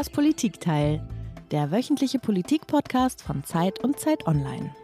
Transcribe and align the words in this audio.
Das 0.00 0.08
Politikteil, 0.08 1.06
der 1.50 1.70
wöchentliche 1.70 2.18
Politikpodcast 2.18 3.20
von 3.20 3.44
Zeit 3.44 3.84
und 3.84 4.00
Zeit 4.00 4.26
Online. 4.26 4.74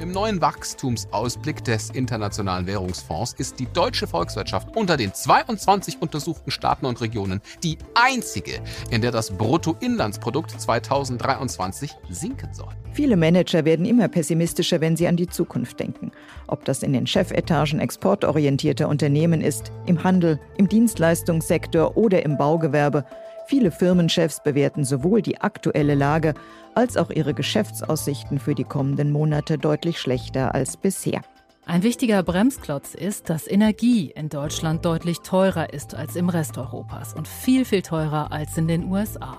Im 0.00 0.12
neuen 0.12 0.40
Wachstumsausblick 0.40 1.62
des 1.62 1.90
Internationalen 1.90 2.66
Währungsfonds 2.66 3.34
ist 3.34 3.60
die 3.60 3.66
deutsche 3.70 4.06
Volkswirtschaft 4.06 4.74
unter 4.74 4.96
den 4.96 5.12
22 5.12 6.00
untersuchten 6.00 6.50
Staaten 6.50 6.86
und 6.86 7.02
Regionen 7.02 7.42
die 7.62 7.76
einzige, 7.94 8.62
in 8.90 9.02
der 9.02 9.10
das 9.10 9.30
Bruttoinlandsprodukt 9.36 10.58
2023 10.58 11.90
sinken 12.08 12.54
soll. 12.54 12.72
Viele 12.94 13.18
Manager 13.18 13.66
werden 13.66 13.84
immer 13.84 14.08
pessimistischer, 14.08 14.80
wenn 14.80 14.96
sie 14.96 15.06
an 15.06 15.16
die 15.16 15.28
Zukunft 15.28 15.80
denken. 15.80 16.12
Ob 16.46 16.64
das 16.64 16.82
in 16.82 16.94
den 16.94 17.06
Chefetagen 17.06 17.78
exportorientierter 17.78 18.88
Unternehmen 18.88 19.42
ist, 19.42 19.70
im 19.84 20.02
Handel, 20.02 20.40
im 20.56 20.66
Dienstleistungssektor 20.66 21.94
oder 21.98 22.24
im 22.24 22.38
Baugewerbe. 22.38 23.04
Viele 23.52 23.70
Firmenchefs 23.70 24.42
bewerten 24.42 24.82
sowohl 24.82 25.20
die 25.20 25.42
aktuelle 25.42 25.94
Lage 25.94 26.32
als 26.74 26.96
auch 26.96 27.10
ihre 27.10 27.34
Geschäftsaussichten 27.34 28.38
für 28.38 28.54
die 28.54 28.64
kommenden 28.64 29.12
Monate 29.12 29.58
deutlich 29.58 30.00
schlechter 30.00 30.54
als 30.54 30.78
bisher. 30.78 31.20
Ein 31.66 31.82
wichtiger 31.82 32.22
Bremsklotz 32.22 32.94
ist, 32.94 33.28
dass 33.28 33.46
Energie 33.46 34.10
in 34.10 34.30
Deutschland 34.30 34.86
deutlich 34.86 35.18
teurer 35.20 35.70
ist 35.70 35.94
als 35.94 36.16
im 36.16 36.30
Rest 36.30 36.56
Europas 36.56 37.12
und 37.12 37.28
viel, 37.28 37.66
viel 37.66 37.82
teurer 37.82 38.32
als 38.32 38.56
in 38.56 38.68
den 38.68 38.90
USA. 38.90 39.36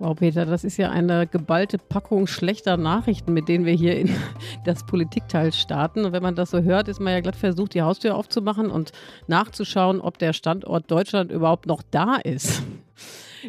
Wow, 0.00 0.16
Peter, 0.16 0.44
das 0.44 0.64
ist 0.64 0.76
ja 0.76 0.90
eine 0.90 1.28
geballte 1.28 1.78
Packung 1.78 2.26
schlechter 2.26 2.76
Nachrichten, 2.76 3.32
mit 3.32 3.46
denen 3.46 3.64
wir 3.64 3.74
hier 3.74 3.96
in 3.96 4.10
das 4.64 4.84
Politikteil 4.84 5.52
starten. 5.52 6.04
Und 6.04 6.10
wenn 6.10 6.22
man 6.24 6.34
das 6.34 6.50
so 6.50 6.62
hört, 6.62 6.88
ist 6.88 6.98
man 6.98 7.12
ja 7.12 7.20
glatt 7.20 7.36
versucht, 7.36 7.74
die 7.74 7.82
Haustür 7.82 8.16
aufzumachen 8.16 8.72
und 8.72 8.90
nachzuschauen, 9.28 10.00
ob 10.00 10.18
der 10.18 10.32
Standort 10.32 10.90
Deutschland 10.90 11.30
überhaupt 11.30 11.66
noch 11.66 11.84
da 11.92 12.16
ist. 12.16 12.64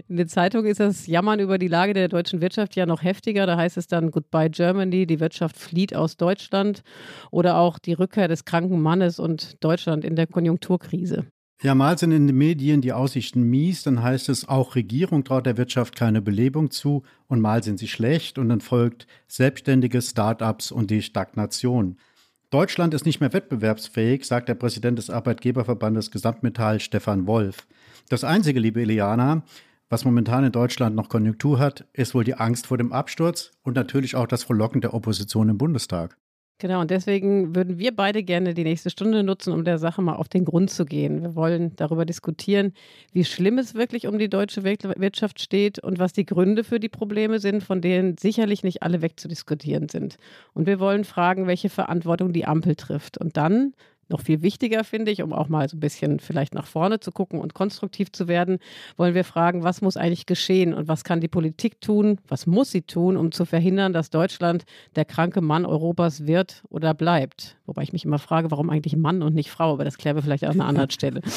In 0.07 0.17
den 0.17 0.27
Zeitungen 0.27 0.67
ist 0.67 0.79
das 0.79 1.07
Jammern 1.07 1.39
über 1.39 1.57
die 1.57 1.67
Lage 1.67 1.93
der 1.93 2.07
deutschen 2.07 2.41
Wirtschaft 2.41 2.75
ja 2.75 2.85
noch 2.85 3.03
heftiger. 3.03 3.45
Da 3.45 3.57
heißt 3.57 3.77
es 3.77 3.87
dann 3.87 4.11
Goodbye 4.11 4.49
Germany, 4.49 5.05
die 5.05 5.19
Wirtschaft 5.19 5.57
flieht 5.57 5.95
aus 5.95 6.17
Deutschland 6.17 6.81
oder 7.31 7.57
auch 7.57 7.79
die 7.79 7.93
Rückkehr 7.93 8.27
des 8.27 8.45
kranken 8.45 8.81
Mannes 8.81 9.19
und 9.19 9.63
Deutschland 9.63 10.05
in 10.05 10.15
der 10.15 10.27
Konjunkturkrise. 10.27 11.25
Ja, 11.61 11.73
mal 11.73 11.97
sind 11.97 12.11
in 12.11 12.27
den 12.27 12.37
Medien 12.37 12.81
die 12.81 12.91
Aussichten 12.91 13.43
mies, 13.43 13.83
dann 13.83 14.03
heißt 14.03 14.27
es, 14.27 14.47
auch 14.47 14.75
Regierung 14.75 15.23
traut 15.23 15.45
der 15.45 15.57
Wirtschaft 15.57 15.95
keine 15.95 16.21
Belebung 16.21 16.69
zu 16.69 17.03
und 17.27 17.39
mal 17.39 17.63
sind 17.63 17.79
sie 17.79 17.87
schlecht 17.87 18.37
und 18.37 18.49
dann 18.49 18.59
folgt 18.59 19.07
selbstständige 19.27 20.01
Start-ups 20.01 20.71
und 20.71 20.91
die 20.91 21.01
Stagnation. 21.01 21.97
Deutschland 22.49 22.93
ist 22.93 23.05
nicht 23.05 23.21
mehr 23.21 23.33
wettbewerbsfähig, 23.33 24.25
sagt 24.25 24.49
der 24.49 24.55
Präsident 24.55 24.99
des 24.99 25.09
Arbeitgeberverbandes 25.09 26.11
Gesamtmetall 26.11 26.79
Stefan 26.79 27.25
Wolf. 27.25 27.67
Das 28.09 28.23
Einzige, 28.23 28.59
liebe 28.59 28.81
Eliana, 28.81 29.43
was 29.89 30.05
momentan 30.05 30.43
in 30.43 30.51
Deutschland 30.51 30.95
noch 30.95 31.09
Konjunktur 31.09 31.59
hat, 31.59 31.85
ist 31.93 32.15
wohl 32.15 32.23
die 32.23 32.35
Angst 32.35 32.67
vor 32.67 32.77
dem 32.77 32.91
Absturz 32.91 33.51
und 33.61 33.75
natürlich 33.75 34.15
auch 34.15 34.27
das 34.27 34.43
Verlocken 34.43 34.81
der 34.81 34.93
Opposition 34.93 35.49
im 35.49 35.57
Bundestag. 35.57 36.17
Genau, 36.57 36.79
und 36.79 36.89
deswegen 36.89 37.53
würden 37.53 37.79
wir 37.79 37.93
beide 37.93 38.23
gerne 38.23 38.53
die 38.53 38.63
nächste 38.63 38.89
Stunde 38.89 39.23
nutzen, 39.23 39.51
um 39.51 39.65
der 39.65 39.77
Sache 39.77 40.01
mal 40.01 40.15
auf 40.15 40.29
den 40.29 40.45
Grund 40.45 40.69
zu 40.69 40.85
gehen. 40.85 41.21
Wir 41.21 41.35
wollen 41.35 41.75
darüber 41.75 42.05
diskutieren, 42.05 42.71
wie 43.11 43.25
schlimm 43.25 43.57
es 43.57 43.75
wirklich 43.75 44.07
um 44.07 44.17
die 44.17 44.29
deutsche 44.29 44.63
Wirtschaft 44.63 45.41
steht 45.41 45.79
und 45.79 45.99
was 45.99 46.13
die 46.13 46.25
Gründe 46.25 46.63
für 46.63 46.79
die 46.79 46.87
Probleme 46.87 47.39
sind, 47.39 47.61
von 47.61 47.81
denen 47.81 48.17
sicherlich 48.17 48.63
nicht 48.63 48.83
alle 48.83 49.01
wegzudiskutieren 49.01 49.89
sind. 49.89 50.15
Und 50.53 50.65
wir 50.65 50.79
wollen 50.79 51.03
fragen, 51.03 51.45
welche 51.45 51.67
Verantwortung 51.67 52.31
die 52.31 52.45
Ampel 52.45 52.75
trifft. 52.75 53.17
Und 53.17 53.35
dann 53.35 53.73
noch 54.09 54.21
viel 54.21 54.41
wichtiger 54.41 54.83
finde 54.83 55.11
ich, 55.11 55.21
um 55.23 55.33
auch 55.33 55.49
mal 55.49 55.67
so 55.67 55.77
ein 55.77 55.79
bisschen 55.79 56.19
vielleicht 56.19 56.53
nach 56.53 56.67
vorne 56.67 56.99
zu 56.99 57.11
gucken 57.11 57.39
und 57.39 57.53
konstruktiv 57.53 58.11
zu 58.11 58.27
werden, 58.27 58.59
wollen 58.97 59.15
wir 59.15 59.23
fragen, 59.23 59.63
was 59.63 59.81
muss 59.81 59.97
eigentlich 59.97 60.25
geschehen 60.25 60.73
und 60.73 60.87
was 60.87 61.03
kann 61.03 61.21
die 61.21 61.27
Politik 61.27 61.81
tun, 61.81 62.19
was 62.27 62.45
muss 62.45 62.71
sie 62.71 62.83
tun, 62.83 63.17
um 63.17 63.31
zu 63.31 63.45
verhindern, 63.45 63.93
dass 63.93 64.09
Deutschland 64.09 64.65
der 64.95 65.05
kranke 65.05 65.41
Mann 65.41 65.65
Europas 65.65 66.27
wird 66.27 66.63
oder 66.69 66.93
bleibt. 66.93 67.57
Wobei 67.65 67.83
ich 67.83 67.93
mich 67.93 68.05
immer 68.05 68.19
frage, 68.19 68.51
warum 68.51 68.69
eigentlich 68.69 68.95
Mann 68.95 69.23
und 69.23 69.33
nicht 69.33 69.49
Frau, 69.49 69.73
aber 69.73 69.83
das 69.83 69.97
klären 69.97 70.15
wir 70.15 70.23
vielleicht 70.23 70.43
an 70.43 70.51
einer 70.51 70.67
anderen 70.67 70.91
Stelle. 70.91 71.21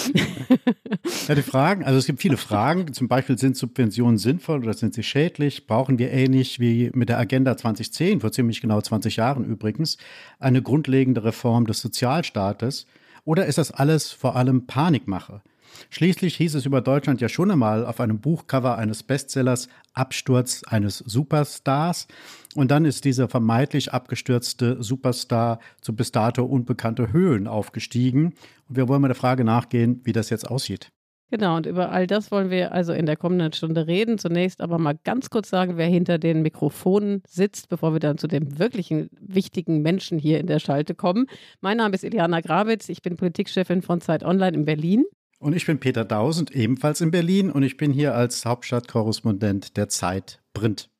Ja, 1.27 1.35
die 1.35 1.43
Fragen, 1.43 1.85
also 1.85 1.99
es 1.99 2.07
gibt 2.07 2.21
viele 2.21 2.37
Fragen, 2.37 2.93
zum 2.93 3.09
Beispiel 3.09 3.39
sind 3.39 3.57
Subventionen 3.57 4.19
sinnvoll 4.19 4.61
oder 4.61 4.73
sind 4.73 4.95
sie 4.95 5.03
schädlich? 5.03 5.67
Brauchen 5.67 5.99
wir 5.99 6.11
ähnlich 6.11 6.59
wie 6.59 6.91
mit 6.95 7.09
der 7.09 7.19
Agenda 7.19 7.57
2010, 7.57 8.21
vor 8.21 8.33
ziemlich 8.33 8.61
genau 8.61 8.81
20 8.81 9.17
Jahren 9.17 9.45
übrigens, 9.45 9.99
eine 10.39 10.63
grundlegende 10.63 11.25
Reform 11.25 11.67
des 11.67 11.81
Sozialstaats? 11.81 12.58
Staates? 12.59 12.87
Oder 13.25 13.47
ist 13.47 13.59
das 13.59 13.71
alles 13.71 14.11
vor 14.11 14.37
allem 14.37 14.67
Panikmache? 14.67 15.43
Schließlich 15.91 16.37
hieß 16.37 16.55
es 16.55 16.65
über 16.65 16.81
Deutschland 16.81 17.21
ja 17.21 17.29
schon 17.29 17.51
einmal 17.51 17.85
auf 17.85 18.01
einem 18.01 18.21
Buchcover 18.21 18.79
eines 18.79 19.03
Bestsellers 19.03 19.69
Absturz 19.93 20.63
eines 20.67 20.99
Superstars. 20.99 22.09
Und 22.55 22.71
dann 22.71 22.87
ist 22.87 23.05
dieser 23.05 23.29
vermeintlich 23.29 23.93
abgestürzte 23.93 24.83
Superstar 24.83 25.61
zu 25.83 25.95
bis 25.95 26.11
dato 26.11 26.45
unbekannte 26.45 27.13
Höhen 27.13 27.47
aufgestiegen. 27.47 28.35
Und 28.69 28.77
wir 28.77 28.89
wollen 28.89 29.03
mal 29.03 29.09
der 29.09 29.15
Frage 29.15 29.45
nachgehen, 29.45 30.01
wie 30.05 30.13
das 30.13 30.31
jetzt 30.31 30.51
aussieht. 30.51 30.91
Genau, 31.31 31.57
und 31.57 31.67
über 31.67 31.91
all 31.91 32.07
das 32.07 32.31
wollen 32.31 32.49
wir 32.49 32.73
also 32.73 32.95
in 32.95 33.05
der 33.05 33.17
kommenden 33.17 33.53
Stunde 33.53 33.87
reden. 33.87 34.19
Zunächst 34.19 34.63
aber 34.63 34.79
mal 34.79 34.99
ganz 35.05 35.29
kurz 35.29 35.51
sagen, 35.51 35.77
wer 35.77 35.87
hinter 35.87 36.19
den 36.19 36.41
Mikrofonen 36.41 37.23
sitzt, 37.29 37.69
bevor 37.69 37.93
wir 37.93 38.01
dann 38.01 38.17
zu 38.17 38.29
dem 38.29 38.59
wirklichen 38.59 39.11
wichtigen 39.21 39.83
Menschen 39.83 40.19
hier 40.19 40.41
in 40.41 40.47
der 40.47 40.59
Schalte 40.59 40.95
kommen. 40.95 41.27
Mein 41.61 41.77
Name 41.77 41.95
ist 41.95 42.05
Iliana 42.05 42.41
Grabitz, 42.41 42.89
ich 42.89 43.03
bin 43.03 43.17
Politikchefin 43.17 43.83
von 43.83 44.01
Zeit 44.01 44.25
Online 44.25 44.57
in 44.57 44.65
Berlin. 44.65 45.05
Und 45.39 45.55
ich 45.55 45.67
bin 45.67 45.79
Peter 45.79 46.05
Dausend, 46.05 46.51
ebenfalls 46.51 47.01
in 47.01 47.11
Berlin 47.11 47.51
und 47.51 47.63
ich 47.63 47.77
bin 47.77 47.93
hier 47.93 48.15
als 48.15 48.45
Hauptstadtkorrespondent 48.45 49.77
der 49.77 49.89
Zeit 49.89 50.41
Print. 50.55 50.91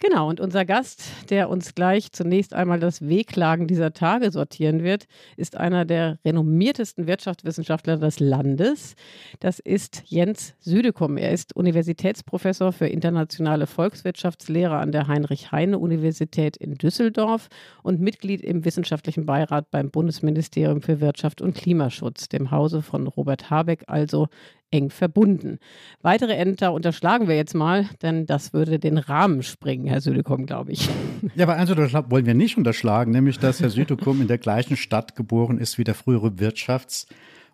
Genau, 0.00 0.28
und 0.28 0.38
unser 0.38 0.64
Gast, 0.64 1.02
der 1.28 1.50
uns 1.50 1.74
gleich 1.74 2.12
zunächst 2.12 2.54
einmal 2.54 2.78
das 2.78 3.08
Wehklagen 3.08 3.66
dieser 3.66 3.92
Tage 3.92 4.30
sortieren 4.30 4.84
wird, 4.84 5.08
ist 5.36 5.56
einer 5.56 5.84
der 5.84 6.20
renommiertesten 6.24 7.08
Wirtschaftswissenschaftler 7.08 7.96
des 7.96 8.20
Landes. 8.20 8.94
Das 9.40 9.58
ist 9.58 10.04
Jens 10.06 10.54
Südekum. 10.60 11.16
Er 11.16 11.32
ist 11.32 11.56
Universitätsprofessor 11.56 12.70
für 12.70 12.86
internationale 12.86 13.66
Volkswirtschaftslehre 13.66 14.76
an 14.76 14.92
der 14.92 15.08
Heinrich-Heine-Universität 15.08 16.56
in 16.56 16.76
Düsseldorf 16.76 17.48
und 17.82 18.00
Mitglied 18.00 18.42
im 18.42 18.64
wissenschaftlichen 18.64 19.26
Beirat 19.26 19.72
beim 19.72 19.90
Bundesministerium 19.90 20.80
für 20.80 21.00
Wirtschaft 21.00 21.40
und 21.42 21.56
Klimaschutz, 21.56 22.28
dem 22.28 22.52
Hause 22.52 22.82
von 22.82 23.08
Robert 23.08 23.50
Habeck, 23.50 23.82
also 23.88 24.28
eng 24.70 24.90
verbunden. 24.90 25.58
Weitere 26.02 26.34
Ämter 26.34 26.72
unterschlagen 26.72 27.28
wir 27.28 27.36
jetzt 27.36 27.54
mal, 27.54 27.88
denn 28.02 28.26
das 28.26 28.52
würde 28.52 28.78
den 28.78 28.98
Rahmen 28.98 29.42
springen, 29.42 29.86
Herr 29.86 30.00
Südekum, 30.00 30.46
glaube 30.46 30.72
ich. 30.72 30.88
Ja, 31.34 31.44
aber 31.44 31.56
eins 31.56 31.70
wollen 31.70 32.26
wir 32.26 32.34
nicht 32.34 32.56
unterschlagen, 32.56 33.10
nämlich 33.10 33.38
dass 33.38 33.60
Herr 33.60 33.70
Südekum 33.70 34.20
in 34.20 34.28
der 34.28 34.38
gleichen 34.38 34.76
Stadt 34.76 35.16
geboren 35.16 35.58
ist 35.58 35.76
wie 35.76 35.84
der 35.84 35.94
frühere 35.94 36.28
Wirtschafts- 36.28 37.06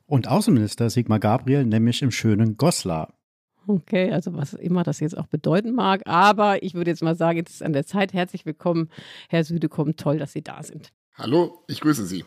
und 0.06 0.28
Außenminister 0.28 0.90
Sigmar 0.90 1.18
Gabriel, 1.18 1.64
nämlich 1.64 2.02
im 2.02 2.10
schönen 2.10 2.56
Goslar. 2.56 3.14
Okay, 3.66 4.12
also 4.12 4.34
was 4.34 4.52
immer 4.52 4.82
das 4.82 5.00
jetzt 5.00 5.16
auch 5.16 5.26
bedeuten 5.26 5.72
mag, 5.72 6.02
aber 6.04 6.62
ich 6.62 6.74
würde 6.74 6.90
jetzt 6.90 7.02
mal 7.02 7.16
sagen, 7.16 7.38
jetzt 7.38 7.54
ist 7.54 7.62
an 7.62 7.72
der 7.72 7.86
Zeit. 7.86 8.12
Herzlich 8.12 8.44
willkommen, 8.44 8.90
Herr 9.28 9.44
Südekum. 9.44 9.96
Toll, 9.96 10.18
dass 10.18 10.32
Sie 10.32 10.42
da 10.42 10.62
sind. 10.62 10.92
Hallo, 11.14 11.64
ich 11.68 11.80
grüße 11.80 12.04
Sie. 12.04 12.24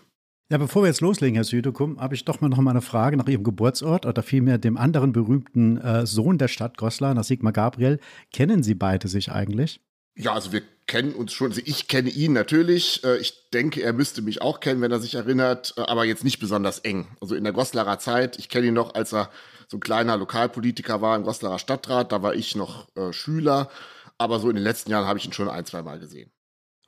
Ja, 0.50 0.58
bevor 0.58 0.84
wir 0.84 0.88
jetzt 0.88 1.02
loslegen, 1.02 1.36
Herr 1.36 1.44
Südekum, 1.44 2.00
habe 2.00 2.16
ich 2.16 2.24
doch 2.24 2.40
mal 2.40 2.48
noch 2.48 2.60
mal 2.60 2.72
eine 2.72 2.82
Frage 2.82 3.18
nach 3.18 3.28
Ihrem 3.28 3.44
Geburtsort 3.44 4.06
oder 4.06 4.24
vielmehr 4.24 4.58
dem 4.58 4.78
anderen 4.78 5.12
berühmten 5.12 5.78
äh, 5.78 6.06
Sohn 6.06 6.38
der 6.38 6.48
Stadt 6.48 6.78
Goslar, 6.78 7.14
nach 7.14 7.26
Sigmar 7.26 7.52
Gabriel. 7.52 8.00
Kennen 8.32 8.64
Sie 8.64 8.74
beide 8.74 9.10
sich 9.10 9.30
eigentlich? 9.30 9.82
Ja, 10.16 10.34
also 10.34 10.54
wir 10.54 10.62
kennen 10.88 11.14
uns 11.14 11.34
schon. 11.34 11.50
Also 11.50 11.62
ich 11.66 11.90
kenne 11.90 12.10
ihn 12.10 12.32
natürlich. 12.32 13.04
Äh, 13.04 13.18
ich 13.18 13.50
denke, 13.52 13.82
er 13.84 13.92
müsste 13.92 14.22
mich 14.22 14.42
auch 14.42 14.62
kennen, 14.62 14.80
wenn 14.80 14.92
er 14.92 15.02
sich 15.02 15.16
erinnert, 15.16 15.74
äh, 15.76 15.82
aber 15.82 16.06
jetzt 16.06 16.24
nicht 16.24 16.40
besonders 16.40 16.80
eng. 16.80 17.10
Also 17.20 17.36
in 17.36 17.44
der 17.44 17.52
Goslarer 17.52 18.00
Zeit, 18.00 18.40
ich 18.40 18.48
kenne 18.48 18.68
ihn 18.68 18.74
noch, 18.74 18.96
als 18.96 19.14
er 19.14 19.30
so 19.68 19.76
ein 19.76 19.82
kleiner 19.82 20.16
Lokalpolitiker 20.16 21.02
war 21.02 21.18
im 21.18 21.24
Goslarer 21.24 21.60
Stadtrat. 21.60 22.14
Da 22.14 22.24
war 22.24 22.34
ich 22.36 22.56
noch 22.56 22.88
äh, 22.96 23.12
Schüler. 23.12 23.70
Aber 24.18 24.40
so 24.40 24.50
in 24.50 24.56
den 24.56 24.64
letzten 24.64 24.92
Jahren 24.92 25.08
habe 25.08 25.20
ich 25.20 25.26
ihn 25.26 25.34
schon 25.34 25.50
ein, 25.50 25.66
zwei 25.66 25.82
Mal 25.82 26.00
gesehen. 26.00 26.32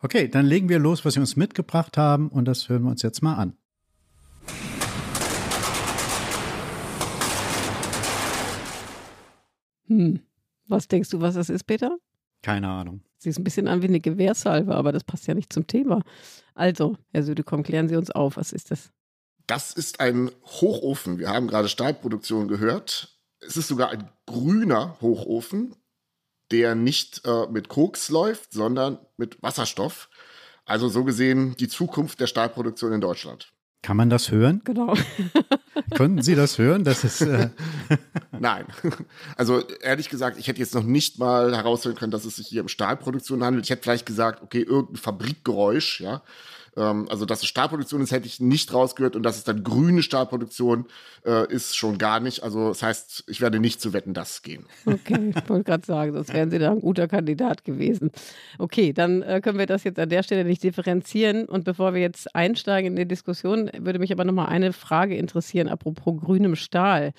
Okay, 0.01 0.29
dann 0.29 0.45
legen 0.45 0.69
wir 0.69 0.79
los, 0.79 1.03
was 1.03 1.15
Sie 1.15 1.19
uns 1.19 1.35
mitgebracht 1.35 1.97
haben 1.97 2.29
und 2.29 2.45
das 2.45 2.69
hören 2.69 2.83
wir 2.83 2.91
uns 2.91 3.01
jetzt 3.01 3.21
mal 3.21 3.35
an. 3.35 3.57
Hm. 9.87 10.21
Was 10.67 10.87
denkst 10.87 11.09
du, 11.09 11.19
was 11.19 11.35
das 11.35 11.49
ist, 11.49 11.65
Peter? 11.65 11.97
Keine 12.43 12.69
Ahnung. 12.69 13.01
Sie 13.17 13.29
ist 13.29 13.37
ein 13.37 13.43
bisschen 13.43 13.67
an 13.67 13.81
wie 13.81 13.87
eine 13.87 13.99
Gewehrsalve, 13.99 14.73
aber 14.73 14.93
das 14.93 15.03
passt 15.03 15.27
ja 15.27 15.33
nicht 15.33 15.51
zum 15.51 15.67
Thema. 15.67 16.03
Also, 16.53 16.95
Herr 17.11 17.23
Südekom, 17.23 17.63
klären 17.63 17.89
Sie 17.89 17.97
uns 17.97 18.11
auf, 18.11 18.37
was 18.37 18.53
ist 18.53 18.71
das? 18.71 18.91
Das 19.47 19.73
ist 19.73 19.99
ein 19.99 20.31
Hochofen. 20.43 21.17
Wir 21.17 21.29
haben 21.29 21.47
gerade 21.47 21.67
Stahlproduktion 21.67 22.47
gehört. 22.47 23.17
Es 23.41 23.57
ist 23.57 23.67
sogar 23.67 23.89
ein 23.89 24.09
grüner 24.25 24.97
Hochofen, 25.01 25.75
der 26.51 26.75
nicht 26.75 27.21
äh, 27.25 27.47
mit 27.47 27.69
Koks 27.69 28.09
läuft, 28.09 28.53
sondern 28.53 28.99
mit 29.17 29.41
Wasserstoff. 29.41 30.09
Also 30.65 30.87
so 30.87 31.03
gesehen 31.03 31.55
die 31.57 31.67
Zukunft 31.67 32.19
der 32.19 32.27
Stahlproduktion 32.27 32.93
in 32.93 33.01
Deutschland. 33.01 33.51
Kann 33.81 33.97
man 33.97 34.09
das 34.09 34.29
hören? 34.29 34.61
Genau. 34.65 34.93
Konnten 35.97 36.21
Sie 36.21 36.35
das 36.35 36.57
hören? 36.57 36.83
Das 36.83 37.03
ist 37.03 37.21
äh 37.21 37.49
Nein. 38.39 38.65
Also 39.35 39.67
ehrlich 39.81 40.09
gesagt, 40.09 40.37
ich 40.37 40.47
hätte 40.47 40.59
jetzt 40.59 40.75
noch 40.75 40.83
nicht 40.83 41.19
mal 41.19 41.55
herausfinden 41.55 41.97
können, 41.97 42.11
dass 42.11 42.25
es 42.25 42.35
sich 42.35 42.47
hier 42.47 42.61
um 42.61 42.67
Stahlproduktion 42.67 43.43
handelt. 43.43 43.65
Ich 43.65 43.69
hätte 43.69 43.83
vielleicht 43.83 44.05
gesagt, 44.05 44.41
okay, 44.43 44.61
irgendein 44.61 44.97
Fabrikgeräusch, 44.97 46.01
ja. 46.01 46.21
Ähm, 46.79 47.07
also, 47.09 47.25
dass 47.25 47.39
es 47.39 47.47
Stahlproduktion 47.47 48.01
ist, 48.01 48.11
hätte 48.11 48.25
ich 48.25 48.39
nicht 48.39 48.73
rausgehört 48.73 49.15
und 49.15 49.23
dass 49.23 49.37
es 49.37 49.43
dann 49.43 49.63
grüne 49.63 50.01
Stahlproduktion 50.01 50.85
äh, 51.25 51.51
ist, 51.51 51.75
schon 51.75 51.97
gar 51.97 52.21
nicht. 52.21 52.41
Also, 52.41 52.69
das 52.69 52.81
heißt, 52.81 53.25
ich 53.27 53.41
werde 53.41 53.59
nicht 53.59 53.81
zu 53.81 53.91
Wetten, 53.91 54.13
das 54.13 54.41
gehen. 54.41 54.65
Okay, 54.85 55.33
ich 55.35 55.49
wollte 55.49 55.65
gerade 55.65 55.85
sagen, 55.85 56.13
sonst 56.13 56.33
wären 56.33 56.49
Sie 56.49 56.57
da 56.57 56.71
ein 56.71 56.79
guter 56.79 57.07
Kandidat 57.07 57.65
gewesen. 57.65 58.11
Okay, 58.57 58.93
dann 58.93 59.21
äh, 59.21 59.41
können 59.41 59.59
wir 59.59 59.65
das 59.65 59.83
jetzt 59.83 59.99
an 59.99 60.09
der 60.09 60.23
Stelle 60.23 60.45
nicht 60.45 60.63
differenzieren. 60.63 61.45
Und 61.45 61.65
bevor 61.65 61.93
wir 61.93 62.01
jetzt 62.01 62.33
einsteigen 62.33 62.91
in 62.91 62.95
die 62.95 63.07
Diskussion, 63.07 63.69
würde 63.77 63.99
mich 63.99 64.13
aber 64.13 64.23
noch 64.23 64.33
mal 64.33 64.45
eine 64.45 64.71
Frage 64.71 65.17
interessieren, 65.17 65.67
apropos 65.67 66.21
grünem 66.21 66.55
Stahl. 66.55 67.11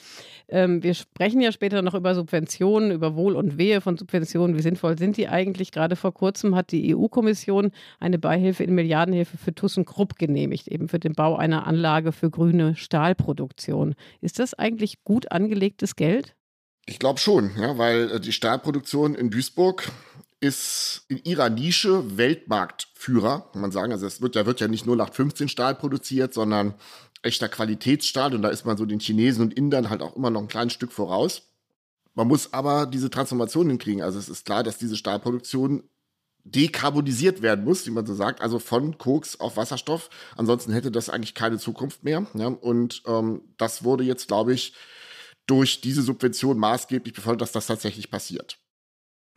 Ähm, 0.49 0.83
wir 0.83 0.95
sprechen 0.95 1.41
ja 1.43 1.53
später 1.53 1.83
noch 1.83 1.95
über 1.95 2.15
Subventionen, 2.15 2.91
über 2.91 3.15
Wohl 3.15 3.37
und 3.37 3.59
Wehe 3.59 3.83
von 3.83 3.99
Subventionen. 3.99 4.57
Wie 4.57 4.62
sinnvoll 4.62 4.97
sind 4.97 5.19
die 5.19 5.29
eigentlich? 5.29 5.71
Gerade 5.71 5.97
vor 5.97 6.15
kurzem 6.15 6.57
hat 6.57 6.73
die 6.73 6.97
EU-Kommission 6.97 7.73
eine 7.99 8.19
Beihilfe 8.19 8.65
in 8.65 8.75
Milliardenhilfe 8.75 9.37
für 9.37 9.50
ThyssenKrupp 9.55 10.17
genehmigt, 10.17 10.69
eben 10.69 10.88
für 10.88 10.99
den 10.99 11.14
Bau 11.14 11.37
einer 11.37 11.67
Anlage 11.67 12.12
für 12.12 12.31
grüne 12.31 12.76
Stahlproduktion. 12.76 13.94
Ist 14.20 14.38
das 14.38 14.55
eigentlich 14.55 15.02
gut 15.05 15.31
angelegtes 15.32 15.97
Geld? 15.97 16.35
Ich 16.87 16.99
glaube 16.99 17.20
schon, 17.20 17.50
ja, 17.56 17.79
weil 17.79 18.11
äh, 18.11 18.20
die 18.20 18.32
Stahlproduktion 18.32 19.14
in 19.14 19.31
Duisburg 19.31 19.91
ist 20.41 21.05
in 21.08 21.23
ihrer 21.23 21.50
Nische 21.50 22.17
Weltmarktführer, 22.17 23.50
kann 23.52 23.61
man 23.61 23.73
sagen. 23.73 23.93
Also 23.93 24.06
es 24.06 24.23
wird 24.23 24.37
ja, 24.37 24.47
wird 24.47 24.61
ja 24.61 24.69
nicht 24.69 24.87
nur 24.87 24.97
nach 24.97 25.12
15 25.12 25.49
Stahl 25.49 25.75
produziert, 25.75 26.32
sondern 26.32 26.75
echter 27.23 27.49
Qualitätsstahl. 27.49 28.35
Und 28.35 28.43
da 28.43 28.49
ist 28.49 28.64
man 28.64 28.76
so 28.76 28.87
den 28.87 29.00
Chinesen 29.00 29.43
und 29.43 29.55
Indern 29.55 29.91
halt 29.91 30.02
auch 30.02 30.17
immer 30.17 30.31
noch 30.31 30.41
ein 30.41 30.49
kleines 30.49 30.73
Stück 30.73 30.93
voraus. 30.93 31.43
Man 32.14 32.26
muss 32.26 32.52
aber 32.52 32.87
diese 32.87 33.11
Transformation 33.11 33.69
hinkriegen. 33.69 34.02
Also 34.02 34.19
es 34.19 34.29
ist 34.29 34.47
klar, 34.47 34.62
dass 34.62 34.79
diese 34.79 34.97
Stahlproduktion 34.97 35.85
dekarbonisiert 36.55 37.43
werden 37.43 37.64
muss, 37.64 37.87
wie 37.87 37.91
man 37.91 38.06
so 38.06 38.14
sagt, 38.14 38.41
also 38.41 38.58
von 38.58 38.99
Koks 38.99 39.38
auf 39.38 39.56
Wasserstoff. 39.56 40.11
Ansonsten 40.37 40.73
hätte 40.73 40.91
das 40.91 41.08
eigentlich 41.08 41.35
keine 41.35 41.58
Zukunft 41.58 42.05
mehr. 42.05 42.26
Ja? 42.35 42.49
Und 42.49 43.02
ähm, 43.06 43.43
das 43.56 43.85
wurde 43.85 44.05
jetzt, 44.05 44.29
glaube 44.29 44.55
ich, 44.55 44.75
durch 45.47 45.81
diese 45.81 46.02
Subvention 46.02 46.58
maßgeblich 46.58 47.14
befördert, 47.14 47.43
dass 47.43 47.52
das 47.52 47.67
tatsächlich 47.67 48.11
passiert. 48.11 48.58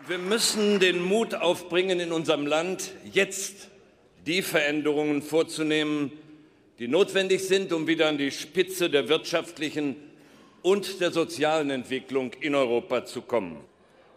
Wir 0.05 0.17
müssen 0.17 0.79
den 0.79 1.01
Mut 1.01 1.33
aufbringen, 1.33 1.99
in 1.99 2.11
unserem 2.11 2.45
Land 2.45 2.91
jetzt 3.11 3.69
die 4.25 4.41
Veränderungen 4.41 5.21
vorzunehmen, 5.21 6.11
die 6.79 6.87
notwendig 6.87 7.47
sind, 7.47 7.71
um 7.71 7.87
wieder 7.87 8.09
an 8.09 8.17
die 8.17 8.31
Spitze 8.31 8.89
der 8.89 9.07
wirtschaftlichen 9.07 9.95
und 10.61 10.99
der 11.01 11.11
sozialen 11.11 11.69
Entwicklung 11.69 12.33
in 12.39 12.55
Europa 12.55 13.05
zu 13.05 13.21
kommen. 13.21 13.57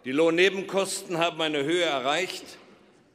Die 0.05 0.11
Lohnnebenkosten 0.11 1.17
haben 1.17 1.41
eine 1.41 1.63
Höhe 1.63 1.83
erreicht, 1.83 2.57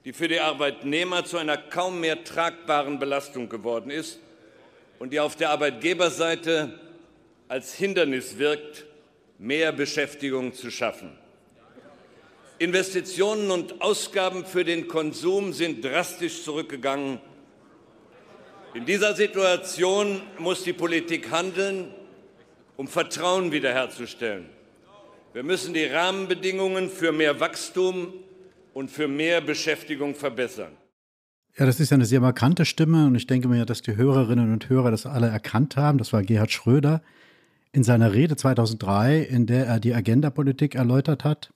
die 0.05 0.13
für 0.13 0.29
die 0.29 0.41
Arbeitnehmer 0.41 1.25
zu 1.25 1.39
einer 1.39 1.57
kaum 1.57 2.01
mehr 2.01 2.25
tragbaren 2.25 2.99
Belastung 2.99 3.49
geworden 3.49 3.91
ist 3.91 4.19
und 4.99 5.13
die 5.13 5.21
auf 5.21 5.37
der 5.37 5.51
Arbeitgeberseite 5.51 6.79
als 7.49 7.75
Hindernis 7.75 8.39
wirkt, 8.39 8.87
mehr 9.39 9.73
Beschäftigung 9.73 10.55
zu 10.55 10.71
schaffen. 10.71 11.19
Investitionen 12.59 13.51
und 13.51 13.81
Ausgaben 13.83 14.47
für 14.47 14.65
den 14.65 14.89
Konsum 14.89 15.53
sind 15.53 15.85
drastisch 15.85 16.43
zurückgegangen. 16.45 17.21
In 18.75 18.87
dieser 18.87 19.15
Situation 19.15 20.23
muss 20.39 20.63
die 20.63 20.73
Politik 20.73 21.31
handeln, 21.31 21.93
um 22.77 22.89
Vertrauen 22.89 23.53
wiederherzustellen. 23.53 24.49
Wir 25.33 25.43
müssen 25.43 25.75
die 25.75 25.85
Rahmenbedingungen 25.85 26.89
für 26.89 27.11
mehr 27.13 27.41
Wachstum 27.41 28.15
und 28.75 28.91
für 28.91 29.09
mehr 29.09 29.41
Beschäftigung 29.41 30.15
verbessern. 30.15 30.73
Ja, 31.59 31.67
das 31.67 31.81
ist 31.81 31.93
eine 31.93 32.07
sehr 32.07 32.21
markante 32.21 32.65
Stimme 32.65 33.07
und 33.07 33.15
ich 33.15 33.27
denke 33.27 33.47
mir, 33.49 33.67
dass 33.67 33.83
die 33.83 33.97
Hörerinnen 33.97 34.53
und 34.53 34.71
Hörer 34.71 34.91
das 34.91 35.05
alle 35.05 35.29
erkannt 35.29 35.77
haben. 35.77 35.99
Das 35.99 36.13
war 36.13 36.23
Gerhard 36.23 36.51
Schröder 36.51 37.03
in 37.73 37.85
seiner 37.85 38.13
Rede 38.13 38.37
2003, 38.37 39.21
in 39.21 39.47
der 39.47 39.67
er 39.67 39.81
die 39.81 39.95
Agenda-Politik 39.95 40.75
erläutert 40.75 41.25
hat. 41.25 41.53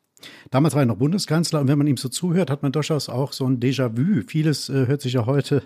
Damals 0.50 0.74
war 0.74 0.82
er 0.82 0.86
noch 0.86 0.96
Bundeskanzler 0.96 1.60
und 1.60 1.68
wenn 1.68 1.78
man 1.78 1.86
ihm 1.86 1.96
so 1.96 2.08
zuhört, 2.08 2.50
hat 2.50 2.62
man 2.62 2.72
durchaus 2.72 3.08
auch 3.08 3.32
so 3.32 3.46
ein 3.46 3.60
Déjà-vu. 3.60 4.22
Vieles 4.26 4.68
äh, 4.68 4.86
hört 4.86 5.02
sich 5.02 5.14
ja 5.14 5.26
heute 5.26 5.62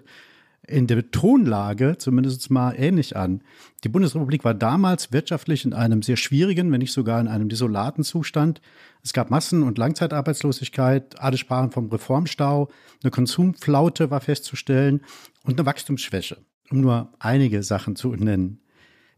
in 0.67 0.87
der 0.87 1.11
Tonlage 1.11 1.97
zumindest 1.99 2.51
mal 2.51 2.73
ähnlich 2.73 3.17
an. 3.17 3.43
Die 3.85 3.89
Bundesrepublik 3.89 4.45
war 4.45 4.55
damals 4.55 5.13
wirtschaftlich 5.13 5.65
in 5.65 5.73
einem 5.73 6.03
sehr 6.03 6.17
schwierigen, 6.17 6.71
wenn 6.71 6.81
nicht 6.81 6.93
sogar 6.93 7.21
in 7.21 7.29
einem 7.29 7.49
desolaten 7.49 8.05
Zustand. 8.05 8.61
Es 9.03 9.13
gab 9.13 9.31
Massen- 9.31 9.63
und 9.63 9.79
Langzeitarbeitslosigkeit, 9.79 11.19
alle 11.21 11.39
sprachen 11.39 11.73
vom 11.73 11.89
Reformstau, 11.89 12.69
eine 13.03 13.11
Konsumflaute 13.11 14.11
war 14.11 14.21
festzustellen 14.21 15.01
und 15.45 15.59
eine 15.59 15.67
Wachstumsschwäche, 15.67 16.39
um 16.71 16.81
nur 16.81 17.13
einige 17.19 17.63
Sachen 17.63 17.97
zu 17.97 18.15
nennen. 18.15 18.61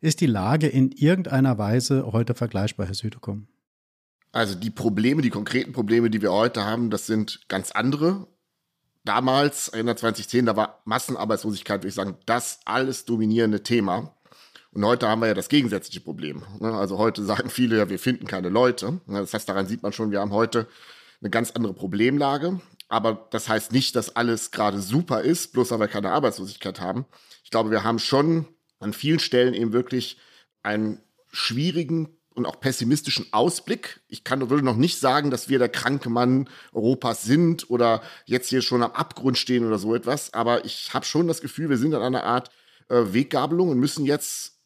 Ist 0.00 0.20
die 0.20 0.26
Lage 0.26 0.68
in 0.68 0.90
irgendeiner 0.90 1.58
Weise 1.58 2.06
heute 2.12 2.34
vergleichbar, 2.34 2.86
Herr 2.86 2.94
Südekum? 2.94 3.46
Also 4.32 4.54
die 4.54 4.70
Probleme, 4.70 5.20
die 5.20 5.30
konkreten 5.30 5.72
Probleme, 5.72 6.08
die 6.08 6.22
wir 6.22 6.32
heute 6.32 6.64
haben, 6.64 6.88
das 6.88 7.06
sind 7.06 7.42
ganz 7.48 7.70
andere 7.70 8.26
damals, 9.04 9.69
in 9.69 9.87
2010, 9.87 10.46
da 10.46 10.56
war 10.56 10.81
Massenarbeitslosigkeit, 10.84 11.81
würde 11.81 11.88
ich 11.88 11.94
sagen, 11.94 12.16
das 12.26 12.60
alles 12.64 13.04
dominierende 13.04 13.62
Thema. 13.62 14.14
Und 14.72 14.84
heute 14.84 15.08
haben 15.08 15.20
wir 15.20 15.28
ja 15.28 15.34
das 15.34 15.49
gegensätzliche 15.49 16.00
Problem. 16.00 16.43
Ne? 16.60 16.72
Also 16.72 16.99
heute 16.99 17.22
sagen 17.25 17.50
viele, 17.50 17.76
ja, 17.76 17.90
wir 17.90 17.99
finden 17.99 18.26
keine 18.26 18.49
Leute. 18.49 19.00
Ne? 19.06 19.20
Das 19.20 19.34
heißt, 19.34 19.49
daran 19.49 19.66
sieht 19.66 19.82
man 19.82 19.93
schon, 19.93 20.10
wir 20.10 20.20
haben 20.20 20.32
heute 20.32 20.66
eine 21.20 21.31
ganz 21.31 21.50
andere 21.50 21.75
Problemlage. 21.75 22.60
Aber 22.88 23.28
das 23.31 23.49
heißt 23.49 23.72
nicht, 23.72 23.96
dass 23.96 24.16
alles 24.16 24.50
gerade 24.50 24.81
super 24.81 25.22
ist, 25.22 25.52
bloß 25.52 25.70
weil 25.70 25.81
wir 25.81 25.88
keine 25.88 26.10
Arbeitslosigkeit 26.12 26.81
haben. 26.81 27.06
Ich 27.44 27.50
glaube, 27.50 27.70
wir 27.70 27.84
haben 27.84 27.99
schon 27.99 28.46
an 28.81 28.93
vielen 28.93 29.19
Stellen 29.19 29.54
eben 29.54 29.72
wirklich 29.72 30.19
einen 30.62 31.00
schwierigen 31.31 32.16
und 32.34 32.46
auch 32.46 32.61
pessimistischen 32.61 33.26
Ausblick. 33.32 34.00
Ich 34.08 34.25
kann 34.25 34.50
würde 34.50 34.64
noch 34.64 34.76
nicht 34.76 34.99
sagen, 34.99 35.31
dass 35.31 35.49
wir 35.49 35.58
der 35.58 35.69
kranke 35.69 36.11
Mann 36.11 36.49
Europas 36.73 37.23
sind 37.23 37.70
oder 37.70 38.02
jetzt 38.26 38.49
hier 38.49 38.62
schon 38.62 38.82
am 38.82 38.93
Abgrund 38.93 39.38
stehen 39.38 39.67
oder 39.67 39.79
so 39.79 39.94
etwas, 39.94 40.34
aber 40.34 40.64
ich 40.64 40.94
habe 40.94 41.05
schon 41.05 41.29
das 41.29 41.40
Gefühl, 41.40 41.69
wir 41.70 41.76
sind 41.76 41.94
an 41.94 42.02
einer 42.02 42.25
Art 42.25 42.50
äh, 42.88 43.12
Weggabelung 43.12 43.68
und 43.71 43.78
müssen 43.78 44.04
jetzt 44.04 44.59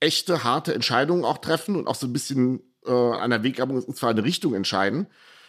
echte, 0.00 0.44
harte 0.44 0.74
Entscheidungen 0.74 1.24
auch 1.24 1.38
treffen 1.38 1.76
und 1.76 1.86
auch 1.86 1.94
so 1.94 2.06
ein 2.06 2.12
bisschen 2.12 2.60
äh, 2.84 2.92
an 2.92 3.30
der 3.30 3.42
Weggabelung 3.42 3.82
und 3.82 3.96
zwar 3.96 4.10
eine 4.10 4.24
Richtung 4.24 4.54
entscheiden. 4.54 5.06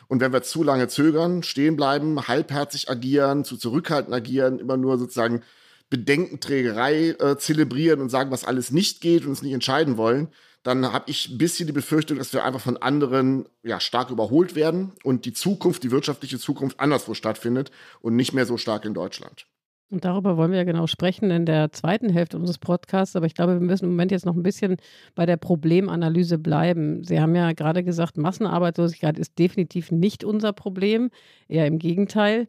Und 0.08 0.20
wenn 0.20 0.34
wir 0.34 0.44
zu 0.44 0.64
lange 0.64 0.88
zögern, 0.88 1.44
stehen 1.44 1.76
bleiben, 1.76 2.28
halbherzig 2.28 2.90
agieren, 2.90 3.46
zu 3.46 3.58
zurückhaltend 3.58 4.14
agieren, 4.14 4.60
immer 4.60 4.78
nur 4.78 4.98
sozusagen 4.98 5.42
Bedenkenträgerei 5.90 7.16
äh, 7.20 7.38
zelebrieren 7.38 8.02
und 8.02 8.10
sagen, 8.10 8.32
was 8.32 8.46
alles 8.46 8.72
nicht 8.72 9.02
geht 9.02 9.24
und 9.24 9.30
uns 9.30 9.42
nicht 9.42 9.54
entscheiden 9.54 9.98
wollen, 9.98 10.30
dann 10.64 10.92
habe 10.92 11.10
ich 11.10 11.30
ein 11.30 11.38
bisschen 11.38 11.68
die 11.68 11.74
Befürchtung, 11.74 12.18
dass 12.18 12.34
wir 12.34 12.44
einfach 12.44 12.62
von 12.62 12.78
anderen 12.78 13.46
ja, 13.64 13.80
stark 13.80 14.10
überholt 14.10 14.56
werden 14.56 14.94
und 15.04 15.26
die 15.26 15.34
Zukunft, 15.34 15.84
die 15.84 15.92
wirtschaftliche 15.92 16.40
Zukunft 16.40 16.80
anderswo 16.80 17.14
stattfindet 17.14 17.72
und 18.02 18.16
nicht 18.16 18.34
mehr 18.34 18.46
so 18.46 18.58
stark 18.58 18.86
in 18.86 18.94
Deutschland. 18.94 19.46
Und 19.94 20.06
darüber 20.06 20.38
wollen 20.38 20.50
wir 20.50 20.58
ja 20.58 20.64
genau 20.64 20.88
sprechen 20.88 21.30
in 21.30 21.46
der 21.46 21.72
zweiten 21.72 22.10
Hälfte 22.10 22.38
unseres 22.38 22.58
Podcasts. 22.58 23.16
Aber 23.16 23.28
ich 23.28 23.36
glaube, 23.36 23.54
wir 23.54 23.60
müssen 23.60 23.86
im 23.86 23.92
Moment 23.92 24.12
jetzt 24.12 24.26
noch 24.26 24.36
ein 24.36 24.42
bisschen 24.42 24.78
bei 25.14 25.28
der 25.28 25.38
Problemanalyse 25.38 26.40
bleiben. 26.40 27.04
Sie 27.04 27.22
haben 27.22 27.36
ja 27.36 27.52
gerade 27.52 27.84
gesagt, 27.84 28.18
Massenarbeitslosigkeit 28.18 29.20
ist 29.20 29.38
definitiv 29.38 29.92
nicht 29.92 30.24
unser 30.24 30.52
Problem, 30.52 31.12
eher 31.48 31.68
im 31.68 31.78
Gegenteil. 31.78 32.48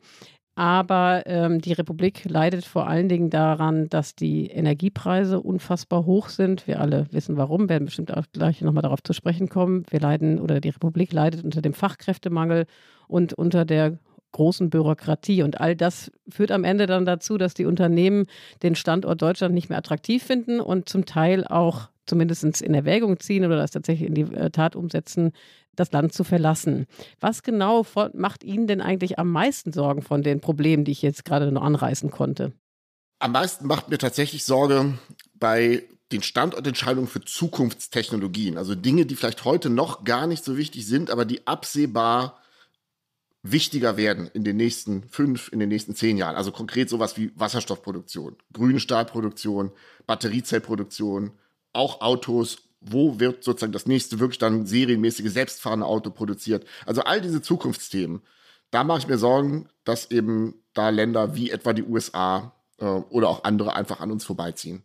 Aber 0.57 1.25
ähm, 1.27 1.61
die 1.61 1.73
Republik 1.73 2.25
leidet 2.27 2.65
vor 2.65 2.87
allen 2.87 3.09
Dingen 3.09 3.29
daran, 3.29 3.89
dass 3.89 4.15
die 4.15 4.47
Energiepreise 4.47 5.41
unfassbar 5.41 6.07
hoch 6.07 6.29
sind. 6.29 6.67
Wir 6.69 6.81
alle 6.81 7.07
wissen 7.11 7.37
warum, 7.37 7.69
werden 7.69 7.87
bestimmt 7.87 8.17
auch 8.17 8.25
gleich 8.33 8.61
nochmal 8.61 8.83
darauf 8.83 9.03
zu 9.03 9.13
sprechen 9.13 9.49
kommen. 9.49 9.85
Wir 9.91 9.99
leiden 9.99 10.41
oder 10.41 10.61
die 10.61 10.69
Republik 10.69 11.13
leidet 11.13 11.43
unter 11.45 11.61
dem 11.61 11.75
Fachkräftemangel 11.75 12.67
und 13.09 13.33
unter 13.33 13.65
der 13.65 13.99
großen 14.31 14.71
Bürokratie. 14.71 15.43
Und 15.43 15.61
all 15.61 15.75
das 15.75 16.13
führt 16.29 16.53
am 16.53 16.65
Ende 16.65 16.87
dann 16.87 17.05
dazu, 17.05 17.37
dass 17.39 17.55
die 17.55 17.65
Unternehmen 17.65 18.27
den 18.63 18.75
Standort 18.75 19.23
Deutschland 19.23 19.55
nicht 19.55 19.71
mehr 19.71 19.79
attraktiv 19.79 20.23
finden 20.23 20.61
und 20.61 20.89
zum 20.89 21.05
Teil 21.05 21.45
auch 21.47 21.89
zumindest 22.07 22.63
in 22.63 22.75
Erwägung 22.75 23.19
ziehen 23.19 23.45
oder 23.45 23.57
das 23.57 23.71
tatsächlich 23.71 24.09
in 24.09 24.15
die 24.15 24.35
äh, 24.35 24.51
Tat 24.51 24.77
umsetzen, 24.77 25.33
das 25.77 25.93
Land 25.93 26.13
zu 26.13 26.25
verlassen. 26.25 26.87
Was 27.21 27.43
genau 27.43 27.87
macht 28.13 28.45
Ihnen 28.45 28.67
denn 28.67 28.81
eigentlich 28.81 29.19
am 29.19 29.31
meisten 29.31 29.73
Sorgen 29.73 30.03
von 30.03 30.23
den 30.23 30.41
Problemen, 30.41 30.85
die 30.85 30.93
ich 30.93 31.03
jetzt 31.03 31.25
gerade 31.25 31.51
noch 31.53 31.63
anreißen 31.63 32.11
konnte? 32.11 32.53
Am 33.19 33.33
meisten 33.33 33.67
macht 33.67 33.89
mir 33.89 33.99
tatsächlich 33.99 34.45
Sorge 34.45 34.99
bei 35.35 35.83
den 36.13 36.23
Standortentscheidungen 36.23 37.09
für 37.09 37.25
Zukunftstechnologien. 37.25 38.59
Also 38.59 38.75
Dinge, 38.75 39.07
die 39.07 39.17
vielleicht 39.17 39.45
heute 39.45 39.71
noch 39.71 40.05
gar 40.05 40.27
nicht 40.27 40.45
so 40.45 40.57
wichtig 40.57 40.87
sind, 40.87 41.11
aber 41.11 41.25
die 41.25 41.47
absehbar 41.47 42.41
wichtiger 43.43 43.97
werden 43.97 44.29
in 44.33 44.43
den 44.43 44.57
nächsten 44.57 45.05
fünf, 45.09 45.53
in 45.53 45.61
den 45.61 45.69
nächsten 45.69 45.95
zehn 45.95 46.17
Jahren. 46.17 46.35
Also 46.35 46.51
konkret 46.51 46.89
sowas 46.89 47.17
wie 47.17 47.31
Wasserstoffproduktion, 47.37 48.37
grüne 48.53 48.81
Stahlproduktion, 48.81 49.71
Batteriezellproduktion, 50.07 51.33
auch 51.73 52.01
Autos. 52.01 52.64
Wo 52.85 53.19
wird 53.19 53.45
sozusagen 53.45 53.73
das 53.73 53.87
nächste 53.87 54.21
wirklich 54.21 54.39
dann 54.39 54.67
serienmäßige 54.67 55.31
selbstfahrende 55.31 55.87
Auto 55.87 56.11
produziert? 56.11 56.65
Also 56.87 57.03
all 57.03 57.21
diese 57.21 57.43
Zukunftsthemen. 57.43 58.21
Da 58.71 58.85
mache 58.85 58.99
ich 58.99 59.09
mir 59.09 59.19
Sorgen, 59.19 59.69
dass 59.85 60.11
eben 60.11 60.55
da 60.75 60.91
Länder 60.91 61.35
wie 61.35 61.51
etwa 61.51 61.73
die 61.73 61.85
USA 61.85 62.53
äh, 62.79 62.85
oder 62.85 63.29
auch 63.29 63.45
andere 63.45 63.77
einfach 63.77 64.01
an 64.01 64.11
uns 64.11 64.25
vorbeiziehen. 64.25 64.83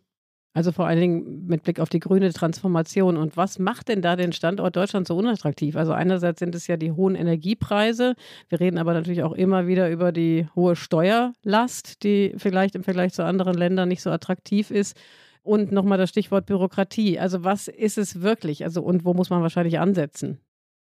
Also 0.52 0.72
vor 0.72 0.86
allen 0.86 1.00
Dingen 1.00 1.46
mit 1.46 1.62
Blick 1.62 1.78
auf 1.78 1.88
die 1.88 2.00
grüne 2.00 2.32
Transformation. 2.32 3.16
Und 3.16 3.36
was 3.36 3.60
macht 3.60 3.88
denn 3.88 4.02
da 4.02 4.16
den 4.16 4.32
Standort 4.32 4.74
Deutschland 4.74 5.06
so 5.06 5.16
unattraktiv? 5.16 5.76
Also 5.76 5.92
einerseits 5.92 6.40
sind 6.40 6.56
es 6.56 6.66
ja 6.66 6.76
die 6.76 6.90
hohen 6.90 7.14
Energiepreise. 7.14 8.16
Wir 8.48 8.58
reden 8.58 8.78
aber 8.78 8.92
natürlich 8.92 9.22
auch 9.22 9.32
immer 9.32 9.68
wieder 9.68 9.88
über 9.90 10.10
die 10.10 10.48
hohe 10.56 10.74
Steuerlast, 10.74 12.02
die 12.02 12.34
vielleicht 12.36 12.74
im 12.74 12.82
Vergleich 12.82 13.12
zu 13.12 13.24
anderen 13.24 13.54
Ländern 13.54 13.88
nicht 13.88 14.02
so 14.02 14.10
attraktiv 14.10 14.72
ist. 14.72 14.96
Und 15.42 15.72
nochmal 15.72 15.98
das 15.98 16.10
Stichwort 16.10 16.46
Bürokratie. 16.46 17.18
Also 17.18 17.44
was 17.44 17.68
ist 17.68 17.98
es 17.98 18.20
wirklich? 18.20 18.64
Also 18.64 18.82
und 18.82 19.04
wo 19.04 19.14
muss 19.14 19.30
man 19.30 19.42
wahrscheinlich 19.42 19.78
ansetzen? 19.78 20.38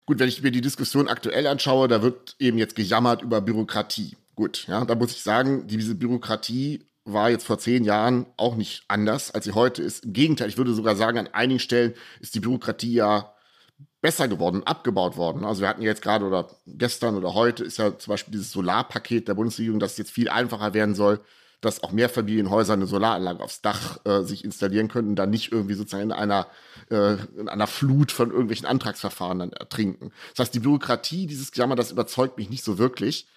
Gut, 0.05 0.19
wenn 0.19 0.29
ich 0.29 0.43
mir 0.43 0.51
die 0.51 0.61
Diskussion 0.61 1.07
aktuell 1.07 1.47
anschaue, 1.47 1.87
da 1.87 2.01
wird 2.01 2.35
eben 2.39 2.57
jetzt 2.57 2.75
gejammert 2.75 3.21
über 3.21 3.41
Bürokratie. 3.41 4.15
Gut, 4.35 4.65
ja, 4.67 4.85
da 4.85 4.95
muss 4.95 5.11
ich 5.11 5.23
sagen, 5.23 5.65
diese 5.67 5.95
Bürokratie 5.95 6.85
war 7.05 7.29
jetzt 7.29 7.45
vor 7.45 7.59
zehn 7.59 7.83
Jahren 7.83 8.25
auch 8.37 8.55
nicht 8.55 8.83
anders, 8.87 9.31
als 9.31 9.45
sie 9.45 9.53
heute 9.53 9.81
ist. 9.81 10.05
Im 10.05 10.13
Gegenteil, 10.13 10.49
ich 10.49 10.57
würde 10.57 10.73
sogar 10.73 10.95
sagen, 10.95 11.17
an 11.17 11.29
einigen 11.31 11.59
Stellen 11.59 11.93
ist 12.19 12.35
die 12.35 12.39
Bürokratie 12.39 12.93
ja 12.93 13.33
besser 14.01 14.27
geworden, 14.27 14.63
abgebaut 14.63 15.17
worden. 15.17 15.45
Also 15.45 15.61
wir 15.61 15.67
hatten 15.67 15.81
jetzt 15.81 16.01
gerade 16.01 16.25
oder 16.25 16.49
gestern 16.67 17.15
oder 17.15 17.33
heute 17.33 17.63
ist 17.63 17.77
ja 17.77 17.97
zum 17.97 18.11
Beispiel 18.11 18.31
dieses 18.31 18.51
Solarpaket 18.51 19.27
der 19.27 19.33
Bundesregierung, 19.33 19.79
das 19.79 19.97
jetzt 19.97 20.11
viel 20.11 20.29
einfacher 20.29 20.73
werden 20.73 20.93
soll, 20.93 21.21
dass 21.61 21.83
auch 21.83 21.91
Mehrfamilienhäuser 21.91 22.73
eine 22.73 22.87
Solaranlage 22.87 23.43
aufs 23.43 23.61
Dach 23.61 23.99
äh, 24.05 24.21
sich 24.21 24.43
installieren 24.43 24.87
können 24.87 25.09
und 25.09 25.15
dann 25.15 25.29
nicht 25.29 25.51
irgendwie 25.51 25.75
sozusagen 25.75 26.03
in 26.03 26.11
einer, 26.11 26.47
äh, 26.89 27.17
in 27.37 27.49
einer 27.49 27.67
Flut 27.67 28.11
von 28.11 28.29
irgendwelchen 28.29 28.67
Antragsverfahren 28.67 29.39
dann 29.39 29.53
ertrinken. 29.53 30.11
Das 30.31 30.45
heißt, 30.45 30.53
die 30.55 30.59
Bürokratie, 30.59 31.27
dieses 31.27 31.51
Jammer, 31.55 31.75
das 31.75 31.91
überzeugt 31.91 32.37
mich 32.37 32.49
nicht 32.49 32.63
so 32.63 32.77
wirklich 32.77 33.27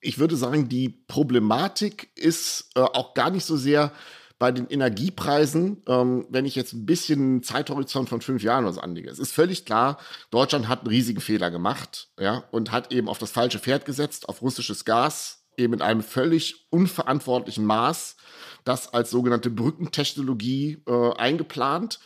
ich 0.00 0.18
würde 0.18 0.36
sagen, 0.36 0.68
die 0.68 0.88
Problematik 0.88 2.10
ist 2.16 2.70
äh, 2.74 2.80
auch 2.80 3.14
gar 3.14 3.30
nicht 3.30 3.44
so 3.44 3.56
sehr 3.56 3.92
bei 4.38 4.52
den 4.52 4.68
Energiepreisen, 4.68 5.82
ähm, 5.86 6.26
wenn 6.30 6.46
ich 6.46 6.54
jetzt 6.54 6.72
ein 6.72 6.86
bisschen 6.86 7.42
Zeithorizont 7.42 8.08
von 8.08 8.22
fünf 8.22 8.42
Jahren 8.42 8.64
was 8.64 8.78
anlege. 8.78 9.10
Es 9.10 9.18
ist 9.18 9.32
völlig 9.32 9.66
klar, 9.66 9.98
Deutschland 10.30 10.66
hat 10.66 10.80
einen 10.80 10.88
riesigen 10.88 11.20
Fehler 11.20 11.50
gemacht, 11.50 12.08
ja, 12.18 12.44
und 12.50 12.72
hat 12.72 12.90
eben 12.90 13.08
auf 13.08 13.18
das 13.18 13.30
falsche 13.30 13.58
Pferd 13.58 13.84
gesetzt, 13.84 14.30
auf 14.30 14.40
russisches 14.40 14.86
Gas, 14.86 15.39
eben 15.56 15.74
in 15.74 15.82
einem 15.82 16.02
völlig 16.02 16.66
unverantwortlichen 16.70 17.64
Maß, 17.64 18.16
das 18.64 18.92
als 18.92 19.10
sogenannte 19.10 19.50
Brückentechnologie 19.50 20.82
äh, 20.86 21.12
eingeplant 21.16 22.00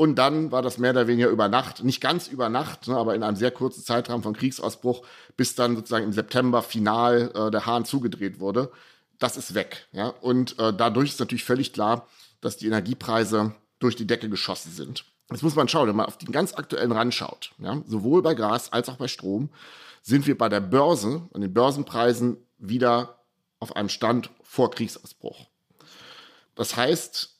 und 0.00 0.14
dann 0.14 0.50
war 0.50 0.62
das 0.62 0.78
mehr 0.78 0.92
oder 0.92 1.08
weniger 1.08 1.28
über 1.28 1.48
Nacht, 1.48 1.84
nicht 1.84 2.00
ganz 2.00 2.26
über 2.26 2.48
Nacht, 2.48 2.88
ne, 2.88 2.96
aber 2.96 3.14
in 3.14 3.22
einem 3.22 3.36
sehr 3.36 3.50
kurzen 3.50 3.84
Zeitraum 3.84 4.22
von 4.22 4.32
Kriegsausbruch, 4.32 5.04
bis 5.36 5.56
dann 5.56 5.76
sozusagen 5.76 6.06
im 6.06 6.14
September 6.14 6.62
final 6.62 7.30
äh, 7.34 7.50
der 7.50 7.66
Hahn 7.66 7.84
zugedreht 7.84 8.40
wurde. 8.40 8.72
Das 9.18 9.36
ist 9.36 9.52
weg. 9.52 9.88
Ja? 9.92 10.06
Und 10.08 10.58
äh, 10.58 10.72
dadurch 10.72 11.10
ist 11.10 11.20
natürlich 11.20 11.44
völlig 11.44 11.74
klar, 11.74 12.06
dass 12.40 12.56
die 12.56 12.66
Energiepreise 12.66 13.54
durch 13.78 13.94
die 13.94 14.06
Decke 14.06 14.30
geschossen 14.30 14.72
sind. 14.72 15.04
Jetzt 15.30 15.42
muss 15.42 15.54
man 15.54 15.68
schauen, 15.68 15.86
wenn 15.86 15.96
man 15.96 16.06
auf 16.06 16.16
den 16.16 16.32
ganz 16.32 16.54
aktuellen 16.54 16.92
Rand 16.92 17.12
schaut, 17.12 17.50
ja, 17.58 17.82
sowohl 17.86 18.22
bei 18.22 18.34
Gas 18.34 18.72
als 18.72 18.88
auch 18.88 18.96
bei 18.96 19.06
Strom, 19.06 19.50
sind 20.00 20.26
wir 20.26 20.38
bei 20.38 20.48
der 20.48 20.60
Börse, 20.60 21.28
an 21.34 21.42
den 21.42 21.52
Börsenpreisen 21.52 22.38
wieder 22.60 23.18
auf 23.58 23.76
einem 23.76 23.88
Stand 23.88 24.30
vor 24.42 24.70
Kriegsausbruch. 24.70 25.46
Das 26.54 26.76
heißt, 26.76 27.36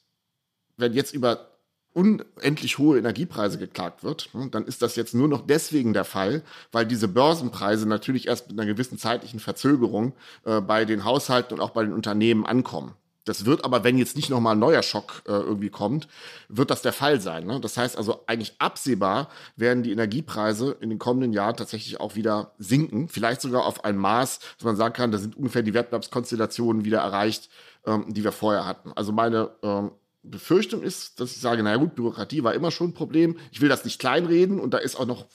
wenn 0.76 0.92
jetzt 0.92 1.14
über 1.14 1.50
unendlich 1.92 2.78
hohe 2.78 2.98
Energiepreise 2.98 3.58
geklagt 3.58 4.04
wird, 4.04 4.32
ne, 4.32 4.48
dann 4.50 4.64
ist 4.64 4.82
das 4.82 4.96
jetzt 4.96 5.14
nur 5.14 5.28
noch 5.28 5.46
deswegen 5.46 5.92
der 5.92 6.04
Fall, 6.04 6.42
weil 6.70 6.86
diese 6.86 7.08
Börsenpreise 7.08 7.88
natürlich 7.88 8.28
erst 8.28 8.48
mit 8.48 8.58
einer 8.58 8.70
gewissen 8.70 8.96
zeitlichen 8.96 9.40
Verzögerung 9.40 10.14
äh, 10.44 10.60
bei 10.60 10.84
den 10.84 11.04
Haushalten 11.04 11.54
und 11.54 11.60
auch 11.60 11.70
bei 11.70 11.82
den 11.82 11.92
Unternehmen 11.92 12.46
ankommen. 12.46 12.94
Das 13.24 13.44
wird 13.44 13.64
aber, 13.64 13.84
wenn 13.84 13.98
jetzt 13.98 14.16
nicht 14.16 14.30
nochmal 14.30 14.56
ein 14.56 14.60
neuer 14.60 14.82
Schock 14.82 15.22
äh, 15.26 15.32
irgendwie 15.32 15.68
kommt, 15.68 16.08
wird 16.48 16.70
das 16.70 16.82
der 16.82 16.92
Fall 16.92 17.20
sein. 17.20 17.46
Ne? 17.46 17.60
Das 17.60 17.76
heißt 17.76 17.96
also, 17.96 18.24
eigentlich 18.26 18.54
absehbar 18.58 19.28
werden 19.56 19.82
die 19.82 19.92
Energiepreise 19.92 20.76
in 20.80 20.88
den 20.88 20.98
kommenden 20.98 21.32
Jahren 21.32 21.56
tatsächlich 21.56 22.00
auch 22.00 22.14
wieder 22.14 22.54
sinken. 22.58 23.08
Vielleicht 23.08 23.42
sogar 23.42 23.66
auf 23.66 23.84
ein 23.84 23.96
Maß, 23.96 24.40
dass 24.56 24.64
man 24.64 24.76
sagen 24.76 24.94
kann, 24.94 25.12
da 25.12 25.18
sind 25.18 25.36
ungefähr 25.36 25.62
die 25.62 25.74
Wettbewerbskonstellationen 25.74 26.84
wieder 26.84 27.00
erreicht, 27.00 27.50
ähm, 27.86 28.06
die 28.08 28.24
wir 28.24 28.32
vorher 28.32 28.64
hatten. 28.66 28.92
Also 28.94 29.12
meine 29.12 29.50
ähm, 29.62 29.90
Befürchtung 30.22 30.82
ist, 30.82 31.18
dass 31.20 31.32
ich 31.32 31.40
sage, 31.40 31.62
naja 31.62 31.76
gut, 31.76 31.94
Bürokratie 31.94 32.44
war 32.44 32.54
immer 32.54 32.70
schon 32.70 32.88
ein 32.88 32.94
Problem. 32.94 33.38
Ich 33.52 33.60
will 33.60 33.70
das 33.70 33.84
nicht 33.84 33.98
kleinreden 33.98 34.60
und 34.60 34.74
da 34.74 34.78
ist 34.78 34.96
auch 34.96 35.06
noch 35.06 35.26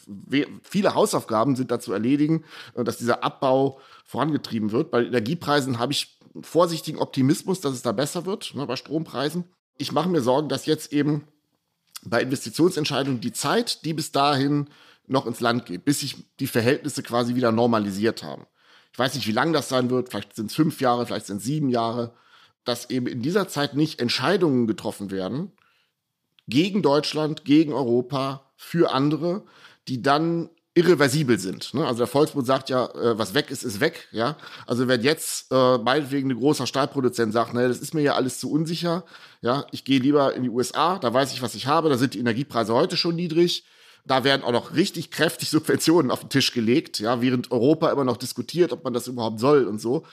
viele 0.63 0.93
Hausaufgaben 0.93 1.55
sind 1.55 1.71
da 1.71 1.79
zu 1.79 1.91
erledigen, 1.91 2.45
äh, 2.75 2.83
dass 2.83 2.97
dieser 2.97 3.23
Abbau 3.23 3.79
vorangetrieben 4.05 4.71
wird. 4.71 4.91
Bei 4.91 5.03
Energiepreisen 5.03 5.79
habe 5.79 5.91
ich 5.91 6.14
vorsichtigen 6.41 6.99
Optimismus, 6.99 7.61
dass 7.61 7.73
es 7.73 7.81
da 7.81 7.91
besser 7.91 8.25
wird, 8.25 8.53
ne, 8.55 8.65
bei 8.65 8.75
Strompreisen. 8.75 9.45
Ich 9.77 9.91
mache 9.91 10.09
mir 10.09 10.21
Sorgen, 10.21 10.49
dass 10.49 10.65
jetzt 10.65 10.93
eben 10.93 11.27
bei 12.03 12.21
Investitionsentscheidungen 12.21 13.21
die 13.21 13.33
Zeit, 13.33 13.83
die 13.85 13.93
bis 13.93 14.11
dahin 14.11 14.69
noch 15.07 15.25
ins 15.25 15.39
Land 15.39 15.65
geht, 15.65 15.85
bis 15.85 15.99
sich 16.01 16.15
die 16.39 16.47
Verhältnisse 16.47 17.03
quasi 17.03 17.35
wieder 17.35 17.51
normalisiert 17.51 18.23
haben. 18.23 18.45
Ich 18.91 18.99
weiß 18.99 19.15
nicht, 19.15 19.27
wie 19.27 19.31
lang 19.31 19.53
das 19.53 19.69
sein 19.69 19.89
wird. 19.89 20.09
Vielleicht 20.09 20.35
sind 20.35 20.49
es 20.49 20.55
fünf 20.55 20.81
Jahre, 20.81 21.05
vielleicht 21.05 21.27
sind 21.27 21.37
es 21.37 21.43
sieben 21.43 21.69
Jahre 21.69 22.13
dass 22.65 22.89
eben 22.89 23.07
in 23.07 23.21
dieser 23.21 23.47
Zeit 23.47 23.75
nicht 23.75 24.01
Entscheidungen 24.01 24.67
getroffen 24.67 25.11
werden 25.11 25.51
gegen 26.47 26.81
Deutschland, 26.81 27.45
gegen 27.45 27.71
Europa, 27.71 28.41
für 28.57 28.91
andere, 28.91 29.43
die 29.87 30.01
dann 30.01 30.49
irreversibel 30.75 31.39
sind. 31.39 31.74
Ne? 31.74 31.86
Also 31.86 32.00
der 32.00 32.08
Volksmund 32.08 32.46
sagt 32.46 32.70
ja, 32.70 32.86
äh, 32.88 33.17
was 33.17 33.34
weg 33.34 33.50
ist, 33.50 33.63
ist 33.63 33.79
weg. 33.79 34.08
Ja, 34.12 34.36
also 34.67 34.88
wenn 34.88 35.01
jetzt 35.01 35.51
äh, 35.51 35.77
meinetwegen 35.77 36.29
ein 36.29 36.38
großer 36.38 36.67
Stahlproduzent 36.67 37.34
sagt, 37.34 37.53
naja, 37.53 37.70
das 37.70 37.79
ist 37.79 37.94
mir 37.94 38.01
ja 38.01 38.15
alles 38.15 38.39
zu 38.39 38.51
unsicher. 38.51 39.05
Ja, 39.41 39.65
ich 39.72 39.86
gehe 39.86 40.00
lieber 40.00 40.36
in 40.36 40.44
die 40.44 40.50
USA, 40.50 41.00
da 41.00 41.13
weiß 41.13 41.32
ich, 41.34 41.41
was 41.41 41.55
ich 41.55 41.67
habe. 41.67 41.89
Da 41.89 41.98
sind 41.98 42.13
die 42.13 42.20
Energiepreise 42.20 42.74
heute 42.74 42.98
schon 42.98 43.15
niedrig. 43.15 43.63
Da 44.05 44.24
werden 44.24 44.44
auch 44.44 44.51
noch 44.51 44.75
richtig 44.75 45.12
kräftig 45.12 45.50
Subventionen 45.51 46.12
auf 46.12 46.20
den 46.20 46.29
Tisch 46.29 46.51
gelegt, 46.51 47.00
ja, 47.00 47.22
während 47.22 47.51
Europa 47.51 47.89
immer 47.89 48.03
noch 48.03 48.17
diskutiert, 48.17 48.74
ob 48.74 48.84
man 48.84 48.94
das 48.94 49.08
überhaupt 49.08 49.39
soll 49.39 49.65
und 49.65 49.79
so 49.79 50.05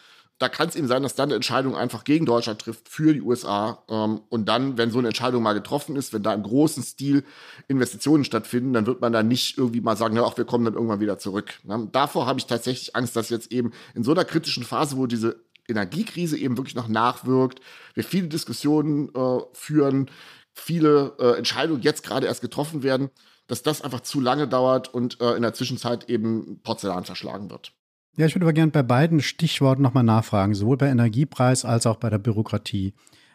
da 0.42 0.48
kann 0.48 0.68
es 0.68 0.74
eben 0.74 0.88
sein, 0.88 1.04
dass 1.04 1.14
dann 1.14 1.28
eine 1.28 1.36
Entscheidung 1.36 1.76
einfach 1.76 2.02
gegen 2.02 2.26
Deutschland 2.26 2.60
trifft 2.60 2.88
für 2.88 3.14
die 3.14 3.22
USA. 3.22 3.84
Ähm, 3.88 4.22
und 4.28 4.46
dann, 4.46 4.76
wenn 4.76 4.90
so 4.90 4.98
eine 4.98 5.08
Entscheidung 5.08 5.42
mal 5.42 5.52
getroffen 5.52 5.94
ist, 5.94 6.12
wenn 6.12 6.24
da 6.24 6.34
im 6.34 6.42
großen 6.42 6.82
Stil 6.82 7.24
Investitionen 7.68 8.24
stattfinden, 8.24 8.72
dann 8.72 8.86
wird 8.86 9.00
man 9.00 9.12
da 9.12 9.22
nicht 9.22 9.56
irgendwie 9.56 9.80
mal 9.80 9.96
sagen, 9.96 10.16
ja, 10.16 10.22
auch 10.24 10.36
wir 10.36 10.44
kommen 10.44 10.64
dann 10.64 10.74
irgendwann 10.74 10.98
wieder 10.98 11.18
zurück. 11.18 11.60
Ne? 11.62 11.88
Davor 11.92 12.26
habe 12.26 12.40
ich 12.40 12.46
tatsächlich 12.46 12.96
Angst, 12.96 13.14
dass 13.14 13.30
jetzt 13.30 13.52
eben 13.52 13.72
in 13.94 14.02
so 14.02 14.10
einer 14.10 14.24
kritischen 14.24 14.64
Phase, 14.64 14.96
wo 14.96 15.06
diese 15.06 15.44
Energiekrise 15.68 16.36
eben 16.36 16.56
wirklich 16.56 16.74
noch 16.74 16.88
nachwirkt, 16.88 17.60
wir 17.94 18.02
viele 18.02 18.26
Diskussionen 18.26 19.14
äh, 19.14 19.38
führen, 19.52 20.10
viele 20.54 21.14
äh, 21.20 21.38
Entscheidungen 21.38 21.82
jetzt 21.82 22.02
gerade 22.02 22.26
erst 22.26 22.40
getroffen 22.40 22.82
werden, 22.82 23.10
dass 23.46 23.62
das 23.62 23.80
einfach 23.80 24.00
zu 24.00 24.20
lange 24.20 24.48
dauert 24.48 24.92
und 24.92 25.20
äh, 25.20 25.34
in 25.34 25.42
der 25.42 25.54
Zwischenzeit 25.54 26.10
eben 26.10 26.60
Porzellan 26.64 27.04
verschlagen 27.04 27.48
wird. 27.48 27.72
Ja, 28.16 28.26
ich 28.26 28.34
würde 28.34 28.44
aber 28.44 28.52
gerne 28.52 28.72
bei 28.72 28.82
beiden 28.82 29.20
Stichworten 29.20 29.82
nochmal 29.82 30.04
nachfragen, 30.04 30.54
sowohl 30.54 30.76
bei 30.76 30.88
Energiepreis 30.88 31.64
als 31.64 31.86
auch 31.86 31.96
bei 31.96 32.10
der 32.10 32.18
Bürokratie. 32.18 32.92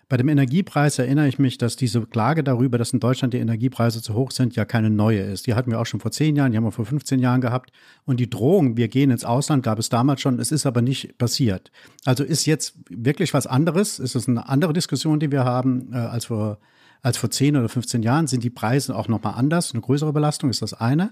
Bei 0.10 0.16
dem 0.16 0.30
Energiepreis 0.30 1.00
erinnere 1.00 1.28
ich 1.28 1.38
mich, 1.38 1.58
dass 1.58 1.76
diese 1.76 2.06
Klage 2.06 2.42
darüber, 2.42 2.78
dass 2.78 2.94
in 2.94 3.02
Deutschland 3.02 3.34
die 3.34 3.40
Energiepreise 3.40 4.02
zu 4.02 4.14
hoch 4.14 4.32
sind, 4.32 4.56
ja 4.56 4.64
keine 4.64 4.90
neue 4.90 5.20
ist. 5.20 5.48
Die 5.48 5.54
hatten 5.54 5.70
wir 5.70 5.82
auch 5.82 5.86
schon 5.86 6.00
vor 6.00 6.12
zehn 6.12 6.38
Jahren, 6.38 6.52
die 6.52 6.58
haben 6.58 6.64
wir 6.64 6.72
vor 6.72 6.86
15 6.86 7.20
Jahren 7.20 7.42
gehabt. 7.42 7.72
Und 8.06 8.22
die 8.22 8.30
Drohung, 8.30 8.78
wir 8.78 8.88
gehen 8.88 9.12
ins 9.12 9.26
Ausland, 9.26 9.64
gab 9.64 9.80
es 9.80 9.90
damals 9.90 10.22
schon. 10.22 10.40
Es 10.40 10.54
ist 10.54 10.66
aber 10.66 10.82
nicht 10.82 11.18
passiert. 11.18 11.72
Also 12.06 12.24
ist 12.24 12.46
jetzt 12.46 12.76
wirklich 12.90 13.34
was 13.34 13.48
anderes? 13.48 14.00
Ist 14.00 14.16
es 14.16 14.30
eine 14.30 14.48
andere 14.48 14.72
Diskussion, 14.72 15.20
die 15.20 15.30
wir 15.30 15.44
haben, 15.44 15.92
äh, 15.92 15.98
als 15.98 16.26
vor, 16.26 16.60
als 17.02 17.18
vor 17.18 17.30
10 17.30 17.58
oder 17.58 17.68
15 17.68 18.02
Jahren? 18.02 18.28
Sind 18.28 18.46
die 18.46 18.50
Preise 18.50 18.96
auch 18.96 19.10
nochmal 19.10 19.34
anders? 19.36 19.74
Eine 19.74 19.82
größere 19.82 20.14
Belastung 20.14 20.50
ist 20.50 20.62
das 20.62 20.74
eine? 20.74 21.12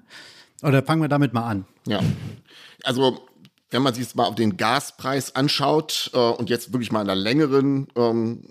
Oder 0.64 0.84
fangen 0.84 1.02
wir 1.02 1.10
damit 1.10 1.34
mal 1.34 1.50
an? 1.50 1.66
Ja. 1.86 2.00
Also 2.84 3.28
wenn 3.75 3.84
man 3.84 3.94
sich 3.94 4.03
jetzt 4.03 4.15
mal 4.15 4.25
auf 4.25 4.36
den 4.36 4.55
Gaspreis 4.55 5.36
anschaut 5.36 6.10
äh, 6.13 6.17
und 6.17 6.50
jetzt 6.50 6.72
wirklich 6.72 6.94
mal 6.94 7.01
in 7.01 7.10
einer 7.10 7.22
längeren 7.22 7.88
ähm, 7.98 8.44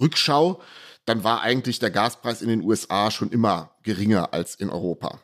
Rückschau, 0.00 0.62
dann 1.04 1.24
war 1.24 1.42
eigentlich 1.42 1.78
der 1.78 1.90
Gaspreis 1.90 2.40
in 2.40 2.48
den 2.48 2.62
USA 2.62 3.10
schon 3.10 3.30
immer 3.30 3.72
geringer 3.82 4.32
als 4.32 4.54
in 4.54 4.70
Europa. 4.70 5.20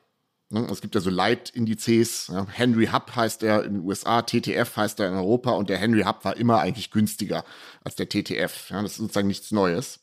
Ne? 0.51 0.67
Es 0.71 0.83
gibt 0.83 0.95
ja 0.95 1.01
so 1.01 1.09
Leitindizes. 1.09 2.31
Henry 2.51 2.89
Hub 2.89 3.17
heißt 3.17 3.43
er 3.43 3.65
in 3.65 3.75
den 3.75 3.85
USA, 3.85 4.21
TTF 4.21 4.77
heißt 4.77 5.01
er 5.01 5.09
in 5.09 5.15
Europa 5.15 5.53
und 5.53 5.71
der 5.71 5.79
Henry 5.79 6.03
Hub 6.03 6.27
war 6.27 6.37
immer 6.37 6.59
eigentlich 6.61 6.91
günstiger 6.91 7.43
als 7.83 7.95
der 7.95 8.09
TTF. 8.09 8.69
Das 8.69 8.85
ist 8.85 8.97
sozusagen 8.97 9.29
nichts 9.29 9.51
Neues. 9.51 10.01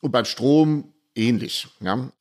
Und 0.00 0.12
beim 0.12 0.24
Strom 0.24 0.94
ähnlich. 1.14 1.68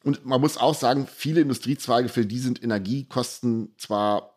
Und 0.04 0.26
man 0.26 0.42
muss 0.42 0.58
auch 0.58 0.76
sagen, 0.76 1.08
viele 1.08 1.40
Industriezweige, 1.40 2.10
für 2.10 2.26
die 2.26 2.40
sind 2.40 2.62
Energiekosten 2.62 3.74
zwar 3.78 4.35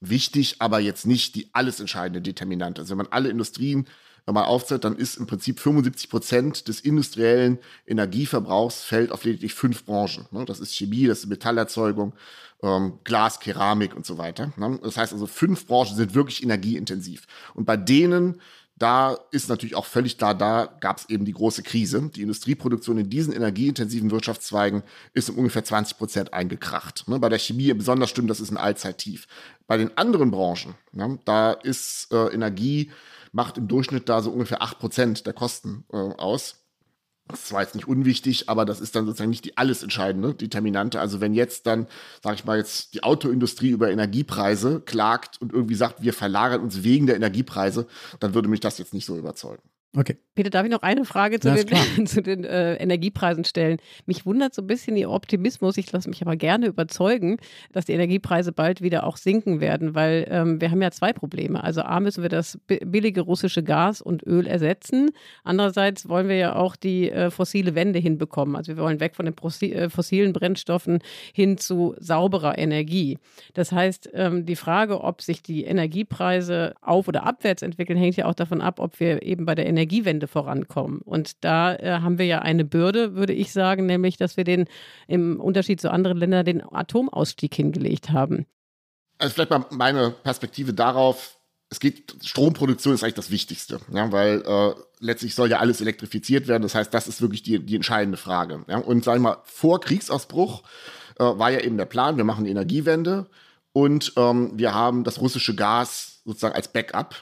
wichtig, 0.00 0.56
aber 0.58 0.80
jetzt 0.80 1.06
nicht 1.06 1.34
die 1.34 1.48
alles 1.52 1.80
entscheidende 1.80 2.22
Determinante. 2.22 2.80
Also 2.80 2.90
wenn 2.92 3.04
man 3.04 3.12
alle 3.12 3.28
Industrien 3.28 3.86
mal 4.26 4.44
aufzählt, 4.44 4.84
dann 4.84 4.96
ist 4.96 5.16
im 5.16 5.26
Prinzip 5.26 5.60
75 5.60 6.10
Prozent 6.10 6.68
des 6.68 6.80
industriellen 6.80 7.58
Energieverbrauchs 7.86 8.82
fällt 8.82 9.12
auf 9.12 9.24
lediglich 9.24 9.54
fünf 9.54 9.84
Branchen. 9.84 10.26
Ne? 10.30 10.44
Das 10.44 10.60
ist 10.60 10.74
Chemie, 10.74 11.06
das 11.06 11.20
ist 11.20 11.26
Metallerzeugung, 11.26 12.14
ähm, 12.62 12.98
Glas, 13.04 13.40
Keramik 13.40 13.94
und 13.96 14.06
so 14.06 14.18
weiter. 14.18 14.52
Ne? 14.56 14.78
Das 14.82 14.96
heißt 14.96 15.12
also, 15.12 15.26
fünf 15.26 15.66
Branchen 15.66 15.96
sind 15.96 16.14
wirklich 16.14 16.42
energieintensiv. 16.42 17.26
Und 17.54 17.64
bei 17.64 17.76
denen 17.76 18.40
da 18.80 19.18
ist 19.30 19.50
natürlich 19.50 19.76
auch 19.76 19.84
völlig 19.84 20.16
klar, 20.16 20.34
da 20.34 20.64
gab 20.80 20.96
es 20.96 21.10
eben 21.10 21.26
die 21.26 21.34
große 21.34 21.62
Krise. 21.62 22.10
Die 22.16 22.22
Industrieproduktion 22.22 22.96
in 22.96 23.10
diesen 23.10 23.34
energieintensiven 23.34 24.10
Wirtschaftszweigen 24.10 24.82
ist 25.12 25.28
um 25.28 25.36
ungefähr 25.36 25.62
20 25.62 25.98
Prozent 25.98 26.32
eingekracht. 26.32 27.06
Ne, 27.06 27.18
bei 27.18 27.28
der 27.28 27.38
Chemie 27.38 27.74
besonders 27.74 28.08
stimmt, 28.08 28.30
das 28.30 28.40
ist 28.40 28.50
ein 28.50 28.56
Allzeittief. 28.56 29.28
Bei 29.66 29.76
den 29.76 29.98
anderen 29.98 30.30
Branchen, 30.30 30.76
ne, 30.92 31.18
da 31.26 31.52
ist 31.52 32.10
äh, 32.10 32.28
Energie, 32.28 32.90
macht 33.32 33.58
im 33.58 33.68
Durchschnitt 33.68 34.08
da 34.08 34.22
so 34.22 34.30
ungefähr 34.30 34.62
8 34.62 34.78
Prozent 34.78 35.26
der 35.26 35.34
Kosten 35.34 35.84
äh, 35.92 35.96
aus. 35.96 36.59
Das 37.30 37.46
zwar 37.46 37.62
jetzt 37.62 37.74
nicht 37.74 37.88
unwichtig, 37.88 38.48
aber 38.48 38.64
das 38.64 38.80
ist 38.80 38.96
dann 38.96 39.06
sozusagen 39.06 39.30
nicht 39.30 39.44
die 39.44 39.56
alles 39.56 39.82
entscheidende 39.82 40.34
Determinante. 40.34 41.00
Also 41.00 41.20
wenn 41.20 41.34
jetzt 41.34 41.66
dann, 41.66 41.86
sage 42.22 42.36
ich 42.36 42.44
mal 42.44 42.58
jetzt, 42.58 42.94
die 42.94 43.02
Autoindustrie 43.02 43.70
über 43.70 43.90
Energiepreise 43.90 44.80
klagt 44.80 45.40
und 45.40 45.52
irgendwie 45.52 45.74
sagt, 45.74 46.02
wir 46.02 46.12
verlagern 46.12 46.60
uns 46.60 46.82
wegen 46.82 47.06
der 47.06 47.16
Energiepreise, 47.16 47.86
dann 48.18 48.34
würde 48.34 48.48
mich 48.48 48.60
das 48.60 48.78
jetzt 48.78 48.94
nicht 48.94 49.06
so 49.06 49.16
überzeugen. 49.16 49.62
Okay. 49.96 50.16
Peter, 50.40 50.48
darf 50.48 50.64
ich 50.64 50.72
noch 50.72 50.80
eine 50.80 51.04
Frage 51.04 51.38
zu 51.38 51.52
den, 51.52 52.06
zu 52.06 52.22
den 52.22 52.44
äh, 52.44 52.76
Energiepreisen 52.76 53.44
stellen? 53.44 53.76
Mich 54.06 54.24
wundert 54.24 54.54
so 54.54 54.62
ein 54.62 54.66
bisschen 54.66 54.96
Ihr 54.96 55.10
Optimismus. 55.10 55.76
Ich 55.76 55.92
lasse 55.92 56.08
mich 56.08 56.22
aber 56.22 56.34
gerne 56.34 56.66
überzeugen, 56.66 57.36
dass 57.72 57.84
die 57.84 57.92
Energiepreise 57.92 58.50
bald 58.50 58.80
wieder 58.80 59.04
auch 59.04 59.18
sinken 59.18 59.60
werden, 59.60 59.94
weil 59.94 60.26
ähm, 60.30 60.58
wir 60.58 60.70
haben 60.70 60.80
ja 60.80 60.90
zwei 60.92 61.12
Probleme. 61.12 61.62
Also 61.62 61.82
A 61.82 62.00
müssen 62.00 62.22
wir 62.22 62.30
das 62.30 62.58
billige 62.66 63.20
russische 63.20 63.62
Gas 63.62 64.00
und 64.00 64.26
Öl 64.26 64.46
ersetzen. 64.46 65.10
Andererseits 65.44 66.08
wollen 66.08 66.28
wir 66.28 66.36
ja 66.36 66.56
auch 66.56 66.74
die 66.74 67.10
äh, 67.10 67.30
fossile 67.30 67.74
Wende 67.74 67.98
hinbekommen. 67.98 68.56
Also 68.56 68.76
wir 68.76 68.82
wollen 68.82 69.00
weg 69.00 69.16
von 69.16 69.26
den 69.26 69.34
äh, 69.72 69.90
fossilen 69.90 70.32
Brennstoffen 70.32 71.00
hin 71.34 71.58
zu 71.58 71.94
sauberer 71.98 72.56
Energie. 72.56 73.18
Das 73.52 73.72
heißt, 73.72 74.08
ähm, 74.14 74.46
die 74.46 74.56
Frage, 74.56 75.04
ob 75.04 75.20
sich 75.20 75.42
die 75.42 75.64
Energiepreise 75.64 76.72
auf- 76.80 77.08
oder 77.08 77.26
abwärts 77.26 77.60
entwickeln, 77.60 77.98
hängt 77.98 78.16
ja 78.16 78.24
auch 78.24 78.34
davon 78.34 78.62
ab, 78.62 78.80
ob 78.80 78.98
wir 79.00 79.22
eben 79.22 79.44
bei 79.44 79.54
der 79.54 79.66
Energie 79.66 79.90
Energiewende 79.90 80.28
vorankommen. 80.30 81.00
Und 81.02 81.44
da 81.44 81.74
äh, 81.74 82.00
haben 82.00 82.18
wir 82.18 82.26
ja 82.26 82.40
eine 82.40 82.64
Bürde, 82.64 83.14
würde 83.14 83.32
ich 83.32 83.52
sagen, 83.52 83.86
nämlich, 83.86 84.16
dass 84.16 84.36
wir 84.36 84.44
den 84.44 84.66
im 85.06 85.40
Unterschied 85.40 85.80
zu 85.80 85.90
anderen 85.90 86.16
Ländern 86.16 86.44
den 86.44 86.62
Atomausstieg 86.62 87.54
hingelegt 87.54 88.10
haben. 88.10 88.46
Also 89.18 89.34
vielleicht 89.34 89.50
mal 89.50 89.66
meine 89.70 90.10
Perspektive 90.10 90.72
darauf. 90.72 91.36
Es 91.68 91.78
geht, 91.78 92.16
Stromproduktion 92.24 92.94
ist 92.94 93.04
eigentlich 93.04 93.14
das 93.14 93.30
Wichtigste, 93.30 93.80
ja, 93.92 94.10
weil 94.10 94.42
äh, 94.44 94.74
letztlich 94.98 95.34
soll 95.34 95.50
ja 95.50 95.58
alles 95.58 95.80
elektrifiziert 95.80 96.48
werden. 96.48 96.62
Das 96.62 96.74
heißt, 96.74 96.92
das 96.92 97.06
ist 97.06 97.20
wirklich 97.20 97.42
die, 97.42 97.64
die 97.64 97.76
entscheidende 97.76 98.16
Frage. 98.16 98.64
Ja. 98.68 98.78
Und 98.78 99.04
sagen 99.04 99.22
wir 99.22 99.30
mal, 99.30 99.42
vor 99.44 99.80
Kriegsausbruch 99.80 100.62
äh, 101.18 101.24
war 101.24 101.50
ja 101.50 101.60
eben 101.60 101.76
der 101.76 101.84
Plan, 101.84 102.16
wir 102.16 102.24
machen 102.24 102.44
die 102.44 102.50
Energiewende 102.50 103.26
und 103.72 104.12
ähm, 104.16 104.52
wir 104.54 104.74
haben 104.74 105.04
das 105.04 105.20
russische 105.20 105.54
Gas 105.54 106.22
sozusagen 106.24 106.54
als 106.54 106.72
Backup. 106.72 107.14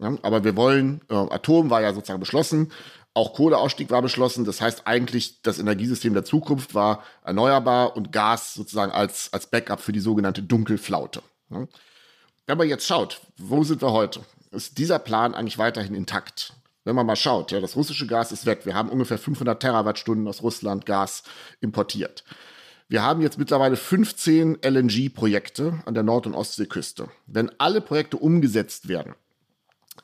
Ja, 0.00 0.16
aber 0.22 0.44
wir 0.44 0.56
wollen, 0.56 1.02
äh, 1.10 1.14
Atom 1.14 1.68
war 1.68 1.82
ja 1.82 1.92
sozusagen 1.92 2.20
beschlossen, 2.20 2.72
auch 3.12 3.34
Kohleausstieg 3.34 3.90
war 3.90 4.02
beschlossen. 4.02 4.44
Das 4.44 4.60
heißt 4.60 4.86
eigentlich, 4.86 5.42
das 5.42 5.58
Energiesystem 5.58 6.14
der 6.14 6.24
Zukunft 6.24 6.74
war 6.74 7.02
erneuerbar 7.24 7.96
und 7.96 8.12
Gas 8.12 8.54
sozusagen 8.54 8.92
als, 8.92 9.32
als 9.32 9.46
Backup 9.46 9.80
für 9.80 9.92
die 9.92 10.00
sogenannte 10.00 10.42
Dunkelflaute. 10.42 11.22
Ja. 11.50 11.66
Wenn 12.46 12.58
man 12.58 12.68
jetzt 12.68 12.86
schaut, 12.86 13.20
wo 13.36 13.62
sind 13.62 13.82
wir 13.82 13.92
heute? 13.92 14.20
Ist 14.50 14.78
dieser 14.78 14.98
Plan 14.98 15.34
eigentlich 15.34 15.58
weiterhin 15.58 15.94
intakt? 15.94 16.54
Wenn 16.84 16.96
man 16.96 17.06
mal 17.06 17.16
schaut, 17.16 17.52
ja, 17.52 17.60
das 17.60 17.76
russische 17.76 18.06
Gas 18.06 18.32
ist 18.32 18.46
weg. 18.46 18.64
Wir 18.64 18.74
haben 18.74 18.88
ungefähr 18.88 19.18
500 19.18 19.60
Terawattstunden 19.60 20.26
aus 20.26 20.42
Russland 20.42 20.86
Gas 20.86 21.22
importiert. 21.60 22.24
Wir 22.88 23.02
haben 23.02 23.20
jetzt 23.20 23.38
mittlerweile 23.38 23.76
15 23.76 24.58
LNG-Projekte 24.64 25.80
an 25.84 25.94
der 25.94 26.02
Nord- 26.02 26.26
und 26.26 26.34
Ostseeküste. 26.34 27.08
Wenn 27.26 27.52
alle 27.58 27.80
Projekte 27.80 28.16
umgesetzt 28.16 28.88
werden, 28.88 29.14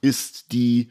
ist 0.01 0.53
die 0.53 0.89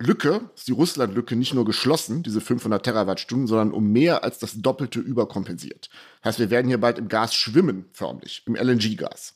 Lücke, 0.00 0.50
ist 0.54 0.66
die 0.66 0.72
Russland-Lücke 0.72 1.36
nicht 1.36 1.52
nur 1.52 1.66
geschlossen, 1.66 2.22
diese 2.22 2.40
500 2.40 2.82
Terawattstunden, 2.82 3.46
sondern 3.46 3.72
um 3.72 3.92
mehr 3.92 4.24
als 4.24 4.38
das 4.38 4.54
Doppelte 4.60 4.98
überkompensiert. 4.98 5.90
Heißt, 6.24 6.38
wir 6.38 6.50
werden 6.50 6.68
hier 6.68 6.80
bald 6.80 6.98
im 6.98 7.08
Gas 7.08 7.34
schwimmen, 7.34 7.84
förmlich, 7.92 8.42
im 8.46 8.56
LNG-Gas. 8.56 9.34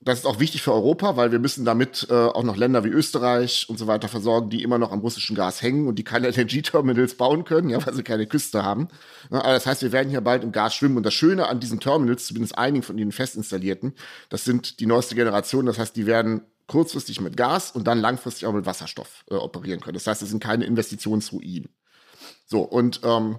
Das 0.00 0.20
ist 0.20 0.26
auch 0.26 0.38
wichtig 0.38 0.62
für 0.62 0.72
Europa, 0.72 1.16
weil 1.16 1.32
wir 1.32 1.40
müssen 1.40 1.64
damit 1.64 2.06
äh, 2.10 2.14
auch 2.14 2.44
noch 2.44 2.56
Länder 2.56 2.84
wie 2.84 2.90
Österreich 2.90 3.66
und 3.68 3.76
so 3.76 3.88
weiter 3.88 4.06
versorgen, 4.06 4.50
die 4.50 4.62
immer 4.62 4.78
noch 4.78 4.92
am 4.92 5.00
russischen 5.00 5.34
Gas 5.34 5.62
hängen 5.62 5.88
und 5.88 5.98
die 5.98 6.04
keine 6.04 6.28
LNG-Terminals 6.30 7.16
bauen 7.16 7.44
können, 7.44 7.70
ja, 7.70 7.84
weil 7.84 7.92
sie 7.92 8.04
keine 8.04 8.26
Küste 8.26 8.62
haben. 8.62 8.86
Ja, 9.32 9.40
aber 9.40 9.54
das 9.54 9.66
heißt, 9.66 9.82
wir 9.82 9.90
werden 9.90 10.10
hier 10.10 10.20
bald 10.20 10.44
im 10.44 10.52
Gas 10.52 10.76
schwimmen. 10.76 10.96
Und 10.96 11.02
das 11.02 11.14
Schöne 11.14 11.48
an 11.48 11.58
diesen 11.58 11.80
Terminals, 11.80 12.26
zumindest 12.26 12.56
einigen 12.56 12.84
von 12.84 12.98
ihnen 12.98 13.10
fest 13.10 13.34
installierten, 13.34 13.94
das 14.28 14.44
sind 14.44 14.78
die 14.78 14.86
neueste 14.86 15.16
Generation. 15.16 15.66
Das 15.66 15.78
heißt, 15.78 15.96
die 15.96 16.06
werden 16.06 16.42
kurzfristig 16.66 17.20
mit 17.20 17.36
Gas 17.36 17.70
und 17.70 17.86
dann 17.86 17.98
langfristig 17.98 18.46
auch 18.46 18.52
mit 18.52 18.66
Wasserstoff 18.66 19.24
äh, 19.30 19.34
operieren 19.34 19.80
können. 19.80 19.94
Das 19.94 20.06
heißt, 20.06 20.22
es 20.22 20.30
sind 20.30 20.42
keine 20.42 20.64
Investitionsruinen. 20.64 21.68
So, 22.46 22.62
und 22.62 23.00
ähm, 23.04 23.38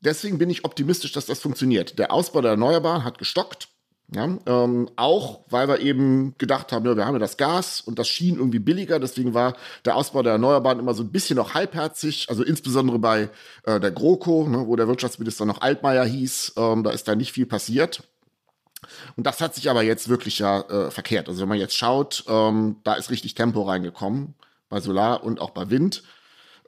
deswegen 0.00 0.38
bin 0.38 0.50
ich 0.50 0.64
optimistisch, 0.64 1.12
dass 1.12 1.26
das 1.26 1.40
funktioniert. 1.40 1.98
Der 1.98 2.12
Ausbau 2.12 2.40
der 2.40 2.52
Erneuerbaren 2.52 3.04
hat 3.04 3.18
gestockt. 3.18 3.68
Ja, 4.14 4.28
ähm, 4.44 4.90
auch 4.96 5.46
weil 5.48 5.68
wir 5.68 5.80
eben 5.80 6.34
gedacht 6.36 6.70
haben, 6.70 6.84
ja, 6.84 6.94
wir 6.94 7.06
haben 7.06 7.14
ja 7.14 7.18
das 7.18 7.38
Gas 7.38 7.80
und 7.80 7.98
das 7.98 8.08
schien 8.08 8.36
irgendwie 8.36 8.58
billiger, 8.58 8.98
deswegen 8.98 9.32
war 9.32 9.56
der 9.86 9.96
Ausbau 9.96 10.22
der 10.22 10.32
Erneuerbaren 10.32 10.80
immer 10.80 10.92
so 10.92 11.02
ein 11.02 11.10
bisschen 11.10 11.36
noch 11.36 11.54
halbherzig, 11.54 12.26
also 12.28 12.42
insbesondere 12.42 12.98
bei 12.98 13.30
äh, 13.64 13.80
der 13.80 13.90
GroKo, 13.90 14.46
ne, 14.48 14.66
wo 14.66 14.76
der 14.76 14.86
Wirtschaftsminister 14.86 15.46
noch 15.46 15.62
Altmaier 15.62 16.04
hieß, 16.04 16.54
ähm, 16.58 16.82
da 16.82 16.90
ist 16.90 17.08
da 17.08 17.14
nicht 17.14 17.32
viel 17.32 17.46
passiert. 17.46 18.02
Und 19.16 19.26
das 19.26 19.40
hat 19.40 19.54
sich 19.54 19.70
aber 19.70 19.82
jetzt 19.82 20.08
wirklich 20.08 20.38
ja 20.38 20.60
äh, 20.62 20.90
verkehrt. 20.90 21.28
Also 21.28 21.42
wenn 21.42 21.48
man 21.48 21.58
jetzt 21.58 21.76
schaut, 21.76 22.24
ähm, 22.28 22.76
da 22.84 22.94
ist 22.94 23.10
richtig 23.10 23.34
Tempo 23.34 23.62
reingekommen 23.62 24.34
bei 24.68 24.80
Solar 24.80 25.24
und 25.24 25.40
auch 25.40 25.50
bei 25.50 25.70
Wind. 25.70 26.02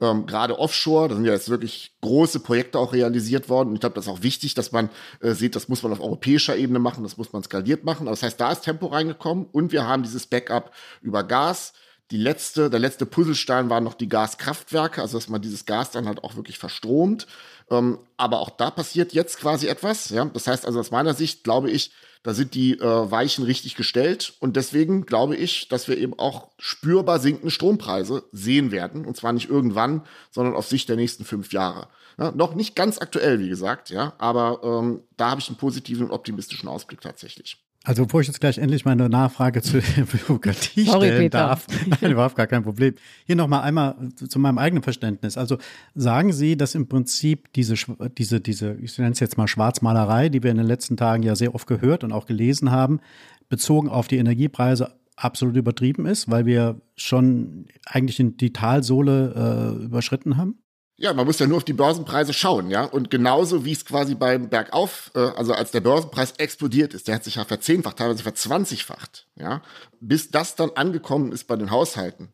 Ähm, 0.01 0.25
Gerade 0.25 0.59
offshore, 0.59 1.07
da 1.07 1.15
sind 1.15 1.25
ja 1.25 1.31
jetzt 1.31 1.49
wirklich 1.49 1.95
große 2.01 2.41
Projekte 2.41 2.79
auch 2.79 2.91
realisiert 2.91 3.47
worden. 3.47 3.69
Und 3.69 3.75
ich 3.75 3.79
glaube, 3.79 3.95
das 3.95 4.05
ist 4.05 4.11
auch 4.11 4.23
wichtig, 4.23 4.53
dass 4.53 4.71
man 4.71 4.89
äh, 5.21 5.31
sieht, 5.31 5.55
das 5.55 5.69
muss 5.69 5.83
man 5.83 5.93
auf 5.93 6.01
europäischer 6.01 6.55
Ebene 6.57 6.79
machen, 6.79 7.03
das 7.03 7.17
muss 7.17 7.31
man 7.31 7.43
skaliert 7.43 7.85
machen. 7.85 8.05
Das 8.05 8.21
heißt, 8.21 8.39
da 8.39 8.51
ist 8.51 8.61
Tempo 8.61 8.87
reingekommen 8.87 9.45
und 9.51 9.71
wir 9.71 9.87
haben 9.87 10.03
dieses 10.03 10.27
Backup 10.27 10.71
über 11.01 11.23
Gas. 11.23 11.73
Die 12.11 12.17
letzte, 12.17 12.69
der 12.69 12.79
letzte 12.79 13.05
Puzzlestein 13.05 13.69
waren 13.69 13.83
noch 13.83 13.95
die 13.95 14.09
Gaskraftwerke, 14.09 15.01
also 15.01 15.17
dass 15.17 15.29
man 15.29 15.41
dieses 15.41 15.65
Gas 15.65 15.91
dann 15.91 16.07
halt 16.07 16.23
auch 16.23 16.35
wirklich 16.35 16.59
verstromt. 16.59 17.25
Ähm, 17.69 17.99
aber 18.17 18.39
auch 18.39 18.49
da 18.49 18.69
passiert 18.69 19.13
jetzt 19.13 19.39
quasi 19.39 19.67
etwas. 19.67 20.09
Ja? 20.09 20.25
Das 20.25 20.47
heißt 20.47 20.65
also 20.65 20.79
aus 20.79 20.91
meiner 20.91 21.13
Sicht 21.13 21.43
glaube 21.43 21.71
ich, 21.71 21.91
da 22.23 22.33
sind 22.33 22.55
die 22.55 22.79
äh, 22.79 23.11
Weichen 23.11 23.45
richtig 23.45 23.75
gestellt. 23.75 24.33
Und 24.39 24.55
deswegen 24.55 25.05
glaube 25.05 25.35
ich, 25.35 25.67
dass 25.67 25.87
wir 25.87 25.97
eben 25.97 26.17
auch 26.17 26.49
spürbar 26.57 27.19
sinkende 27.19 27.51
Strompreise 27.51 28.23
sehen 28.31 28.71
werden. 28.71 29.05
Und 29.05 29.15
zwar 29.15 29.31
nicht 29.31 29.49
irgendwann, 29.49 30.01
sondern 30.31 30.55
auf 30.55 30.67
Sicht 30.67 30.89
der 30.89 30.95
nächsten 30.95 31.23
fünf 31.23 31.53
Jahre. 31.53 31.87
Ja, 32.17 32.31
noch 32.31 32.55
nicht 32.55 32.75
ganz 32.75 32.97
aktuell, 32.97 33.39
wie 33.39 33.49
gesagt, 33.49 33.89
ja, 33.89 34.13
aber 34.17 34.61
ähm, 34.63 35.01
da 35.17 35.31
habe 35.31 35.41
ich 35.41 35.49
einen 35.49 35.57
positiven 35.57 36.05
und 36.05 36.11
optimistischen 36.11 36.69
Ausblick 36.69 37.01
tatsächlich. 37.01 37.64
Also, 37.85 38.03
bevor 38.05 38.21
ich 38.21 38.27
jetzt 38.27 38.39
gleich 38.39 38.57
endlich 38.57 38.83
meine 38.83 39.07
Nachfrage 39.09 39.61
zur 39.61 39.81
Bürokratie 40.11 40.85
Sorry, 40.85 41.05
stellen 41.05 41.21
Peter. 41.21 41.37
darf, 41.37 41.67
nein, 42.01 42.11
überhaupt 42.11 42.35
gar 42.35 42.47
kein 42.47 42.63
Problem. 42.63 42.95
Hier 43.25 43.35
nochmal 43.35 43.61
einmal 43.61 43.95
zu 44.15 44.39
meinem 44.39 44.57
eigenen 44.57 44.81
Verständnis. 44.81 45.37
Also, 45.37 45.59
sagen 45.93 46.33
Sie, 46.33 46.57
dass 46.57 46.73
im 46.73 46.87
Prinzip 46.87 47.53
diese, 47.53 47.75
diese, 48.17 48.41
diese, 48.41 48.73
ich 48.81 48.97
nenne 48.97 49.11
es 49.11 49.19
jetzt 49.19 49.37
mal 49.37 49.47
Schwarzmalerei, 49.47 50.29
die 50.29 50.41
wir 50.41 50.49
in 50.49 50.57
den 50.57 50.65
letzten 50.65 50.97
Tagen 50.97 51.21
ja 51.21 51.35
sehr 51.35 51.53
oft 51.53 51.67
gehört 51.67 52.03
und 52.03 52.11
auch 52.11 52.25
gelesen 52.25 52.71
haben, 52.71 52.99
bezogen 53.49 53.87
auf 53.87 54.07
die 54.07 54.17
Energiepreise 54.17 54.91
absolut 55.15 55.55
übertrieben 55.55 56.07
ist, 56.07 56.29
weil 56.29 56.47
wir 56.47 56.81
schon 56.95 57.67
eigentlich 57.85 58.21
die 58.37 58.51
Talsohle 58.51 59.77
äh, 59.79 59.85
überschritten 59.85 60.37
haben? 60.37 60.59
Ja, 60.97 61.13
man 61.13 61.25
muss 61.25 61.39
ja 61.39 61.47
nur 61.47 61.57
auf 61.57 61.65
die 61.65 61.73
Börsenpreise 61.73 62.31
schauen, 62.31 62.69
ja. 62.69 62.85
Und 62.85 63.11
genauso 63.11 63.65
wie 63.65 63.73
es 63.73 63.83
quasi 63.83 64.15
beim 64.15 64.49
Bergauf, 64.49 65.11
äh, 65.13 65.19
also 65.19 65.53
als 65.53 65.71
der 65.71 65.81
Börsenpreis 65.81 66.31
explodiert 66.37 66.93
ist, 66.93 67.07
der 67.07 67.15
hat 67.15 67.25
sich 67.25 67.35
ja 67.35 67.43
verzehnfacht, 67.43 67.97
teilweise 67.97 68.23
verzwanzigfacht, 68.23 69.27
ja. 69.35 69.61
Bis 69.99 70.31
das 70.31 70.55
dann 70.55 70.71
angekommen 70.75 71.33
ist 71.33 71.47
bei 71.47 71.57
den 71.57 71.69
Haushalten, 71.69 72.29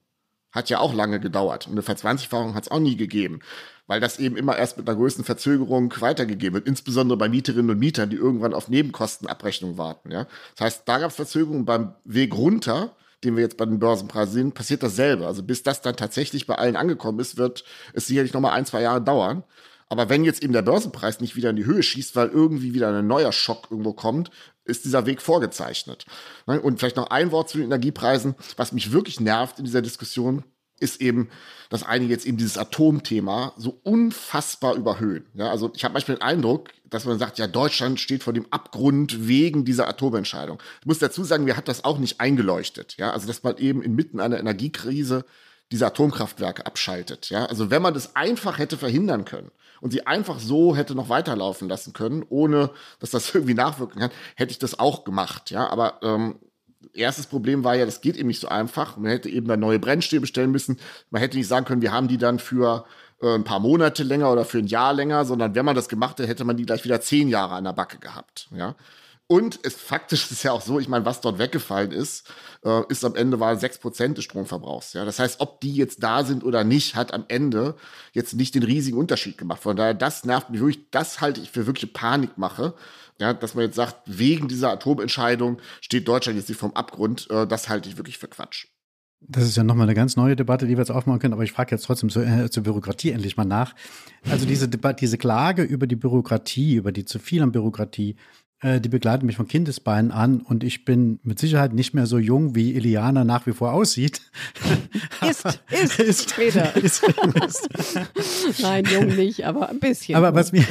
hat 0.51 0.69
ja 0.69 0.79
auch 0.79 0.93
lange 0.93 1.19
gedauert. 1.19 1.65
Und 1.65 1.73
eine 1.73 1.81
Verzwanzigfachung 1.81 2.53
hat 2.53 2.65
es 2.65 2.71
auch 2.71 2.79
nie 2.79 2.97
gegeben, 2.97 3.39
weil 3.87 3.99
das 3.99 4.19
eben 4.19 4.37
immer 4.37 4.55
erst 4.55 4.77
mit 4.77 4.87
einer 4.87 4.97
größten 4.97 5.25
Verzögerung 5.25 5.91
weitergegeben 5.99 6.53
wird, 6.53 6.67
insbesondere 6.67 7.17
bei 7.17 7.29
Mieterinnen 7.29 7.71
und 7.71 7.79
Mietern, 7.79 8.11
die 8.11 8.17
irgendwann 8.17 8.53
auf 8.53 8.67
Nebenkostenabrechnung 8.67 9.79
warten, 9.79 10.11
ja. 10.11 10.27
Das 10.55 10.65
heißt, 10.65 10.83
da 10.85 10.99
gab 10.99 11.09
es 11.09 11.15
Verzögerungen 11.15 11.65
beim 11.65 11.95
Weg 12.05 12.35
runter, 12.35 12.95
den 13.23 13.35
wir 13.35 13.43
jetzt 13.43 13.57
bei 13.57 13.65
den 13.65 13.79
Börsenpreisen 13.79 14.33
sehen, 14.33 14.51
passiert 14.51 14.83
dasselbe. 14.83 15.27
Also 15.27 15.43
bis 15.43 15.63
das 15.63 15.81
dann 15.81 15.95
tatsächlich 15.95 16.47
bei 16.47 16.55
allen 16.55 16.75
angekommen 16.75 17.19
ist, 17.19 17.37
wird 17.37 17.63
es 17.93 18.07
sicherlich 18.07 18.33
noch 18.33 18.41
mal 18.41 18.51
ein, 18.51 18.65
zwei 18.65 18.81
Jahre 18.81 19.01
dauern. 19.01 19.43
Aber 19.89 20.07
wenn 20.07 20.23
jetzt 20.23 20.41
eben 20.41 20.53
der 20.53 20.61
Börsenpreis 20.61 21.19
nicht 21.19 21.35
wieder 21.35 21.49
in 21.49 21.57
die 21.57 21.65
Höhe 21.65 21.83
schießt, 21.83 22.15
weil 22.15 22.29
irgendwie 22.29 22.73
wieder 22.73 22.95
ein 22.95 23.07
neuer 23.07 23.33
Schock 23.33 23.67
irgendwo 23.69 23.91
kommt, 23.91 24.31
ist 24.63 24.85
dieser 24.85 25.05
Weg 25.05 25.21
vorgezeichnet. 25.21 26.05
Ne? 26.47 26.61
Und 26.61 26.79
vielleicht 26.79 26.95
noch 26.95 27.09
ein 27.09 27.31
Wort 27.31 27.49
zu 27.49 27.57
den 27.57 27.65
Energiepreisen. 27.65 28.35
Was 28.55 28.71
mich 28.71 28.93
wirklich 28.93 29.19
nervt 29.19 29.59
in 29.59 29.65
dieser 29.65 29.81
Diskussion, 29.81 30.45
ist 30.81 31.01
eben, 31.01 31.29
dass 31.69 31.83
einige 31.83 32.11
jetzt 32.11 32.25
eben 32.25 32.37
dieses 32.37 32.57
Atomthema 32.57 33.53
so 33.57 33.79
unfassbar 33.83 34.75
überhöhen. 34.75 35.25
Ja, 35.33 35.49
also 35.49 35.71
ich 35.75 35.83
habe 35.83 35.93
manchmal 35.93 36.17
den 36.17 36.23
Eindruck, 36.23 36.69
dass 36.89 37.05
man 37.05 37.17
sagt, 37.17 37.39
ja, 37.39 37.47
Deutschland 37.47 37.99
steht 37.99 38.23
vor 38.23 38.33
dem 38.33 38.45
Abgrund 38.51 39.27
wegen 39.27 39.63
dieser 39.63 39.87
Atomentscheidung. 39.87 40.61
Ich 40.81 40.85
muss 40.85 40.99
dazu 40.99 41.23
sagen, 41.23 41.45
mir 41.45 41.55
hat 41.55 41.67
das 41.67 41.83
auch 41.83 41.97
nicht 41.97 42.19
eingeleuchtet. 42.19 42.97
Ja, 42.97 43.11
also 43.11 43.27
dass 43.27 43.43
man 43.43 43.57
eben 43.57 43.81
inmitten 43.81 44.19
einer 44.19 44.39
Energiekrise 44.39 45.25
diese 45.71 45.85
Atomkraftwerke 45.85 46.65
abschaltet. 46.65 47.29
Ja, 47.29 47.45
also 47.45 47.69
wenn 47.69 47.81
man 47.81 47.93
das 47.93 48.15
einfach 48.15 48.57
hätte 48.59 48.77
verhindern 48.77 49.23
können 49.23 49.51
und 49.79 49.91
sie 49.91 50.05
einfach 50.05 50.39
so 50.39 50.75
hätte 50.75 50.95
noch 50.95 51.09
weiterlaufen 51.09 51.69
lassen 51.69 51.93
können, 51.93 52.25
ohne 52.27 52.71
dass 52.99 53.11
das 53.11 53.33
irgendwie 53.35 53.53
nachwirken 53.53 54.01
kann, 54.01 54.11
hätte 54.35 54.51
ich 54.51 54.59
das 54.59 54.77
auch 54.77 55.03
gemacht. 55.03 55.49
Ja, 55.51 55.69
aber 55.69 55.99
ähm, 56.03 56.39
erstes 56.93 57.27
Problem 57.27 57.63
war 57.63 57.75
ja, 57.75 57.85
das 57.85 58.01
geht 58.01 58.17
eben 58.17 58.27
nicht 58.27 58.39
so 58.39 58.47
einfach. 58.47 58.97
Man 58.97 59.11
hätte 59.11 59.29
eben 59.29 59.47
dann 59.47 59.59
neue 59.59 59.79
Brennstäbe 59.79 60.27
stellen 60.27 60.51
müssen. 60.51 60.77
Man 61.09 61.21
hätte 61.21 61.37
nicht 61.37 61.47
sagen 61.47 61.65
können, 61.65 61.81
wir 61.81 61.91
haben 61.91 62.07
die 62.07 62.17
dann 62.17 62.39
für 62.39 62.85
äh, 63.21 63.35
ein 63.35 63.43
paar 63.43 63.59
Monate 63.59 64.03
länger 64.03 64.31
oder 64.31 64.45
für 64.45 64.59
ein 64.59 64.67
Jahr 64.67 64.93
länger, 64.93 65.25
sondern 65.25 65.55
wenn 65.55 65.65
man 65.65 65.75
das 65.75 65.89
gemacht 65.89 66.19
hätte, 66.19 66.27
hätte 66.27 66.43
man 66.43 66.57
die 66.57 66.65
gleich 66.65 66.83
wieder 66.83 67.01
zehn 67.01 67.27
Jahre 67.27 67.55
an 67.55 67.63
der 67.63 67.73
Backe 67.73 67.99
gehabt. 67.99 68.47
Ja. 68.51 68.75
Und 69.31 69.59
es 69.63 69.75
faktisch 69.75 70.29
ist 70.31 70.43
ja 70.43 70.51
auch 70.51 70.61
so, 70.61 70.77
ich 70.77 70.89
meine, 70.89 71.05
was 71.05 71.21
dort 71.21 71.39
weggefallen 71.39 71.91
ist, 71.91 72.27
äh, 72.65 72.81
ist 72.89 73.05
am 73.05 73.15
Ende 73.15 73.39
war 73.39 73.55
sechs 73.55 73.77
Prozent 73.77 74.17
des 74.17 74.25
Stromverbrauchs. 74.25 74.91
Ja, 74.91 75.05
das 75.05 75.19
heißt, 75.19 75.39
ob 75.39 75.61
die 75.61 75.73
jetzt 75.73 76.03
da 76.03 76.25
sind 76.25 76.43
oder 76.43 76.65
nicht, 76.65 76.95
hat 76.95 77.13
am 77.13 77.23
Ende 77.29 77.75
jetzt 78.11 78.33
nicht 78.33 78.55
den 78.55 78.63
riesigen 78.63 78.97
Unterschied 78.97 79.37
gemacht. 79.37 79.61
Von 79.61 79.77
daher, 79.77 79.93
das 79.93 80.25
nervt 80.25 80.49
mich 80.49 80.59
wirklich. 80.59 80.89
Das 80.91 81.21
halte 81.21 81.39
ich 81.39 81.49
für 81.49 81.65
wirkliche 81.65 81.87
Panikmache. 81.87 82.73
Ja, 83.21 83.33
dass 83.33 83.53
man 83.53 83.65
jetzt 83.65 83.75
sagt, 83.75 84.01
wegen 84.07 84.47
dieser 84.47 84.71
Atomentscheidung 84.71 85.61
steht 85.79 86.07
Deutschland 86.07 86.39
jetzt 86.39 86.49
nicht 86.49 86.57
vom 86.57 86.73
Abgrund. 86.73 87.29
Äh, 87.29 87.45
das 87.45 87.69
halte 87.69 87.87
ich 87.87 87.97
wirklich 87.97 88.17
für 88.17 88.27
Quatsch. 88.27 88.65
Das 89.21 89.43
ist 89.43 89.55
ja 89.55 89.63
nochmal 89.63 89.85
eine 89.85 89.93
ganz 89.93 90.15
neue 90.15 90.35
Debatte, 90.35 90.65
die 90.65 90.71
wir 90.71 90.79
jetzt 90.79 90.89
aufmachen 90.89 91.19
können, 91.19 91.35
aber 91.35 91.43
ich 91.43 91.51
frage 91.51 91.75
jetzt 91.75 91.85
trotzdem 91.85 92.09
zur, 92.09 92.25
äh, 92.25 92.49
zur 92.49 92.63
Bürokratie 92.63 93.11
endlich 93.11 93.37
mal 93.37 93.45
nach. 93.45 93.75
Also 94.27 94.47
diese 94.47 94.67
Debatte, 94.67 95.01
diese 95.01 95.19
Klage 95.19 95.61
über 95.61 95.85
die 95.85 95.95
Bürokratie, 95.95 96.73
über 96.73 96.91
die 96.91 97.05
zu 97.05 97.19
viel 97.19 97.43
an 97.43 97.51
Bürokratie, 97.51 98.15
die 98.63 98.89
begleiten 98.89 99.25
mich 99.25 99.37
von 99.37 99.47
Kindesbeinen 99.47 100.11
an 100.11 100.41
und 100.41 100.63
ich 100.63 100.85
bin 100.85 101.19
mit 101.23 101.39
Sicherheit 101.39 101.73
nicht 101.73 101.95
mehr 101.95 102.05
so 102.05 102.19
jung, 102.19 102.53
wie 102.53 102.75
Iliana 102.75 103.23
nach 103.23 103.47
wie 103.47 103.53
vor 103.53 103.73
aussieht. 103.73 104.21
Ist, 105.27 105.45
ist, 105.69 105.99
ist 105.99 106.31
später. 106.31 106.75
Ist, 106.83 107.03
ist. 107.03 108.61
Nein, 108.61 108.85
jung 108.85 109.07
nicht, 109.15 109.45
aber 109.45 109.69
ein 109.69 109.79
bisschen. 109.79 110.15
Aber 110.15 110.33
was 110.33 110.51
mir, 110.51 110.65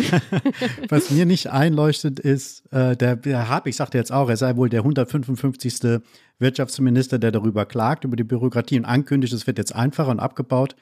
was 0.88 1.10
mir 1.10 1.24
nicht 1.24 1.50
einleuchtet, 1.50 2.18
ist, 2.18 2.64
äh, 2.72 2.96
der, 2.96 3.16
der 3.16 3.48
Habig 3.48 3.76
sagte 3.76 3.98
jetzt 3.98 4.12
auch, 4.12 4.28
er 4.28 4.36
sei 4.36 4.56
wohl 4.56 4.68
der 4.68 4.80
155. 4.80 6.00
Wirtschaftsminister, 6.38 7.18
der 7.18 7.32
darüber 7.32 7.64
klagt, 7.66 8.04
über 8.04 8.16
die 8.16 8.24
Bürokratie 8.24 8.78
und 8.78 8.86
ankündigt, 8.86 9.32
es 9.32 9.46
wird 9.46 9.58
jetzt 9.58 9.74
einfacher 9.74 10.10
und 10.10 10.20
abgebaut. 10.20 10.74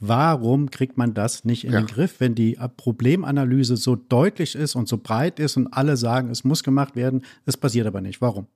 Warum 0.00 0.70
kriegt 0.70 0.96
man 0.96 1.14
das 1.14 1.44
nicht 1.44 1.64
in 1.64 1.72
ja. 1.72 1.80
den 1.80 1.86
Griff, 1.86 2.16
wenn 2.18 2.34
die 2.34 2.58
Problemanalyse 2.76 3.76
so 3.76 3.96
deutlich 3.96 4.54
ist 4.54 4.74
und 4.74 4.88
so 4.88 4.98
breit 4.98 5.38
ist 5.38 5.56
und 5.56 5.68
alle 5.68 5.96
sagen, 5.96 6.30
es 6.30 6.44
muss 6.44 6.62
gemacht 6.62 6.96
werden, 6.96 7.24
es 7.46 7.56
passiert 7.56 7.86
aber 7.86 8.00
nicht? 8.00 8.20
Warum? 8.20 8.46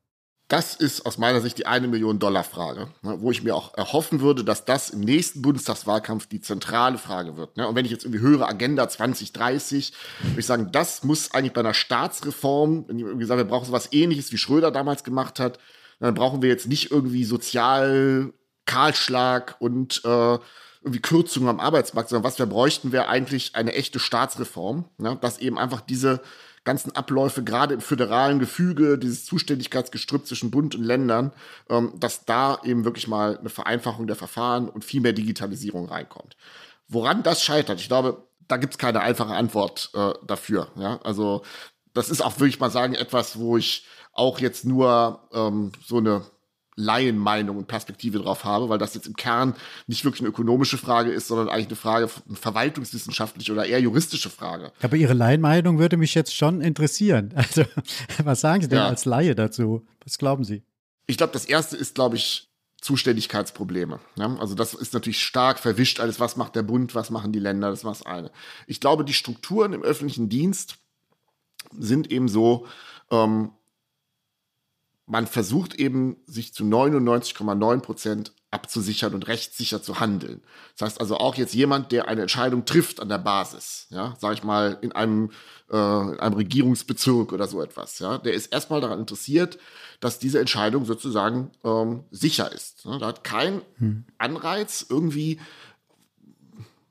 Das 0.49 0.75
ist 0.75 1.05
aus 1.05 1.19
meiner 1.19 1.43
Sicht 1.43 1.59
die 1.59 1.67
eine 1.67 1.89
Million 1.89 2.19
Dollar 2.19 2.43
Frage, 2.43 2.89
ne, 3.03 3.17
wo 3.21 3.31
ich 3.31 3.43
mir 3.43 3.55
auch 3.55 3.77
erhoffen 3.77 4.23
würde, 4.23 4.45
dass 4.45 4.65
das 4.65 4.89
im 4.89 5.01
nächsten 5.01 5.43
Bundestagswahlkampf 5.43 6.27
die 6.27 6.41
zentrale 6.41 6.97
Frage 6.97 7.37
wird. 7.37 7.59
Ne. 7.59 7.69
Und 7.69 7.75
wenn 7.75 7.85
ich 7.85 7.91
jetzt 7.91 8.05
irgendwie 8.05 8.23
höre 8.23 8.49
Agenda 8.49 8.89
2030, 8.89 9.93
würde 10.23 10.41
ich 10.41 10.47
sagen, 10.47 10.71
das 10.73 11.05
muss 11.05 11.33
eigentlich 11.33 11.53
bei 11.53 11.61
einer 11.61 11.75
Staatsreform, 11.75 12.87
wenn 12.89 12.99
irgendwie 12.99 13.27
sage, 13.27 13.43
wir 13.43 13.49
brauchen 13.49 13.67
so 13.67 13.73
was 13.73 13.93
ähnliches, 13.93 14.33
wie 14.33 14.39
Schröder 14.39 14.71
damals 14.71 15.05
gemacht 15.05 15.39
hat, 15.39 15.59
dann 16.01 16.15
brauchen 16.15 16.41
wir 16.41 16.49
jetzt 16.49 16.67
nicht 16.67 16.91
irgendwie 16.91 17.25
sozial 17.25 18.33
Kahlschlag 18.65 19.57
und 19.59 20.01
äh, 20.07 20.39
irgendwie 20.89 21.03
Kürzungen 21.03 21.49
am 21.49 21.61
Arbeitsmarkt, 21.61 22.09
sondern 22.09 22.25
was 22.25 22.39
wir 22.39 22.47
bräuchten, 22.47 22.93
wäre 22.93 23.09
eigentlich 23.09 23.55
eine 23.55 23.75
echte 23.75 23.99
Staatsreform, 23.99 24.87
ne? 24.97 25.19
dass 25.21 25.39
eben 25.39 25.59
einfach 25.59 25.83
diese 25.83 26.21
ganzen 26.65 26.95
Abläufe, 26.95 27.45
gerade 27.45 27.75
im 27.75 27.81
föderalen 27.81 28.39
Gefüge, 28.39 28.99
dieses 28.99 29.25
Zuständigkeitsgestrüpp 29.25 30.27
zwischen 30.27 30.51
Bund 30.51 30.75
und 30.75 30.85
Ländern, 30.85 31.33
ähm, 31.71 31.93
dass 31.97 32.25
da 32.25 32.61
eben 32.65 32.85
wirklich 32.85 33.09
mal 33.09 33.39
eine 33.39 33.49
Vereinfachung 33.49 34.07
der 34.07 34.17
Verfahren 34.17 34.69
und 34.69 34.85
viel 34.85 35.01
mehr 35.01 35.13
Digitalisierung 35.13 35.89
reinkommt. 35.89 36.37
Woran 36.89 37.23
das 37.23 37.43
scheitert, 37.43 37.81
ich 37.81 37.89
glaube, 37.89 38.27
da 38.49 38.57
gibt 38.57 38.75
es 38.75 38.79
keine 38.79 39.01
einfache 39.01 39.35
Antwort 39.35 39.91
äh, 39.95 40.13
dafür. 40.27 40.69
Ja? 40.77 41.01
Also 41.05 41.43
das 41.95 42.11
ist 42.11 42.23
auch, 42.23 42.39
würde 42.39 42.49
ich 42.49 42.61
mal 42.61 42.71
sagen, 42.71 42.95
etwas, 42.95 43.39
wo 43.39 43.57
ich 43.57 43.87
auch 44.13 44.39
jetzt 44.41 44.65
nur 44.65 45.29
ähm, 45.33 45.73
so 45.87 45.99
eine 45.99 46.23
Laienmeinung 46.79 47.57
und 47.57 47.67
Perspektive 47.67 48.19
drauf 48.19 48.45
habe, 48.45 48.69
weil 48.69 48.79
das 48.79 48.95
jetzt 48.95 49.09
im 49.09 49.17
Kern 49.17 49.55
nicht 49.89 50.05
wirklich 50.05 50.21
eine 50.21 50.29
ökonomische 50.29 50.79
Frage 50.79 51.11
ist, 51.11 51.27
sondern 51.27 51.49
eigentlich 51.49 51.67
eine 51.67 51.77
Frage, 51.77 52.09
eine 52.27 52.37
verwaltungswissenschaftliche 52.37 53.53
oder 53.53 53.67
eher 53.67 53.81
juristische 53.81 54.31
Frage. 54.31 54.73
Aber 54.81 54.97
Ihre 54.97 55.15
Laienmeinung 55.15 55.79
würde 55.79 55.97
mich 55.97 56.15
jetzt 56.15 56.35
schon 56.35 56.61
interessieren. 56.61 57.35
Also, 57.49 57.65
was 58.25 58.41
sagen 58.43 58.61
Sie 58.63 58.69
denn 58.69 58.79
ja. 58.79 58.89
als 58.89 59.07
Laie 59.07 59.35
dazu? 59.35 59.87
Was 60.05 60.19
glauben 60.19 60.45
Sie? 60.45 60.63
Ich 61.07 61.17
glaube, 61.17 61.33
das 61.33 61.47
erste 61.47 61.77
ist, 61.77 61.95
glaube 61.95 62.17
ich, 62.17 62.51
Zuständigkeitsprobleme. 62.81 64.01
Ja? 64.17 64.37
Also 64.37 64.55
das 64.55 64.75
ist 64.75 64.93
natürlich 64.93 65.23
stark 65.23 65.59
verwischt 65.59 66.01
alles, 66.01 66.21
was 66.21 66.37
macht 66.37 66.55
der 66.55 66.63
Bund, 66.63 66.95
was 66.95 67.11
machen 67.11 67.33
die 67.33 67.39
Länder, 67.39 67.71
das 67.71 67.85
war 67.85 67.93
das 67.93 68.05
eine. 68.05 68.31
Ich 68.67 68.81
glaube, 68.81 69.05
die 69.05 69.15
Strukturen 69.15 69.73
im 69.73 69.83
öffentlichen 69.83 70.29
Dienst 70.29 70.77
sind 71.77 72.11
eben 72.13 72.29
so, 72.29 72.67
ähm, 73.11 73.51
man 75.09 75.27
versucht 75.27 75.75
eben, 75.75 76.17
sich 76.27 76.53
zu 76.53 76.65
99,9 76.65 77.81
Prozent 77.81 78.33
abzusichern 78.51 79.15
und 79.15 79.27
rechtssicher 79.27 79.83
zu 79.83 80.01
handeln. 80.01 80.43
Das 80.77 80.87
heißt 80.87 81.01
also 81.01 81.17
auch 81.17 81.35
jetzt 81.35 81.55
jemand, 81.55 81.93
der 81.93 82.09
eine 82.09 82.23
Entscheidung 82.23 82.65
trifft 82.65 83.01
an 83.01 83.09
der 83.09 83.19
Basis, 83.19 83.87
ja, 83.91 84.15
sage 84.19 84.35
ich 84.35 84.45
mal, 84.45 84.79
in 84.81 84.93
einem, 84.93 85.31
äh, 85.71 85.77
in 85.77 86.21
einem 86.21 86.35
Regierungsbezirk 86.35 87.33
oder 87.33 87.47
so 87.47 87.63
etwas, 87.63 87.99
ja, 87.99 88.19
der 88.19 88.35
ist 88.35 88.47
erstmal 88.53 88.81
daran 88.81 89.01
interessiert, 89.01 89.59
dass 90.01 90.19
diese 90.19 90.41
Entscheidung 90.41 90.85
sozusagen 90.85 91.51
ähm, 91.65 92.05
sicher 92.11 92.53
ist. 92.53 92.85
Ja, 92.85 92.99
da 92.99 93.09
hat 93.09 93.25
kein 93.25 93.63
hm. 93.79 94.05
Anreiz, 94.17 94.87
irgendwie 94.89 95.41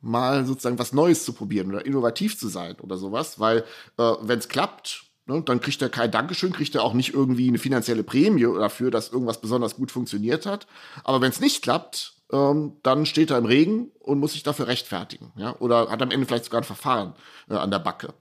mal 0.01 0.45
sozusagen 0.45 0.79
was 0.79 0.93
Neues 0.93 1.23
zu 1.25 1.33
probieren 1.33 1.69
oder 1.69 1.85
innovativ 1.85 2.37
zu 2.37 2.47
sein 2.47 2.75
oder 2.81 2.97
sowas, 2.97 3.39
weil 3.39 3.63
äh, 3.97 4.13
wenn 4.21 4.39
es 4.39 4.47
klappt, 4.47 5.06
Ne, 5.27 5.41
dann 5.41 5.59
kriegt 5.59 5.81
er 5.81 5.89
kein 5.89 6.09
Dankeschön, 6.09 6.53
kriegt 6.53 6.73
er 6.75 6.83
auch 6.83 6.93
nicht 6.93 7.13
irgendwie 7.13 7.49
eine 7.49 7.57
finanzielle 7.57 8.03
Prämie 8.03 8.43
dafür, 8.43 8.91
dass 8.91 9.11
irgendwas 9.11 9.41
besonders 9.41 9.75
gut 9.75 9.91
funktioniert 9.91 10.45
hat. 10.45 10.67
Aber 11.03 11.19
wenn 11.19 11.31
es 11.31 11.41
nicht 11.41 11.61
klappt, 11.61 12.13
ähm, 12.31 12.77
dann 12.81 13.05
steht 13.05 13.31
er 13.31 13.37
im 13.37 13.45
Regen 13.45 13.91
und 13.99 14.19
muss 14.19 14.33
sich 14.33 14.43
dafür 14.43 14.67
rechtfertigen. 14.67 15.33
Ja? 15.35 15.55
Oder 15.59 15.89
hat 15.89 16.01
am 16.01 16.11
Ende 16.11 16.25
vielleicht 16.25 16.45
sogar 16.45 16.61
ein 16.61 16.65
Verfahren 16.65 17.13
äh, 17.49 17.55
an 17.55 17.71
der 17.71 17.79
Backe. 17.79 18.13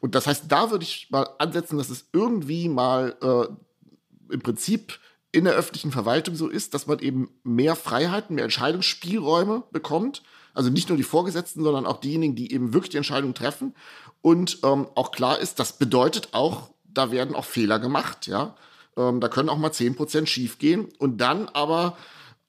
Und 0.00 0.14
das 0.14 0.26
heißt, 0.26 0.44
da 0.48 0.70
würde 0.70 0.84
ich 0.84 1.08
mal 1.10 1.28
ansetzen, 1.38 1.76
dass 1.76 1.90
es 1.90 2.08
irgendwie 2.12 2.68
mal 2.68 3.16
äh, 3.22 4.32
im 4.32 4.40
Prinzip 4.40 4.98
in 5.32 5.44
der 5.44 5.54
öffentlichen 5.54 5.92
Verwaltung 5.92 6.34
so 6.36 6.48
ist, 6.48 6.72
dass 6.72 6.86
man 6.86 6.98
eben 7.00 7.28
mehr 7.42 7.76
Freiheiten, 7.76 8.36
mehr 8.36 8.44
Entscheidungsspielräume 8.44 9.64
bekommt. 9.72 10.22
Also 10.56 10.70
nicht 10.70 10.88
nur 10.88 10.96
die 10.96 11.04
Vorgesetzten, 11.04 11.62
sondern 11.62 11.86
auch 11.86 12.00
diejenigen, 12.00 12.34
die 12.34 12.52
eben 12.52 12.72
wirklich 12.72 12.90
die 12.90 12.96
Entscheidung 12.96 13.34
treffen 13.34 13.74
und 14.22 14.58
ähm, 14.64 14.88
auch 14.96 15.12
klar 15.12 15.38
ist, 15.38 15.60
das 15.60 15.74
bedeutet 15.74 16.30
auch, 16.32 16.70
da 16.84 17.12
werden 17.12 17.36
auch 17.36 17.44
Fehler 17.44 17.78
gemacht, 17.78 18.26
ja. 18.26 18.56
Ähm, 18.96 19.20
da 19.20 19.28
können 19.28 19.48
auch 19.48 19.56
mal 19.56 19.70
10% 19.70 20.26
schief 20.26 20.58
gehen. 20.58 20.88
Und 20.98 21.18
dann 21.18 21.48
aber 21.50 21.96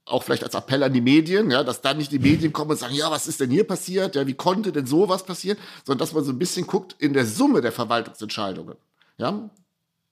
auch 0.06 0.24
vielleicht 0.24 0.44
als 0.44 0.56
Appell 0.56 0.82
an 0.82 0.94
die 0.94 1.02
Medien, 1.02 1.52
ja, 1.52 1.64
dass 1.64 1.82
dann 1.82 1.98
nicht 1.98 2.12
die 2.12 2.18
Medien 2.18 2.52
kommen 2.52 2.72
und 2.72 2.78
sagen, 2.78 2.96
ja, 2.96 3.12
was 3.12 3.28
ist 3.28 3.42
denn 3.42 3.52
hier 3.52 3.66
passiert? 3.66 4.16
Ja, 4.16 4.26
wie 4.26 4.34
konnte 4.34 4.72
denn 4.72 4.88
sowas 4.88 5.24
passieren? 5.24 5.60
Sondern 5.86 6.00
dass 6.00 6.14
man 6.14 6.24
so 6.24 6.32
ein 6.32 6.40
bisschen 6.40 6.66
guckt 6.66 6.96
in 6.98 7.14
der 7.14 7.28
Summe 7.28 7.62
der 7.62 7.72
Verwaltungsentscheidungen. 7.72 8.76
Ja, 9.20 9.50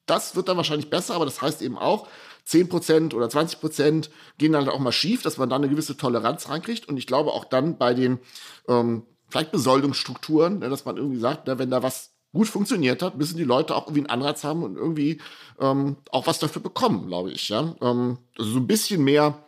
das 0.06 0.36
wird 0.36 0.50
dann 0.50 0.58
wahrscheinlich 0.58 0.92
besser, 0.92 1.16
aber 1.16 1.26
das 1.26 1.42
heißt 1.42 1.62
eben 1.64 1.78
auch, 1.80 2.08
10% 2.48 3.14
oder 3.14 3.28
20% 3.28 4.10
gehen 4.38 4.52
dann 4.52 4.70
auch 4.70 4.80
mal 4.80 4.92
schief, 4.92 5.24
dass 5.24 5.38
man 5.38 5.50
dann 5.50 5.64
eine 5.64 5.72
gewisse 5.72 5.98
Toleranz 5.98 6.50
reinkriegt. 6.50 6.88
Und 6.88 6.98
ich 6.98 7.08
glaube 7.08 7.32
auch 7.32 7.46
dann 7.46 7.78
bei 7.78 7.94
den 7.94 8.20
ähm, 8.68 9.04
vielleicht 9.28 9.52
Besoldungsstrukturen, 9.52 10.60
ne, 10.60 10.70
dass 10.70 10.86
man 10.86 10.98
irgendwie 10.98 11.20
sagt, 11.20 11.48
ne, 11.48 11.58
wenn 11.58 11.72
da 11.72 11.84
was 11.84 12.12
gut 12.34 12.48
funktioniert 12.48 13.02
hat, 13.02 13.18
müssen 13.18 13.38
die 13.38 13.44
Leute 13.44 13.76
auch 13.76 13.88
irgendwie 13.88 14.02
einen 14.02 14.22
Anreiz 14.22 14.44
haben 14.44 14.64
und 14.64 14.76
irgendwie 14.76 15.22
ähm, 15.60 15.98
auch 16.12 16.28
was 16.28 16.38
dafür 16.38 16.62
bekommen, 16.62 17.08
glaube 17.08 17.32
ich. 17.32 17.50
Ja? 17.50 17.76
Ähm, 17.82 18.20
also 18.38 18.52
so 18.52 18.60
ein 18.60 18.68
bisschen 18.68 19.04
mehr 19.04 19.46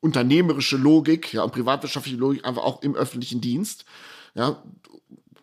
unternehmerische 0.00 0.76
Logik 0.76 1.32
ja, 1.32 1.44
und 1.44 1.52
privatwirtschaftliche 1.52 2.18
Logik 2.18 2.44
einfach 2.44 2.64
auch 2.64 2.82
im 2.82 2.94
öffentlichen 2.94 3.40
Dienst, 3.40 3.86
ja, 4.34 4.62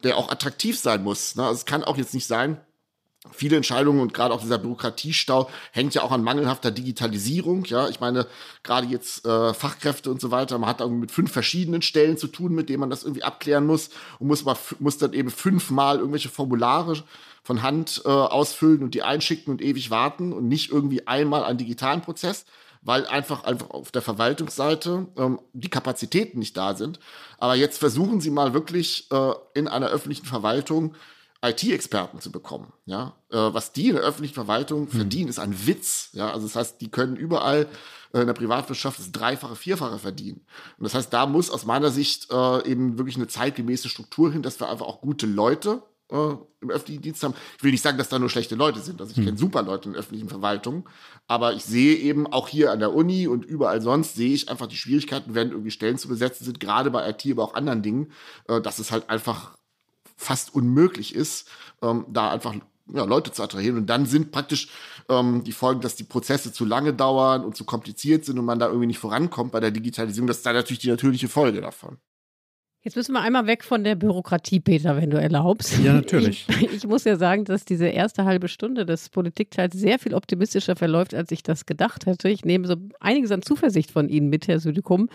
der 0.03 0.17
auch 0.17 0.29
attraktiv 0.29 0.77
sein 0.77 1.03
muss. 1.03 1.35
Ne? 1.35 1.43
Also 1.43 1.55
es 1.55 1.65
kann 1.65 1.83
auch 1.83 1.97
jetzt 1.97 2.13
nicht 2.13 2.27
sein, 2.27 2.61
viele 3.31 3.55
Entscheidungen 3.55 4.01
und 4.01 4.13
gerade 4.13 4.33
auch 4.33 4.41
dieser 4.41 4.57
Bürokratiestau 4.57 5.49
hängt 5.71 5.93
ja 5.93 6.01
auch 6.01 6.11
an 6.11 6.23
mangelhafter 6.23 6.71
Digitalisierung. 6.71 7.65
Ja, 7.65 7.87
ich 7.87 7.99
meine, 7.99 8.25
gerade 8.63 8.87
jetzt 8.87 9.25
äh, 9.25 9.53
Fachkräfte 9.53 10.09
und 10.09 10.19
so 10.19 10.31
weiter, 10.31 10.57
man 10.57 10.69
hat 10.69 10.81
irgendwie 10.81 11.01
mit 11.01 11.11
fünf 11.11 11.31
verschiedenen 11.31 11.83
Stellen 11.83 12.17
zu 12.17 12.27
tun, 12.27 12.55
mit 12.55 12.69
denen 12.69 12.79
man 12.79 12.89
das 12.89 13.03
irgendwie 13.03 13.23
abklären 13.23 13.67
muss 13.67 13.89
und 14.17 14.27
muss, 14.27 14.43
mal, 14.43 14.57
muss 14.79 14.97
dann 14.97 15.13
eben 15.13 15.29
fünfmal 15.29 15.97
irgendwelche 15.97 16.29
Formulare 16.29 17.03
von 17.43 17.61
Hand 17.61 18.01
äh, 18.05 18.09
ausfüllen 18.09 18.81
und 18.81 18.95
die 18.95 19.03
einschicken 19.03 19.51
und 19.51 19.61
ewig 19.61 19.91
warten 19.91 20.33
und 20.33 20.47
nicht 20.47 20.71
irgendwie 20.71 21.07
einmal 21.07 21.43
einen 21.43 21.59
digitalen 21.59 22.01
Prozess 22.01 22.45
weil 22.83 23.05
einfach, 23.05 23.43
einfach 23.43 23.69
auf 23.69 23.91
der 23.91 24.01
Verwaltungsseite 24.01 25.05
ähm, 25.15 25.39
die 25.53 25.69
Kapazitäten 25.69 26.39
nicht 26.39 26.57
da 26.57 26.75
sind. 26.75 26.99
Aber 27.37 27.53
jetzt 27.53 27.77
versuchen 27.77 28.21
Sie 28.21 28.31
mal 28.31 28.55
wirklich 28.55 29.07
äh, 29.11 29.33
in 29.53 29.67
einer 29.67 29.89
öffentlichen 29.89 30.25
Verwaltung 30.25 30.95
IT-Experten 31.43 32.19
zu 32.19 32.31
bekommen. 32.31 32.71
Ja, 32.85 33.15
äh, 33.29 33.37
was 33.37 33.71
die 33.71 33.89
in 33.89 33.95
der 33.95 34.03
öffentlichen 34.03 34.35
Verwaltung 34.35 34.81
hm. 34.81 34.91
verdienen, 34.91 35.29
ist 35.29 35.39
ein 35.39 35.65
Witz. 35.65 36.09
Ja, 36.13 36.31
also 36.31 36.45
das 36.45 36.55
heißt, 36.55 36.81
die 36.81 36.89
können 36.89 37.15
überall 37.15 37.67
äh, 38.13 38.21
in 38.21 38.27
der 38.27 38.33
Privatwirtschaft 38.33 38.99
das 38.99 39.11
Dreifache, 39.11 39.55
Vierfache 39.55 39.97
verdienen. 39.97 40.41
Und 40.77 40.83
das 40.83 40.93
heißt, 40.93 41.11
da 41.11 41.25
muss 41.25 41.49
aus 41.49 41.65
meiner 41.65 41.89
Sicht 41.89 42.31
äh, 42.31 42.69
eben 42.69 42.97
wirklich 42.97 43.15
eine 43.15 43.27
zeitgemäße 43.27 43.89
Struktur 43.89 44.31
hin, 44.31 44.43
dass 44.43 44.59
wir 44.59 44.69
einfach 44.69 44.85
auch 44.85 45.01
gute 45.01 45.25
Leute 45.25 45.81
äh, 46.11 46.35
im 46.61 46.69
öffentlichen 46.69 47.01
Dienst 47.01 47.23
haben. 47.23 47.33
Ich 47.57 47.63
will 47.63 47.71
nicht 47.71 47.81
sagen, 47.81 47.97
dass 47.97 48.09
da 48.09 48.19
nur 48.19 48.29
schlechte 48.29 48.55
Leute 48.55 48.79
sind. 48.79 49.01
Also 49.01 49.11
ich 49.11 49.17
hm. 49.17 49.25
kenne 49.25 49.37
super 49.37 49.63
Leute 49.63 49.89
in 49.89 49.95
öffentlichen 49.95 50.29
Verwaltungen. 50.29 50.83
Aber 51.27 51.53
ich 51.53 51.65
sehe 51.65 51.95
eben 51.95 52.27
auch 52.27 52.49
hier 52.49 52.71
an 52.71 52.79
der 52.79 52.93
Uni 52.93 53.27
und 53.27 53.45
überall 53.45 53.81
sonst 53.81 54.13
sehe 54.13 54.33
ich 54.33 54.49
einfach 54.49 54.67
die 54.67 54.75
Schwierigkeiten, 54.75 55.33
wenn 55.33 55.49
irgendwie 55.49 55.71
Stellen 55.71 55.97
zu 55.97 56.07
besetzen 56.07 56.45
sind, 56.45 56.59
gerade 56.59 56.91
bei 56.91 57.09
IT, 57.09 57.25
aber 57.31 57.43
auch 57.43 57.55
anderen 57.55 57.81
Dingen, 57.81 58.11
äh, 58.47 58.61
dass 58.61 58.77
es 58.77 58.91
halt 58.91 59.09
einfach 59.09 59.57
fast 60.21 60.53
unmöglich 60.53 61.15
ist, 61.15 61.49
ähm, 61.81 62.05
da 62.09 62.31
einfach 62.31 62.53
ja, 62.93 63.05
Leute 63.05 63.31
zu 63.31 63.41
attrahieren. 63.41 63.77
Und 63.77 63.87
dann 63.87 64.05
sind 64.05 64.31
praktisch 64.31 64.69
ähm, 65.09 65.43
die 65.43 65.51
Folgen, 65.51 65.81
dass 65.81 65.95
die 65.95 66.03
Prozesse 66.03 66.53
zu 66.53 66.63
lange 66.65 66.93
dauern 66.93 67.43
und 67.43 67.55
zu 67.55 67.65
kompliziert 67.65 68.25
sind 68.25 68.37
und 68.37 68.45
man 68.45 68.59
da 68.59 68.67
irgendwie 68.67 68.87
nicht 68.87 68.99
vorankommt 68.99 69.51
bei 69.51 69.59
der 69.59 69.71
Digitalisierung. 69.71 70.27
Das 70.27 70.37
ist 70.37 70.45
dann 70.45 70.55
natürlich 70.55 70.79
die 70.79 70.89
natürliche 70.89 71.27
Folge 71.27 71.61
davon. 71.61 71.97
Jetzt 72.83 72.95
müssen 72.95 73.13
wir 73.13 73.21
einmal 73.21 73.45
weg 73.45 73.63
von 73.63 73.83
der 73.83 73.93
Bürokratie, 73.93 74.59
Peter, 74.59 74.97
wenn 74.97 75.11
du 75.11 75.21
erlaubst. 75.21 75.77
Ja, 75.83 75.93
natürlich. 75.93 76.47
Ich, 76.61 76.73
ich, 76.73 76.87
muss 76.87 77.03
ja 77.03 77.15
sagen, 77.15 77.45
dass 77.45 77.63
diese 77.63 77.87
erste 77.87 78.25
halbe 78.25 78.47
Stunde 78.47 78.87
des 78.87 79.09
Politikteils 79.09 79.75
sehr 79.75 79.99
viel 79.99 80.15
optimistischer 80.15 80.75
verläuft, 80.75 81.13
als 81.13 81.31
ich 81.31 81.43
das 81.43 81.67
gedacht 81.67 82.07
hätte. 82.07 82.29
Ich 82.29 82.43
nehme 82.43 82.67
so 82.67 82.75
einiges 82.99 83.31
an 83.31 83.43
Zuversicht 83.43 83.91
von 83.91 84.09
Ihnen 84.09 84.29
mit, 84.29 84.47
Herr 84.47 84.59
Südikum 84.59 85.09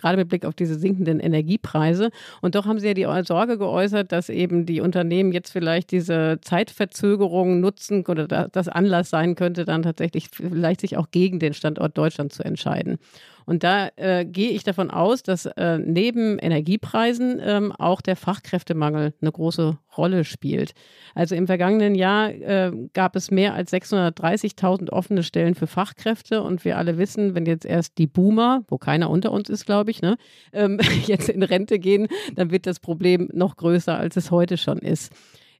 gerade 0.00 0.16
mit 0.16 0.28
Blick 0.28 0.44
auf 0.44 0.54
diese 0.54 0.78
sinkenden 0.78 1.20
Energiepreise. 1.20 2.10
Und 2.40 2.54
doch 2.54 2.66
haben 2.66 2.78
Sie 2.78 2.88
ja 2.88 2.94
die 2.94 3.06
Sorge 3.24 3.58
geäußert, 3.58 4.12
dass 4.12 4.28
eben 4.28 4.66
die 4.66 4.80
Unternehmen 4.80 5.32
jetzt 5.32 5.50
vielleicht 5.50 5.90
diese 5.90 6.38
Zeitverzögerung 6.40 7.60
nutzen 7.60 8.04
oder 8.06 8.26
das 8.26 8.68
Anlass 8.68 9.10
sein 9.10 9.34
könnte, 9.34 9.64
dann 9.64 9.82
tatsächlich 9.82 10.28
vielleicht 10.32 10.80
sich 10.80 10.96
auch 10.96 11.10
gegen 11.10 11.38
den 11.38 11.54
Standort 11.54 11.96
Deutschland 11.96 12.32
zu 12.32 12.42
entscheiden. 12.44 12.98
Und 13.46 13.64
da 13.64 13.88
äh, 13.96 14.24
gehe 14.24 14.50
ich 14.50 14.62
davon 14.62 14.90
aus, 14.90 15.24
dass 15.24 15.46
äh, 15.46 15.78
neben 15.78 16.38
Energiepreisen 16.38 17.40
ähm, 17.42 17.72
auch 17.72 18.00
der 18.00 18.14
Fachkräftemangel 18.14 19.12
eine 19.20 19.32
große 19.32 19.76
Rolle 20.00 20.24
spielt. 20.24 20.72
Also 21.14 21.34
im 21.34 21.46
vergangenen 21.46 21.94
Jahr 21.94 22.30
äh, 22.30 22.72
gab 22.94 23.16
es 23.16 23.30
mehr 23.30 23.52
als 23.54 23.72
630.000 23.72 24.90
offene 24.90 25.22
Stellen 25.22 25.54
für 25.54 25.66
Fachkräfte 25.66 26.42
und 26.42 26.64
wir 26.64 26.78
alle 26.78 26.96
wissen, 26.96 27.34
wenn 27.34 27.44
jetzt 27.44 27.66
erst 27.66 27.98
die 27.98 28.06
Boomer, 28.06 28.62
wo 28.68 28.78
keiner 28.78 29.10
unter 29.10 29.30
uns 29.30 29.50
ist, 29.50 29.66
glaube 29.66 29.90
ich, 29.90 30.00
ne, 30.00 30.16
ähm, 30.52 30.78
jetzt 31.06 31.28
in 31.28 31.42
Rente 31.42 31.78
gehen, 31.78 32.08
dann 32.34 32.50
wird 32.50 32.66
das 32.66 32.80
Problem 32.80 33.28
noch 33.32 33.56
größer, 33.56 33.96
als 33.96 34.16
es 34.16 34.30
heute 34.30 34.56
schon 34.56 34.78
ist. 34.78 35.12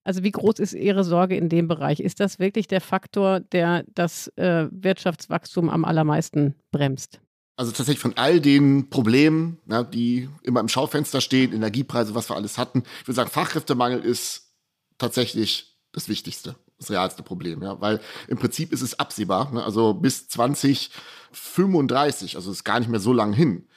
Also 0.02 0.24
wie 0.24 0.30
groß 0.30 0.58
ist 0.60 0.72
Ihre 0.72 1.04
Sorge 1.04 1.36
in 1.36 1.50
dem 1.50 1.68
Bereich? 1.68 2.00
Ist 2.00 2.20
das 2.20 2.38
wirklich 2.38 2.66
der 2.66 2.80
Faktor, 2.80 3.40
der 3.40 3.84
das 3.94 4.28
äh, 4.36 4.66
Wirtschaftswachstum 4.70 5.68
am 5.68 5.84
allermeisten 5.84 6.54
bremst? 6.72 7.20
Also 7.60 7.72
tatsächlich 7.72 8.00
von 8.00 8.16
all 8.16 8.40
den 8.40 8.88
Problemen, 8.88 9.58
ja, 9.68 9.82
die 9.82 10.30
immer 10.42 10.60
im 10.60 10.68
Schaufenster 10.68 11.20
stehen, 11.20 11.52
Energiepreise, 11.52 12.14
was 12.14 12.30
wir 12.30 12.36
alles 12.36 12.56
hatten, 12.56 12.84
ich 13.02 13.06
würde 13.06 13.16
sagen, 13.16 13.30
Fachkräftemangel 13.30 14.00
ist 14.00 14.54
tatsächlich 14.96 15.76
das 15.92 16.08
Wichtigste, 16.08 16.56
das 16.78 16.90
realste 16.90 17.22
Problem, 17.22 17.62
ja, 17.62 17.78
weil 17.78 18.00
im 18.28 18.38
Prinzip 18.38 18.72
ist 18.72 18.80
es 18.80 18.98
absehbar, 18.98 19.52
ne? 19.52 19.62
also 19.62 19.92
bis 19.92 20.26
2035, 20.28 22.36
also 22.36 22.50
ist 22.50 22.64
gar 22.64 22.80
nicht 22.80 22.88
mehr 22.88 22.98
so 22.98 23.12
lang 23.12 23.34
hin, 23.34 23.68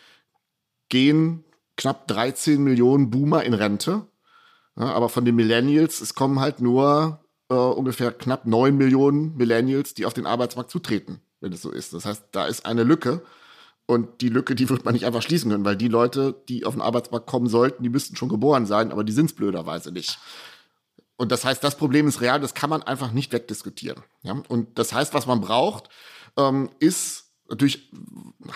gehen 0.88 1.44
knapp 1.76 2.08
13 2.08 2.64
Millionen 2.64 3.10
Boomer 3.10 3.44
in 3.44 3.54
Rente, 3.54 4.08
ja, 4.78 4.94
aber 4.94 5.10
von 5.10 5.26
den 5.26 5.36
Millennials, 5.36 6.00
es 6.00 6.16
kommen 6.16 6.40
halt 6.40 6.62
nur 6.62 7.20
äh, 7.50 7.56
ungefähr 7.56 8.14
knapp 8.14 8.46
9 8.46 8.78
Millionen 8.78 9.36
Millennials, 9.36 9.94
die 9.94 10.06
auf 10.06 10.14
den 10.14 10.26
Arbeitsmarkt 10.26 10.72
zutreten, 10.72 11.20
wenn 11.42 11.52
es 11.52 11.62
so 11.62 11.70
ist. 11.70 11.92
Das 11.92 12.06
heißt, 12.06 12.28
da 12.32 12.46
ist 12.46 12.66
eine 12.66 12.84
Lücke 12.84 13.22
und 13.86 14.22
die 14.22 14.30
Lücke, 14.30 14.56
die 14.56 14.70
wird 14.70 14.86
man 14.86 14.94
nicht 14.94 15.06
einfach 15.06 15.22
schließen 15.22 15.52
können, 15.52 15.66
weil 15.66 15.76
die 15.76 15.88
Leute, 15.88 16.42
die 16.48 16.66
auf 16.66 16.74
den 16.74 16.82
Arbeitsmarkt 16.82 17.28
kommen 17.28 17.48
sollten, 17.48 17.84
die 17.84 17.90
müssten 17.90 18.16
schon 18.16 18.30
geboren 18.30 18.66
sein, 18.66 18.92
aber 18.92 19.04
die 19.04 19.12
sind 19.12 19.28
es 19.28 19.36
blöderweise 19.36 19.92
nicht. 19.92 20.20
Und 21.16 21.32
das 21.32 21.46
heißt, 21.46 21.64
das 21.64 21.78
Problem 21.78 22.08
ist 22.08 22.22
real, 22.22 22.40
das 22.40 22.54
kann 22.54 22.70
man 22.70 22.82
einfach 22.84 23.12
nicht 23.12 23.34
wegdiskutieren. 23.34 24.04
Ja? 24.24 24.42
Und 24.48 24.80
das 24.80 24.94
heißt, 24.94 25.14
was 25.14 25.28
man 25.28 25.42
braucht, 25.42 25.90
ähm, 26.38 26.70
ist 26.80 27.32
natürlich 27.50 27.92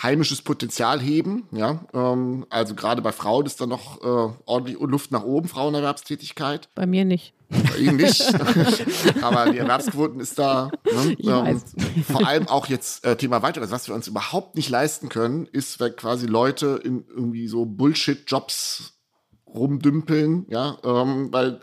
heimisches 0.02 0.42
Potenzial 0.42 1.00
heben. 1.00 1.48
Ja? 1.52 1.86
Ähm, 1.94 2.46
also 2.50 2.74
gerade 2.74 3.02
bei 3.02 3.12
Frauen 3.12 3.46
ist 3.46 3.62
da 3.62 3.68
noch 3.68 4.02
äh, 4.02 4.34
ordentlich 4.46 4.80
Luft 4.80 5.12
nach 5.12 5.24
oben, 5.24 5.48
Frauenerwerbstätigkeit. 5.48 6.70
Bei 6.74 6.88
mir 6.88 7.06
nicht. 7.06 7.34
Bei 7.50 7.78
Ihnen 7.78 7.98
nicht. 7.98 8.22
Aber 9.22 9.52
die 9.52 9.58
Erwerbsquoten 9.58 10.20
ist 10.20 10.38
da. 10.38 10.70
Ne? 10.86 11.16
Ähm, 11.20 11.62
vor 12.04 12.28
allem 12.28 12.48
auch 12.48 12.68
jetzt 12.68 13.06
äh, 13.06 13.16
Thema 13.16 13.42
weiteres, 13.42 13.72
was 13.72 13.88
wir 13.88 13.96
uns 13.96 14.08
überhaupt 14.08 14.56
nicht 14.56 14.70
leisten 14.70 15.10
können, 15.10 15.46
ist, 15.46 15.80
wenn 15.80 15.96
quasi 15.96 16.28
Leute 16.28 16.80
in 16.84 17.06
irgendwie 17.08 17.48
so 17.48 17.66
Bullshit-Jobs 17.66 18.94
rumdümpeln, 19.48 20.46
ja, 20.50 20.78
ähm, 20.84 21.32
weil 21.32 21.62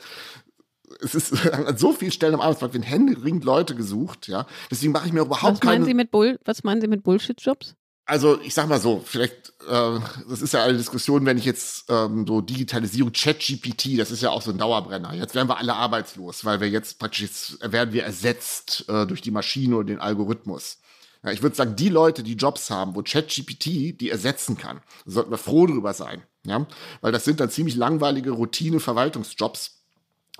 es 1.00 1.14
ist 1.14 1.46
an 1.52 1.76
so 1.76 1.92
vielen 1.92 2.12
Stellen 2.12 2.34
am 2.34 2.40
Arbeitsmarkt 2.40 2.74
werden 2.74 2.84
händeringend 2.84 3.44
Leute 3.44 3.74
gesucht, 3.74 4.28
ja. 4.28 4.46
Deswegen 4.70 4.92
mache 4.92 5.06
ich 5.06 5.12
mir 5.12 5.20
überhaupt 5.20 5.58
was 5.58 5.64
meinen 5.64 5.74
keine. 5.76 5.84
Sie 5.84 5.94
mit 5.94 6.10
Bull 6.10 6.38
was 6.44 6.64
meinen 6.64 6.80
Sie 6.80 6.88
mit 6.88 7.02
Bullshit-Jobs? 7.02 7.76
Also 8.06 8.38
ich 8.40 8.52
sag 8.52 8.68
mal 8.68 8.80
so, 8.80 9.02
vielleicht, 9.04 9.54
äh, 9.66 9.98
das 10.28 10.42
ist 10.42 10.52
ja 10.52 10.64
eine 10.64 10.76
Diskussion, 10.76 11.24
wenn 11.24 11.38
ich 11.38 11.46
jetzt 11.46 11.86
ähm, 11.88 12.26
so 12.26 12.42
Digitalisierung, 12.42 13.12
Chat-GPT, 13.12 13.98
das 13.98 14.10
ist 14.10 14.22
ja 14.22 14.30
auch 14.30 14.42
so 14.42 14.50
ein 14.50 14.58
Dauerbrenner. 14.58 15.14
Jetzt 15.14 15.34
werden 15.34 15.48
wir 15.48 15.56
alle 15.56 15.74
arbeitslos, 15.74 16.44
weil 16.44 16.60
wir 16.60 16.68
jetzt 16.68 16.98
praktisch 16.98 17.22
jetzt 17.22 17.72
werden 17.72 17.94
wir 17.94 18.04
ersetzt 18.04 18.84
äh, 18.88 19.06
durch 19.06 19.22
die 19.22 19.30
Maschine 19.30 19.78
und 19.78 19.86
den 19.86 20.00
Algorithmus. 20.00 20.78
Ja, 21.24 21.32
ich 21.32 21.42
würde 21.42 21.56
sagen, 21.56 21.76
die 21.76 21.88
Leute, 21.88 22.22
die 22.22 22.34
Jobs 22.34 22.68
haben, 22.68 22.94
wo 22.94 23.02
ChatGPT 23.02 23.98
die 23.98 24.10
ersetzen 24.10 24.58
kann, 24.58 24.82
sollten 25.06 25.30
wir 25.30 25.38
froh 25.38 25.66
drüber 25.66 25.94
sein. 25.94 26.22
Ja? 26.44 26.66
Weil 27.00 27.12
das 27.12 27.24
sind 27.24 27.40
dann 27.40 27.48
ziemlich 27.48 27.76
langweilige 27.76 28.32
Routine-Verwaltungsjobs 28.32 29.83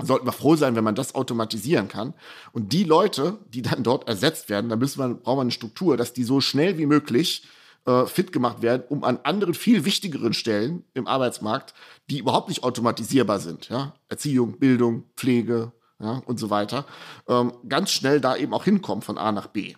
sollten 0.03 0.27
wir 0.27 0.33
froh 0.33 0.57
sein, 0.57 0.75
wenn 0.75 0.85
man 0.85 0.95
das 0.95 1.15
automatisieren 1.15 1.89
kann. 1.89 2.15
Und 2.53 2.73
die 2.73 2.85
Leute, 2.85 3.39
die 3.49 3.63
dann 3.63 3.83
dort 3.83 4.09
ersetzt 4.09 4.49
werden, 4.49 4.69
da 4.69 4.77
müssen 4.77 4.99
wir, 4.99 5.15
brauchen 5.15 5.39
wir 5.39 5.43
eine 5.43 5.51
Struktur, 5.51 5.97
dass 5.97 6.13
die 6.13 6.25
so 6.25 6.41
schnell 6.41 6.79
wie 6.79 6.87
möglich 6.87 7.47
äh, 7.87 8.07
fit 8.07 8.33
gemacht 8.33 8.63
werden, 8.63 8.83
um 8.89 9.05
an 9.05 9.21
anderen, 9.23 9.55
viel 9.55 9.85
wichtigeren 9.85 10.33
Stellen 10.33 10.85
im 10.95 11.07
Arbeitsmarkt, 11.07 11.75
die 12.11 12.19
überhaupt 12.19 12.49
nicht 12.49 12.65
automatisierbar 12.65 13.39
sind, 13.39 13.69
ja, 13.69 13.95
Erziehung, 14.09 14.59
Bildung, 14.59 15.05
Pflege, 15.17 15.73
ja, 16.01 16.23
und 16.27 16.41
so 16.41 16.51
weiter, 16.51 16.87
ähm, 17.29 17.53
ganz 17.69 17.91
schnell 17.91 18.21
da 18.21 18.37
eben 18.37 18.53
auch 18.53 18.65
hinkommen 18.65 19.03
von 19.03 19.17
A 19.17 19.33
nach 19.33 19.47
B. 19.49 19.75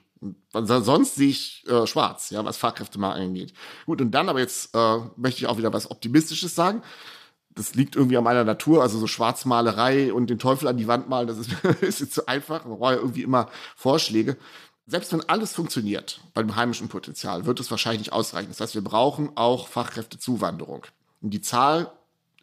sonst 0.52 1.16
sehe 1.16 1.28
ich 1.28 1.64
äh, 1.68 1.86
schwarz, 1.86 2.30
ja, 2.30 2.44
was 2.44 2.56
Fachkräftemangel 2.56 3.22
angeht. 3.22 3.52
Gut, 3.84 4.00
und 4.00 4.12
dann 4.12 4.28
aber 4.28 4.40
jetzt 4.40 4.74
äh, 4.74 4.98
möchte 5.16 5.40
ich 5.40 5.46
auch 5.46 5.58
wieder 5.58 5.72
was 5.72 5.90
Optimistisches 5.90 6.54
sagen 6.54 6.82
das 7.56 7.74
liegt 7.74 7.96
irgendwie 7.96 8.18
an 8.18 8.24
meiner 8.24 8.44
Natur, 8.44 8.82
also 8.82 8.98
so 8.98 9.06
Schwarzmalerei 9.06 10.12
und 10.12 10.28
den 10.28 10.38
Teufel 10.38 10.68
an 10.68 10.76
die 10.76 10.86
Wand 10.86 11.08
malen, 11.08 11.26
das 11.26 11.38
ist, 11.38 11.52
ist 11.80 12.00
jetzt 12.00 12.14
zu 12.14 12.28
einfach. 12.28 12.64
Man 12.64 12.78
braucht 12.78 12.92
ja 12.92 12.98
irgendwie 12.98 13.22
immer 13.22 13.48
Vorschläge. 13.74 14.36
Selbst 14.86 15.12
wenn 15.12 15.28
alles 15.28 15.54
funktioniert 15.54 16.20
bei 16.34 16.42
dem 16.42 16.54
heimischen 16.54 16.88
Potenzial, 16.88 17.46
wird 17.46 17.58
es 17.58 17.70
wahrscheinlich 17.70 18.02
nicht 18.02 18.12
ausreichen. 18.12 18.48
Das 18.48 18.60
heißt, 18.60 18.74
wir 18.74 18.84
brauchen 18.84 19.30
auch 19.34 19.68
Fachkräftezuwanderung. 19.68 20.84
Und 21.22 21.30
die 21.30 21.40
Zahl 21.40 21.90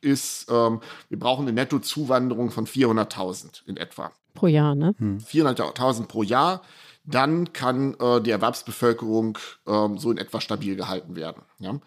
ist, 0.01 0.47
ähm, 0.49 0.81
wir 1.09 1.19
brauchen 1.19 1.43
eine 1.43 1.53
Nettozuwanderung 1.53 2.49
von 2.49 2.65
400.000 2.65 3.61
in 3.67 3.77
etwa. 3.77 4.11
Pro 4.33 4.47
Jahr, 4.47 4.75
ne? 4.75 4.95
400.000 4.99 5.99
hm. 5.99 6.07
pro 6.07 6.23
Jahr. 6.23 6.63
Dann 7.05 7.53
kann 7.53 7.93
äh, 7.99 8.19
die 8.19 8.31
Erwerbsbevölkerung 8.31 9.37
ähm, 9.67 9.97
so 9.97 10.09
in 10.09 10.17
etwa 10.17 10.41
stabil 10.41 10.75
gehalten 10.75 11.15
werden. 11.15 11.43
Ja? 11.59 11.79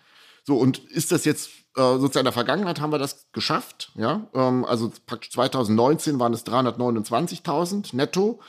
So, 0.47 0.57
und 0.57 0.79
ist 0.79 1.11
das 1.11 1.25
jetzt 1.25 1.51
äh, 1.77 1.99
sozusagen 1.99 2.21
in 2.21 2.25
der 2.27 2.33
Vergangenheit 2.33 2.81
haben 2.81 2.93
wir 2.93 2.99
das 2.99 3.27
geschafft. 3.33 3.93
Ja, 3.97 4.29
ähm, 4.33 4.65
also 4.65 4.93
praktisch 5.07 5.33
2019 5.33 6.21
waren 6.21 6.33
es 6.33 6.47
329.000 6.47 7.97
netto. 7.97 8.41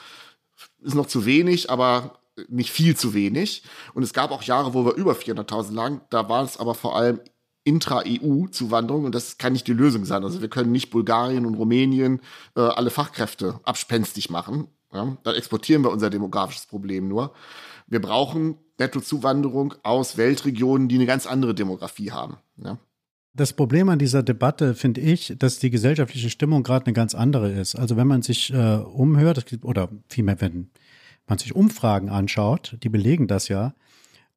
Ist 0.82 0.96
noch 0.96 1.08
zu 1.08 1.26
wenig, 1.26 1.70
aber 1.70 2.20
nicht 2.48 2.72
viel 2.72 2.96
zu 2.96 3.14
wenig. 3.14 3.64
Und 3.94 4.04
es 4.04 4.14
gab 4.14 4.32
auch 4.32 4.44
Jahre, 4.44 4.74
wo 4.74 4.86
wir 4.86 4.94
über 4.94 5.14
400.000 5.14 5.74
lagen. 5.74 6.02
Da 6.10 6.30
war 6.30 6.44
es 6.44 6.58
aber 6.58 6.76
vor 6.76 6.96
allem 6.96 7.20
Intra-EU-Zuwanderung 7.64 9.06
und 9.06 9.16
das 9.16 9.38
kann 9.38 9.54
nicht 9.54 9.68
die 9.68 9.74
Lösung 9.74 10.06
sein. 10.06 10.24
Also 10.24 10.42
wir 10.42 10.50
können 10.50 10.72
nicht 10.72 10.90
Bulgarien 10.90 11.46
und 11.46 11.56
Rumänien 11.56 12.22
äh, 12.56 12.62
alle 12.62 12.92
Fachkräfte 12.92 13.60
abspenstig 13.64 14.30
machen. 14.30 14.68
Ja? 14.94 15.18
Dann 15.24 15.36
exportieren 15.36 15.84
wir 15.84 15.92
unser 15.92 16.10
demografisches 16.10 16.68
Problem 16.68 17.08
nur. 17.08 17.34
Wir 17.88 18.02
brauchen 18.02 18.58
Nettozuwanderung 18.80 19.74
aus 19.84 20.18
Weltregionen, 20.18 20.88
die 20.88 20.96
eine 20.96 21.06
ganz 21.06 21.26
andere 21.26 21.56
Demografie 21.56 22.12
haben. 22.12 22.38
Ja? 22.58 22.78
Das 23.34 23.54
Problem 23.54 23.90
an 23.90 24.00
dieser 24.00 24.24
Debatte 24.24 24.74
finde 24.74 25.02
ich, 25.02 25.36
dass 25.38 25.60
die 25.60 25.70
gesellschaftliche 25.70 26.30
Stimmung 26.30 26.64
gerade 26.64 26.88
eine 26.88 26.94
ganz 26.94 27.14
andere 27.14 27.52
ist. 27.52 27.76
Also 27.76 27.96
wenn 27.96 28.08
man 28.08 28.24
sich 28.24 28.52
äh, 28.52 28.78
umhört, 28.78 29.46
oder 29.62 29.90
vielmehr, 30.10 30.42
wenn 30.42 30.72
man 31.28 31.38
sich 31.38 31.56
Umfragen 31.56 32.10
anschaut, 32.10 32.78
die 32.82 32.90
belegen 32.90 33.28
das 33.28 33.48
ja, 33.48 33.76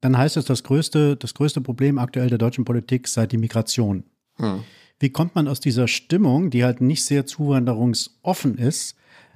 dann 0.01 0.17
heißt 0.17 0.37
es, 0.37 0.45
das 0.45 0.63
größte, 0.63 1.15
das 1.15 1.33
größte 1.33 1.61
Problem 1.61 1.97
aktuell 1.97 2.29
der 2.29 2.37
deutschen 2.37 2.65
Politik 2.65 3.07
sei 3.07 3.25
die 3.25 3.37
Migration. 3.37 4.03
Hm. 4.35 4.63
Wie 4.99 5.09
kommt 5.09 5.33
man 5.33 5.47
aus 5.47 5.59
dieser 5.59 5.87
Stimmung, 5.87 6.51
die 6.51 6.63
halt 6.63 6.79
nicht 6.79 7.03
sehr 7.03 7.25
zuwanderungsoffen 7.25 8.59
ist, 8.59 8.95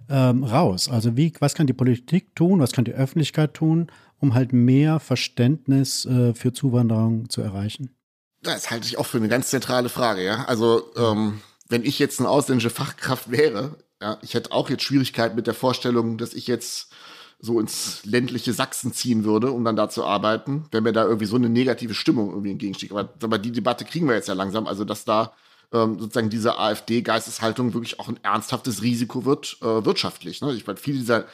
ähm, 0.10 0.44
raus? 0.44 0.90
Also 0.90 1.18
wie, 1.18 1.34
was 1.40 1.56
kann 1.56 1.66
die 1.66 1.74
Politik 1.74 2.36
tun, 2.36 2.60
was 2.60 2.72
kann 2.72 2.86
die 2.86 2.94
Öffentlichkeit 2.94 3.56
tun, 3.56 3.88
um 4.26 4.34
halt 4.34 4.54
mehr 4.54 5.00
Verständnis 5.00 6.06
äh, 6.06 6.34
für 6.34 6.52
Zuwanderung 6.52 7.30
zu 7.30 7.42
erreichen? 7.42 7.96
Das 8.42 8.72
halte 8.72 8.88
ich 8.88 8.98
auch 8.98 9.06
für 9.06 9.18
eine 9.18 9.28
ganz 9.28 9.50
zentrale 9.50 9.90
Frage, 9.90 10.24
ja. 10.24 10.46
Also, 10.46 10.92
ähm, 10.98 11.42
wenn 11.70 11.84
ich 11.84 12.00
jetzt 12.00 12.20
eine 12.20 12.30
ausländische 12.30 12.70
Fachkraft 12.70 13.30
wäre, 13.30 13.76
ja, 14.02 14.18
ich 14.22 14.34
hätte 14.34 14.52
auch 14.52 14.70
jetzt 14.70 14.84
Schwierigkeiten 14.84 15.36
mit 15.36 15.48
der 15.48 15.54
Vorstellung, 15.54 16.18
dass 16.18 16.34
ich 16.34 16.48
jetzt 16.48 16.92
so 17.40 17.60
ins 17.60 18.04
ländliche 18.06 18.54
Sachsen 18.54 18.94
ziehen 18.94 19.24
würde, 19.24 19.52
um 19.52 19.64
dann 19.64 19.76
da 19.76 19.90
zu 19.90 20.04
arbeiten, 20.04 20.66
wenn 20.72 20.84
mir 20.84 20.94
da 20.94 21.04
irgendwie 21.04 21.26
so 21.26 21.36
eine 21.36 21.50
negative 21.50 21.94
Stimmung 21.94 22.30
irgendwie 22.30 22.52
entgegensteht. 22.52 22.92
Aber, 22.92 23.10
aber 23.22 23.38
die 23.38 23.52
Debatte 23.52 23.86
kriegen 23.86 24.08
wir 24.08 24.16
jetzt 24.16 24.28
ja 24.28 24.34
langsam, 24.34 24.66
also 24.68 24.86
dass 24.86 25.06
da 25.06 25.34
ähm, 25.72 26.00
sozusagen 26.00 26.30
diese 26.30 26.58
AfD-Geisteshaltung 26.58 27.74
wirklich 27.74 28.00
auch 28.00 28.08
ein 28.08 28.20
ernsthaftes 28.24 28.82
Risiko 28.82 29.26
wird, 29.26 29.58
äh, 29.62 29.86
wirtschaftlich. 29.86 30.42
Ne? 30.42 30.54
Ich 30.54 30.66
meine, 30.66 30.78
viele 30.78 30.98
dieser 30.98 31.26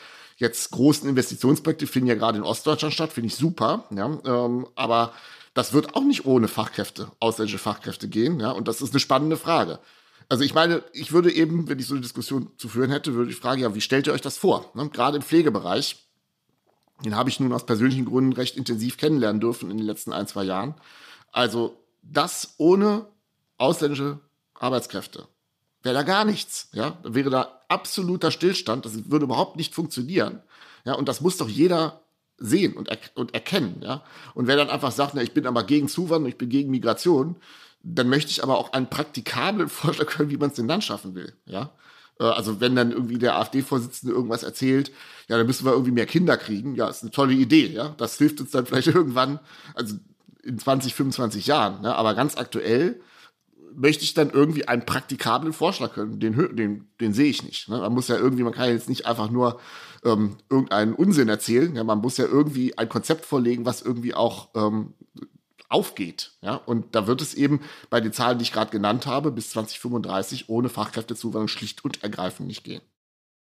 jetzt 0.42 0.72
großen 0.72 1.08
Investitionsprojekte 1.08 1.88
finden 1.88 2.10
ja 2.10 2.16
gerade 2.16 2.38
in 2.38 2.44
Ostdeutschland 2.44 2.94
statt, 2.94 3.14
finde 3.14 3.28
ich 3.28 3.36
super, 3.36 3.86
ja, 3.96 4.20
ähm, 4.26 4.68
aber 4.76 5.14
das 5.54 5.74
wird 5.74 5.96
auch 5.96 6.04
nicht 6.04 6.26
ohne 6.26 6.48
Fachkräfte, 6.48 7.12
ausländische 7.20 7.60
Fachkräfte 7.60 8.10
gehen, 8.10 8.40
ja, 8.40 8.52
und 8.52 8.68
das 8.68 8.82
ist 8.82 8.92
eine 8.92 9.00
spannende 9.00 9.38
Frage. 9.38 9.80
Also 10.30 10.44
ich 10.44 10.54
meine, 10.54 10.84
ich 10.94 11.12
würde 11.12 11.32
eben, 11.32 11.68
wenn 11.68 11.78
ich 11.78 11.88
so 11.88 11.94
eine 11.94 12.02
Diskussion 12.02 12.52
zu 12.58 12.70
führen 12.70 12.90
hätte, 12.90 13.14
würde 13.14 13.32
ich 13.32 13.38
fragen, 13.38 13.62
ja, 13.62 13.76
wie 13.76 13.82
stellt 13.82 14.08
ihr 14.08 14.14
euch 14.14 14.22
das 14.22 14.38
vor? 14.38 14.72
Ne? 14.76 14.90
Gerade 14.90 15.18
im 15.18 15.24
Pflegebereich, 15.24 16.08
den 17.04 17.18
habe 17.18 17.30
ich 17.30 17.40
nun 17.42 17.52
aus 17.52 17.66
persönlichen 17.66 18.06
Gründen 18.06 18.32
recht 18.32 18.56
intensiv 18.56 18.98
kennenlernen 18.98 19.42
dürfen 19.42 19.70
in 19.70 19.78
den 19.78 19.86
letzten 19.86 20.14
ein, 20.14 20.28
zwei 20.28 20.44
Jahren. 20.44 20.76
Also 21.34 21.76
das 22.02 22.56
ohne 22.58 23.08
ausländische 23.58 24.20
Arbeitskräfte 24.54 25.28
wäre 25.84 25.96
da 25.96 26.04
gar 26.04 26.26
nichts. 26.26 26.70
Ja, 26.74 26.98
da 27.04 27.14
wäre 27.14 27.30
da 27.30 27.62
absoluter 27.68 28.32
Stillstand. 28.32 28.86
Das 28.86 29.10
würde 29.10 29.26
überhaupt 29.26 29.56
nicht 29.56 29.74
funktionieren. 29.74 30.42
Ja, 30.86 30.94
und 30.94 31.08
das 31.08 31.22
muss 31.22 31.38
doch 31.38 31.50
jeder 31.50 32.02
sehen 32.38 32.74
und, 32.74 32.90
er 32.90 32.98
und 33.16 33.34
erkennen. 33.34 33.82
Ja? 33.82 34.04
Und 34.34 34.48
wer 34.48 34.58
dann 34.58 34.70
einfach 34.70 34.92
sagt, 34.92 35.14
na, 35.14 35.22
ich 35.22 35.34
bin 35.34 35.46
aber 35.46 35.64
gegen 35.64 35.88
Zuwanderung, 35.88 36.30
ich 36.30 36.38
bin 36.38 36.50
gegen 36.50 36.72
Migration, 36.72 37.36
dann 37.84 38.10
möchte 38.10 38.32
ich 38.32 38.44
aber 38.44 38.58
auch 38.58 38.74
einen 38.74 38.90
praktikablen 38.90 39.70
Vorschlag 39.70 40.18
hören, 40.18 40.30
wie 40.30 40.38
man 40.38 40.50
es 40.50 40.56
denn 40.56 40.68
dann 40.68 40.82
schaffen 40.82 41.16
will. 41.16 41.34
Ja? 41.46 41.72
Äh, 42.20 42.24
also 42.24 42.60
wenn 42.60 42.76
dann 42.76 42.92
irgendwie 42.92 43.18
der 43.18 43.38
AfD-Vorsitzende 43.38 44.14
irgendwas 44.14 44.44
erzählt, 44.44 44.92
ja, 45.28 45.38
dann 45.38 45.48
müssen 45.48 45.66
wir 45.66 45.72
irgendwie 45.72 45.92
mehr 45.92 46.06
Kinder 46.06 46.38
kriegen. 46.38 46.76
Ja, 46.76 46.90
ist 46.90 47.04
eine 47.04 47.12
tolle 47.12 47.34
Idee. 47.34 47.68
Ja, 47.68 47.96
das 47.98 48.18
hilft 48.18 48.42
uns 48.42 48.52
dann 48.52 48.66
vielleicht 48.66 48.88
irgendwann, 48.96 49.40
also 49.76 49.96
in 50.44 50.58
20, 50.58 50.94
25 50.96 51.48
Jahren. 51.48 51.82
Ne? 51.82 51.96
Aber 51.96 52.16
ganz 52.16 52.36
aktuell 52.36 53.00
möchte 53.76 54.04
ich 54.04 54.14
dann 54.14 54.30
irgendwie 54.30 54.68
einen 54.68 54.86
praktikablen 54.86 55.54
Vorschlag 55.54 55.96
hören. 55.96 56.20
Den, 56.20 56.56
den, 56.56 56.88
den 57.00 57.14
sehe 57.14 57.30
ich 57.30 57.44
nicht. 57.44 57.70
Ne? 57.70 57.78
Man 57.78 57.94
muss 57.94 58.08
ja 58.08 58.18
irgendwie, 58.18 58.44
man 58.44 58.54
kann 58.54 58.70
jetzt 58.70 58.90
nicht 58.90 59.06
einfach 59.06 59.30
nur 59.30 59.60
ähm, 60.04 60.38
irgendeinen 60.50 60.94
Unsinn 60.94 61.30
erzählen. 61.30 61.76
Ja, 61.76 61.84
man 61.84 62.00
muss 62.00 62.18
ja 62.18 62.26
irgendwie 62.26 62.78
ein 62.78 62.90
Konzept 62.90 63.26
vorlegen, 63.26 63.66
was 63.66 63.82
irgendwie 63.82 64.14
auch 64.14 64.50
ähm, 64.56 64.94
aufgeht. 65.70 66.34
Ja, 66.42 66.56
und 66.56 66.96
da 66.96 67.08
wird 67.08 67.22
es 67.22 67.34
eben 67.34 67.62
bei 67.90 68.02
den 68.02 68.14
Zahlen, 68.14 68.38
die 68.38 68.44
ich 68.44 68.52
gerade 68.52 68.72
genannt 68.72 69.08
habe, 69.08 69.32
bis 69.32 69.52
2035 69.52 70.50
ohne 70.50 70.70
Fachkräftezuwanderung 70.70 71.48
schlicht 71.48 71.86
und 71.86 72.04
ergreifend 72.04 72.48
nicht 72.48 72.64
gehen. 72.64 72.82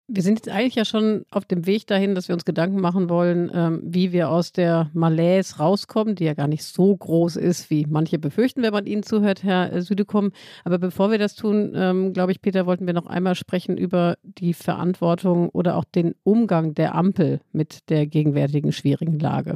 Wir 0.07 0.21
sind 0.21 0.35
jetzt 0.35 0.49
eigentlich 0.49 0.75
ja 0.75 0.85
schon 0.85 1.25
auf 1.31 1.45
dem 1.45 1.65
Weg 1.65 1.87
dahin, 1.87 2.13
dass 2.13 2.27
wir 2.27 2.35
uns 2.35 2.45
Gedanken 2.45 2.79
machen 2.79 3.09
wollen, 3.09 3.49
ähm, 3.51 3.81
wie 3.83 4.11
wir 4.11 4.29
aus 4.29 4.51
der 4.51 4.91
Malaise 4.93 5.57
rauskommen, 5.57 6.13
die 6.13 6.25
ja 6.25 6.35
gar 6.35 6.47
nicht 6.47 6.63
so 6.63 6.95
groß 6.95 7.37
ist, 7.37 7.71
wie 7.71 7.87
manche 7.89 8.19
befürchten, 8.19 8.61
wenn 8.61 8.71
man 8.71 8.85
Ihnen 8.85 9.01
zuhört, 9.01 9.41
Herr 9.41 9.73
äh, 9.73 9.81
Südekom. 9.81 10.31
Aber 10.63 10.77
bevor 10.77 11.09
wir 11.09 11.17
das 11.17 11.33
tun, 11.33 11.73
ähm, 11.75 12.13
glaube 12.13 12.31
ich, 12.31 12.41
Peter, 12.41 12.67
wollten 12.67 12.85
wir 12.85 12.93
noch 12.93 13.07
einmal 13.07 13.33
sprechen 13.33 13.77
über 13.77 14.17
die 14.21 14.53
Verantwortung 14.53 15.49
oder 15.49 15.75
auch 15.75 15.85
den 15.85 16.13
Umgang 16.23 16.75
der 16.75 16.93
Ampel 16.93 17.41
mit 17.51 17.89
der 17.89 18.05
gegenwärtigen 18.05 18.71
schwierigen 18.73 19.17
Lage. 19.17 19.55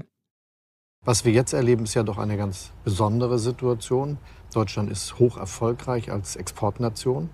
Was 1.05 1.25
wir 1.25 1.31
jetzt 1.31 1.53
erleben, 1.53 1.83
ist 1.83 1.93
ja 1.93 2.03
doch 2.03 2.17
eine 2.17 2.37
ganz 2.37 2.73
besondere 2.83 3.37
Situation. 3.37 4.17
Deutschland 4.53 4.91
ist 4.91 5.19
hoch 5.19 5.37
erfolgreich 5.37 6.11
als 6.11 6.35
Exportnation. 6.35 7.29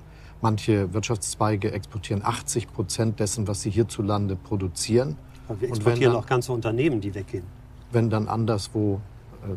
Manche 0.45 0.93
Wirtschaftszweige 0.93 1.71
exportieren 1.71 2.21
80 2.23 2.71
Prozent 2.71 3.19
dessen, 3.19 3.47
was 3.47 3.63
sie 3.63 3.71
hierzulande 3.71 4.36
produzieren. 4.36 5.17
Aber 5.47 5.60
wir 5.60 5.69
exportieren 5.69 6.13
dann, 6.13 6.21
auch 6.21 6.27
ganze 6.27 6.51
Unternehmen, 6.51 7.01
die 7.01 7.15
weggehen. 7.15 7.45
Wenn 7.91 8.12
dann 8.12 8.27
anderswo 8.27 9.01
äh, 9.41 9.55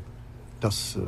das 0.61 0.97
äh, 0.97 1.01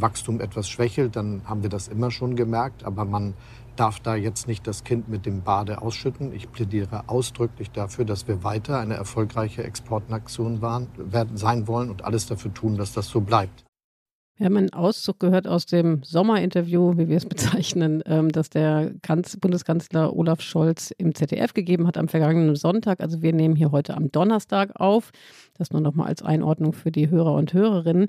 Wachstum 0.00 0.40
etwas 0.40 0.70
schwächelt, 0.70 1.16
dann 1.16 1.42
haben 1.44 1.62
wir 1.62 1.68
das 1.68 1.88
immer 1.88 2.10
schon 2.10 2.34
gemerkt. 2.34 2.84
Aber 2.84 3.04
man 3.04 3.34
darf 3.76 4.00
da 4.00 4.16
jetzt 4.16 4.48
nicht 4.48 4.66
das 4.66 4.84
Kind 4.84 5.10
mit 5.10 5.26
dem 5.26 5.42
Bade 5.42 5.82
ausschütten. 5.82 6.32
Ich 6.32 6.50
plädiere 6.50 7.04
ausdrücklich 7.06 7.70
dafür, 7.70 8.06
dass 8.06 8.26
wir 8.26 8.42
weiter 8.42 8.80
eine 8.80 8.94
erfolgreiche 8.94 9.62
Exportnation 9.62 10.62
waren, 10.62 10.86
werden, 10.96 11.36
sein 11.36 11.68
wollen 11.68 11.90
und 11.90 12.06
alles 12.06 12.24
dafür 12.24 12.54
tun, 12.54 12.78
dass 12.78 12.94
das 12.94 13.08
so 13.08 13.20
bleibt. 13.20 13.65
Wir 14.36 14.46
haben 14.46 14.56
einen 14.58 14.72
Auszug 14.74 15.18
gehört 15.18 15.48
aus 15.48 15.64
dem 15.64 16.02
Sommerinterview, 16.02 16.98
wie 16.98 17.08
wir 17.08 17.16
es 17.16 17.24
bezeichnen, 17.28 18.02
ähm, 18.04 18.30
das 18.30 18.50
der 18.50 18.92
Bundeskanzler 19.40 20.14
Olaf 20.14 20.42
Scholz 20.42 20.90
im 20.98 21.14
ZDF 21.14 21.54
gegeben 21.54 21.86
hat 21.86 21.96
am 21.96 22.08
vergangenen 22.08 22.54
Sonntag. 22.54 23.00
Also 23.00 23.22
wir 23.22 23.32
nehmen 23.32 23.56
hier 23.56 23.72
heute 23.72 23.96
am 23.96 24.12
Donnerstag 24.12 24.78
auf. 24.78 25.10
Das 25.56 25.70
nur 25.70 25.80
nochmal 25.80 26.08
als 26.08 26.22
Einordnung 26.22 26.74
für 26.74 26.92
die 26.92 27.08
Hörer 27.08 27.34
und 27.34 27.54
Hörerinnen. 27.54 28.08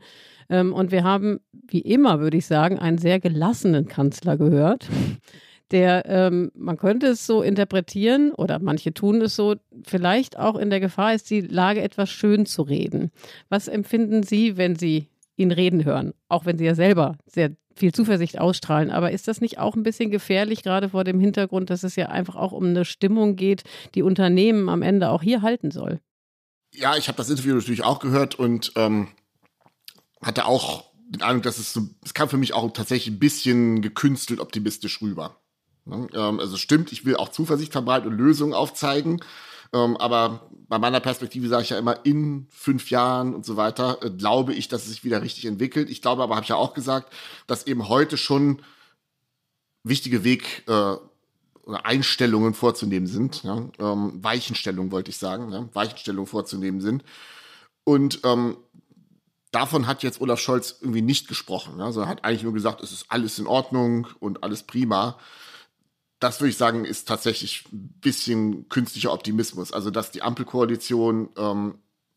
Ähm, 0.49 0.73
und 0.73 0.91
wir 0.91 1.05
haben, 1.05 1.39
wie 1.53 1.79
immer, 1.81 2.19
würde 2.19 2.37
ich 2.37 2.45
sagen, 2.45 2.77
einen 2.77 2.97
sehr 2.97 3.21
gelassenen 3.21 3.87
Kanzler 3.87 4.35
gehört 4.35 4.89
der, 5.71 6.05
ähm, 6.07 6.51
man 6.55 6.77
könnte 6.77 7.07
es 7.07 7.25
so 7.25 7.41
interpretieren 7.41 8.31
oder 8.31 8.59
manche 8.59 8.93
tun 8.93 9.21
es 9.21 9.35
so, 9.35 9.55
vielleicht 9.85 10.37
auch 10.37 10.55
in 10.55 10.69
der 10.69 10.79
Gefahr 10.79 11.13
ist, 11.13 11.29
die 11.29 11.41
Lage 11.41 11.81
etwas 11.81 12.09
schön 12.09 12.45
zu 12.45 12.61
reden. 12.61 13.11
Was 13.49 13.67
empfinden 13.67 14.23
Sie, 14.23 14.57
wenn 14.57 14.75
Sie 14.75 15.07
ihn 15.37 15.51
reden 15.51 15.85
hören, 15.85 16.13
auch 16.27 16.45
wenn 16.45 16.57
sie 16.57 16.65
ja 16.65 16.75
selber 16.75 17.17
sehr 17.25 17.51
viel 17.75 17.93
Zuversicht 17.93 18.39
ausstrahlen. 18.39 18.91
Aber 18.91 19.11
ist 19.11 19.27
das 19.27 19.39
nicht 19.39 19.59
auch 19.59 19.75
ein 19.75 19.83
bisschen 19.83 20.11
gefährlich, 20.11 20.63
gerade 20.63 20.89
vor 20.89 21.03
dem 21.03 21.19
Hintergrund, 21.19 21.69
dass 21.69 21.83
es 21.83 21.95
ja 21.95 22.07
einfach 22.07 22.35
auch 22.35 22.51
um 22.51 22.65
eine 22.65 22.83
Stimmung 22.83 23.35
geht, 23.35 23.63
die 23.95 24.01
Unternehmen 24.01 24.67
am 24.67 24.81
Ende 24.81 25.09
auch 25.09 25.21
hier 25.21 25.41
halten 25.41 25.71
soll? 25.71 26.01
Ja, 26.73 26.97
ich 26.97 27.07
habe 27.07 27.17
das 27.17 27.29
Interview 27.29 27.55
natürlich 27.55 27.83
auch 27.83 27.99
gehört 27.99 28.35
und 28.35 28.73
ähm, 28.75 29.07
hatte 30.21 30.45
auch 30.45 30.85
den 31.09 31.21
Eindruck, 31.21 31.43
dass 31.43 31.57
es 31.57 31.71
so, 31.71 31.81
es 32.03 32.13
kam 32.13 32.27
für 32.27 32.37
mich 32.37 32.53
auch 32.53 32.71
tatsächlich 32.73 33.15
ein 33.15 33.19
bisschen 33.19 33.81
gekünstelt 33.81 34.39
optimistisch 34.39 35.01
rüber. 35.01 35.39
Ne? 35.85 36.07
Ähm, 36.13 36.39
also 36.39 36.57
stimmt, 36.57 36.91
ich 36.91 37.05
will 37.05 37.15
auch 37.15 37.29
Zuversicht 37.29 37.71
verbreiten 37.71 38.11
und 38.11 38.17
Lösungen 38.17 38.53
aufzeigen. 38.53 39.21
Ähm, 39.73 39.97
aber 39.97 40.49
bei 40.67 40.79
meiner 40.79 40.99
Perspektive 40.99 41.47
sage 41.47 41.63
ich 41.63 41.69
ja 41.69 41.77
immer, 41.77 42.05
in 42.05 42.47
fünf 42.49 42.89
Jahren 42.89 43.33
und 43.33 43.45
so 43.45 43.57
weiter, 43.57 43.99
äh, 44.01 44.09
glaube 44.09 44.53
ich, 44.53 44.67
dass 44.67 44.83
es 44.83 44.89
sich 44.89 45.03
wieder 45.03 45.21
richtig 45.21 45.45
entwickelt. 45.45 45.89
Ich 45.89 46.01
glaube 46.01 46.23
aber, 46.23 46.35
habe 46.35 46.43
ich 46.43 46.49
ja 46.49 46.55
auch 46.55 46.73
gesagt, 46.73 47.13
dass 47.47 47.67
eben 47.67 47.89
heute 47.89 48.17
schon 48.17 48.61
wichtige 49.83 50.23
Weg 50.23 50.63
äh, 50.67 50.95
Einstellungen 51.83 52.53
vorzunehmen 52.53 53.07
sind. 53.07 53.43
Ja? 53.43 53.69
Ähm, 53.79 54.23
Weichenstellungen 54.23 54.91
wollte 54.91 55.09
ich 55.09 55.17
sagen, 55.17 55.51
ja? 55.51 55.67
Weichenstellungen 55.73 56.27
vorzunehmen 56.27 56.81
sind. 56.81 57.03
Und 57.83 58.21
ähm, 58.23 58.57
davon 59.51 59.87
hat 59.87 60.03
jetzt 60.03 60.21
Olaf 60.21 60.39
Scholz 60.39 60.77
irgendwie 60.81 61.01
nicht 61.01 61.27
gesprochen. 61.27 61.81
Also 61.81 62.01
er 62.01 62.07
hat 62.07 62.23
eigentlich 62.23 62.43
nur 62.43 62.53
gesagt, 62.53 62.81
es 62.81 62.91
ist 62.91 63.05
alles 63.09 63.39
in 63.39 63.47
Ordnung 63.47 64.07
und 64.19 64.43
alles 64.43 64.63
prima 64.63 65.17
das 66.19 66.39
würde 66.39 66.49
ich 66.49 66.57
sagen, 66.57 66.85
ist 66.85 67.07
tatsächlich 67.07 67.65
ein 67.71 67.99
bisschen 68.01 68.69
künstlicher 68.69 69.13
Optimismus. 69.13 69.71
Also, 69.71 69.91
dass 69.91 70.11
die 70.11 70.21
Ampelkoalition 70.21 71.29
ähm, 71.37 71.75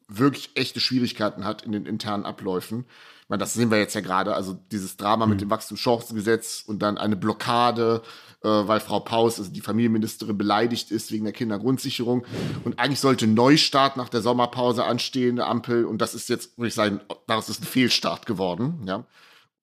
wirklich 0.09 0.51
echte 0.55 0.81
Schwierigkeiten 0.81 1.45
hat 1.45 1.63
in 1.63 1.73
den 1.73 1.87
internen 1.87 2.25
Abläufen. 2.25 2.87
Ich 3.23 3.29
meine, 3.29 3.41
das 3.41 3.55
sehen 3.55 3.71
wir 3.71 3.79
jetzt 3.79 3.95
ja 3.95 4.01
gerade. 4.01 4.35
Also 4.35 4.59
dieses 4.73 4.97
Drama 4.97 5.25
mhm. 5.25 5.31
mit 5.31 5.41
dem 5.41 5.51
Wachstumschancengesetz 5.51 6.65
und 6.67 6.81
dann 6.81 6.99
eine 6.99 7.15
Blockade, 7.15 8.03
äh, 8.43 8.49
weil 8.49 8.81
Frau 8.81 8.99
Paus, 8.99 9.39
also 9.39 9.53
die 9.53 9.61
Familienministerin, 9.61 10.37
beleidigt 10.37 10.91
ist 10.91 11.13
wegen 11.13 11.25
der 11.25 11.33
Kindergrundsicherung. 11.33 12.27
Und 12.65 12.81
eigentlich 12.81 12.99
sollte 12.99 13.29
Neustart 13.29 13.97
nach 13.97 14.09
der 14.09 14.21
Sommerpause 14.21 14.85
anstehen, 14.85 15.37
der 15.37 15.47
Ampel. 15.47 15.85
Und 15.85 15.99
das 15.99 16.17
ist 16.17 16.29
jetzt, 16.29 16.59
würde 16.59 16.69
ich 16.69 16.75
sagen, 16.75 17.01
daraus 17.29 17.49
ist 17.49 17.63
ein 17.63 17.67
Fehlstart 17.67 18.27
geworden. 18.27 18.83
Ja 18.87 19.07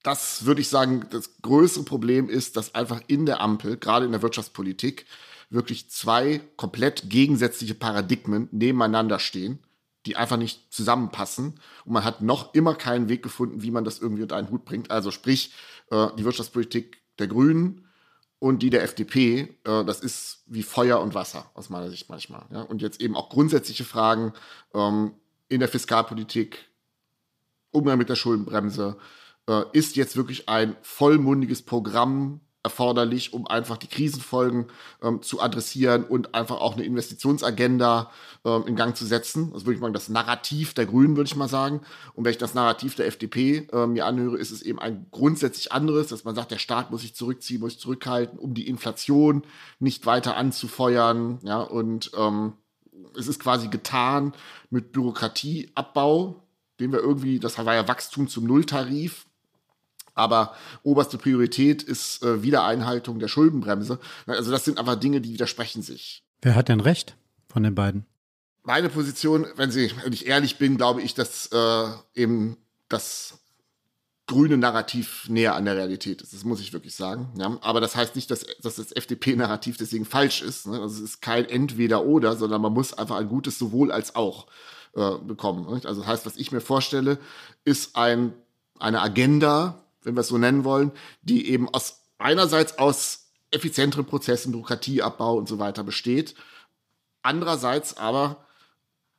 das 0.08 0.46
würde 0.46 0.62
ich 0.62 0.70
sagen, 0.70 1.06
das 1.10 1.42
größere 1.42 1.84
Problem 1.84 2.30
ist, 2.30 2.56
dass 2.56 2.74
einfach 2.74 3.02
in 3.08 3.26
der 3.26 3.42
Ampel, 3.42 3.76
gerade 3.76 4.06
in 4.06 4.14
der 4.14 4.22
Wirtschaftspolitik, 4.22 5.06
wirklich 5.50 5.90
zwei 5.90 6.40
komplett 6.56 7.10
gegensätzliche 7.10 7.76
Paradigmen 7.76 8.48
nebeneinander 8.54 9.20
stehen, 9.20 9.60
die 10.06 10.16
einfach 10.16 10.38
nicht 10.38 10.74
zusammenpassen. 10.74 11.60
Und 11.84 11.92
man 11.92 12.06
hat 12.06 12.22
noch 12.22 12.54
immer 12.54 12.74
keinen 12.74 13.10
Weg 13.10 13.22
gefunden, 13.22 13.62
wie 13.64 13.72
man 13.72 13.84
das 13.84 14.00
irgendwie 14.00 14.22
unter 14.22 14.38
einen 14.38 14.50
Hut 14.50 14.64
bringt. 14.64 14.92
Also 14.92 15.12
sprich, 15.12 15.52
äh, 15.92 16.08
die 16.18 16.24
Wirtschaftspolitik 16.24 17.02
der 17.20 17.28
Grünen 17.28 17.86
und 18.40 18.64
die 18.64 18.70
der 18.70 18.84
FDP, 18.84 19.58
äh, 19.66 19.84
das 19.84 20.00
ist 20.00 20.44
wie 20.46 20.64
Feuer 20.64 21.02
und 21.02 21.16
Wasser 21.16 21.52
aus 21.54 21.70
meiner 21.70 21.90
Sicht 21.90 22.08
manchmal. 22.08 22.46
Und 22.70 22.82
jetzt 22.82 23.02
eben 23.02 23.18
auch 23.18 23.28
grundsätzliche 23.28 23.84
Fragen 23.84 24.32
ähm, 24.74 25.16
in 25.50 25.60
der 25.60 25.68
Fiskalpolitik, 25.68 26.70
Umgang 27.72 27.98
mit 27.98 28.08
der 28.08 28.16
Schuldenbremse, 28.16 28.96
äh, 29.48 29.64
ist 29.74 29.96
jetzt 29.96 30.16
wirklich 30.16 30.50
ein 30.50 30.76
vollmundiges 30.82 31.62
Programm 31.64 32.42
erforderlich, 32.68 33.32
um 33.32 33.48
einfach 33.48 33.78
die 33.78 33.88
Krisenfolgen 33.88 34.66
ähm, 35.02 35.22
zu 35.22 35.40
adressieren 35.40 36.04
und 36.04 36.36
einfach 36.36 36.58
auch 36.58 36.74
eine 36.74 36.84
Investitionsagenda 36.84 38.12
ähm, 38.44 38.64
in 38.68 38.76
Gang 38.76 38.96
zu 38.96 39.06
setzen. 39.06 39.54
Das 39.54 39.64
würde 39.64 39.76
ich 39.76 39.82
mal 39.82 39.94
das 39.94 40.10
Narrativ 40.10 40.74
der 40.74 40.86
Grünen, 40.86 41.16
würde 41.16 41.30
ich 41.30 41.36
mal 41.38 41.48
sagen. 41.48 41.80
Und 42.14 42.26
wenn 42.26 42.32
ich 42.32 42.38
das 42.38 42.56
Narrativ 42.56 42.96
der 42.96 43.08
FDP 43.08 43.70
äh, 43.72 43.88
mir 43.88 44.06
anhöre, 44.06 44.38
ist 44.38 44.52
es 44.52 44.62
eben 44.62 44.80
ein 44.80 45.08
grundsätzlich 45.12 45.72
anderes, 45.72 46.08
dass 46.08 46.26
man 46.26 46.36
sagt, 46.36 46.52
der 46.52 46.58
Staat 46.58 46.92
muss 46.92 47.02
sich 47.02 47.16
zurückziehen, 47.16 47.62
muss 47.62 47.74
sich 47.74 47.82
zurückhalten, 47.82 48.38
um 48.38 48.54
die 48.54 48.68
Inflation 48.68 49.44
nicht 49.80 50.06
weiter 50.06 50.36
anzufeuern. 50.36 51.40
Ja, 51.44 51.62
und 51.62 52.12
ähm, 52.18 52.54
es 53.18 53.30
ist 53.30 53.40
quasi 53.40 53.70
getan 53.70 54.34
mit 54.70 54.92
Bürokratieabbau, 54.92 56.44
den 56.82 56.92
wir 56.92 57.00
irgendwie, 57.00 57.40
das 57.40 57.58
war 57.58 57.76
ja 57.76 57.88
Wachstum 57.88 58.28
zum 58.28 58.44
Nulltarif, 58.44 59.27
aber 60.18 60.56
oberste 60.84 61.18
Priorität 61.18 61.84
ist 61.84 62.24
äh, 62.24 62.42
Wiedereinhaltung 62.44 63.20
der 63.20 63.28
Schuldenbremse. 63.28 64.00
Also 64.26 64.52
das 64.52 64.66
sind 64.66 64.80
einfach 64.80 64.96
Dinge, 64.96 65.22
die 65.22 65.34
widersprechen 65.34 65.82
sich. 65.82 66.24
Wer 66.42 66.56
hat 66.56 66.70
denn 66.70 66.80
recht 66.80 67.16
von 67.48 67.64
den 67.64 67.76
beiden? 67.76 68.06
Meine 68.64 68.90
Position, 68.90 69.46
wenn, 69.56 69.72
Sie, 69.72 69.92
wenn 70.04 70.14
ich 70.14 70.28
ehrlich 70.28 70.58
bin, 70.58 70.78
glaube 70.78 71.02
ich, 71.02 71.14
dass 71.14 71.48
äh, 71.48 71.86
eben 72.16 72.58
das 72.90 73.40
grüne 74.28 74.58
Narrativ 74.58 75.30
näher 75.30 75.56
an 75.56 75.66
der 75.66 75.78
Realität 75.78 76.22
ist. 76.22 76.34
Das 76.34 76.44
muss 76.44 76.60
ich 76.60 76.74
wirklich 76.74 76.94
sagen. 76.94 77.30
Ja? 77.38 77.58
Aber 77.62 77.80
das 77.80 77.96
heißt 77.96 78.16
nicht, 78.16 78.30
dass, 78.30 78.46
dass 78.62 78.76
das 78.76 78.92
FDP-Narrativ 78.92 79.78
deswegen 79.78 80.04
falsch 80.04 80.42
ist. 80.42 80.68
Ne? 80.68 80.82
Also 80.82 80.98
es 80.98 81.12
ist 81.12 81.22
kein 81.22 81.46
Entweder-Oder, 81.46 82.36
sondern 82.36 82.62
man 82.62 82.74
muss 82.74 82.94
einfach 82.94 83.16
ein 83.16 83.30
gutes 83.30 83.58
sowohl 83.58 83.90
als 83.92 84.16
auch 84.16 84.48
äh, 84.96 85.18
bekommen. 85.20 85.74
Nicht? 85.74 85.86
Also 85.86 86.02
das 86.02 86.10
heißt, 86.10 86.26
was 86.26 86.36
ich 86.36 86.52
mir 86.52 86.60
vorstelle, 86.60 87.20
ist 87.64 87.96
ein, 87.96 88.34
eine 88.80 89.02
Agenda, 89.02 89.87
wenn 90.08 90.16
wir 90.16 90.22
es 90.22 90.30
so 90.30 90.38
nennen 90.38 90.64
wollen, 90.64 90.94
die 91.22 91.50
eben 91.50 91.68
aus 91.68 92.02
einerseits 92.18 92.80
aus 92.80 93.28
effizienteren 93.52 94.06
Prozessen, 94.06 94.54
Bürokratieabbau 94.54 95.36
und 95.36 95.50
so 95.50 95.60
weiter 95.60 95.84
besteht, 95.84 96.34
andererseits 97.22 97.98
aber 97.98 98.46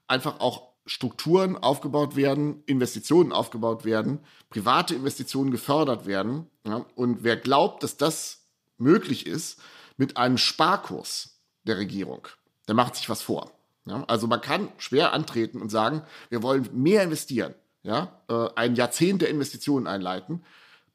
einfach 0.06 0.40
auch 0.40 0.68
Strukturen 0.86 1.58
aufgebaut 1.58 2.16
werden, 2.16 2.62
Investitionen 2.64 3.32
aufgebaut 3.32 3.84
werden, 3.84 4.20
private 4.48 4.94
Investitionen 4.94 5.50
gefördert 5.50 6.06
werden. 6.06 6.46
Ja, 6.66 6.86
und 6.94 7.22
wer 7.22 7.36
glaubt, 7.36 7.82
dass 7.82 7.98
das 7.98 8.46
möglich 8.78 9.26
ist 9.26 9.60
mit 9.98 10.16
einem 10.16 10.38
Sparkurs 10.38 11.38
der 11.64 11.76
Regierung, 11.76 12.26
der 12.66 12.74
macht 12.74 12.96
sich 12.96 13.10
was 13.10 13.20
vor. 13.20 13.52
Ja, 13.84 14.04
also 14.06 14.26
man 14.26 14.40
kann 14.40 14.70
schwer 14.78 15.12
antreten 15.12 15.60
und 15.60 15.68
sagen, 15.68 16.02
wir 16.30 16.42
wollen 16.42 16.66
mehr 16.72 17.02
investieren, 17.02 17.54
ja, 17.82 18.22
äh, 18.30 18.48
ein 18.56 18.74
Jahrzehnt 18.74 19.20
der 19.20 19.28
Investitionen 19.28 19.86
einleiten 19.86 20.42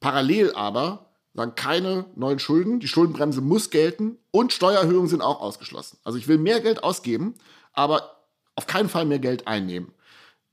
Parallel 0.03 0.51
aber 0.53 1.05
sagen 1.33 1.55
keine 1.55 2.05
neuen 2.17 2.37
Schulden, 2.37 2.81
die 2.81 2.89
Schuldenbremse 2.89 3.39
muss 3.39 3.69
gelten 3.69 4.17
und 4.31 4.51
Steuererhöhungen 4.51 5.07
sind 5.07 5.21
auch 5.21 5.39
ausgeschlossen. 5.39 5.97
Also 6.03 6.17
ich 6.17 6.27
will 6.27 6.37
mehr 6.37 6.59
Geld 6.59 6.83
ausgeben, 6.83 7.35
aber 7.71 8.17
auf 8.55 8.67
keinen 8.67 8.89
Fall 8.89 9.05
mehr 9.05 9.19
Geld 9.19 9.47
einnehmen. 9.47 9.93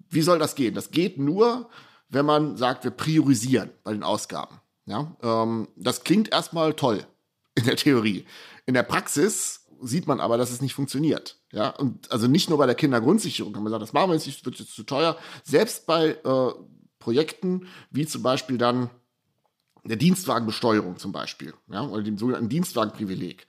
Wie 0.09 0.23
soll 0.23 0.39
das 0.39 0.55
gehen? 0.55 0.75
Das 0.75 0.93
geht 0.93 1.19
nur, 1.19 1.69
wenn 2.09 2.25
man 2.25 2.57
sagt, 2.57 2.85
wir 2.85 2.93
priorisieren 2.93 3.71
bei 3.83 3.93
den 3.93 4.05
Ausgaben. 4.05 4.61
Ja, 4.87 5.17
ähm, 5.21 5.67
das 5.75 6.05
klingt 6.05 6.31
erstmal 6.31 6.75
toll 6.75 7.05
in 7.57 7.65
der 7.65 7.77
Theorie. 7.77 8.27
In 8.67 8.75
der 8.75 8.85
Praxis 8.85 9.67
sieht 9.83 10.07
man 10.07 10.21
aber, 10.21 10.39
dass 10.39 10.53
es 10.53 10.63
nicht 10.63 10.75
funktioniert. 10.75 11.41
Ja, 11.51 11.71
und 11.71 12.13
also 12.13 12.29
nicht 12.29 12.49
nur 12.51 12.59
bei 12.59 12.67
der 12.67 12.77
Kindergrundsicherung 12.77 13.53
kann 13.53 13.65
man 13.65 13.73
sagen, 13.73 13.81
das 13.81 13.93
machen 13.93 14.11
wir 14.11 14.15
jetzt 14.15 14.27
nicht, 14.27 14.45
wird 14.45 14.61
jetzt 14.61 14.77
zu 14.77 14.85
teuer. 14.85 15.17
Selbst 15.43 15.87
bei 15.87 16.11
äh, 16.11 16.53
Projekten 17.01 17.67
wie 17.91 18.07
zum 18.07 18.23
Beispiel 18.23 18.57
dann 18.57 18.91
der 19.85 19.97
Dienstwagenbesteuerung 19.97 20.99
zum 20.99 21.13
Beispiel, 21.13 21.55
ja, 21.71 21.83
oder 21.83 22.03
dem 22.03 22.19
sogenannten 22.19 22.49
Dienstwagenprivileg. 22.49 23.47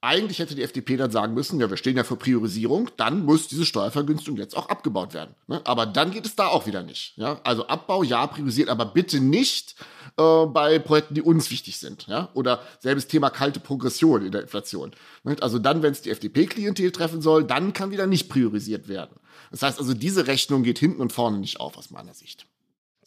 Eigentlich 0.00 0.38
hätte 0.38 0.54
die 0.54 0.62
FDP 0.62 0.96
dann 0.96 1.10
sagen 1.10 1.34
müssen, 1.34 1.58
ja, 1.58 1.68
wir 1.70 1.76
stehen 1.76 1.96
ja 1.96 2.04
für 2.04 2.14
Priorisierung, 2.14 2.88
dann 2.96 3.24
muss 3.24 3.48
diese 3.48 3.66
Steuervergünstigung 3.66 4.38
jetzt 4.38 4.56
auch 4.56 4.68
abgebaut 4.68 5.12
werden. 5.12 5.34
Ne? 5.48 5.60
Aber 5.64 5.86
dann 5.86 6.12
geht 6.12 6.24
es 6.24 6.36
da 6.36 6.46
auch 6.46 6.68
wieder 6.68 6.84
nicht. 6.84 7.14
Ja? 7.16 7.40
Also 7.42 7.66
Abbau, 7.66 8.04
ja, 8.04 8.24
priorisiert, 8.28 8.68
aber 8.68 8.86
bitte 8.86 9.18
nicht 9.18 9.74
äh, 10.16 10.46
bei 10.46 10.78
Projekten, 10.78 11.14
die 11.14 11.22
uns 11.22 11.50
wichtig 11.50 11.78
sind. 11.78 12.06
Ja? 12.06 12.28
Oder 12.34 12.62
selbes 12.78 13.08
Thema 13.08 13.30
kalte 13.30 13.58
Progression 13.58 14.24
in 14.24 14.30
der 14.30 14.42
Inflation. 14.42 14.92
Ne? 15.24 15.36
Also 15.40 15.58
dann, 15.58 15.82
wenn 15.82 15.90
es 15.90 16.02
die 16.02 16.10
FDP-Klientel 16.10 16.92
treffen 16.92 17.20
soll, 17.20 17.42
dann 17.42 17.72
kann 17.72 17.90
wieder 17.90 18.06
nicht 18.06 18.28
priorisiert 18.28 18.86
werden. 18.86 19.16
Das 19.50 19.62
heißt 19.62 19.80
also, 19.80 19.94
diese 19.94 20.28
Rechnung 20.28 20.62
geht 20.62 20.78
hinten 20.78 21.00
und 21.00 21.12
vorne 21.12 21.38
nicht 21.38 21.58
auf, 21.58 21.76
aus 21.76 21.90
meiner 21.90 22.14
Sicht. 22.14 22.46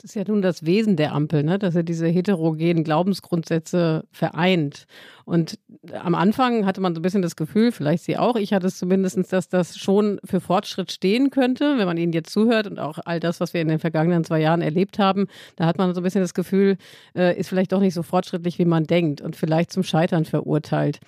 Das 0.02 0.10
ist 0.10 0.16
ja 0.16 0.24
nun 0.28 0.42
das 0.42 0.66
Wesen 0.66 0.96
der 0.96 1.14
Ampel, 1.14 1.44
ne? 1.44 1.60
dass 1.60 1.76
er 1.76 1.84
diese 1.84 2.08
heterogenen 2.08 2.84
Glaubensgrundsätze 2.84 4.04
vereint. 4.12 4.86
Und 5.26 5.60
am 5.94 6.16
Anfang 6.16 6.66
hatte 6.66 6.82
man 6.82 6.96
so 6.96 7.00
ein 7.00 7.04
bisschen 7.04 7.22
das 7.22 7.36
Gefühl, 7.36 7.72
vielleicht 7.72 8.06
Sie 8.06 8.18
auch, 8.18 8.36
ich 8.36 8.52
hatte 8.52 8.66
es 8.66 8.80
zumindest, 8.80 9.32
dass 9.32 9.48
das 9.48 9.78
schon 9.78 10.20
für 10.26 10.42
Fortschritt 10.42 10.92
stehen 10.92 11.30
könnte, 11.30 11.78
wenn 11.78 11.86
man 11.86 11.98
Ihnen 11.98 12.14
jetzt 12.14 12.32
zuhört 12.32 12.66
und 12.66 12.80
auch 12.80 12.98
all 13.06 13.20
das, 13.20 13.40
was 13.40 13.54
wir 13.54 13.62
in 13.62 13.68
den 13.68 13.78
vergangenen 13.78 14.24
zwei 14.24 14.42
Jahren 14.42 14.62
erlebt 14.62 14.98
haben. 14.98 15.28
Da 15.56 15.68
hat 15.68 15.78
man 15.78 15.94
so 15.94 16.02
ein 16.02 16.04
bisschen 16.04 16.22
das 16.22 16.34
Gefühl, 16.34 16.78
äh, 17.16 17.38
ist 17.38 17.50
vielleicht 17.50 17.72
doch 17.72 17.80
nicht 17.80 17.94
so 17.94 18.02
fortschrittlich, 18.02 18.58
wie 18.58 18.66
man 18.66 18.86
denkt 18.86 19.22
und 19.22 19.36
vielleicht 19.36 19.72
zum 19.72 19.84
Scheitern 19.84 20.26
verurteilt. 20.26 21.00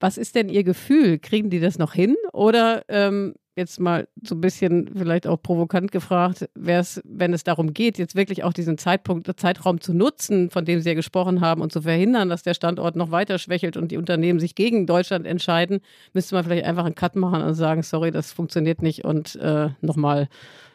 Was 0.00 0.18
ist 0.18 0.34
denn 0.34 0.48
Ihr 0.48 0.64
Gefühl? 0.64 1.20
Kriegen 1.20 1.50
die 1.50 1.60
das 1.60 1.78
noch 1.78 1.94
hin? 1.94 2.16
Oder 2.32 2.82
ähm, 2.88 3.34
jetzt 3.56 3.78
mal 3.78 4.08
so 4.22 4.34
ein 4.34 4.40
bisschen 4.40 4.90
vielleicht 4.94 5.26
auch 5.26 5.40
provokant 5.40 5.92
gefragt, 5.92 6.48
wäre 6.54 6.80
es, 6.80 7.00
wenn 7.04 7.32
es 7.32 7.44
darum 7.44 7.72
geht, 7.72 7.98
jetzt 7.98 8.14
wirklich 8.14 8.42
auch 8.44 8.52
diesen 8.52 8.78
Zeitpunkt, 8.78 9.30
Zeitraum 9.38 9.80
zu 9.80 9.94
nutzen, 9.94 10.50
von 10.50 10.64
dem 10.64 10.80
Sie 10.80 10.88
ja 10.88 10.94
gesprochen 10.94 11.40
haben 11.40 11.60
und 11.60 11.72
zu 11.72 11.82
verhindern, 11.82 12.28
dass 12.28 12.42
der 12.42 12.54
Standort 12.54 12.96
noch 12.96 13.10
weiter 13.10 13.38
schwächelt 13.38 13.76
und 13.76 13.92
die 13.92 13.96
Unternehmen 13.96 14.40
sich 14.40 14.54
gegen 14.54 14.86
Deutschland 14.86 15.26
entscheiden, 15.26 15.80
müsste 16.12 16.34
man 16.34 16.44
vielleicht 16.44 16.64
einfach 16.64 16.84
einen 16.84 16.94
Cut 16.94 17.16
machen 17.16 17.42
und 17.42 17.54
sagen, 17.54 17.82
sorry, 17.82 18.10
das 18.10 18.32
funktioniert 18.32 18.82
nicht 18.82 19.04
und 19.04 19.36
äh, 19.36 19.70
nochmal 19.80 20.28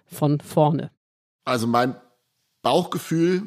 von 0.05 0.39
vorne. 0.39 0.91
Also 1.45 1.67
mein 1.67 1.95
Bauchgefühl 2.61 3.43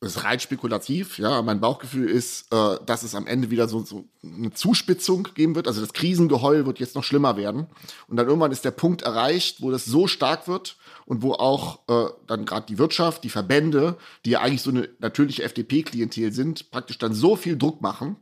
ist 0.00 0.24
rein 0.24 0.40
spekulativ, 0.40 1.18
ja. 1.18 1.42
Mein 1.42 1.60
Bauchgefühl 1.60 2.08
ist, 2.08 2.50
äh, 2.52 2.78
dass 2.86 3.02
es 3.02 3.14
am 3.14 3.26
Ende 3.26 3.50
wieder 3.50 3.68
so, 3.68 3.84
so 3.84 4.06
eine 4.22 4.50
Zuspitzung 4.52 5.28
geben 5.34 5.54
wird. 5.54 5.68
Also 5.68 5.82
das 5.82 5.92
Krisengeheul 5.92 6.64
wird 6.64 6.78
jetzt 6.78 6.94
noch 6.94 7.04
schlimmer 7.04 7.36
werden. 7.36 7.66
Und 8.08 8.16
dann 8.16 8.26
irgendwann 8.26 8.50
ist 8.50 8.64
der 8.64 8.70
Punkt 8.70 9.02
erreicht, 9.02 9.60
wo 9.60 9.70
das 9.70 9.84
so 9.84 10.06
stark 10.06 10.48
wird 10.48 10.76
und 11.04 11.22
wo 11.22 11.34
auch 11.34 11.80
äh, 11.88 12.10
dann 12.26 12.46
gerade 12.46 12.66
die 12.66 12.78
Wirtschaft, 12.78 13.24
die 13.24 13.30
Verbände, 13.30 13.98
die 14.24 14.30
ja 14.30 14.40
eigentlich 14.40 14.62
so 14.62 14.70
eine 14.70 14.88
natürliche 15.00 15.42
FDP-Klientel 15.42 16.32
sind, 16.32 16.70
praktisch 16.70 16.96
dann 16.96 17.12
so 17.12 17.36
viel 17.36 17.58
Druck 17.58 17.82
machen, 17.82 18.16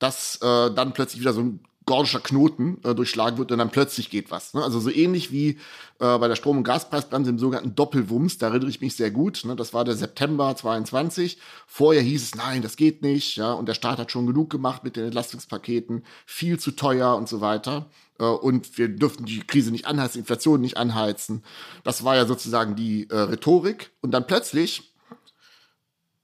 dass 0.00 0.36
äh, 0.42 0.74
dann 0.74 0.92
plötzlich 0.92 1.20
wieder 1.20 1.32
so 1.32 1.42
ein 1.42 1.60
gordischer 1.90 2.20
Knoten 2.20 2.78
äh, 2.84 2.94
durchschlagen 2.94 3.36
wird 3.36 3.50
und 3.50 3.58
dann 3.58 3.70
plötzlich 3.70 4.10
geht 4.10 4.30
was. 4.30 4.54
Ne? 4.54 4.62
Also 4.62 4.78
so 4.78 4.90
ähnlich 4.90 5.32
wie 5.32 5.58
äh, 5.98 6.18
bei 6.18 6.28
der 6.28 6.36
Strom- 6.36 6.58
und 6.58 6.62
Gaspreisbremse 6.62 7.30
im 7.30 7.40
sogenannten 7.40 7.74
Doppelwumms, 7.74 8.38
da 8.38 8.46
erinnere 8.46 8.70
ich 8.70 8.80
mich 8.80 8.94
sehr 8.94 9.10
gut. 9.10 9.44
Ne? 9.44 9.56
Das 9.56 9.74
war 9.74 9.84
der 9.84 9.96
September 9.96 10.54
22. 10.54 11.38
Vorher 11.66 12.00
hieß 12.00 12.22
es, 12.22 12.34
nein, 12.36 12.62
das 12.62 12.76
geht 12.76 13.02
nicht. 13.02 13.34
Ja? 13.38 13.54
Und 13.54 13.66
der 13.66 13.74
Staat 13.74 13.98
hat 13.98 14.12
schon 14.12 14.28
genug 14.28 14.50
gemacht 14.50 14.84
mit 14.84 14.94
den 14.94 15.06
Entlastungspaketen, 15.06 16.04
viel 16.26 16.60
zu 16.60 16.70
teuer 16.70 17.16
und 17.16 17.28
so 17.28 17.40
weiter. 17.40 17.86
Äh, 18.20 18.24
und 18.24 18.78
wir 18.78 18.86
dürften 18.88 19.24
die 19.24 19.40
Krise 19.40 19.72
nicht 19.72 19.86
anheizen, 19.88 20.12
die 20.12 20.20
Inflation 20.20 20.60
nicht 20.60 20.76
anheizen. 20.76 21.42
Das 21.82 22.04
war 22.04 22.14
ja 22.14 22.24
sozusagen 22.24 22.76
die 22.76 23.10
äh, 23.10 23.16
Rhetorik. 23.16 23.90
Und 24.00 24.12
dann 24.12 24.28
plötzlich 24.28 24.94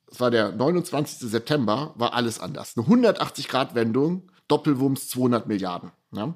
das 0.09 0.21
war 0.21 0.31
der 0.31 0.53
29. 0.53 1.29
September, 1.29 1.93
war 1.97 2.15
alles 2.15 2.39
anders. 2.39 2.75
Eine 2.77 2.87
180-Grad-Wendung 2.87 4.31
Doppelwumms 4.49 5.09
200 5.09 5.47
Milliarden. 5.47 5.93
Ja? 6.13 6.35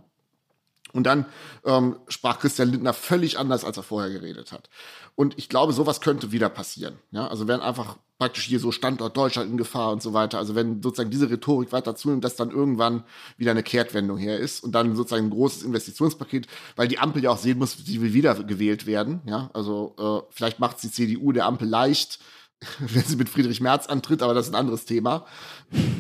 Und 0.93 1.05
dann 1.05 1.27
ähm, 1.65 1.97
sprach 2.09 2.41
Christian 2.41 2.71
Lindner 2.71 2.93
völlig 2.93 3.39
anders, 3.39 3.65
als 3.65 3.77
er 3.77 3.83
vorher 3.83 4.11
geredet 4.11 4.53
hat. 4.53 4.69
Und 5.15 5.39
ich 5.39 5.49
glaube, 5.49 5.73
sowas 5.73 6.01
könnte 6.01 6.33
wieder 6.33 6.49
passieren. 6.49 6.99
Ja? 7.13 7.29
Also 7.29 7.47
wenn 7.47 7.61
einfach 7.61 7.97
praktisch 8.21 8.45
hier 8.45 8.61
so 8.61 8.71
Standort 8.71 9.17
Deutschland 9.17 9.51
in 9.51 9.57
Gefahr 9.57 9.93
und 9.93 10.03
so 10.03 10.13
weiter. 10.13 10.37
Also 10.37 10.55
wenn 10.55 10.83
sozusagen 10.83 11.11
diese 11.11 11.31
Rhetorik 11.31 11.73
weiter 11.73 11.97
zunimmt, 11.97 12.23
dass 12.23 12.37
dann 12.37 12.51
irgendwann 12.51 13.03
wieder 13.39 13.51
eine 13.51 13.63
Kehrtwendung 13.63 14.19
her 14.19 14.39
ist 14.39 14.63
und 14.63 14.73
dann 14.73 14.95
sozusagen 14.95 15.29
ein 15.29 15.31
großes 15.31 15.63
Investitionspaket, 15.63 16.47
weil 16.77 16.87
die 16.87 16.99
Ampel 16.99 17.25
ja 17.25 17.31
auch 17.31 17.39
sehen 17.39 17.59
muss, 17.59 17.79
sie 17.79 18.03
will 18.03 18.13
wieder 18.13 18.35
gewählt 18.45 18.85
werden. 18.85 19.23
Ja, 19.25 19.49
also 19.55 19.95
äh, 19.99 20.35
vielleicht 20.35 20.61
macht 20.61 20.77
es 20.77 20.83
die 20.83 20.91
CDU 20.91 21.33
der 21.33 21.47
Ampel 21.47 21.67
leicht, 21.67 22.19
wenn 22.79 23.05
sie 23.05 23.17
mit 23.17 23.29
Friedrich 23.29 23.61
Merz 23.61 23.87
antritt, 23.87 24.23
aber 24.23 24.35
das 24.35 24.47
ist 24.47 24.53
ein 24.53 24.61
anderes 24.61 24.85
Thema. 24.85 25.27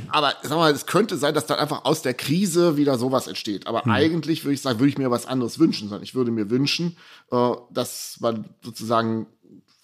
Aber 0.08 0.34
sag 0.42 0.56
mal, 0.56 0.72
es 0.72 0.86
könnte 0.86 1.16
sein, 1.16 1.34
dass 1.34 1.46
dann 1.46 1.58
einfach 1.58 1.84
aus 1.84 2.02
der 2.02 2.14
Krise 2.14 2.76
wieder 2.76 2.98
sowas 2.98 3.28
entsteht. 3.28 3.66
Aber 3.66 3.84
hm. 3.84 3.92
eigentlich 3.92 4.44
würde 4.44 4.54
ich 4.54 4.61
sagen, 4.61 4.78
würde 4.78 4.90
ich 4.90 4.98
mir 4.98 5.11
was 5.11 5.26
anderes 5.26 5.58
wünschen, 5.58 5.88
sondern 5.88 6.02
ich 6.02 6.14
würde 6.14 6.30
mir 6.30 6.50
wünschen, 6.50 6.96
äh, 7.30 7.52
dass 7.70 8.18
man 8.20 8.44
sozusagen 8.62 9.26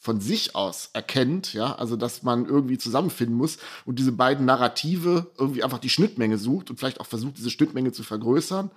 von 0.06 0.20
sich 0.20 0.54
aus 0.54 0.90
erkennt, 0.92 1.52
ja, 1.52 1.74
also 1.74 1.96
dass 1.96 2.22
man 2.22 2.46
irgendwie 2.46 2.78
zusammenfinden 2.78 3.36
muss 3.36 3.58
und 3.86 3.98
diese 3.98 4.12
beiden 4.12 4.46
Narrative 4.46 5.32
irgendwie 5.36 5.64
einfach 5.64 5.80
die 5.80 5.88
Schnittmenge 5.88 6.38
sucht 6.38 6.70
und 6.70 6.78
vielleicht 6.78 7.00
auch 7.00 7.06
versucht, 7.06 7.38
diese 7.38 7.50
Schnittmenge 7.50 7.90
zu 7.90 8.04
vergrößern 8.04 8.70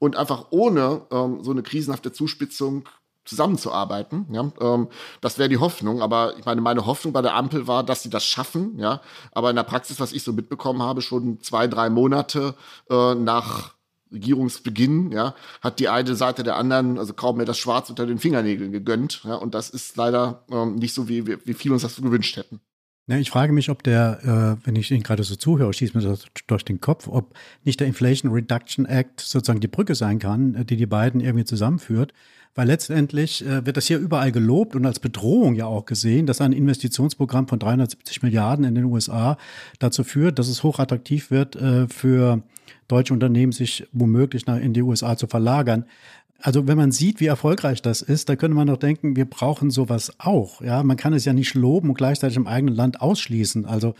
und 0.00 0.16
einfach 0.16 0.46
ohne 0.50 1.02
ähm, 1.12 1.44
so 1.44 1.52
eine 1.52 1.62
krisenhafte 1.62 2.10
Zuspitzung 2.10 2.88
zusammenzuarbeiten. 3.24 4.26
Ja, 4.32 4.50
ähm, 4.60 4.88
das 5.20 5.38
wäre 5.38 5.48
die 5.48 5.58
Hoffnung. 5.58 6.02
Aber 6.02 6.36
ich 6.38 6.44
meine, 6.44 6.60
meine 6.60 6.86
Hoffnung 6.86 7.12
bei 7.12 7.22
der 7.22 7.34
Ampel 7.34 7.66
war, 7.66 7.82
dass 7.84 8.02
sie 8.02 8.10
das 8.10 8.24
schaffen. 8.24 8.78
Ja, 8.78 9.00
aber 9.32 9.50
in 9.50 9.56
der 9.56 9.62
Praxis, 9.62 10.00
was 10.00 10.12
ich 10.12 10.22
so 10.22 10.32
mitbekommen 10.32 10.82
habe, 10.82 11.02
schon 11.02 11.40
zwei, 11.40 11.66
drei 11.66 11.90
Monate 11.90 12.54
äh, 12.90 13.14
nach 13.14 13.74
Regierungsbeginn, 14.12 15.10
ja, 15.10 15.34
hat 15.62 15.78
die 15.78 15.88
eine 15.88 16.14
Seite 16.14 16.42
der 16.42 16.56
anderen 16.56 16.98
also 16.98 17.14
kaum 17.14 17.38
mehr 17.38 17.46
das 17.46 17.58
Schwarz 17.58 17.88
unter 17.90 18.06
den 18.06 18.18
Fingernägeln 18.18 18.72
gegönnt. 18.72 19.22
Ja, 19.24 19.36
und 19.36 19.54
das 19.54 19.70
ist 19.70 19.96
leider 19.96 20.44
ähm, 20.50 20.76
nicht 20.76 20.94
so, 20.94 21.08
wie, 21.08 21.26
wie 21.26 21.54
viele 21.54 21.74
uns 21.74 21.82
das 21.82 21.96
so 21.96 22.02
gewünscht 22.02 22.36
hätten. 22.36 22.60
Ja, 23.12 23.18
ich 23.18 23.30
frage 23.30 23.52
mich, 23.52 23.68
ob 23.68 23.82
der, 23.82 24.56
äh, 24.62 24.66
wenn 24.66 24.74
ich 24.74 24.90
Ihnen 24.90 25.02
gerade 25.02 25.22
so 25.22 25.36
zuhöre, 25.36 25.70
schießt 25.70 25.94
mir 25.94 26.00
das 26.00 26.24
durch 26.46 26.64
den 26.64 26.80
Kopf, 26.80 27.08
ob 27.08 27.34
nicht 27.62 27.78
der 27.78 27.86
Inflation 27.86 28.32
Reduction 28.32 28.86
Act 28.86 29.20
sozusagen 29.20 29.60
die 29.60 29.68
Brücke 29.68 29.94
sein 29.94 30.18
kann, 30.18 30.54
äh, 30.54 30.64
die 30.64 30.76
die 30.78 30.86
beiden 30.86 31.20
irgendwie 31.20 31.44
zusammenführt. 31.44 32.14
Weil 32.54 32.68
letztendlich 32.68 33.44
äh, 33.44 33.66
wird 33.66 33.76
das 33.76 33.86
hier 33.86 33.98
überall 33.98 34.32
gelobt 34.32 34.74
und 34.74 34.86
als 34.86 34.98
Bedrohung 34.98 35.54
ja 35.56 35.66
auch 35.66 35.84
gesehen, 35.84 36.24
dass 36.24 36.40
ein 36.40 36.52
Investitionsprogramm 36.52 37.48
von 37.48 37.58
370 37.58 38.22
Milliarden 38.22 38.64
in 38.64 38.74
den 38.74 38.84
USA 38.84 39.36
dazu 39.78 40.04
führt, 40.04 40.38
dass 40.38 40.48
es 40.48 40.62
hochattraktiv 40.62 41.30
wird 41.30 41.54
äh, 41.56 41.88
für 41.88 42.42
deutsche 42.88 43.12
Unternehmen, 43.12 43.52
sich 43.52 43.86
womöglich 43.92 44.46
nach 44.46 44.58
in 44.58 44.72
die 44.72 44.82
USA 44.82 45.18
zu 45.18 45.26
verlagern. 45.26 45.84
Also 46.42 46.66
wenn 46.66 46.76
man 46.76 46.90
sieht, 46.90 47.20
wie 47.20 47.26
erfolgreich 47.26 47.82
das 47.82 48.02
ist, 48.02 48.28
da 48.28 48.34
könnte 48.34 48.56
man 48.56 48.66
doch 48.66 48.76
denken, 48.76 49.14
wir 49.14 49.26
brauchen 49.26 49.70
sowas 49.70 50.12
auch. 50.18 50.60
Ja, 50.60 50.82
man 50.82 50.96
kann 50.96 51.12
es 51.12 51.24
ja 51.24 51.32
nicht 51.32 51.54
loben 51.54 51.88
und 51.88 51.94
gleichzeitig 51.94 52.36
im 52.36 52.48
eigenen 52.48 52.74
Land 52.74 53.00
ausschließen. 53.00 53.64
Also 53.64 53.94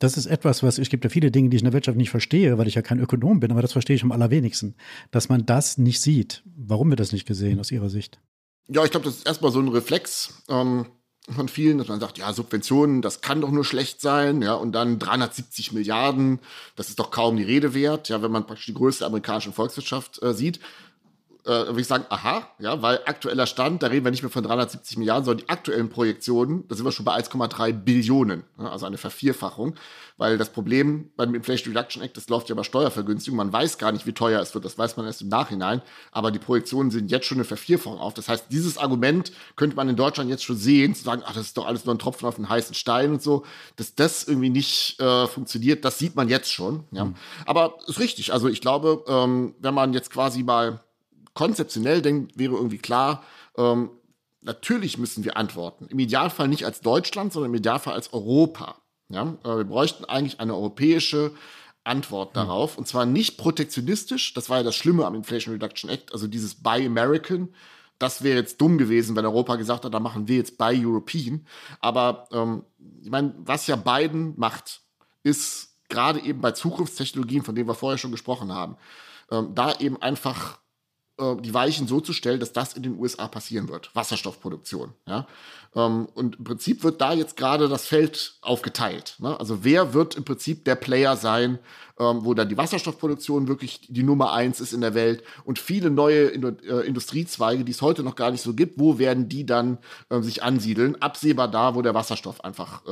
das 0.00 0.16
ist 0.16 0.26
etwas, 0.26 0.64
was, 0.64 0.78
es 0.78 0.88
gibt 0.88 1.04
ja 1.04 1.10
viele 1.10 1.30
Dinge, 1.30 1.50
die 1.50 1.56
ich 1.56 1.62
in 1.62 1.66
der 1.66 1.72
Wirtschaft 1.72 1.96
nicht 1.96 2.10
verstehe, 2.10 2.58
weil 2.58 2.66
ich 2.66 2.74
ja 2.74 2.82
kein 2.82 2.98
Ökonom 2.98 3.38
bin, 3.38 3.52
aber 3.52 3.62
das 3.62 3.72
verstehe 3.72 3.94
ich 3.94 4.02
am 4.02 4.10
allerwenigsten, 4.10 4.74
dass 5.12 5.28
man 5.28 5.46
das 5.46 5.78
nicht 5.78 6.00
sieht. 6.00 6.42
Warum 6.56 6.90
wird 6.90 6.98
das 6.98 7.12
nicht 7.12 7.26
gesehen 7.26 7.60
aus 7.60 7.70
Ihrer 7.70 7.88
Sicht? 7.88 8.20
Ja, 8.66 8.84
ich 8.84 8.90
glaube, 8.90 9.06
das 9.06 9.18
ist 9.18 9.26
erstmal 9.26 9.52
so 9.52 9.60
ein 9.60 9.68
Reflex 9.68 10.42
ähm, 10.48 10.86
von 11.30 11.48
vielen, 11.48 11.78
dass 11.78 11.86
man 11.86 12.00
sagt, 12.00 12.18
ja, 12.18 12.32
Subventionen, 12.32 13.02
das 13.02 13.20
kann 13.20 13.40
doch 13.40 13.52
nur 13.52 13.64
schlecht 13.64 14.00
sein, 14.00 14.42
ja, 14.42 14.54
und 14.54 14.72
dann 14.72 14.98
370 14.98 15.70
Milliarden, 15.70 16.40
das 16.74 16.88
ist 16.88 16.98
doch 16.98 17.12
kaum 17.12 17.36
die 17.36 17.44
Rede 17.44 17.72
wert, 17.72 18.08
ja, 18.08 18.20
wenn 18.20 18.32
man 18.32 18.46
praktisch 18.46 18.66
die 18.66 18.74
größte 18.74 19.06
amerikanische 19.06 19.52
Volkswirtschaft 19.52 20.20
äh, 20.24 20.34
sieht 20.34 20.58
äh, 21.44 21.66
würde 21.66 21.80
ich 21.80 21.86
sagen, 21.86 22.06
aha, 22.08 22.48
ja, 22.58 22.80
weil 22.80 23.00
aktueller 23.04 23.46
Stand, 23.46 23.82
da 23.82 23.88
reden 23.88 24.04
wir 24.04 24.10
nicht 24.10 24.22
mehr 24.22 24.30
von 24.30 24.42
370 24.42 24.96
Milliarden, 24.96 25.24
sondern 25.24 25.46
die 25.46 25.50
aktuellen 25.50 25.90
Projektionen, 25.90 26.66
da 26.68 26.74
sind 26.74 26.84
wir 26.84 26.92
schon 26.92 27.04
bei 27.04 27.14
1,3 27.14 27.72
Billionen, 27.72 28.44
ja, 28.58 28.70
also 28.70 28.86
eine 28.86 28.96
Vervierfachung, 28.96 29.74
weil 30.16 30.38
das 30.38 30.50
Problem 30.50 31.10
beim 31.16 31.34
Inflation 31.34 31.76
Reduction 31.76 32.02
Act, 32.02 32.16
das 32.16 32.28
läuft 32.28 32.48
ja 32.48 32.54
bei 32.54 32.62
Steuervergünstigung, 32.62 33.36
man 33.36 33.52
weiß 33.52 33.78
gar 33.78 33.92
nicht, 33.92 34.06
wie 34.06 34.12
teuer 34.12 34.40
es 34.40 34.54
wird, 34.54 34.64
das 34.64 34.78
weiß 34.78 34.96
man 34.96 35.06
erst 35.06 35.22
im 35.22 35.28
Nachhinein, 35.28 35.82
aber 36.12 36.30
die 36.30 36.38
Projektionen 36.38 36.90
sind 36.90 37.10
jetzt 37.10 37.26
schon 37.26 37.38
eine 37.38 37.44
Vervierfachung 37.44 37.98
auf. 37.98 38.14
Das 38.14 38.28
heißt, 38.28 38.46
dieses 38.50 38.78
Argument 38.78 39.32
könnte 39.56 39.76
man 39.76 39.88
in 39.88 39.96
Deutschland 39.96 40.30
jetzt 40.30 40.44
schon 40.44 40.56
sehen, 40.56 40.94
zu 40.94 41.04
sagen, 41.04 41.22
ach, 41.26 41.34
das 41.34 41.46
ist 41.46 41.56
doch 41.56 41.66
alles 41.66 41.84
nur 41.84 41.94
ein 41.94 41.98
Tropfen 41.98 42.26
auf 42.26 42.36
einen 42.36 42.48
heißen 42.48 42.74
Stein 42.74 43.12
und 43.12 43.22
so, 43.22 43.44
dass 43.76 43.94
das 43.94 44.24
irgendwie 44.24 44.50
nicht 44.50 45.00
äh, 45.00 45.26
funktioniert, 45.26 45.84
das 45.84 45.98
sieht 45.98 46.16
man 46.16 46.28
jetzt 46.28 46.50
schon. 46.50 46.84
Ja. 46.90 47.06
Mhm. 47.06 47.16
Aber 47.44 47.78
ist 47.86 47.98
richtig, 47.98 48.32
also 48.32 48.48
ich 48.48 48.60
glaube, 48.60 49.04
ähm, 49.08 49.54
wenn 49.58 49.74
man 49.74 49.92
jetzt 49.92 50.10
quasi 50.10 50.42
mal 50.42 50.80
konzeptionell 51.34 52.02
denkt, 52.02 52.38
wäre 52.38 52.54
irgendwie 52.54 52.78
klar, 52.78 53.24
ähm, 53.56 53.90
natürlich 54.40 54.98
müssen 54.98 55.24
wir 55.24 55.36
antworten. 55.36 55.86
Im 55.88 55.98
Idealfall 55.98 56.48
nicht 56.48 56.64
als 56.64 56.80
Deutschland, 56.80 57.32
sondern 57.32 57.50
im 57.50 57.56
Idealfall 57.56 57.94
als 57.94 58.12
Europa. 58.12 58.76
Ja? 59.08 59.36
Äh, 59.44 59.58
wir 59.58 59.64
bräuchten 59.64 60.04
eigentlich 60.04 60.40
eine 60.40 60.54
europäische 60.54 61.32
Antwort 61.82 62.30
hm. 62.30 62.34
darauf. 62.34 62.78
Und 62.78 62.86
zwar 62.86 63.06
nicht 63.06 63.36
protektionistisch. 63.36 64.34
Das 64.34 64.48
war 64.48 64.58
ja 64.58 64.62
das 64.62 64.76
Schlimme 64.76 65.06
am 65.06 65.14
Inflation 65.14 65.54
Reduction 65.54 65.90
Act, 65.90 66.12
also 66.12 66.26
dieses 66.26 66.54
Buy 66.54 66.86
American. 66.86 67.54
Das 67.98 68.22
wäre 68.22 68.38
jetzt 68.38 68.60
dumm 68.60 68.76
gewesen, 68.78 69.14
wenn 69.14 69.24
Europa 69.24 69.56
gesagt 69.56 69.84
hat, 69.84 69.94
da 69.94 70.00
machen 70.00 70.26
wir 70.26 70.36
jetzt 70.36 70.58
Buy 70.58 70.84
European. 70.84 71.46
Aber 71.80 72.28
ähm, 72.32 72.64
ich 73.02 73.10
meine, 73.10 73.34
was 73.38 73.66
ja 73.66 73.76
Biden 73.76 74.34
macht, 74.36 74.82
ist 75.22 75.78
gerade 75.88 76.20
eben 76.20 76.40
bei 76.40 76.50
Zukunftstechnologien, 76.50 77.42
von 77.42 77.54
denen 77.54 77.68
wir 77.68 77.74
vorher 77.74 77.98
schon 77.98 78.10
gesprochen 78.10 78.52
haben, 78.52 78.76
ähm, 79.30 79.54
da 79.54 79.74
eben 79.78 80.00
einfach 80.02 80.58
die 81.16 81.54
Weichen 81.54 81.86
so 81.86 82.00
zu 82.00 82.12
stellen, 82.12 82.40
dass 82.40 82.52
das 82.52 82.72
in 82.72 82.82
den 82.82 82.98
USA 82.98 83.28
passieren 83.28 83.68
wird. 83.68 83.94
Wasserstoffproduktion. 83.94 84.94
Ja? 85.06 85.28
Ähm, 85.76 86.08
und 86.14 86.36
im 86.36 86.44
Prinzip 86.44 86.82
wird 86.82 87.00
da 87.00 87.12
jetzt 87.12 87.36
gerade 87.36 87.68
das 87.68 87.86
Feld 87.86 88.34
aufgeteilt. 88.40 89.16
Ne? 89.18 89.38
Also 89.38 89.62
wer 89.62 89.94
wird 89.94 90.16
im 90.16 90.24
Prinzip 90.24 90.64
der 90.64 90.74
Player 90.74 91.16
sein, 91.16 91.60
ähm, 91.98 92.24
wo 92.24 92.34
dann 92.34 92.48
die 92.48 92.56
Wasserstoffproduktion 92.56 93.46
wirklich 93.46 93.86
die 93.88 94.02
Nummer 94.02 94.32
eins 94.32 94.60
ist 94.60 94.72
in 94.72 94.80
der 94.80 94.94
Welt 94.94 95.22
und 95.44 95.60
viele 95.60 95.90
neue 95.90 96.32
äh, 96.32 96.86
Industriezweige, 96.86 97.64
die 97.64 97.72
es 97.72 97.82
heute 97.82 98.02
noch 98.02 98.16
gar 98.16 98.32
nicht 98.32 98.42
so 98.42 98.54
gibt, 98.54 98.80
wo 98.80 98.98
werden 98.98 99.28
die 99.28 99.46
dann 99.46 99.78
äh, 100.10 100.20
sich 100.20 100.42
ansiedeln? 100.42 101.00
Absehbar 101.00 101.48
da, 101.48 101.76
wo 101.76 101.82
der 101.82 101.94
Wasserstoff 101.94 102.42
einfach 102.42 102.82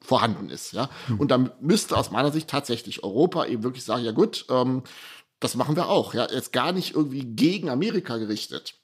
vorhanden 0.00 0.48
ist. 0.48 0.72
Ja? 0.72 0.88
Mhm. 1.08 1.20
Und 1.20 1.30
dann 1.30 1.50
müsste 1.60 1.96
aus 1.96 2.10
meiner 2.10 2.32
Sicht 2.32 2.48
tatsächlich 2.48 3.04
Europa 3.04 3.46
eben 3.46 3.62
wirklich 3.62 3.84
sagen, 3.84 4.04
ja 4.04 4.12
gut, 4.12 4.46
ähm, 4.48 4.82
das 5.40 5.54
machen 5.54 5.76
wir 5.76 5.88
auch. 5.88 6.14
Ja, 6.14 6.28
jetzt 6.30 6.52
gar 6.52 6.72
nicht 6.72 6.94
irgendwie 6.94 7.24
gegen 7.24 7.68
Amerika 7.68 8.16
gerichtet, 8.16 8.77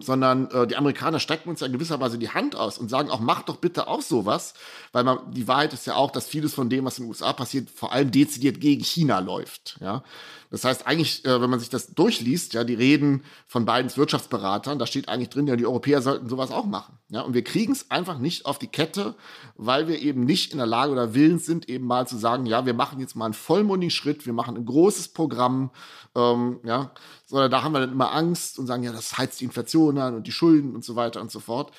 sondern 0.00 0.50
äh, 0.50 0.66
die 0.66 0.76
Amerikaner 0.76 1.18
strecken 1.18 1.48
uns 1.48 1.60
ja 1.60 1.66
in 1.66 1.72
gewisser 1.72 1.98
Weise 1.98 2.16
die 2.16 2.30
Hand 2.30 2.54
aus 2.54 2.78
und 2.78 2.88
sagen 2.88 3.10
auch, 3.10 3.18
macht 3.18 3.48
doch 3.48 3.56
bitte 3.56 3.88
auch 3.88 4.02
sowas, 4.02 4.54
weil 4.92 5.02
man, 5.02 5.18
die 5.32 5.48
Wahrheit 5.48 5.72
ist 5.72 5.86
ja 5.86 5.96
auch, 5.96 6.12
dass 6.12 6.28
vieles 6.28 6.54
von 6.54 6.70
dem, 6.70 6.84
was 6.84 6.98
in 6.98 7.04
den 7.04 7.08
USA 7.08 7.32
passiert, 7.32 7.70
vor 7.70 7.92
allem 7.92 8.10
dezidiert 8.12 8.60
gegen 8.60 8.84
China 8.84 9.18
läuft. 9.18 9.76
Ja, 9.80 10.04
das 10.50 10.62
heißt 10.62 10.86
eigentlich, 10.86 11.24
äh, 11.24 11.40
wenn 11.40 11.50
man 11.50 11.58
sich 11.58 11.70
das 11.70 11.88
durchliest, 11.94 12.54
ja, 12.54 12.62
die 12.62 12.74
Reden 12.74 13.24
von 13.48 13.66
Bidens 13.66 13.96
Wirtschaftsberatern, 13.98 14.78
da 14.78 14.86
steht 14.86 15.08
eigentlich 15.08 15.30
drin, 15.30 15.48
ja, 15.48 15.56
die 15.56 15.66
Europäer 15.66 16.00
sollten 16.00 16.28
sowas 16.28 16.52
auch 16.52 16.66
machen. 16.66 16.96
Ja, 17.08 17.22
und 17.22 17.34
wir 17.34 17.42
kriegen 17.42 17.72
es 17.72 17.90
einfach 17.90 18.18
nicht 18.18 18.46
auf 18.46 18.60
die 18.60 18.68
Kette, 18.68 19.16
weil 19.56 19.88
wir 19.88 19.98
eben 20.00 20.24
nicht 20.24 20.52
in 20.52 20.58
der 20.58 20.68
Lage 20.68 20.92
oder 20.92 21.14
willens 21.14 21.44
sind, 21.44 21.68
eben 21.68 21.86
mal 21.86 22.06
zu 22.06 22.16
sagen, 22.16 22.46
ja, 22.46 22.66
wir 22.66 22.74
machen 22.74 23.00
jetzt 23.00 23.16
mal 23.16 23.24
einen 23.24 23.34
vollmundigen 23.34 23.90
Schritt, 23.90 24.26
wir 24.26 24.32
machen 24.32 24.56
ein 24.56 24.64
großes 24.64 25.08
Programm, 25.08 25.72
ähm, 26.14 26.60
ja, 26.62 26.92
sondern 27.26 27.50
da 27.50 27.62
haben 27.62 27.72
wir 27.72 27.80
dann 27.80 27.92
immer 27.92 28.12
Angst 28.12 28.58
und 28.58 28.66
sagen, 28.66 28.82
ja, 28.82 28.92
das 28.92 29.18
heizt 29.18 29.40
die 29.40 29.44
Inflation 29.44 29.98
an 29.98 30.14
und 30.14 30.26
die 30.26 30.32
Schulden 30.32 30.74
und 30.74 30.84
so 30.84 30.96
weiter 30.96 31.20
und 31.20 31.30
so 31.30 31.40
fort. 31.40 31.72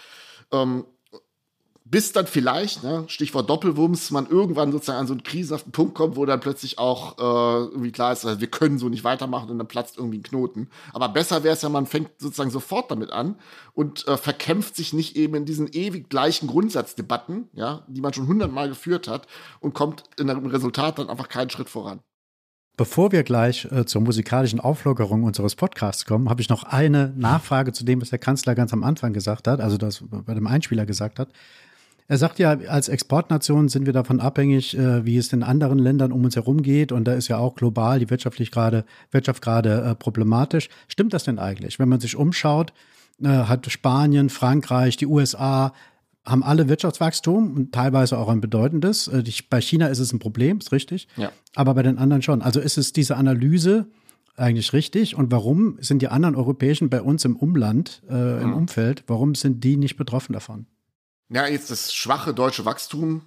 Ähm, 0.51 0.85
bis 1.87 2.11
dann 2.11 2.25
vielleicht, 2.25 2.83
ne, 2.83 3.03
Stichwort 3.07 3.47
Doppelwumms, 3.47 4.09
man 4.09 4.27
irgendwann 4.27 4.71
sozusagen 4.71 4.97
an 4.97 5.07
so 5.07 5.13
einen 5.13 5.21
krisenhaften 5.21 5.71
Punkt 5.71 5.93
kommt, 5.93 6.15
wo 6.15 6.25
dann 6.25 6.39
plötzlich 6.39 6.79
auch 6.79 7.19
äh, 7.19 7.65
irgendwie 7.69 7.91
klar 7.91 8.11
ist, 8.11 8.25
also 8.25 8.41
wir 8.41 8.47
können 8.47 8.79
so 8.79 8.89
nicht 8.89 9.03
weitermachen 9.03 9.51
und 9.51 9.59
dann 9.59 9.67
platzt 9.67 9.97
irgendwie 9.97 10.17
ein 10.17 10.23
Knoten. 10.23 10.69
Aber 10.93 11.09
besser 11.09 11.43
wäre 11.43 11.53
es 11.53 11.61
ja, 11.61 11.69
man 11.69 11.85
fängt 11.85 12.09
sozusagen 12.17 12.49
sofort 12.49 12.89
damit 12.89 13.11
an 13.11 13.35
und 13.73 14.07
äh, 14.07 14.17
verkämpft 14.17 14.75
sich 14.75 14.93
nicht 14.93 15.15
eben 15.15 15.35
in 15.35 15.45
diesen 15.45 15.67
ewig 15.71 16.09
gleichen 16.09 16.47
Grundsatzdebatten, 16.47 17.49
ja, 17.53 17.85
die 17.87 18.01
man 18.01 18.13
schon 18.13 18.27
hundertmal 18.27 18.67
geführt 18.67 19.07
hat 19.07 19.27
und 19.59 19.75
kommt 19.75 20.05
in 20.17 20.27
einem 20.27 20.47
Resultat 20.47 20.97
dann 20.97 21.09
einfach 21.09 21.29
keinen 21.29 21.51
Schritt 21.51 21.69
voran. 21.69 21.99
Bevor 22.77 23.13
wir 23.13 23.23
gleich 23.23 23.65
äh, 23.71 23.85
zur 23.85 24.01
musikalischen 24.01 24.59
Auflockerung 24.59 25.23
unseres 25.23 25.55
Podcasts 25.55 26.05
kommen, 26.05 26.29
habe 26.29 26.41
ich 26.41 26.49
noch 26.49 26.63
eine 26.63 27.13
Nachfrage 27.15 27.71
zu 27.71 27.85
dem, 27.85 28.01
was 28.01 28.09
der 28.09 28.19
Kanzler 28.19 28.53
ganz 28.53 28.73
am 28.73 28.83
Anfang 28.83 29.13
gesagt 29.13 29.47
hat, 29.47 29.61
also 29.61 29.77
das 29.77 30.03
bei 30.09 30.33
dem 30.33 30.45
Einspieler 30.45 30.85
gesagt 30.85 31.19
hat. 31.19 31.29
Er 32.07 32.17
sagt 32.17 32.37
ja, 32.37 32.51
als 32.67 32.87
Exportnation 32.87 33.67
sind 33.67 33.85
wir 33.85 33.93
davon 33.93 34.19
abhängig, 34.19 34.77
äh, 34.77 35.05
wie 35.05 35.17
es 35.17 35.31
in 35.33 35.41
anderen 35.41 35.79
Ländern 35.79 36.11
um 36.11 36.23
uns 36.23 36.35
herum 36.35 36.61
geht. 36.61 36.91
Und 36.91 37.05
da 37.05 37.13
ist 37.13 37.29
ja 37.29 37.37
auch 37.37 37.55
global 37.55 37.99
die 37.99 38.09
wirtschaftlich 38.09 38.51
grade, 38.51 38.85
Wirtschaft 39.09 39.41
gerade 39.41 39.81
äh, 39.81 39.95
problematisch. 39.95 40.69
Stimmt 40.87 41.13
das 41.13 41.23
denn 41.23 41.39
eigentlich? 41.39 41.79
Wenn 41.79 41.89
man 41.89 42.01
sich 42.01 42.15
umschaut, 42.15 42.73
äh, 43.23 43.27
hat 43.27 43.71
Spanien, 43.71 44.29
Frankreich, 44.29 44.97
die 44.97 45.07
USA, 45.07 45.73
haben 46.25 46.43
alle 46.43 46.67
Wirtschaftswachstum 46.67 47.55
und 47.55 47.71
teilweise 47.71 48.17
auch 48.17 48.29
ein 48.29 48.41
bedeutendes. 48.41 49.07
Äh, 49.07 49.23
bei 49.49 49.61
China 49.61 49.87
ist 49.87 49.99
es 49.99 50.11
ein 50.11 50.19
Problem, 50.19 50.57
ist 50.57 50.71
richtig. 50.71 51.07
Ja. 51.17 51.31
Aber 51.53 51.73
bei 51.75 51.83
den 51.83 51.97
anderen 51.97 52.21
schon. 52.21 52.41
Also 52.41 52.59
ist 52.59 52.77
es 52.77 52.93
diese 52.93 53.15
Analyse 53.15 53.87
eigentlich 54.35 54.73
richtig? 54.73 55.15
Und 55.15 55.31
warum 55.31 55.77
sind 55.79 56.01
die 56.01 56.07
anderen 56.07 56.35
europäischen 56.35 56.89
bei 56.89 57.01
uns 57.01 57.25
im 57.25 57.35
Umland, 57.35 58.01
äh, 58.09 58.41
im 58.41 58.49
mhm. 58.49 58.55
Umfeld, 58.55 59.03
warum 59.07 59.35
sind 59.35 59.63
die 59.63 59.77
nicht 59.77 59.97
betroffen 59.97 60.33
davon? 60.33 60.65
Ja, 61.29 61.47
jetzt 61.47 61.71
das 61.71 61.93
schwache 61.93 62.33
deutsche 62.33 62.65
Wachstum. 62.65 63.23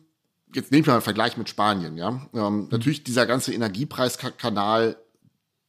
Jetzt 0.55 0.73
nehmt 0.73 0.87
mal 0.87 0.95
einen 0.95 1.03
Vergleich 1.03 1.37
mit 1.37 1.49
Spanien, 1.49 1.97
ja. 1.97 2.27
Ähm, 2.35 2.63
mhm. 2.63 2.69
Natürlich 2.71 3.05
dieser 3.05 3.27
ganze 3.27 3.53
Energiepreiskanal, 3.53 4.97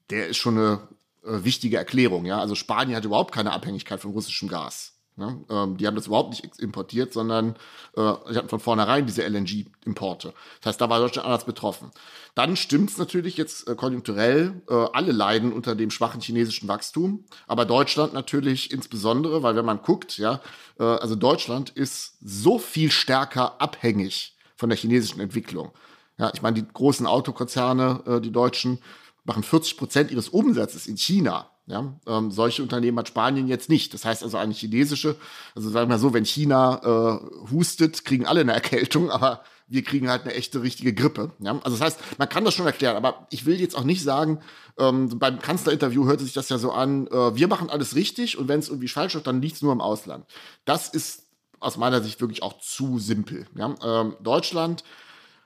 der 0.09 0.27
ist 0.27 0.37
schon 0.37 0.57
eine 0.57 0.79
äh, 1.23 1.43
wichtige 1.43 1.77
Erklärung, 1.77 2.25
ja. 2.25 2.39
Also 2.39 2.55
Spanien 2.55 2.95
hat 2.95 3.05
überhaupt 3.05 3.33
keine 3.33 3.51
Abhängigkeit 3.51 3.99
von 3.99 4.11
russischem 4.11 4.47
Gas. 4.47 4.98
Ne? 5.19 5.43
Ähm, 5.49 5.77
die 5.77 5.85
haben 5.85 5.95
das 5.95 6.07
überhaupt 6.07 6.29
nicht 6.29 6.59
importiert, 6.59 7.13
sondern 7.13 7.55
äh, 7.95 8.01
hatten 8.01 8.49
von 8.49 8.59
vornherein 8.59 9.05
diese 9.05 9.23
LNG-Importe. 9.23 10.33
Das 10.61 10.69
heißt, 10.69 10.81
da 10.81 10.89
war 10.89 10.99
Deutschland 10.99 11.27
anders 11.27 11.45
betroffen. 11.45 11.91
Dann 12.35 12.55
stimmt 12.55 12.89
es 12.89 12.97
natürlich 12.97 13.37
jetzt 13.37 13.67
äh, 13.67 13.75
konjunkturell, 13.75 14.61
äh, 14.69 14.73
alle 14.73 15.11
leiden 15.11 15.51
unter 15.51 15.75
dem 15.75 15.91
schwachen 15.91 16.21
chinesischen 16.21 16.67
Wachstum, 16.69 17.25
aber 17.47 17.65
Deutschland 17.65 18.13
natürlich 18.13 18.71
insbesondere, 18.71 19.43
weil 19.43 19.55
wenn 19.55 19.65
man 19.65 19.81
guckt, 19.81 20.17
ja, 20.17 20.41
äh, 20.79 20.83
also 20.83 21.15
Deutschland 21.15 21.69
ist 21.69 22.17
so 22.21 22.57
viel 22.57 22.89
stärker 22.89 23.61
abhängig 23.61 24.37
von 24.55 24.69
der 24.69 24.77
chinesischen 24.77 25.19
Entwicklung. 25.19 25.71
Ja, 26.17 26.31
ich 26.33 26.41
meine, 26.41 26.61
die 26.61 26.67
großen 26.67 27.05
Autokonzerne, 27.05 28.03
äh, 28.05 28.21
die 28.21 28.31
Deutschen, 28.31 28.79
machen 29.25 29.43
40 29.43 29.77
Prozent 29.77 30.11
ihres 30.11 30.29
Umsatzes 30.29 30.87
in 30.87 30.97
China. 30.97 31.49
Ja, 31.69 31.93
ähm, 32.07 32.31
solche 32.31 32.63
Unternehmen 32.63 32.97
hat 32.97 33.09
Spanien 33.09 33.47
jetzt 33.47 33.69
nicht. 33.69 33.93
Das 33.93 34.03
heißt 34.03 34.23
also 34.23 34.37
eine 34.37 34.55
chinesische, 34.55 35.15
also 35.53 35.69
sagen 35.69 35.87
wir 35.87 35.95
mal 35.95 35.99
so, 35.99 36.15
wenn 36.15 36.25
China 36.25 36.81
äh, 36.83 37.51
hustet, 37.51 38.03
kriegen 38.05 38.25
alle 38.25 38.41
eine 38.41 38.53
Erkältung, 38.53 39.11
aber 39.11 39.43
wir 39.67 39.83
kriegen 39.83 40.09
halt 40.09 40.23
eine 40.23 40.33
echte, 40.33 40.63
richtige 40.63 40.95
Grippe. 40.95 41.31
Ja? 41.37 41.59
Also 41.63 41.77
das 41.77 41.81
heißt, 41.81 41.99
man 42.17 42.27
kann 42.27 42.43
das 42.43 42.55
schon 42.55 42.65
erklären, 42.65 42.97
aber 42.97 43.27
ich 43.29 43.45
will 43.45 43.61
jetzt 43.61 43.77
auch 43.77 43.83
nicht 43.83 44.01
sagen, 44.01 44.39
ähm, 44.79 45.19
beim 45.19 45.37
Kanzlerinterview 45.37 46.05
hörte 46.05 46.23
sich 46.23 46.33
das 46.33 46.49
ja 46.49 46.57
so 46.57 46.71
an, 46.71 47.05
äh, 47.05 47.35
wir 47.35 47.47
machen 47.47 47.69
alles 47.69 47.93
richtig 47.93 48.39
und 48.39 48.47
wenn 48.47 48.59
es 48.59 48.69
irgendwie 48.69 48.87
falsch 48.87 49.13
wird, 49.13 49.27
dann 49.27 49.39
liegt 49.39 49.57
es 49.57 49.61
nur 49.61 49.71
im 49.71 49.81
Ausland. 49.81 50.25
Das 50.65 50.89
ist 50.89 51.27
aus 51.59 51.77
meiner 51.77 52.01
Sicht 52.01 52.19
wirklich 52.19 52.41
auch 52.41 52.57
zu 52.57 52.97
simpel. 52.97 53.45
Ja? 53.55 53.75
Ähm, 53.83 54.15
Deutschland 54.23 54.83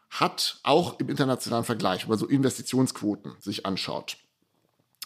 hat 0.10 0.60
auch 0.64 1.02
im 1.02 1.10
internationalen 1.10 1.66
Vergleich, 1.66 2.04
wenn 2.04 2.10
man 2.12 2.20
so 2.20 2.28
Investitionsquoten 2.28 3.34
sich 3.42 3.66
anschaut, 3.66 4.16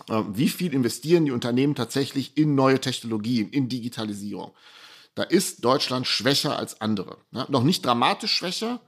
wie 0.07 0.49
viel 0.49 0.73
investieren 0.73 1.25
die 1.25 1.31
Unternehmen 1.31 1.75
tatsächlich 1.75 2.37
in 2.37 2.55
neue 2.55 2.79
Technologien, 2.79 3.49
in 3.49 3.67
Digitalisierung. 3.69 4.51
Da 5.15 5.23
ist 5.23 5.65
Deutschland 5.65 6.05
schwächer 6.05 6.57
als 6.57 6.79
andere. 6.79 7.17
Ja, 7.31 7.47
noch 7.49 7.63
nicht 7.63 7.83
dramatisch 7.83 8.33
schwächer, 8.33 8.79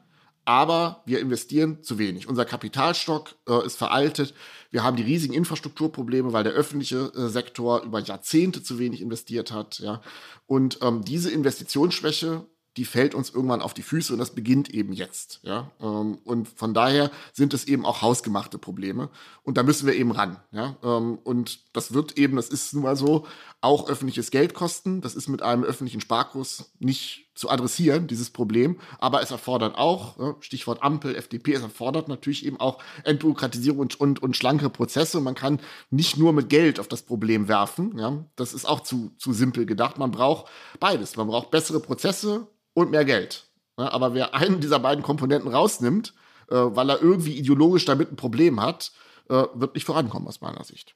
aber 0.45 1.01
wir 1.05 1.19
investieren 1.19 1.83
zu 1.83 1.97
wenig. 1.97 2.27
Unser 2.27 2.45
Kapitalstock 2.45 3.35
äh, 3.47 3.65
ist 3.65 3.77
veraltet. 3.77 4.33
Wir 4.71 4.83
haben 4.83 4.95
die 4.95 5.03
riesigen 5.03 5.33
Infrastrukturprobleme, 5.33 6.31
weil 6.31 6.43
der 6.43 6.53
öffentliche 6.53 7.11
äh, 7.15 7.29
Sektor 7.29 7.81
über 7.81 7.99
Jahrzehnte 7.99 8.61
zu 8.61 8.77
wenig 8.77 9.01
investiert 9.01 9.51
hat. 9.51 9.79
Ja. 9.79 10.01
Und 10.45 10.79
ähm, 10.81 11.03
diese 11.03 11.31
Investitionsschwäche 11.31 12.45
die 12.77 12.85
fällt 12.85 13.15
uns 13.15 13.29
irgendwann 13.29 13.61
auf 13.61 13.73
die 13.73 13.81
Füße 13.81 14.13
und 14.13 14.19
das 14.19 14.35
beginnt 14.35 14.69
eben 14.69 14.93
jetzt. 14.93 15.39
Ja? 15.43 15.71
Ähm, 15.79 16.19
und 16.23 16.47
von 16.47 16.73
daher 16.73 17.11
sind 17.33 17.53
es 17.53 17.65
eben 17.65 17.85
auch 17.85 18.01
hausgemachte 18.01 18.57
Probleme 18.57 19.09
und 19.43 19.57
da 19.57 19.63
müssen 19.63 19.87
wir 19.87 19.95
eben 19.95 20.11
ran. 20.11 20.37
Ja? 20.51 20.77
Ähm, 20.83 21.19
und 21.23 21.59
das 21.75 21.93
wird 21.93 22.17
eben, 22.17 22.35
das 22.35 22.49
ist 22.49 22.73
nun 22.73 22.83
mal 22.83 22.95
so, 22.95 23.25
auch 23.61 23.89
öffentliches 23.89 24.31
Geld 24.31 24.53
kosten. 24.53 25.01
Das 25.01 25.15
ist 25.15 25.27
mit 25.27 25.41
einem 25.41 25.63
öffentlichen 25.63 26.01
Sparkurs 26.01 26.71
nicht 26.79 27.28
zu 27.39 27.49
adressieren, 27.49 28.07
dieses 28.07 28.29
Problem. 28.29 28.77
Aber 28.99 29.21
es 29.21 29.31
erfordert 29.31 29.75
auch, 29.77 30.35
Stichwort 30.41 30.83
Ampel, 30.83 31.15
FDP, 31.15 31.53
es 31.53 31.61
erfordert 31.61 32.07
natürlich 32.07 32.45
eben 32.45 32.59
auch 32.59 32.79
Entbürokratisierung 33.03 33.79
und, 33.79 33.99
und, 33.99 34.21
und 34.21 34.35
schlanke 34.35 34.69
Prozesse. 34.69 35.21
Man 35.21 35.35
kann 35.35 35.59
nicht 35.89 36.17
nur 36.17 36.33
mit 36.33 36.49
Geld 36.49 36.79
auf 36.79 36.87
das 36.87 37.01
Problem 37.01 37.47
werfen. 37.47 37.97
Ja? 37.97 38.25
Das 38.35 38.53
ist 38.53 38.65
auch 38.65 38.81
zu, 38.81 39.11
zu 39.17 39.33
simpel 39.33 39.65
gedacht. 39.65 39.97
Man 39.97 40.11
braucht 40.11 40.51
beides. 40.79 41.15
Man 41.15 41.27
braucht 41.27 41.49
bessere 41.49 41.79
Prozesse 41.79 42.47
und 42.73 42.91
mehr 42.91 43.05
Geld. 43.05 43.47
Ja, 43.77 43.91
aber 43.93 44.13
wer 44.13 44.35
einen 44.35 44.59
dieser 44.59 44.79
beiden 44.79 45.03
Komponenten 45.03 45.49
rausnimmt, 45.49 46.13
äh, 46.49 46.55
weil 46.55 46.89
er 46.89 47.01
irgendwie 47.01 47.37
ideologisch 47.37 47.85
damit 47.85 48.11
ein 48.11 48.17
Problem 48.17 48.61
hat, 48.61 48.91
äh, 49.29 49.45
wird 49.53 49.75
nicht 49.75 49.85
vorankommen 49.85 50.27
aus 50.27 50.41
meiner 50.41 50.63
Sicht. 50.65 50.95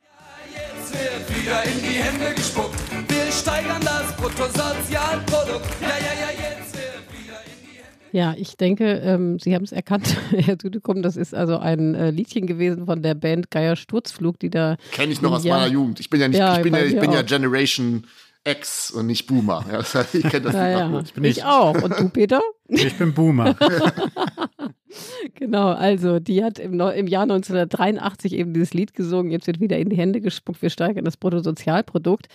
Ja, 0.00 0.08
jetzt 0.54 0.92
wird 0.94 1.42
wieder 1.42 1.62
in 1.64 1.78
die 1.80 1.98
Hände 1.98 2.34
gespuckt. 2.34 2.75
Wir 3.36 3.52
steigern 3.52 3.82
das 3.82 4.16
Bruttosozialprodukt. 4.16 5.66
Ja, 5.82 5.88
ja, 5.88 5.94
ja, 5.94 6.30
jetzt 6.32 6.74
wird 6.74 7.04
wieder 7.12 7.36
in 7.44 7.60
die 7.60 7.76
Hände. 7.76 8.08
Ja, 8.12 8.34
ich 8.34 8.56
denke, 8.56 8.94
ähm, 9.04 9.38
Sie 9.38 9.54
haben 9.54 9.62
es 9.62 9.72
erkannt, 9.72 10.16
Herr 10.30 10.56
Südekum, 10.60 11.02
das 11.02 11.18
ist 11.18 11.34
also 11.34 11.58
ein 11.58 11.94
äh, 11.94 12.10
Liedchen 12.10 12.46
gewesen 12.46 12.86
von 12.86 13.02
der 13.02 13.14
Band 13.14 13.50
Geier 13.50 13.76
Sturzflug, 13.76 14.38
die 14.38 14.48
da. 14.48 14.78
Kenne 14.90 15.12
ich 15.12 15.20
noch 15.20 15.32
aus 15.32 15.44
meiner 15.44 15.66
Jugend. 15.66 16.00
Ich 16.00 16.08
bin 16.08 16.22
ja 16.22 16.28
nicht, 16.28 16.38
ja, 16.38 16.56
ich 16.56 16.62
bin 16.62 16.72
ja, 16.72 16.80
ich 16.80 16.98
bin 16.98 17.12
ja 17.12 17.20
Generation 17.20 18.06
Ex 18.42 18.90
und 18.90 19.06
nicht 19.06 19.26
Boomer. 19.26 19.66
Ja, 19.68 19.78
das 19.78 19.94
heißt, 19.94 20.14
ich 20.14 20.22
kenne 20.22 20.40
das 20.40 20.54
ja, 20.54 20.68
ja. 20.70 21.00
Ich, 21.00 21.12
bin 21.12 21.24
ich 21.24 21.44
auch. 21.44 21.74
Und 21.82 22.00
du, 22.00 22.08
Peter? 22.08 22.40
Ich 22.68 22.96
bin 22.96 23.12
Boomer. 23.12 23.54
genau, 25.34 25.72
also 25.72 26.20
die 26.20 26.42
hat 26.42 26.58
im, 26.58 26.80
im, 26.80 27.06
Jahr 27.06 27.24
1983 27.24 28.32
eben 28.32 28.54
dieses 28.54 28.72
Lied 28.72 28.94
gesungen. 28.94 29.30
Jetzt 29.30 29.46
wird 29.46 29.60
wieder 29.60 29.76
in 29.76 29.90
die 29.90 29.96
Hände 29.96 30.22
gespuckt. 30.22 30.62
Wir 30.62 30.70
steigern 30.70 31.04
das 31.04 31.18
Bruttosozialprodukt. 31.18 32.28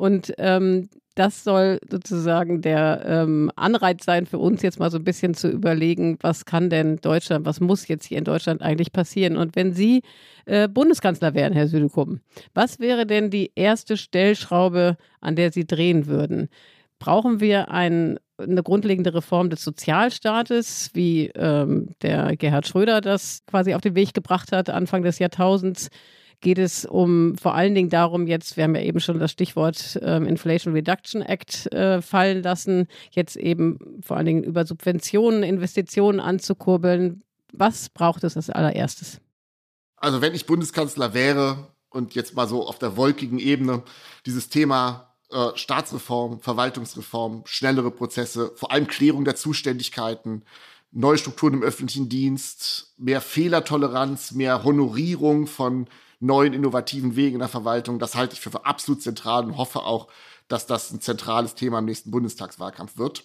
Und 0.00 0.32
ähm, 0.38 0.88
das 1.14 1.44
soll 1.44 1.78
sozusagen 1.90 2.62
der 2.62 3.02
ähm, 3.04 3.52
Anreiz 3.54 4.02
sein 4.06 4.24
für 4.24 4.38
uns, 4.38 4.62
jetzt 4.62 4.78
mal 4.78 4.90
so 4.90 4.96
ein 4.96 5.04
bisschen 5.04 5.34
zu 5.34 5.50
überlegen, 5.50 6.16
was 6.22 6.46
kann 6.46 6.70
denn 6.70 6.96
Deutschland, 6.96 7.44
was 7.44 7.60
muss 7.60 7.86
jetzt 7.86 8.06
hier 8.06 8.16
in 8.16 8.24
Deutschland 8.24 8.62
eigentlich 8.62 8.94
passieren? 8.94 9.36
Und 9.36 9.56
wenn 9.56 9.74
Sie 9.74 10.00
äh, 10.46 10.68
Bundeskanzler 10.68 11.34
wären, 11.34 11.52
Herr 11.52 11.68
Südekum, 11.68 12.20
was 12.54 12.80
wäre 12.80 13.06
denn 13.06 13.28
die 13.28 13.52
erste 13.54 13.98
Stellschraube, 13.98 14.96
an 15.20 15.36
der 15.36 15.52
Sie 15.52 15.66
drehen 15.66 16.06
würden? 16.06 16.48
Brauchen 16.98 17.40
wir 17.40 17.70
ein, 17.70 18.18
eine 18.38 18.62
grundlegende 18.62 19.12
Reform 19.12 19.50
des 19.50 19.62
Sozialstaates, 19.62 20.92
wie 20.94 21.26
ähm, 21.34 21.90
der 22.00 22.38
Gerhard 22.38 22.66
Schröder 22.66 23.02
das 23.02 23.42
quasi 23.44 23.74
auf 23.74 23.82
den 23.82 23.96
Weg 23.96 24.14
gebracht 24.14 24.50
hat, 24.50 24.70
Anfang 24.70 25.02
des 25.02 25.18
Jahrtausends? 25.18 25.90
Geht 26.40 26.58
es 26.58 26.84
um 26.84 27.36
vor 27.36 27.54
allen 27.54 27.74
Dingen 27.74 27.90
darum, 27.90 28.26
jetzt, 28.26 28.56
wir 28.56 28.64
haben 28.64 28.74
ja 28.74 28.82
eben 28.82 29.00
schon 29.00 29.18
das 29.18 29.30
Stichwort 29.30 29.98
ähm, 30.02 30.26
Inflation 30.26 30.74
Reduction 30.74 31.22
Act 31.22 31.72
äh, 31.72 32.00
fallen 32.00 32.42
lassen, 32.42 32.86
jetzt 33.10 33.36
eben 33.36 34.00
vor 34.02 34.16
allen 34.16 34.26
Dingen 34.26 34.44
über 34.44 34.64
Subventionen, 34.64 35.42
Investitionen 35.42 36.20
anzukurbeln. 36.20 37.22
Was 37.52 37.88
braucht 37.88 38.24
es 38.24 38.36
als 38.36 38.50
allererstes? 38.50 39.20
Also 39.96 40.22
wenn 40.22 40.34
ich 40.34 40.46
Bundeskanzler 40.46 41.12
wäre 41.12 41.68
und 41.90 42.14
jetzt 42.14 42.34
mal 42.34 42.48
so 42.48 42.66
auf 42.66 42.78
der 42.78 42.96
wolkigen 42.96 43.38
Ebene 43.38 43.82
dieses 44.24 44.48
Thema 44.48 45.14
äh, 45.30 45.48
Staatsreform, 45.54 46.40
Verwaltungsreform, 46.40 47.42
schnellere 47.44 47.90
Prozesse, 47.90 48.52
vor 48.54 48.70
allem 48.70 48.86
Klärung 48.86 49.24
der 49.24 49.36
Zuständigkeiten, 49.36 50.44
neue 50.92 51.18
Strukturen 51.18 51.54
im 51.54 51.62
öffentlichen 51.62 52.08
Dienst, 52.08 52.94
mehr 52.96 53.20
Fehlertoleranz, 53.20 54.32
mehr 54.32 54.64
Honorierung 54.64 55.46
von 55.46 55.86
neuen 56.20 56.52
innovativen 56.52 57.16
Wegen 57.16 57.34
in 57.34 57.40
der 57.40 57.48
Verwaltung. 57.48 57.98
Das 57.98 58.14
halte 58.14 58.34
ich 58.34 58.40
für 58.40 58.64
absolut 58.64 59.02
zentral 59.02 59.44
und 59.44 59.56
hoffe 59.56 59.80
auch, 59.80 60.08
dass 60.48 60.66
das 60.66 60.90
ein 60.92 61.00
zentrales 61.00 61.54
Thema 61.54 61.78
im 61.78 61.86
nächsten 61.86 62.10
Bundestagswahlkampf 62.10 62.98
wird. 62.98 63.24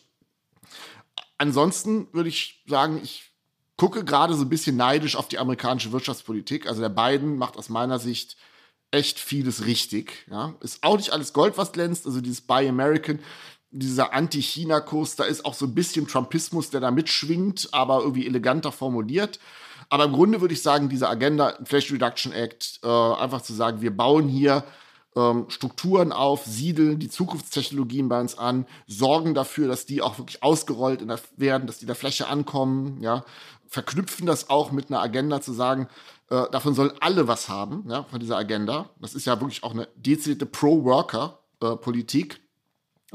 Ansonsten 1.38 2.08
würde 2.14 2.30
ich 2.30 2.64
sagen, 2.68 3.00
ich 3.04 3.32
gucke 3.78 4.06
gerade 4.06 4.34
so 4.36 4.44
ein 4.44 4.50
bisschen 4.50 4.78
neidisch 4.78 5.16
auf 5.16 5.28
die 5.28 5.38
amerikanische 5.38 5.92
Wirtschaftspolitik. 5.92 6.68
Also 6.68 6.82
der 6.82 6.90
Biden 6.90 7.38
macht 7.38 7.58
aus 7.58 7.70
meiner 7.70 8.00
Sicht 8.00 8.38
echt 8.92 9.20
vieles 9.20 9.66
richtig. 9.66 10.26
Ja. 10.30 10.56
Ist 10.62 10.84
auch 10.84 10.98
nicht 10.98 11.12
alles 11.12 11.34
Gold, 11.34 11.58
was 11.58 11.74
glänzt. 11.74 12.06
Also 12.06 12.22
dieses 12.22 12.42
Buy 12.42 12.70
American, 12.70 13.20
dieser 13.72 14.14
Anti-China-Kurs, 14.14 15.18
da 15.18 15.26
ist 15.26 15.44
auch 15.44 15.54
so 15.54 15.66
ein 15.66 15.76
bisschen 15.76 16.08
Trumpismus, 16.08 16.70
der 16.70 16.80
da 16.80 16.92
mitschwingt, 16.92 17.70
aber 17.74 18.00
irgendwie 18.00 18.26
eleganter 18.26 18.72
formuliert. 18.72 19.40
Aber 19.90 20.06
im 20.06 20.14
Grunde 20.14 20.42
würde 20.42 20.54
ich 20.54 20.62
sagen, 20.62 20.90
diese 20.90 21.10
Agenda, 21.10 21.50
Inflation 21.50 21.98
Reduction 21.98 22.32
Act, 22.32 22.80
äh, 22.84 22.88
einfach 22.88 23.42
zu 23.42 23.54
sagen, 23.54 23.82
wir 23.82 23.96
bauen 23.96 24.28
hier 24.28 24.64
ähm, 25.16 25.46
Strukturen 25.50 26.12
auf, 26.12 26.46
siedeln 26.46 27.00
die 27.00 27.10
Zukunftstechnologien 27.10 28.10
bei 28.10 28.20
uns 28.20 28.38
an, 28.38 28.66
sorgen 28.88 29.34
dafür, 29.34 29.68
dass 29.68 29.86
die 29.86 30.02
auch 30.02 30.18
wirklich 30.18 30.44
ausgerollt 30.44 31.02
der, 31.02 31.20
werden, 31.38 31.68
dass 31.68 31.80
die 31.80 31.86
der 31.86 31.96
Fläche 31.96 32.28
ankommen, 32.28 33.02
ja, 33.02 33.24
verknüpfen 33.68 34.26
das 34.26 34.50
auch 34.50 34.72
mit 34.72 34.90
einer 34.90 35.02
Agenda 35.02 35.42
zu 35.42 35.54
sagen, 35.54 35.88
äh, 36.30 36.50
davon 36.52 36.74
sollen 36.74 36.92
alle 37.00 37.28
was 37.28 37.50
haben, 37.50 37.86
ja, 37.90 38.04
von 38.04 38.20
dieser 38.20 38.38
Agenda. 38.38 38.90
Das 39.00 39.14
ist 39.16 39.26
ja 39.26 39.40
wirklich 39.40 39.64
auch 39.64 39.74
eine 39.74 39.88
dezidierte 39.96 40.46
Pro-Worker-Politik. 40.46 42.42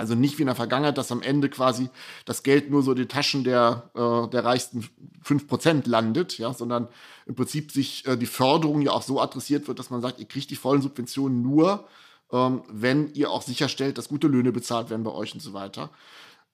Also 0.00 0.14
nicht 0.14 0.38
wie 0.38 0.42
in 0.42 0.46
der 0.46 0.54
Vergangenheit, 0.54 0.96
dass 0.96 1.12
am 1.12 1.20
Ende 1.20 1.50
quasi 1.50 1.90
das 2.24 2.42
Geld 2.42 2.70
nur 2.70 2.82
so 2.82 2.92
in 2.92 2.96
den 2.96 3.08
Taschen 3.08 3.44
der, 3.44 3.90
äh, 3.94 4.30
der 4.30 4.44
reichsten 4.46 4.88
5% 5.22 5.86
landet, 5.86 6.38
ja, 6.38 6.54
sondern 6.54 6.88
im 7.26 7.34
Prinzip 7.34 7.70
sich 7.70 8.06
äh, 8.06 8.16
die 8.16 8.24
Förderung 8.24 8.80
ja 8.80 8.92
auch 8.92 9.02
so 9.02 9.20
adressiert 9.20 9.68
wird, 9.68 9.78
dass 9.78 9.90
man 9.90 10.00
sagt, 10.00 10.18
ihr 10.18 10.26
kriegt 10.26 10.50
die 10.50 10.56
vollen 10.56 10.80
Subventionen 10.80 11.42
nur, 11.42 11.86
ähm, 12.32 12.62
wenn 12.70 13.12
ihr 13.12 13.30
auch 13.30 13.42
sicherstellt, 13.42 13.98
dass 13.98 14.08
gute 14.08 14.26
Löhne 14.26 14.52
bezahlt 14.52 14.88
werden 14.88 15.04
bei 15.04 15.10
euch 15.10 15.34
und 15.34 15.40
so 15.40 15.52
weiter. 15.52 15.90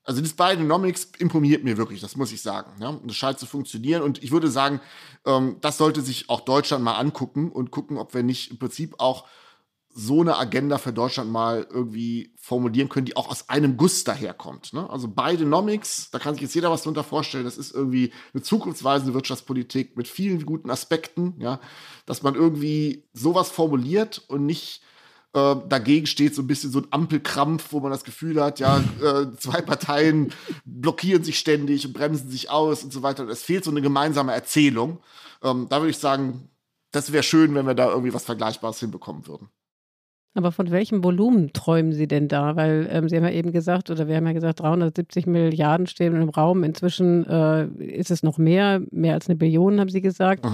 Also 0.03 0.21
das 0.21 0.33
Bidenomics 0.33 1.13
imponiert 1.19 1.63
mir 1.63 1.77
wirklich, 1.77 2.01
das 2.01 2.17
muss 2.17 2.33
ich 2.33 2.43
sagen. 2.43 2.73
Ja? 2.81 2.89
Und 2.89 3.07
das 3.07 3.17
scheint 3.17 3.39
zu 3.39 3.47
funktionieren. 3.47 4.03
Und 4.03 4.25
ich 4.25 4.33
würde 4.33 4.51
sagen, 4.51 4.81
ähm, 5.25 5.59
das 5.61 5.79
sollte 5.79 6.01
sich 6.01 6.29
auch 6.29 6.41
Deutschland 6.41 6.83
mal 6.83 6.97
angucken 6.97 7.53
und 7.53 7.71
gucken, 7.71 7.97
ob 7.97 8.13
wir 8.13 8.25
nicht 8.25 8.51
im 8.51 8.59
Prinzip 8.59 8.97
auch 8.99 9.25
so 9.99 10.21
eine 10.21 10.37
Agenda 10.37 10.77
für 10.77 10.93
Deutschland 10.93 11.33
mal 11.33 11.67
irgendwie 11.71 12.35
formulieren 12.37 12.91
können, 12.91 13.07
die 13.07 13.17
auch 13.17 13.31
aus 13.31 13.49
einem 13.49 13.79
Guss 13.79 14.05
daherkommt. 14.05 14.75
Ne? 14.75 14.89
Also 14.91 15.09
Bidenomics, 15.09 16.11
da 16.11 16.19
kann 16.19 16.35
sich 16.35 16.43
jetzt 16.43 16.55
jeder 16.55 16.71
was 16.71 16.83
drunter 16.83 17.03
vorstellen, 17.03 17.45
das 17.45 17.57
ist 17.57 17.75
irgendwie 17.75 18.13
eine 18.35 18.43
zukunftsweisende 18.43 19.15
Wirtschaftspolitik 19.15 19.97
mit 19.97 20.07
vielen 20.07 20.45
guten 20.45 20.69
Aspekten, 20.71 21.35
ja, 21.39 21.61
dass 22.05 22.23
man 22.23 22.35
irgendwie 22.35 23.05
sowas 23.15 23.51
formuliert 23.51 24.23
und 24.29 24.47
nicht 24.47 24.83
Äh, 25.35 25.57
dagegen 25.69 26.07
steht 26.07 26.35
so 26.35 26.41
ein 26.41 26.47
bisschen 26.47 26.71
so 26.71 26.79
ein 26.79 26.87
Ampelkrampf, 26.91 27.73
wo 27.73 27.81
man 27.81 27.91
das 27.91 28.05
Gefühl 28.05 28.43
hat, 28.43 28.59
ja, 28.59 28.79
äh, 29.03 29.27
zwei 29.37 29.61
Parteien 29.61 30.33
blockieren 30.65 31.25
sich 31.25 31.39
ständig 31.39 31.85
und 31.87 31.93
bremsen 31.93 32.31
sich 32.31 32.49
aus 32.49 32.85
und 32.85 32.93
so 32.93 33.03
weiter. 33.03 33.29
Es 33.29 33.43
fehlt 33.43 33.65
so 33.65 33.71
eine 33.71 33.83
gemeinsame 33.83 34.33
Erzählung. 34.33 34.99
Ähm, 35.43 35.67
da 35.69 35.81
würde 35.81 35.91
ich 35.91 35.99
sagen, 35.99 36.49
das 36.91 37.13
wäre 37.13 37.23
schön, 37.23 37.55
wenn 37.55 37.67
wir 37.67 37.75
da 37.75 37.91
irgendwie 37.91 38.15
was 38.15 38.25
Vergleichbares 38.25 38.81
hinbekommen 38.81 39.27
würden. 39.27 39.51
Aber 40.37 40.53
von 40.53 40.71
welchem 40.71 41.03
Volumen 41.03 41.55
träumen 41.55 41.93
Sie 41.93 42.07
denn 42.07 42.29
da? 42.29 42.57
Weil 42.57 42.87
ähm, 42.93 43.09
Sie 43.09 43.17
haben 43.17 43.25
ja 43.25 43.31
eben 43.31 43.53
gesagt, 43.53 43.89
oder 43.89 44.07
wir 44.07 44.17
haben 44.17 44.27
ja 44.27 44.35
gesagt, 44.35 44.61
370 44.61 45.27
Milliarden 45.27 45.87
stehen 45.87 46.15
im 46.21 46.29
Raum. 46.29 46.63
Inzwischen 46.63 47.27
äh, 47.27 47.65
ist 47.79 48.11
es 48.11 48.23
noch 48.23 48.37
mehr, 48.37 48.83
mehr 48.91 49.15
als 49.15 49.29
eine 49.29 49.37
Billion, 49.37 49.81
haben 49.81 49.89
Sie 49.89 50.03
gesagt. 50.03 50.45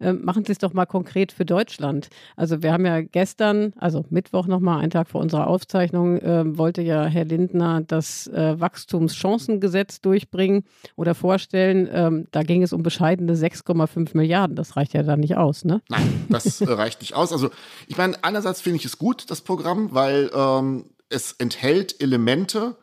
Ähm, 0.00 0.24
machen 0.24 0.44
Sie 0.44 0.52
es 0.52 0.58
doch 0.58 0.72
mal 0.72 0.86
konkret 0.86 1.32
für 1.32 1.44
Deutschland. 1.44 2.08
Also 2.36 2.62
wir 2.62 2.72
haben 2.72 2.86
ja 2.86 3.00
gestern, 3.00 3.72
also 3.78 4.04
Mittwoch 4.10 4.46
nochmal, 4.46 4.80
einen 4.80 4.90
Tag 4.90 5.08
vor 5.08 5.20
unserer 5.20 5.48
Aufzeichnung, 5.48 6.18
äh, 6.18 6.56
wollte 6.56 6.82
ja 6.82 7.04
Herr 7.06 7.24
Lindner 7.24 7.82
das 7.84 8.28
äh, 8.28 8.60
Wachstumschancengesetz 8.60 10.00
durchbringen 10.00 10.62
oder 10.94 11.16
vorstellen. 11.16 11.88
Ähm, 11.92 12.26
da 12.30 12.44
ging 12.44 12.62
es 12.62 12.72
um 12.72 12.84
bescheidene 12.84 13.34
6,5 13.34 14.16
Milliarden. 14.16 14.54
Das 14.54 14.76
reicht 14.76 14.94
ja 14.94 15.02
dann 15.02 15.18
nicht 15.18 15.36
aus, 15.36 15.64
ne? 15.64 15.82
Nein, 15.88 16.26
das 16.28 16.60
äh, 16.60 16.70
reicht 16.70 17.00
nicht 17.00 17.14
aus. 17.14 17.32
Also 17.32 17.50
ich 17.88 17.96
meine, 17.96 18.22
einerseits 18.22 18.60
finde 18.60 18.76
ich 18.76 18.84
es 18.84 18.98
gut, 18.98 19.31
das 19.32 19.40
Programm, 19.40 19.92
weil 19.92 20.30
ähm, 20.34 20.84
es 21.08 21.32
enthält 21.32 22.00
Elemente, 22.00 22.76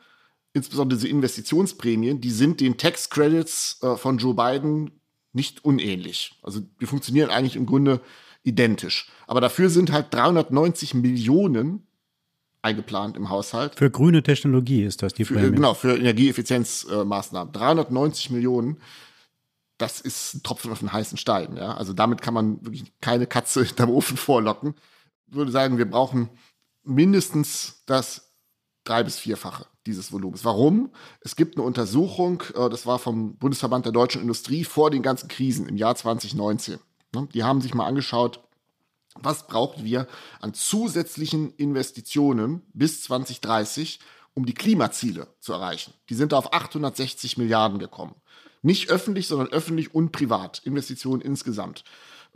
insbesondere 0.53 0.97
diese 0.97 1.07
Investitionsprämien, 1.07 2.21
die 2.21 2.31
sind 2.31 2.59
den 2.59 2.77
Tax 2.77 3.09
Credits 3.09 3.79
äh, 3.81 3.95
von 3.95 4.17
Joe 4.17 4.33
Biden 4.33 4.99
nicht 5.31 5.63
unähnlich. 5.63 6.39
Also 6.41 6.59
die 6.81 6.85
funktionieren 6.85 7.29
eigentlich 7.29 7.55
im 7.55 7.65
Grunde 7.65 8.01
identisch. 8.43 9.09
Aber 9.27 9.41
dafür 9.41 9.69
sind 9.69 9.91
halt 9.91 10.13
390 10.13 10.95
Millionen 10.95 11.87
eingeplant 12.61 13.15
im 13.15 13.29
Haushalt. 13.29 13.75
Für 13.75 13.91
grüne 13.91 14.23
Technologie 14.23 14.83
ist 14.83 15.01
das 15.01 15.13
die 15.13 15.25
für, 15.25 15.35
Prämie. 15.35 15.55
Genau, 15.55 15.73
für 15.73 15.95
Energieeffizienzmaßnahmen. 15.95 17.53
390 17.53 18.31
Millionen, 18.31 18.81
das 19.77 20.01
ist 20.01 20.33
ein 20.33 20.43
Tropfen 20.43 20.71
auf 20.71 20.79
den 20.79 20.91
heißen 20.91 21.17
Stein. 21.17 21.55
Ja? 21.57 21.75
Also 21.75 21.93
damit 21.93 22.21
kann 22.21 22.33
man 22.33 22.65
wirklich 22.65 22.91
keine 23.01 23.27
Katze 23.27 23.63
hinterm 23.65 23.91
Ofen 23.91 24.17
vorlocken. 24.17 24.73
Ich 25.29 25.35
würde 25.35 25.51
sagen, 25.51 25.77
wir 25.77 25.89
brauchen 25.89 26.29
mindestens 26.83 27.83
das 27.85 28.31
drei- 28.83 29.03
bis 29.03 29.19
vierfache 29.19 29.67
dieses 29.85 30.11
Volumens. 30.11 30.43
Warum? 30.43 30.91
Es 31.21 31.35
gibt 31.35 31.55
eine 31.55 31.65
Untersuchung, 31.65 32.43
äh, 32.55 32.69
das 32.69 32.85
war 32.85 32.99
vom 32.99 33.37
Bundesverband 33.37 33.85
der 33.85 33.91
deutschen 33.91 34.21
Industrie 34.21 34.63
vor 34.63 34.89
den 34.89 35.03
ganzen 35.03 35.27
Krisen 35.27 35.67
im 35.67 35.77
Jahr 35.77 35.95
2019. 35.95 36.79
Ne? 37.13 37.27
Die 37.33 37.43
haben 37.43 37.61
sich 37.61 37.73
mal 37.73 37.85
angeschaut, 37.85 38.41
was 39.15 39.47
brauchen 39.47 39.83
wir 39.83 40.07
an 40.41 40.53
zusätzlichen 40.53 41.53
Investitionen 41.55 42.63
bis 42.73 43.03
2030, 43.03 43.99
um 44.33 44.45
die 44.45 44.53
Klimaziele 44.53 45.27
zu 45.39 45.53
erreichen. 45.53 45.93
Die 46.09 46.15
sind 46.15 46.33
auf 46.33 46.53
860 46.53 47.37
Milliarden 47.37 47.79
gekommen. 47.79 48.15
Nicht 48.61 48.89
öffentlich, 48.89 49.27
sondern 49.27 49.47
öffentlich 49.49 49.93
und 49.93 50.11
privat. 50.11 50.61
Investitionen 50.65 51.21
insgesamt. 51.21 51.83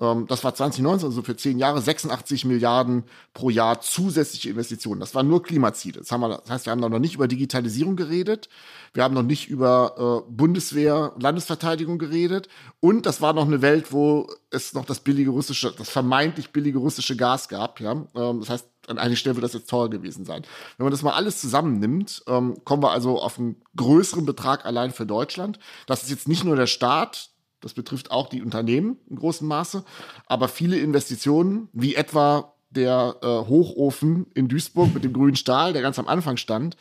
Ähm, 0.03 0.27
das 0.27 0.43
war 0.43 0.53
2019, 0.53 1.07
also 1.07 1.21
für 1.21 1.37
zehn 1.37 1.57
Jahre, 1.57 1.81
86 1.81 2.45
Milliarden 2.45 3.05
pro 3.33 3.49
Jahr 3.49 3.79
zusätzliche 3.79 4.49
Investitionen. 4.49 4.99
Das 4.99 5.15
waren 5.15 5.27
nur 5.27 5.41
Klimaziele. 5.41 5.99
Das, 5.99 6.11
haben 6.11 6.21
wir, 6.21 6.29
das 6.29 6.49
heißt, 6.49 6.65
wir 6.65 6.71
haben 6.71 6.81
noch 6.81 6.99
nicht 6.99 7.15
über 7.15 7.27
Digitalisierung 7.27 7.95
geredet. 7.95 8.49
Wir 8.93 9.03
haben 9.03 9.13
noch 9.13 9.23
nicht 9.23 9.47
über 9.47 10.25
äh, 10.27 10.31
Bundeswehr, 10.31 11.13
Landesverteidigung 11.19 11.97
geredet. 11.97 12.49
Und 12.81 13.05
das 13.05 13.21
war 13.21 13.33
noch 13.33 13.47
eine 13.47 13.61
Welt, 13.61 13.91
wo 13.91 14.29
es 14.51 14.73
noch 14.73 14.85
das 14.85 14.99
billige 14.99 15.31
russische, 15.31 15.73
das 15.75 15.89
vermeintlich 15.89 16.51
billige 16.51 16.79
russische 16.79 17.15
Gas 17.15 17.47
gab. 17.47 17.79
Ja? 17.79 18.05
Ähm, 18.15 18.39
das 18.41 18.49
heißt, 18.49 18.67
an 18.87 18.97
einigen 18.97 19.15
Stellen 19.15 19.37
wird 19.37 19.45
das 19.45 19.53
jetzt 19.53 19.69
teuer 19.69 19.89
gewesen 19.89 20.25
sein. 20.25 20.43
Wenn 20.77 20.83
man 20.83 20.91
das 20.91 21.03
mal 21.03 21.13
alles 21.13 21.39
zusammennimmt, 21.39 22.23
ähm, 22.27 22.57
kommen 22.65 22.83
wir 22.83 22.91
also 22.91 23.21
auf 23.21 23.39
einen 23.39 23.61
größeren 23.77 24.25
Betrag 24.25 24.65
allein 24.65 24.91
für 24.91 25.05
Deutschland. 25.05 25.57
Das 25.87 26.03
ist 26.03 26.09
jetzt 26.09 26.27
nicht 26.27 26.43
nur 26.43 26.57
der 26.57 26.67
Staat, 26.67 27.29
das 27.63 27.73
betrifft 27.73 28.11
auch 28.11 28.27
die 28.29 28.41
Unternehmen 28.41 28.97
im 29.09 29.17
großen 29.17 29.47
Maße, 29.47 29.83
aber 30.25 30.47
viele 30.47 30.77
Investitionen, 30.77 31.69
wie 31.73 31.95
etwa 31.95 32.53
der 32.69 33.17
äh, 33.21 33.27
Hochofen 33.27 34.27
in 34.33 34.47
Duisburg 34.47 34.93
mit 34.93 35.03
dem 35.03 35.13
grünen 35.13 35.35
Stahl, 35.35 35.73
der 35.73 35.81
ganz 35.81 35.99
am 35.99 36.07
Anfang 36.07 36.37
stand, 36.37 36.77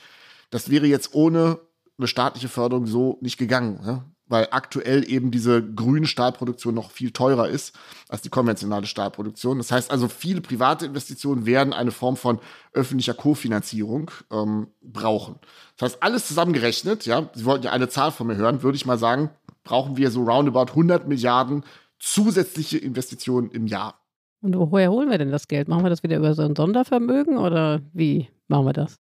das 0.50 0.70
wäre 0.70 0.86
jetzt 0.86 1.14
ohne 1.14 1.58
eine 1.98 2.08
staatliche 2.08 2.48
Förderung 2.48 2.86
so 2.86 3.18
nicht 3.20 3.38
gegangen. 3.38 3.80
Ja? 3.84 4.04
weil 4.32 4.48
aktuell 4.50 5.08
eben 5.08 5.30
diese 5.30 5.62
grüne 5.62 6.06
Stahlproduktion 6.06 6.74
noch 6.74 6.90
viel 6.90 7.10
teurer 7.10 7.48
ist 7.48 7.74
als 8.08 8.22
die 8.22 8.30
konventionale 8.30 8.86
Stahlproduktion. 8.86 9.58
Das 9.58 9.70
heißt 9.70 9.90
also, 9.90 10.08
viele 10.08 10.40
private 10.40 10.86
Investitionen 10.86 11.44
werden 11.44 11.74
eine 11.74 11.90
Form 11.90 12.16
von 12.16 12.40
öffentlicher 12.72 13.12
Kofinanzierung 13.12 14.10
ähm, 14.32 14.68
brauchen. 14.80 15.38
Das 15.76 15.92
heißt, 15.92 16.02
alles 16.02 16.26
zusammengerechnet, 16.26 17.04
ja, 17.04 17.28
Sie 17.34 17.44
wollten 17.44 17.66
ja 17.66 17.72
eine 17.72 17.90
Zahl 17.90 18.10
von 18.10 18.26
mir 18.26 18.36
hören, 18.36 18.62
würde 18.62 18.76
ich 18.76 18.86
mal 18.86 18.98
sagen, 18.98 19.28
brauchen 19.64 19.96
wir 19.96 20.10
so 20.10 20.22
roundabout 20.24 20.70
100 20.70 21.08
Milliarden 21.08 21.64
zusätzliche 21.98 22.78
Investitionen 22.78 23.50
im 23.50 23.66
Jahr. 23.66 24.00
Und 24.42 24.56
woher 24.56 24.90
holen 24.90 25.08
wir 25.08 25.18
denn 25.18 25.30
das 25.30 25.46
Geld? 25.46 25.68
Machen 25.68 25.84
wir 25.84 25.90
das 25.90 26.02
wieder 26.02 26.16
über 26.16 26.34
so 26.34 26.42
ein 26.42 26.56
Sondervermögen 26.56 27.38
oder 27.38 27.80
wie 27.92 28.28
machen 28.48 28.66
wir 28.66 28.72
das? 28.72 28.96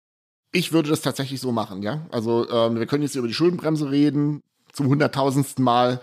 Ich 0.52 0.72
würde 0.72 0.90
das 0.90 1.02
tatsächlich 1.02 1.42
so 1.42 1.52
machen, 1.52 1.82
ja. 1.82 2.06
Also 2.12 2.48
ähm, 2.50 2.78
wir 2.78 2.86
können 2.86 3.04
jetzt 3.04 3.16
über 3.16 3.28
die 3.28 3.34
Schuldenbremse 3.34 3.90
reden 3.90 4.42
zum 4.72 4.88
hunderttausendsten 4.88 5.64
Mal. 5.64 6.00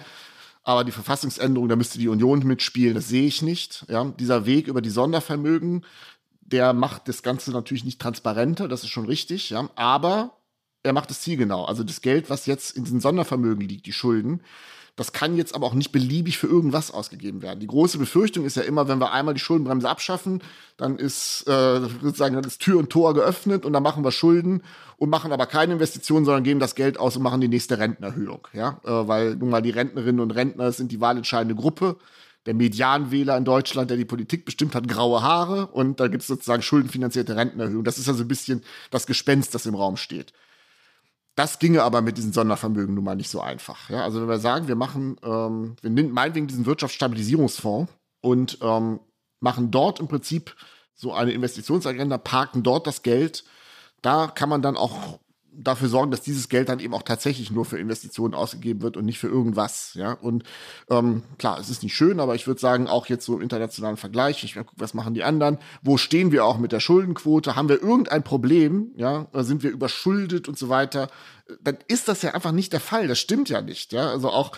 Aber 0.64 0.84
die 0.84 0.92
Verfassungsänderung, 0.92 1.68
da 1.68 1.76
müsste 1.76 1.98
die 1.98 2.08
Union 2.08 2.40
mitspielen, 2.40 2.94
das 2.94 3.08
sehe 3.08 3.26
ich 3.26 3.42
nicht. 3.42 3.86
Ja, 3.88 4.04
dieser 4.18 4.44
Weg 4.44 4.66
über 4.66 4.82
die 4.82 4.90
Sondervermögen, 4.90 5.84
der 6.40 6.72
macht 6.72 7.08
das 7.08 7.22
Ganze 7.22 7.52
natürlich 7.52 7.84
nicht 7.84 8.00
transparenter, 8.00 8.68
das 8.68 8.82
ist 8.82 8.90
schon 8.90 9.06
richtig, 9.06 9.50
ja. 9.50 9.68
Aber 9.76 10.37
er 10.82 10.92
macht 10.92 11.10
es 11.10 11.20
zielgenau. 11.20 11.64
Also 11.64 11.84
das 11.84 12.00
Geld, 12.00 12.30
was 12.30 12.46
jetzt 12.46 12.76
in 12.76 12.84
diesen 12.84 13.00
Sondervermögen 13.00 13.66
liegt, 13.66 13.86
die 13.86 13.92
Schulden, 13.92 14.40
das 14.98 15.12
kann 15.12 15.36
jetzt 15.36 15.54
aber 15.54 15.64
auch 15.66 15.74
nicht 15.74 15.92
beliebig 15.92 16.38
für 16.38 16.48
irgendwas 16.48 16.90
ausgegeben 16.90 17.40
werden. 17.40 17.60
Die 17.60 17.68
große 17.68 17.98
Befürchtung 17.98 18.44
ist 18.44 18.56
ja 18.56 18.64
immer, 18.64 18.88
wenn 18.88 18.98
wir 18.98 19.12
einmal 19.12 19.32
die 19.32 19.40
Schuldenbremse 19.40 19.88
abschaffen, 19.88 20.42
dann 20.76 20.98
ist 20.98 21.46
äh, 21.46 21.80
sozusagen 22.02 22.34
dann 22.34 22.42
ist 22.42 22.60
Tür 22.60 22.80
und 22.80 22.90
Tor 22.90 23.14
geöffnet 23.14 23.64
und 23.64 23.72
dann 23.72 23.82
machen 23.84 24.02
wir 24.02 24.10
Schulden 24.10 24.64
und 24.96 25.08
machen 25.08 25.30
aber 25.30 25.46
keine 25.46 25.74
Investitionen, 25.74 26.24
sondern 26.24 26.42
geben 26.42 26.58
das 26.58 26.74
Geld 26.74 26.98
aus 26.98 27.16
und 27.16 27.22
machen 27.22 27.40
die 27.40 27.46
nächste 27.46 27.78
Rentenerhöhung. 27.78 28.48
Ja, 28.52 28.80
äh, 28.84 29.06
weil 29.06 29.36
nun 29.36 29.50
mal 29.50 29.62
die 29.62 29.70
Rentnerinnen 29.70 30.20
und 30.20 30.32
Rentner 30.32 30.72
sind 30.72 30.90
die 30.90 31.00
wahlentscheidende 31.00 31.54
Gruppe. 31.54 31.96
Der 32.46 32.54
Medianwähler 32.54 33.36
in 33.36 33.44
Deutschland, 33.44 33.90
der 33.90 33.98
die 33.98 34.04
Politik 34.04 34.44
bestimmt, 34.46 34.74
hat 34.74 34.88
graue 34.88 35.22
Haare 35.22 35.68
und 35.68 36.00
da 36.00 36.08
gibt 36.08 36.22
es 36.22 36.26
sozusagen 36.26 36.62
schuldenfinanzierte 36.62 37.36
Rentenerhöhung. 37.36 37.84
Das 37.84 37.98
ist 37.98 38.08
also 38.08 38.24
ein 38.24 38.28
bisschen 38.28 38.64
das 38.90 39.06
Gespenst, 39.06 39.54
das 39.54 39.66
im 39.66 39.76
Raum 39.76 39.96
steht. 39.96 40.32
Das 41.38 41.60
ginge 41.60 41.84
aber 41.84 42.02
mit 42.02 42.18
diesen 42.18 42.32
Sondervermögen 42.32 42.96
nun 42.96 43.04
mal 43.04 43.14
nicht 43.14 43.30
so 43.30 43.40
einfach. 43.40 43.90
Ja? 43.90 44.02
Also 44.02 44.20
wenn 44.20 44.28
wir 44.28 44.40
sagen, 44.40 44.66
wir 44.66 44.74
machen, 44.74 45.18
ähm, 45.22 45.76
wir 45.80 45.88
nehmen 45.88 46.10
meinetwegen 46.10 46.48
diesen 46.48 46.66
Wirtschaftsstabilisierungsfonds 46.66 47.92
und 48.20 48.58
ähm, 48.60 48.98
machen 49.38 49.70
dort 49.70 50.00
im 50.00 50.08
Prinzip 50.08 50.56
so 50.96 51.12
eine 51.12 51.30
Investitionsagenda, 51.30 52.18
parken 52.18 52.64
dort 52.64 52.88
das 52.88 53.04
Geld, 53.04 53.44
da 54.02 54.26
kann 54.26 54.48
man 54.48 54.62
dann 54.62 54.76
auch 54.76 55.20
dafür 55.58 55.88
sorgen, 55.88 56.10
dass 56.10 56.20
dieses 56.20 56.48
Geld 56.48 56.68
dann 56.68 56.80
eben 56.80 56.94
auch 56.94 57.02
tatsächlich 57.02 57.50
nur 57.50 57.64
für 57.64 57.78
Investitionen 57.78 58.34
ausgegeben 58.34 58.82
wird 58.82 58.96
und 58.96 59.04
nicht 59.04 59.18
für 59.18 59.28
irgendwas. 59.28 59.92
Ja, 59.94 60.12
und 60.12 60.44
ähm, 60.88 61.22
klar, 61.38 61.58
es 61.58 61.68
ist 61.68 61.82
nicht 61.82 61.96
schön, 61.96 62.20
aber 62.20 62.34
ich 62.34 62.46
würde 62.46 62.60
sagen, 62.60 62.86
auch 62.86 63.06
jetzt 63.06 63.24
so 63.24 63.34
im 63.36 63.42
internationalen 63.42 63.96
Vergleich, 63.96 64.44
ich 64.44 64.54
gucke, 64.54 64.72
was 64.76 64.94
machen 64.94 65.14
die 65.14 65.24
anderen, 65.24 65.58
wo 65.82 65.96
stehen 65.96 66.32
wir 66.32 66.44
auch 66.44 66.58
mit 66.58 66.72
der 66.72 66.80
Schuldenquote, 66.80 67.56
haben 67.56 67.68
wir 67.68 67.82
irgendein 67.82 68.22
Problem, 68.22 68.92
ja, 68.96 69.26
sind 69.34 69.62
wir 69.62 69.70
überschuldet 69.70 70.48
und 70.48 70.56
so 70.56 70.68
weiter, 70.68 71.08
dann 71.62 71.78
ist 71.88 72.08
das 72.08 72.22
ja 72.22 72.34
einfach 72.34 72.52
nicht 72.52 72.72
der 72.72 72.80
Fall. 72.80 73.08
Das 73.08 73.18
stimmt 73.18 73.48
ja 73.48 73.62
nicht. 73.62 73.92
Ja, 73.92 74.10
also 74.10 74.28
auch 74.30 74.52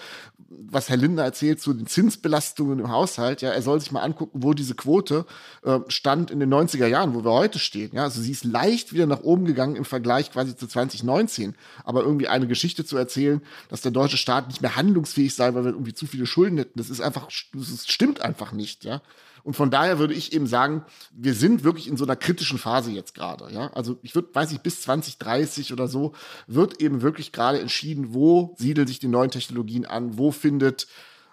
was 0.49 0.89
Herr 0.89 0.97
Lindner 0.97 1.23
erzählt 1.23 1.61
zu 1.61 1.73
den 1.73 1.87
Zinsbelastungen 1.87 2.81
im 2.81 2.91
Haushalt. 2.91 3.43
Ja, 3.43 3.51
er 3.51 3.63
soll 3.63 3.81
sich 3.81 3.93
mal 3.93 4.03
angucken, 4.03 4.43
wo 4.43 4.53
diese 4.55 4.75
Quote 4.75 5.25
äh, 5.63 5.79
stand 5.89 6.31
in 6.31 6.41
den 6.41 6.53
90er 6.53 6.87
Jahren, 6.87 7.15
wo 7.15 7.25
wir 7.25 7.31
heute 7.31 7.59
stehen. 7.59 7.91
Ja, 7.95 8.05
also 8.05 8.21
sie 8.21 8.33
ist 8.33 8.45
leicht 8.45 8.93
wieder 8.93 9.07
nach 9.07 9.21
oben 9.21 9.45
gegangen 9.45 9.77
im 9.77 9.85
Vergleich 9.85 10.33
quasi 10.33 10.57
zu 10.57 10.67
2019. 10.67 11.55
Aber 11.85 12.03
irgendwie 12.03 12.29
eine 12.29 12.49
Geschichte 12.49 12.85
zu 12.85 12.97
erzählen, 12.97 13.41
dass 13.69 13.83
der 13.83 13.93
deutsche 13.93 14.17
Staat 14.17 14.49
nicht 14.49 14.61
mehr 14.61 14.75
handlungsfähig 14.75 15.35
sei, 15.35 15.55
weil 15.55 15.65
wir 15.65 15.73
irgendwie 15.73 15.95
zu 15.95 16.07
viele 16.07 16.27
Schulden 16.27 16.59
hätten, 16.59 16.79
das 16.79 16.91
ist 16.91 17.01
einfach, 17.01 17.29
das 17.53 17.87
stimmt 17.87 18.21
einfach 18.21 18.53
nicht. 18.53 18.85
Ja, 18.85 19.01
und 19.43 19.55
von 19.55 19.71
daher 19.71 19.99
würde 19.99 20.15
ich 20.15 20.33
eben 20.33 20.47
sagen, 20.47 20.85
wir 21.13 21.35
sind 21.35 21.65
wirklich 21.65 21.89
in 21.89 21.97
so 21.97 22.05
einer 22.05 22.17
kritischen 22.17 22.59
Phase 22.59 22.91
jetzt 22.91 23.15
gerade. 23.15 23.53
Ja? 23.53 23.69
Also 23.75 23.99
ich 24.03 24.15
würde, 24.15 24.29
weiß 24.33 24.53
ich, 24.53 24.61
bis 24.61 24.83
2030 24.83 25.73
oder 25.73 25.89
so 25.89 26.13
wird 26.47 26.81
eben 26.81 27.03
wirklich 27.03 27.33
gerade 27.33 27.61
entschieden, 27.61 28.15
wo 28.15 28.55
siedeln 28.59 28.87
sich 28.87 28.99
die 28.99 29.09
neuen 29.09 29.31
Technologien 29.31 29.87
an, 29.87 30.19
wo 30.19 30.31
findet 30.31 30.87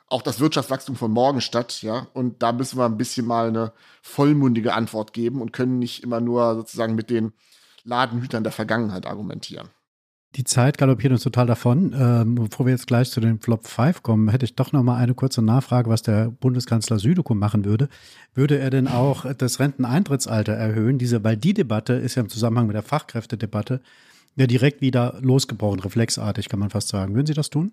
auch 0.09 0.21
das 0.21 0.39
Wirtschaftswachstum 0.39 0.95
von 0.95 1.11
morgen 1.11 1.41
statt, 1.41 1.81
ja. 1.81 2.07
Und 2.13 2.41
da 2.41 2.53
müssen 2.53 2.79
wir 2.79 2.85
ein 2.85 2.97
bisschen 2.97 3.25
mal 3.25 3.49
eine 3.49 3.73
vollmundige 4.01 4.73
Antwort 4.73 5.11
geben 5.11 5.41
und 5.41 5.51
können 5.51 5.79
nicht 5.79 6.01
immer 6.03 6.21
nur 6.21 6.55
sozusagen 6.55 6.95
mit 6.95 7.09
den 7.09 7.33
Ladenhütern 7.83 8.43
der 8.43 8.53
Vergangenheit 8.53 9.05
argumentieren. 9.05 9.69
Die 10.35 10.43
Zeit 10.43 10.77
galoppiert 10.77 11.13
uns 11.13 11.23
total 11.23 11.47
davon. 11.47 11.95
Ähm, 11.97 12.35
bevor 12.35 12.65
wir 12.65 12.73
jetzt 12.73 12.87
gleich 12.87 13.09
zu 13.09 13.19
den 13.19 13.39
Flop 13.39 13.65
5 13.65 14.03
kommen, 14.03 14.29
hätte 14.29 14.45
ich 14.45 14.55
doch 14.55 14.71
noch 14.71 14.83
mal 14.83 14.97
eine 14.97 15.13
kurze 15.13 15.41
Nachfrage, 15.41 15.89
was 15.89 16.01
der 16.01 16.29
Bundeskanzler 16.29 16.99
Südekum 16.99 17.39
machen 17.39 17.65
würde. 17.65 17.89
Würde 18.33 18.59
er 18.59 18.69
denn 18.69 18.87
auch 18.87 19.25
das 19.33 19.59
Renteneintrittsalter 19.59 20.53
erhöhen? 20.53 20.99
Diese, 20.99 21.23
weil 21.23 21.37
die 21.37 21.53
Debatte 21.53 21.93
ist 21.93 22.15
ja 22.15 22.21
im 22.21 22.29
Zusammenhang 22.29 22.67
mit 22.67 22.75
der 22.75 22.83
Fachkräftedebatte 22.83 23.81
ja 24.35 24.45
direkt 24.45 24.81
wieder 24.81 25.17
losgebrochen, 25.21 25.79
reflexartig, 25.79 26.49
kann 26.49 26.59
man 26.59 26.69
fast 26.69 26.89
sagen. 26.89 27.15
Würden 27.15 27.25
Sie 27.25 27.33
das 27.33 27.49
tun? 27.49 27.71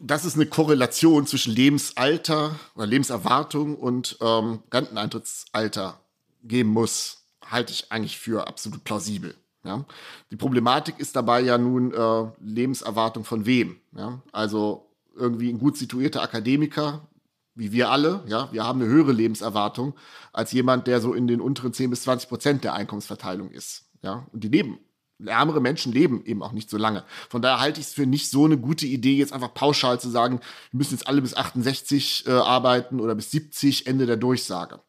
Das 0.00 0.24
ist 0.24 0.36
eine 0.36 0.46
Korrelation 0.46 1.26
zwischen 1.26 1.52
Lebensalter 1.52 2.58
oder 2.76 2.86
Lebenserwartung 2.86 3.74
und 3.74 4.16
ähm, 4.20 4.60
Renteneintrittsalter 4.72 6.00
geben 6.44 6.70
muss, 6.70 7.24
halte 7.44 7.72
ich 7.72 7.90
eigentlich 7.90 8.18
für 8.18 8.46
absolut 8.46 8.84
plausibel. 8.84 9.34
Ja? 9.68 9.84
Die 10.30 10.36
Problematik 10.36 10.98
ist 10.98 11.14
dabei 11.14 11.40
ja 11.40 11.58
nun 11.58 11.92
äh, 11.92 12.24
Lebenserwartung 12.40 13.24
von 13.24 13.46
wem. 13.46 13.76
Ja? 13.94 14.22
Also 14.32 14.90
irgendwie 15.14 15.50
ein 15.50 15.58
gut 15.58 15.76
situierter 15.76 16.22
Akademiker, 16.22 17.06
wie 17.54 17.72
wir 17.72 17.90
alle, 17.90 18.22
ja, 18.26 18.48
wir 18.52 18.64
haben 18.64 18.80
eine 18.80 18.90
höhere 18.90 19.12
Lebenserwartung 19.12 19.94
als 20.32 20.52
jemand, 20.52 20.86
der 20.86 21.00
so 21.00 21.12
in 21.12 21.26
den 21.26 21.40
unteren 21.40 21.72
10 21.72 21.90
bis 21.90 22.02
20 22.02 22.28
Prozent 22.28 22.64
der 22.64 22.74
Einkommensverteilung 22.74 23.50
ist. 23.50 23.90
Ja? 24.02 24.26
Und 24.32 24.42
die 24.42 24.48
leben 24.48 24.78
ärmere 25.26 25.60
Menschen 25.60 25.92
leben 25.92 26.24
eben 26.24 26.42
auch 26.42 26.52
nicht 26.52 26.70
so 26.70 26.76
lange. 26.76 27.04
Von 27.28 27.42
daher 27.42 27.60
halte 27.60 27.80
ich 27.80 27.88
es 27.88 27.92
für 27.92 28.06
nicht 28.06 28.30
so 28.30 28.44
eine 28.44 28.56
gute 28.56 28.86
Idee, 28.86 29.16
jetzt 29.16 29.32
einfach 29.32 29.52
pauschal 29.52 30.00
zu 30.00 30.08
sagen, 30.08 30.40
wir 30.70 30.78
müssen 30.78 30.94
jetzt 30.94 31.08
alle 31.08 31.20
bis 31.20 31.34
68 31.34 32.24
äh, 32.26 32.30
arbeiten 32.30 33.00
oder 33.00 33.16
bis 33.16 33.32
70, 33.32 33.88
Ende 33.88 34.06
der 34.06 34.16
Durchsage. 34.16 34.80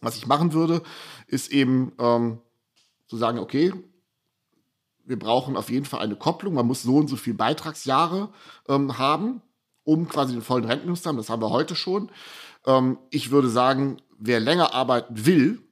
Was 0.00 0.16
ich 0.16 0.26
machen 0.26 0.54
würde, 0.54 0.82
ist 1.26 1.50
eben 1.50 1.92
ähm, 1.98 2.38
zu 3.06 3.16
sagen, 3.16 3.38
okay, 3.38 3.72
wir 5.04 5.18
brauchen 5.18 5.56
auf 5.56 5.70
jeden 5.70 5.86
Fall 5.86 6.00
eine 6.00 6.16
Kopplung. 6.16 6.54
Man 6.54 6.66
muss 6.66 6.82
so 6.82 6.96
und 6.96 7.08
so 7.08 7.16
viele 7.16 7.36
Beitragsjahre 7.36 8.28
ähm, 8.68 8.98
haben, 8.98 9.40
um 9.84 10.08
quasi 10.08 10.32
den 10.32 10.42
vollen 10.42 10.64
Rentennuss 10.64 11.02
zu 11.02 11.08
haben. 11.08 11.16
Das 11.16 11.30
haben 11.30 11.42
wir 11.42 11.50
heute 11.50 11.76
schon. 11.76 12.10
Ähm, 12.66 12.98
ich 13.10 13.30
würde 13.30 13.48
sagen, 13.48 13.98
wer 14.18 14.40
länger 14.40 14.74
arbeiten 14.74 15.26
will, 15.26 15.62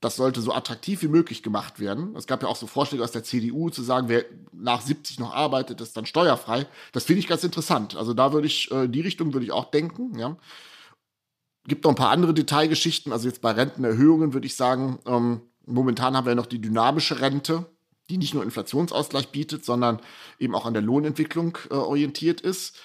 das 0.00 0.16
sollte 0.16 0.40
so 0.40 0.52
attraktiv 0.52 1.02
wie 1.02 1.08
möglich 1.08 1.42
gemacht 1.42 1.78
werden. 1.78 2.16
Es 2.16 2.26
gab 2.26 2.42
ja 2.42 2.48
auch 2.48 2.56
so 2.56 2.66
Vorschläge 2.66 3.04
aus 3.04 3.12
der 3.12 3.22
CDU 3.22 3.68
zu 3.68 3.82
sagen, 3.82 4.08
wer 4.08 4.24
nach 4.52 4.80
70 4.80 5.18
noch 5.18 5.34
arbeitet, 5.34 5.80
ist 5.80 5.96
dann 5.96 6.06
steuerfrei. 6.06 6.66
Das 6.92 7.04
finde 7.04 7.20
ich 7.20 7.26
ganz 7.26 7.44
interessant. 7.44 7.96
Also 7.96 8.14
da 8.14 8.32
würde 8.32 8.46
ich, 8.46 8.70
äh, 8.70 8.88
die 8.88 9.02
Richtung 9.02 9.34
würde 9.34 9.44
ich 9.44 9.52
auch 9.52 9.70
denken, 9.70 10.18
ja. 10.18 10.36
Gibt 11.66 11.84
noch 11.84 11.90
ein 11.92 11.96
paar 11.96 12.10
andere 12.10 12.32
Detailgeschichten. 12.32 13.12
Also 13.12 13.28
jetzt 13.28 13.42
bei 13.42 13.52
Rentenerhöhungen 13.52 14.32
würde 14.32 14.46
ich 14.46 14.56
sagen, 14.56 14.98
ähm, 15.06 15.42
Momentan 15.70 16.16
haben 16.16 16.26
wir 16.26 16.34
noch 16.34 16.46
die 16.46 16.60
dynamische 16.60 17.20
Rente, 17.20 17.66
die 18.08 18.18
nicht 18.18 18.34
nur 18.34 18.42
Inflationsausgleich 18.42 19.28
bietet, 19.28 19.64
sondern 19.64 20.00
eben 20.38 20.54
auch 20.54 20.66
an 20.66 20.74
der 20.74 20.82
Lohnentwicklung 20.82 21.56
äh, 21.70 21.74
orientiert 21.74 22.40
ist. 22.40 22.76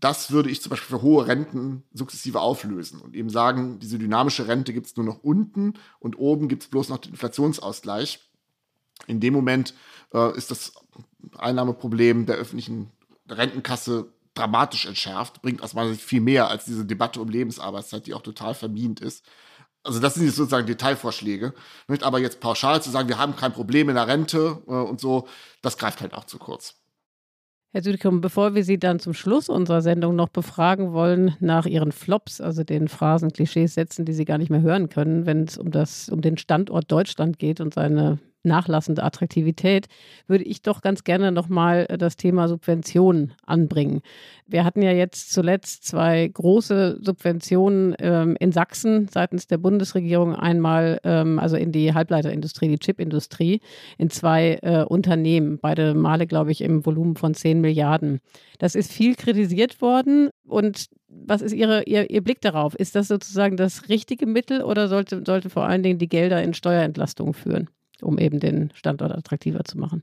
Das 0.00 0.30
würde 0.30 0.48
ich 0.50 0.62
zum 0.62 0.70
Beispiel 0.70 0.96
für 0.98 1.02
hohe 1.02 1.26
Renten 1.26 1.82
sukzessive 1.92 2.40
auflösen 2.40 3.00
und 3.00 3.16
eben 3.16 3.30
sagen, 3.30 3.80
diese 3.80 3.98
dynamische 3.98 4.46
Rente 4.46 4.72
gibt 4.72 4.86
es 4.86 4.96
nur 4.96 5.04
noch 5.04 5.18
unten 5.24 5.74
und 5.98 6.16
oben 6.18 6.48
gibt 6.48 6.62
es 6.62 6.68
bloß 6.68 6.88
noch 6.88 6.98
den 6.98 7.12
Inflationsausgleich. 7.12 8.20
In 9.08 9.18
dem 9.18 9.34
Moment 9.34 9.74
äh, 10.14 10.36
ist 10.36 10.52
das 10.52 10.72
Einnahmeproblem 11.36 12.26
der 12.26 12.36
öffentlichen 12.36 12.92
Rentenkasse 13.28 14.12
dramatisch 14.34 14.86
entschärft, 14.86 15.42
bringt 15.42 15.62
aus 15.62 15.74
meiner 15.74 15.90
Sicht 15.90 16.04
viel 16.04 16.20
mehr 16.20 16.48
als 16.48 16.64
diese 16.64 16.84
Debatte 16.84 17.20
um 17.20 17.28
Lebensarbeitszeit, 17.28 18.06
die 18.06 18.14
auch 18.14 18.22
total 18.22 18.54
vermint 18.54 19.00
ist. 19.00 19.24
Also 19.88 20.00
das 20.00 20.14
sind 20.14 20.26
jetzt 20.26 20.36
sozusagen 20.36 20.66
Detailvorschläge. 20.66 21.54
Nicht? 21.88 22.02
Aber 22.02 22.20
jetzt 22.20 22.40
pauschal 22.40 22.82
zu 22.82 22.90
sagen, 22.90 23.08
wir 23.08 23.16
haben 23.16 23.34
kein 23.36 23.54
Problem 23.54 23.88
in 23.88 23.94
der 23.94 24.06
Rente 24.06 24.62
äh, 24.66 24.70
und 24.70 25.00
so, 25.00 25.26
das 25.62 25.78
greift 25.78 26.02
halt 26.02 26.12
auch 26.12 26.24
zu 26.24 26.38
kurz. 26.38 26.74
Herr 27.72 27.82
Südekum, 27.82 28.20
bevor 28.20 28.54
wir 28.54 28.64
Sie 28.64 28.78
dann 28.78 28.98
zum 28.98 29.14
Schluss 29.14 29.48
unserer 29.48 29.80
Sendung 29.80 30.14
noch 30.14 30.28
befragen 30.28 30.92
wollen 30.92 31.36
nach 31.40 31.64
Ihren 31.64 31.92
Flops, 31.92 32.42
also 32.42 32.64
den 32.64 32.88
Phrasen, 32.88 33.32
Klischees, 33.32 33.74
Sätzen, 33.74 34.04
die 34.04 34.12
Sie 34.12 34.26
gar 34.26 34.36
nicht 34.36 34.50
mehr 34.50 34.60
hören 34.60 34.90
können, 34.90 35.24
wenn 35.24 35.44
es 35.44 35.56
um, 35.56 35.70
um 36.10 36.20
den 36.20 36.36
Standort 36.36 36.92
Deutschland 36.92 37.38
geht 37.38 37.60
und 37.60 37.72
seine 37.72 38.18
nachlassende 38.42 39.02
Attraktivität, 39.02 39.86
würde 40.26 40.44
ich 40.44 40.62
doch 40.62 40.80
ganz 40.80 41.04
gerne 41.04 41.32
nochmal 41.32 41.86
äh, 41.88 41.98
das 41.98 42.16
Thema 42.16 42.48
Subventionen 42.48 43.34
anbringen. 43.46 44.00
Wir 44.46 44.64
hatten 44.64 44.82
ja 44.82 44.92
jetzt 44.92 45.32
zuletzt 45.32 45.84
zwei 45.84 46.28
große 46.28 46.98
Subventionen 47.02 47.94
ähm, 47.98 48.36
in 48.40 48.52
Sachsen 48.52 49.08
seitens 49.08 49.46
der 49.46 49.58
Bundesregierung. 49.58 50.34
Einmal 50.34 51.00
ähm, 51.04 51.38
also 51.38 51.56
in 51.56 51.72
die 51.72 51.94
Halbleiterindustrie, 51.94 52.68
die 52.68 52.78
Chipindustrie, 52.78 53.60
in 53.98 54.10
zwei 54.10 54.58
äh, 54.62 54.84
Unternehmen. 54.84 55.58
Beide 55.58 55.94
Male, 55.94 56.26
glaube 56.26 56.52
ich, 56.52 56.62
im 56.62 56.86
Volumen 56.86 57.16
von 57.16 57.34
10 57.34 57.60
Milliarden. 57.60 58.20
Das 58.58 58.74
ist 58.74 58.92
viel 58.92 59.14
kritisiert 59.14 59.80
worden. 59.82 60.30
Und 60.46 60.86
was 61.08 61.42
ist 61.42 61.52
Ihre, 61.52 61.84
Ihr, 61.84 62.10
Ihr 62.10 62.22
Blick 62.22 62.40
darauf? 62.40 62.74
Ist 62.74 62.94
das 62.94 63.08
sozusagen 63.08 63.56
das 63.56 63.88
richtige 63.88 64.26
Mittel 64.26 64.62
oder 64.62 64.88
sollte, 64.88 65.22
sollte 65.26 65.50
vor 65.50 65.64
allen 65.64 65.82
Dingen 65.82 65.98
die 65.98 66.08
Gelder 66.08 66.42
in 66.42 66.54
Steuerentlastungen 66.54 67.34
führen? 67.34 67.68
Um 68.02 68.18
eben 68.18 68.40
den 68.40 68.72
Standort 68.74 69.12
attraktiver 69.12 69.64
zu 69.64 69.78
machen. 69.78 70.02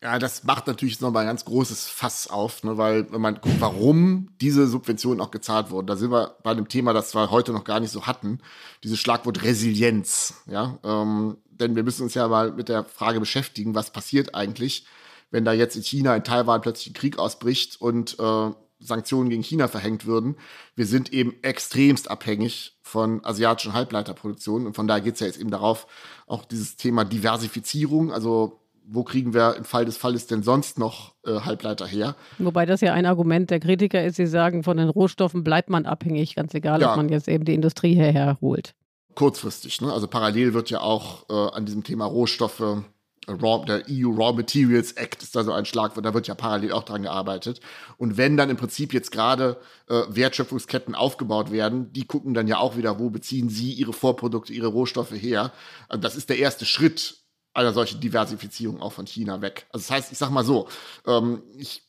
Ja, 0.00 0.20
das 0.20 0.44
macht 0.44 0.68
natürlich 0.68 1.00
nochmal 1.00 1.24
ein 1.24 1.28
ganz 1.28 1.44
großes 1.44 1.88
Fass 1.88 2.28
auf, 2.28 2.62
ne, 2.62 2.78
weil 2.78 3.10
wenn 3.10 3.20
man 3.20 3.40
guckt, 3.40 3.60
warum 3.60 4.28
diese 4.40 4.68
Subventionen 4.68 5.20
auch 5.20 5.32
gezahlt 5.32 5.70
wurden, 5.70 5.88
da 5.88 5.96
sind 5.96 6.12
wir 6.12 6.36
bei 6.44 6.52
einem 6.52 6.68
Thema, 6.68 6.92
das 6.92 7.16
wir 7.16 7.32
heute 7.32 7.52
noch 7.52 7.64
gar 7.64 7.80
nicht 7.80 7.90
so 7.90 8.06
hatten, 8.06 8.38
dieses 8.84 9.00
Schlagwort 9.00 9.42
Resilienz. 9.42 10.34
Ja, 10.46 10.78
ähm, 10.84 11.38
denn 11.48 11.74
wir 11.74 11.82
müssen 11.82 12.04
uns 12.04 12.14
ja 12.14 12.28
mal 12.28 12.52
mit 12.52 12.68
der 12.68 12.84
Frage 12.84 13.18
beschäftigen, 13.18 13.74
was 13.74 13.90
passiert 13.92 14.36
eigentlich, 14.36 14.86
wenn 15.32 15.44
da 15.44 15.52
jetzt 15.52 15.74
in 15.74 15.82
China, 15.82 16.14
in 16.14 16.22
Taiwan 16.22 16.60
plötzlich 16.60 16.90
ein 16.90 16.94
Krieg 16.94 17.18
ausbricht 17.18 17.80
und 17.80 18.20
äh, 18.20 18.50
Sanktionen 18.78 19.30
gegen 19.30 19.42
China 19.42 19.66
verhängt 19.66 20.06
würden. 20.06 20.36
Wir 20.76 20.86
sind 20.86 21.12
eben 21.12 21.34
extremst 21.42 22.08
abhängig 22.08 22.77
von 22.88 23.24
asiatischen 23.24 23.74
Halbleiterproduktionen. 23.74 24.66
Und 24.66 24.74
von 24.74 24.88
daher 24.88 25.02
geht 25.02 25.14
es 25.14 25.20
ja 25.20 25.26
jetzt 25.26 25.38
eben 25.38 25.50
darauf, 25.50 25.86
auch 26.26 26.44
dieses 26.44 26.76
Thema 26.76 27.04
Diversifizierung, 27.04 28.12
also 28.12 28.60
wo 28.90 29.04
kriegen 29.04 29.34
wir 29.34 29.54
im 29.56 29.64
Fall 29.64 29.84
des 29.84 29.98
Falles 29.98 30.26
denn 30.26 30.42
sonst 30.42 30.78
noch 30.78 31.14
äh, 31.26 31.40
Halbleiter 31.40 31.86
her? 31.86 32.16
Wobei 32.38 32.64
das 32.64 32.80
ja 32.80 32.94
ein 32.94 33.04
Argument 33.04 33.50
der 33.50 33.60
Kritiker 33.60 34.02
ist, 34.02 34.16
sie 34.16 34.26
sagen, 34.26 34.62
von 34.62 34.78
den 34.78 34.88
Rohstoffen 34.88 35.44
bleibt 35.44 35.68
man 35.68 35.84
abhängig, 35.84 36.34
ganz 36.34 36.54
egal, 36.54 36.80
ja. 36.80 36.90
ob 36.90 36.96
man 36.96 37.10
jetzt 37.10 37.28
eben 37.28 37.44
die 37.44 37.52
Industrie 37.52 37.94
hierher 37.94 38.38
holt. 38.40 38.74
Kurzfristig, 39.14 39.82
ne? 39.82 39.92
Also 39.92 40.08
parallel 40.08 40.54
wird 40.54 40.70
ja 40.70 40.80
auch 40.80 41.28
äh, 41.28 41.54
an 41.54 41.66
diesem 41.66 41.84
Thema 41.84 42.06
Rohstoffe 42.06 42.82
Raw, 43.28 43.64
der 43.64 43.84
EU 43.90 44.10
Raw 44.10 44.36
Materials 44.36 44.92
Act 44.92 45.22
ist 45.22 45.36
da 45.36 45.44
so 45.44 45.52
ein 45.52 45.64
Schlagwort, 45.64 46.04
da 46.04 46.14
wird 46.14 46.26
ja 46.26 46.34
parallel 46.34 46.72
auch 46.72 46.84
dran 46.84 47.02
gearbeitet. 47.02 47.60
Und 47.96 48.16
wenn 48.16 48.36
dann 48.36 48.50
im 48.50 48.56
Prinzip 48.56 48.94
jetzt 48.94 49.10
gerade 49.10 49.58
äh, 49.88 50.02
Wertschöpfungsketten 50.08 50.94
aufgebaut 50.94 51.50
werden, 51.52 51.92
die 51.92 52.06
gucken 52.06 52.34
dann 52.34 52.48
ja 52.48 52.58
auch 52.58 52.76
wieder, 52.76 52.98
wo 52.98 53.10
beziehen 53.10 53.48
sie 53.48 53.72
ihre 53.72 53.92
Vorprodukte, 53.92 54.52
ihre 54.52 54.68
Rohstoffe 54.68 55.12
her. 55.12 55.52
Also 55.88 56.00
das 56.00 56.16
ist 56.16 56.28
der 56.28 56.38
erste 56.38 56.64
Schritt 56.66 57.18
einer 57.54 57.72
solchen 57.72 58.00
Diversifizierung 58.00 58.80
auch 58.80 58.92
von 58.92 59.06
China 59.06 59.40
weg. 59.40 59.66
Also 59.72 59.84
das 59.84 59.90
heißt, 59.90 60.12
ich 60.12 60.18
sag 60.18 60.30
mal 60.30 60.44
so, 60.44 60.68
ähm, 61.06 61.42
ich 61.56 61.82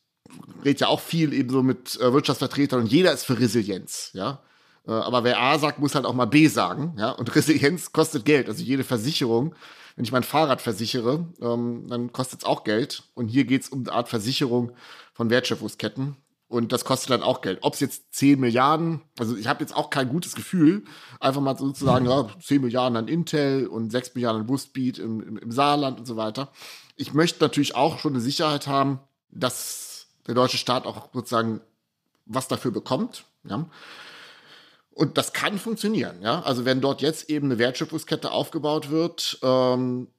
rede 0.64 0.82
ja 0.82 0.88
auch 0.88 1.00
viel 1.00 1.34
eben 1.34 1.50
so 1.50 1.64
mit 1.64 2.00
äh, 2.00 2.12
Wirtschaftsvertretern 2.14 2.82
und 2.82 2.92
jeder 2.92 3.14
ist 3.14 3.24
für 3.26 3.40
Resilienz, 3.40 4.12
ja. 4.14 4.42
Äh, 4.88 4.92
aber 4.92 5.24
wer 5.24 5.40
A 5.40 5.60
sagt, 5.60 5.80
muss 5.80 5.96
halt 5.96 6.06
auch 6.06 6.14
mal 6.14 6.26
B 6.26 6.48
sagen, 6.48 6.96
ja. 6.98 7.12
Und 7.12 7.34
Resilienz 7.36 7.92
kostet 7.92 8.26
Geld. 8.26 8.48
Also 8.48 8.64
jede 8.64 8.84
Versicherung 8.84 9.56
wenn 10.00 10.06
ich 10.06 10.14
mein 10.14 10.24
Fahrrad 10.24 10.62
versichere, 10.62 11.26
ähm, 11.42 11.86
dann 11.90 12.14
kostet 12.14 12.40
es 12.40 12.46
auch 12.46 12.64
Geld. 12.64 13.04
Und 13.16 13.28
hier 13.28 13.44
geht 13.44 13.64
es 13.64 13.68
um 13.68 13.82
eine 13.82 13.92
Art 13.92 14.08
Versicherung 14.08 14.72
von 15.12 15.30
Wertschöpfungsketten. 15.30 16.16
Und 16.48 16.72
das 16.72 16.86
kostet 16.86 17.10
dann 17.10 17.22
auch 17.22 17.42
Geld. 17.42 17.60
Ob 17.64 17.74
es 17.74 17.82
jetzt 17.82 18.14
10 18.14 18.40
Milliarden, 18.40 19.02
also 19.20 19.36
ich 19.36 19.48
habe 19.48 19.60
jetzt 19.60 19.76
auch 19.76 19.90
kein 19.90 20.08
gutes 20.08 20.36
Gefühl, 20.36 20.86
einfach 21.20 21.42
mal 21.42 21.58
sozusagen, 21.58 22.06
ja, 22.06 22.30
10 22.42 22.62
Milliarden 22.62 22.96
an 22.96 23.10
Intel 23.10 23.68
und 23.68 23.92
6 23.92 24.16
Milliarden 24.16 24.44
an 24.44 24.48
Busbeat 24.48 25.00
im, 25.00 25.22
im, 25.22 25.38
im 25.38 25.52
Saarland 25.52 26.00
und 26.00 26.06
so 26.06 26.16
weiter. 26.16 26.54
Ich 26.96 27.14
möchte 27.14 27.44
natürlich 27.44 27.76
auch 27.76 28.00
schon 28.00 28.14
eine 28.14 28.22
Sicherheit 28.22 28.68
haben, 28.68 29.02
dass 29.32 30.08
der 30.28 30.36
deutsche 30.36 30.56
Staat 30.56 30.86
auch 30.86 31.10
sozusagen 31.14 31.60
was 32.26 32.48
dafür 32.48 32.72
bekommt. 32.72 33.26
Ja. 33.44 33.66
Und 35.00 35.18
das 35.18 35.32
kann 35.32 35.58
funktionieren, 35.60 36.22
ja. 36.22 36.42
Also 36.42 36.66
wenn 36.66 36.82
dort 36.82 37.02
jetzt 37.02 37.30
eben 37.30 37.46
eine 37.46 37.58
Wertschöpfungskette 37.58 38.32
aufgebaut 38.32 38.90
wird, 38.90 39.40
ähm, 39.44 40.10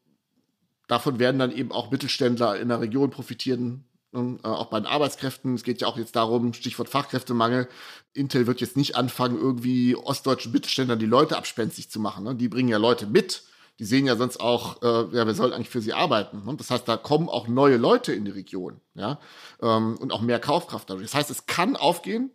davon 0.88 1.18
werden 1.18 1.38
dann 1.38 1.52
eben 1.52 1.70
auch 1.70 1.90
Mittelständler 1.90 2.58
in 2.58 2.68
der 2.68 2.80
Region 2.80 3.10
profitieren, 3.10 3.84
äh, 4.14 4.18
auch 4.42 4.70
bei 4.70 4.80
den 4.80 4.86
Arbeitskräften. 4.86 5.54
Es 5.54 5.64
geht 5.64 5.82
ja 5.82 5.86
auch 5.86 5.98
jetzt 5.98 6.16
darum, 6.16 6.54
Stichwort 6.54 6.88
Fachkräftemangel. 6.88 7.68
Intel 8.14 8.46
wird 8.46 8.62
jetzt 8.62 8.78
nicht 8.78 8.96
anfangen, 8.96 9.36
irgendwie 9.36 9.96
ostdeutschen 9.96 10.50
Mittelständlern 10.50 10.98
die 10.98 11.04
Leute 11.04 11.36
abspenstig 11.36 11.90
zu 11.90 12.00
machen. 12.00 12.24
Ne? 12.24 12.34
Die 12.34 12.48
bringen 12.48 12.70
ja 12.70 12.78
Leute 12.78 13.06
mit. 13.06 13.42
Die 13.80 13.84
sehen 13.84 14.06
ja 14.06 14.16
sonst 14.16 14.40
auch, 14.40 14.80
äh, 14.80 15.14
ja, 15.14 15.26
wer 15.26 15.34
soll 15.34 15.52
eigentlich 15.52 15.68
für 15.68 15.82
sie 15.82 15.92
arbeiten? 15.92 16.46
Ne? 16.46 16.56
Das 16.56 16.70
heißt, 16.70 16.88
da 16.88 16.96
kommen 16.96 17.28
auch 17.28 17.48
neue 17.48 17.76
Leute 17.76 18.14
in 18.14 18.24
die 18.24 18.30
Region, 18.30 18.80
ja, 18.94 19.20
ähm, 19.60 19.98
und 19.98 20.10
auch 20.10 20.22
mehr 20.22 20.40
Kaufkraft 20.40 20.88
dadurch. 20.88 21.04
Das 21.04 21.14
heißt, 21.14 21.30
es 21.30 21.44
kann 21.44 21.76
aufgehen. 21.76 22.30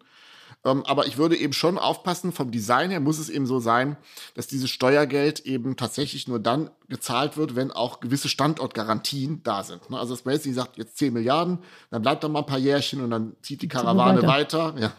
Ähm, 0.65 0.83
aber 0.85 1.05
ich 1.05 1.17
würde 1.17 1.37
eben 1.37 1.53
schon 1.53 1.77
aufpassen, 1.77 2.31
vom 2.31 2.51
Design 2.51 2.89
her 2.89 2.99
muss 2.99 3.19
es 3.19 3.29
eben 3.29 3.45
so 3.45 3.59
sein, 3.59 3.95
dass 4.33 4.47
dieses 4.47 4.69
Steuergeld 4.69 5.41
eben 5.41 5.77
tatsächlich 5.77 6.27
nur 6.27 6.39
dann 6.39 6.71
gezahlt 6.89 7.37
wird, 7.37 7.55
wenn 7.55 7.71
auch 7.71 7.99
gewisse 7.99 8.27
Standortgarantien 8.27 9.43
da 9.43 9.63
sind. 9.63 9.89
Ne? 9.89 9.99
Also 9.99 10.15
dass 10.15 10.25
man 10.25 10.33
jetzt 10.33 10.45
nicht 10.45 10.55
sagt, 10.55 10.77
jetzt 10.77 10.97
10 10.97 11.13
Milliarden, 11.13 11.59
dann 11.91 12.01
bleibt 12.01 12.23
da 12.23 12.27
mal 12.27 12.39
ein 12.39 12.45
paar 12.45 12.57
Jährchen 12.57 13.01
und 13.03 13.11
dann 13.11 13.35
zieht 13.41 13.61
die 13.61 13.67
Karawane 13.67 14.23
weiter. 14.23 14.75
weiter. 14.75 14.75
Ja. 14.85 14.91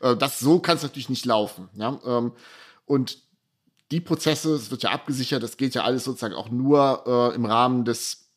Äh, 0.00 0.16
das 0.16 0.40
so 0.40 0.58
kann 0.58 0.76
es 0.76 0.82
natürlich 0.82 1.08
nicht 1.10 1.26
laufen. 1.26 1.68
Ja. 1.74 2.00
Ähm, 2.04 2.32
und 2.86 3.18
die 3.90 4.00
Prozesse, 4.00 4.54
es 4.54 4.70
wird 4.70 4.82
ja 4.82 4.90
abgesichert, 4.90 5.42
das 5.42 5.56
geht 5.56 5.74
ja 5.74 5.84
alles 5.84 6.04
sozusagen 6.04 6.34
auch 6.34 6.50
nur 6.50 7.04
äh, 7.06 7.34
im 7.34 7.44
Rahmen 7.44 7.84
des 7.84 8.29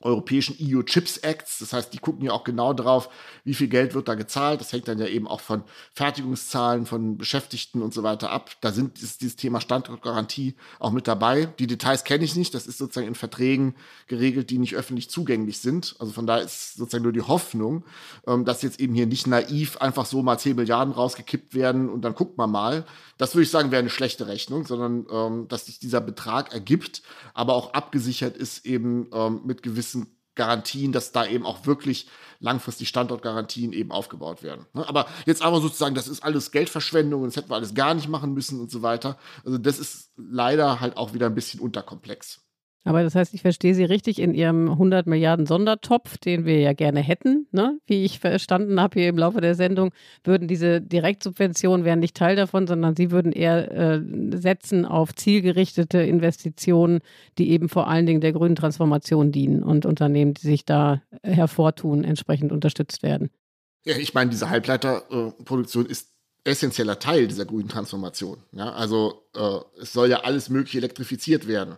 europäischen 0.00 0.56
EU 0.60 0.82
Chips 0.82 1.18
Acts. 1.18 1.58
Das 1.58 1.72
heißt, 1.72 1.92
die 1.92 1.98
gucken 1.98 2.24
ja 2.24 2.32
auch 2.32 2.44
genau 2.44 2.72
drauf, 2.72 3.08
wie 3.44 3.54
viel 3.54 3.68
Geld 3.68 3.94
wird 3.94 4.08
da 4.08 4.14
gezahlt. 4.14 4.60
Das 4.60 4.72
hängt 4.72 4.88
dann 4.88 4.98
ja 4.98 5.06
eben 5.06 5.26
auch 5.26 5.40
von 5.40 5.64
Fertigungszahlen, 5.94 6.86
von 6.86 7.18
Beschäftigten 7.18 7.82
und 7.82 7.92
so 7.92 8.02
weiter 8.02 8.30
ab. 8.30 8.50
Da 8.60 8.72
sind 8.72 9.00
ist 9.02 9.20
dieses 9.20 9.36
Thema 9.36 9.60
Standortgarantie 9.60 10.54
auch 10.78 10.92
mit 10.92 11.08
dabei. 11.08 11.46
Die 11.46 11.66
Details 11.66 12.04
kenne 12.04 12.24
ich 12.24 12.36
nicht. 12.36 12.54
Das 12.54 12.66
ist 12.66 12.78
sozusagen 12.78 13.08
in 13.08 13.14
Verträgen 13.14 13.74
geregelt, 14.06 14.50
die 14.50 14.58
nicht 14.58 14.76
öffentlich 14.76 15.10
zugänglich 15.10 15.58
sind. 15.58 15.96
Also 15.98 16.12
von 16.12 16.26
daher 16.26 16.44
ist 16.44 16.74
sozusagen 16.74 17.04
nur 17.04 17.12
die 17.12 17.22
Hoffnung, 17.22 17.84
ähm, 18.26 18.44
dass 18.44 18.62
jetzt 18.62 18.80
eben 18.80 18.94
hier 18.94 19.06
nicht 19.06 19.26
naiv 19.26 19.78
einfach 19.78 20.06
so 20.06 20.22
mal 20.22 20.38
10 20.38 20.56
Milliarden 20.56 20.94
rausgekippt 20.94 21.54
werden 21.54 21.88
und 21.88 22.02
dann 22.02 22.14
guckt 22.14 22.38
man 22.38 22.50
mal. 22.50 22.84
Das 23.18 23.34
würde 23.34 23.42
ich 23.42 23.50
sagen, 23.50 23.70
wäre 23.70 23.80
eine 23.80 23.90
schlechte 23.90 24.26
Rechnung, 24.26 24.66
sondern 24.66 25.06
ähm, 25.10 25.48
dass 25.48 25.66
sich 25.66 25.78
dieser 25.78 26.00
Betrag 26.00 26.52
ergibt, 26.52 27.02
aber 27.34 27.54
auch 27.54 27.74
abgesichert 27.74 28.36
ist 28.36 28.64
eben 28.64 29.08
ähm, 29.12 29.42
mit 29.44 29.62
gewissen 29.62 30.18
Garantien, 30.36 30.92
dass 30.92 31.12
da 31.12 31.26
eben 31.26 31.44
auch 31.44 31.66
wirklich 31.66 32.08
langfristig 32.40 32.88
Standortgarantien 32.88 33.72
eben 33.72 33.90
aufgebaut 33.90 34.42
werden. 34.42 34.66
Ne? 34.72 34.88
Aber 34.88 35.06
jetzt 35.26 35.42
aber 35.42 35.60
sozusagen, 35.60 35.96
das 35.96 36.08
ist 36.08 36.22
alles 36.22 36.52
Geldverschwendung 36.52 37.24
das 37.24 37.36
hätten 37.36 37.50
wir 37.50 37.56
alles 37.56 37.74
gar 37.74 37.92
nicht 37.92 38.08
machen 38.08 38.32
müssen 38.32 38.60
und 38.60 38.70
so 38.70 38.80
weiter. 38.80 39.18
Also 39.44 39.58
das 39.58 39.78
ist 39.78 40.12
leider 40.16 40.80
halt 40.80 40.96
auch 40.96 41.12
wieder 41.12 41.26
ein 41.26 41.34
bisschen 41.34 41.60
unterkomplex. 41.60 42.47
Aber 42.88 43.02
das 43.02 43.14
heißt, 43.14 43.34
ich 43.34 43.42
verstehe 43.42 43.74
Sie 43.74 43.84
richtig 43.84 44.18
in 44.18 44.32
Ihrem 44.32 44.70
100 44.70 45.06
Milliarden 45.06 45.44
Sondertopf, 45.44 46.16
den 46.16 46.46
wir 46.46 46.58
ja 46.58 46.72
gerne 46.72 47.00
hätten, 47.00 47.46
ne? 47.52 47.78
wie 47.86 48.02
ich 48.02 48.18
verstanden 48.18 48.80
habe 48.80 48.98
hier 48.98 49.10
im 49.10 49.18
Laufe 49.18 49.42
der 49.42 49.54
Sendung, 49.54 49.92
würden 50.24 50.48
diese 50.48 50.80
Direktsubventionen 50.80 51.84
wären 51.84 51.98
nicht 51.98 52.16
Teil 52.16 52.34
davon, 52.34 52.66
sondern 52.66 52.96
Sie 52.96 53.10
würden 53.10 53.32
eher 53.32 53.70
äh, 53.70 54.00
setzen 54.34 54.86
auf 54.86 55.14
zielgerichtete 55.14 55.98
Investitionen, 55.98 57.00
die 57.36 57.50
eben 57.50 57.68
vor 57.68 57.88
allen 57.88 58.06
Dingen 58.06 58.22
der 58.22 58.32
grünen 58.32 58.56
Transformation 58.56 59.32
dienen 59.32 59.62
und 59.62 59.84
Unternehmen, 59.84 60.32
die 60.32 60.46
sich 60.46 60.64
da 60.64 61.02
hervortun, 61.22 62.04
entsprechend 62.04 62.52
unterstützt 62.52 63.02
werden. 63.02 63.28
Ja, 63.84 63.98
ich 63.98 64.14
meine, 64.14 64.30
diese 64.30 64.48
Halbleiterproduktion 64.48 65.84
äh, 65.84 65.90
ist 65.90 66.08
essentieller 66.44 66.98
Teil 66.98 67.28
dieser 67.28 67.44
grünen 67.44 67.68
Transformation. 67.68 68.38
Ja? 68.52 68.72
Also 68.72 69.26
äh, 69.36 69.58
es 69.82 69.92
soll 69.92 70.08
ja 70.08 70.20
alles 70.20 70.48
Mögliche 70.48 70.78
elektrifiziert 70.78 71.46
werden 71.46 71.76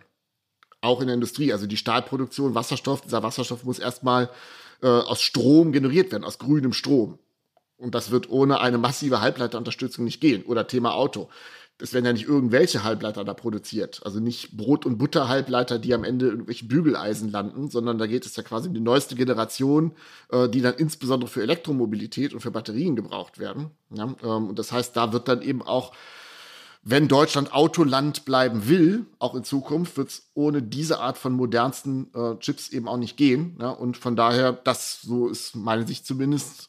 auch 0.81 0.99
in 0.99 1.07
der 1.07 1.15
Industrie. 1.15 1.53
Also 1.53 1.67
die 1.67 1.77
Stahlproduktion, 1.77 2.55
Wasserstoff, 2.55 3.01
dieser 3.01 3.23
Wasserstoff 3.23 3.63
muss 3.63 3.79
erstmal 3.79 4.29
äh, 4.81 4.87
aus 4.87 5.21
Strom 5.21 5.71
generiert 5.71 6.11
werden, 6.11 6.23
aus 6.23 6.39
grünem 6.39 6.73
Strom. 6.73 7.19
Und 7.77 7.95
das 7.95 8.11
wird 8.11 8.29
ohne 8.29 8.59
eine 8.59 8.77
massive 8.77 9.21
Halbleiterunterstützung 9.21 10.05
nicht 10.05 10.21
gehen. 10.21 10.43
Oder 10.43 10.67
Thema 10.67 10.93
Auto. 10.93 11.29
Es 11.79 11.93
werden 11.93 12.05
ja 12.05 12.13
nicht 12.13 12.27
irgendwelche 12.27 12.83
Halbleiter 12.83 13.23
da 13.23 13.33
produziert. 13.33 14.01
Also 14.05 14.19
nicht 14.19 14.55
Brot- 14.55 14.85
und 14.85 14.99
Butterhalbleiter, 14.99 15.79
die 15.79 15.95
am 15.95 16.03
Ende 16.03 16.25
in 16.25 16.31
irgendwelchen 16.33 16.67
Bügeleisen 16.67 17.31
landen, 17.31 17.71
sondern 17.71 17.97
da 17.97 18.05
geht 18.05 18.27
es 18.27 18.35
ja 18.35 18.43
quasi 18.43 18.67
um 18.67 18.75
die 18.75 18.79
neueste 18.79 19.15
Generation, 19.15 19.93
äh, 20.31 20.47
die 20.47 20.61
dann 20.61 20.75
insbesondere 20.75 21.27
für 21.29 21.41
Elektromobilität 21.41 22.35
und 22.35 22.41
für 22.41 22.51
Batterien 22.51 22.95
gebraucht 22.95 23.39
werden. 23.39 23.71
Ähm, 23.97 24.15
und 24.21 24.59
das 24.59 24.71
heißt, 24.71 24.95
da 24.95 25.11
wird 25.11 25.27
dann 25.27 25.41
eben 25.41 25.63
auch 25.63 25.91
wenn 26.83 27.07
Deutschland 27.07 27.53
Autoland 27.53 28.25
bleiben 28.25 28.67
will, 28.67 29.05
auch 29.19 29.35
in 29.35 29.43
Zukunft, 29.43 29.97
wird 29.97 30.09
es 30.09 30.31
ohne 30.33 30.63
diese 30.63 30.99
Art 30.99 31.17
von 31.17 31.33
modernsten 31.33 32.11
äh, 32.13 32.37
Chips 32.39 32.69
eben 32.69 32.87
auch 32.87 32.97
nicht 32.97 33.17
gehen. 33.17 33.57
Ja? 33.61 33.69
Und 33.69 33.97
von 33.97 34.15
daher, 34.15 34.51
das 34.51 35.01
so 35.01 35.27
ist 35.27 35.55
meine 35.55 35.85
Sicht 35.85 36.05
zumindest. 36.07 36.65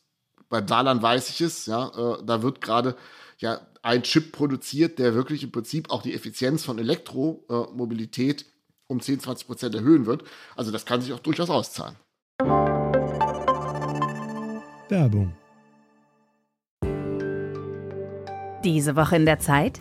Bei 0.51 0.65
Saarland 0.67 1.03
weiß 1.03 1.31
ich 1.31 1.41
es, 1.41 1.65
ja, 1.65 1.89
äh, 1.89 2.25
da 2.25 2.43
wird 2.43 2.61
gerade 2.61 2.95
ja 3.39 3.61
ein 3.81 4.03
Chip 4.03 4.33
produziert, 4.33 4.99
der 4.99 5.15
wirklich 5.15 5.43
im 5.45 5.51
Prinzip 5.51 5.91
auch 5.91 6.03
die 6.03 6.13
Effizienz 6.13 6.63
von 6.63 6.79
Elektromobilität 6.79 8.45
um 8.87 9.01
10, 9.01 9.21
20 9.21 9.47
Prozent 9.47 9.75
erhöhen 9.75 10.05
wird. 10.05 10.25
Also 10.55 10.71
das 10.71 10.85
kann 10.85 11.01
sich 11.01 11.15
auch 11.15 11.21
durchaus 11.21 11.49
auszahlen. 11.49 11.97
Werbung. 14.91 15.33
Diese 18.63 18.95
Woche 18.95 19.17
in 19.17 19.25
der 19.25 19.39
Zeit? 19.39 19.81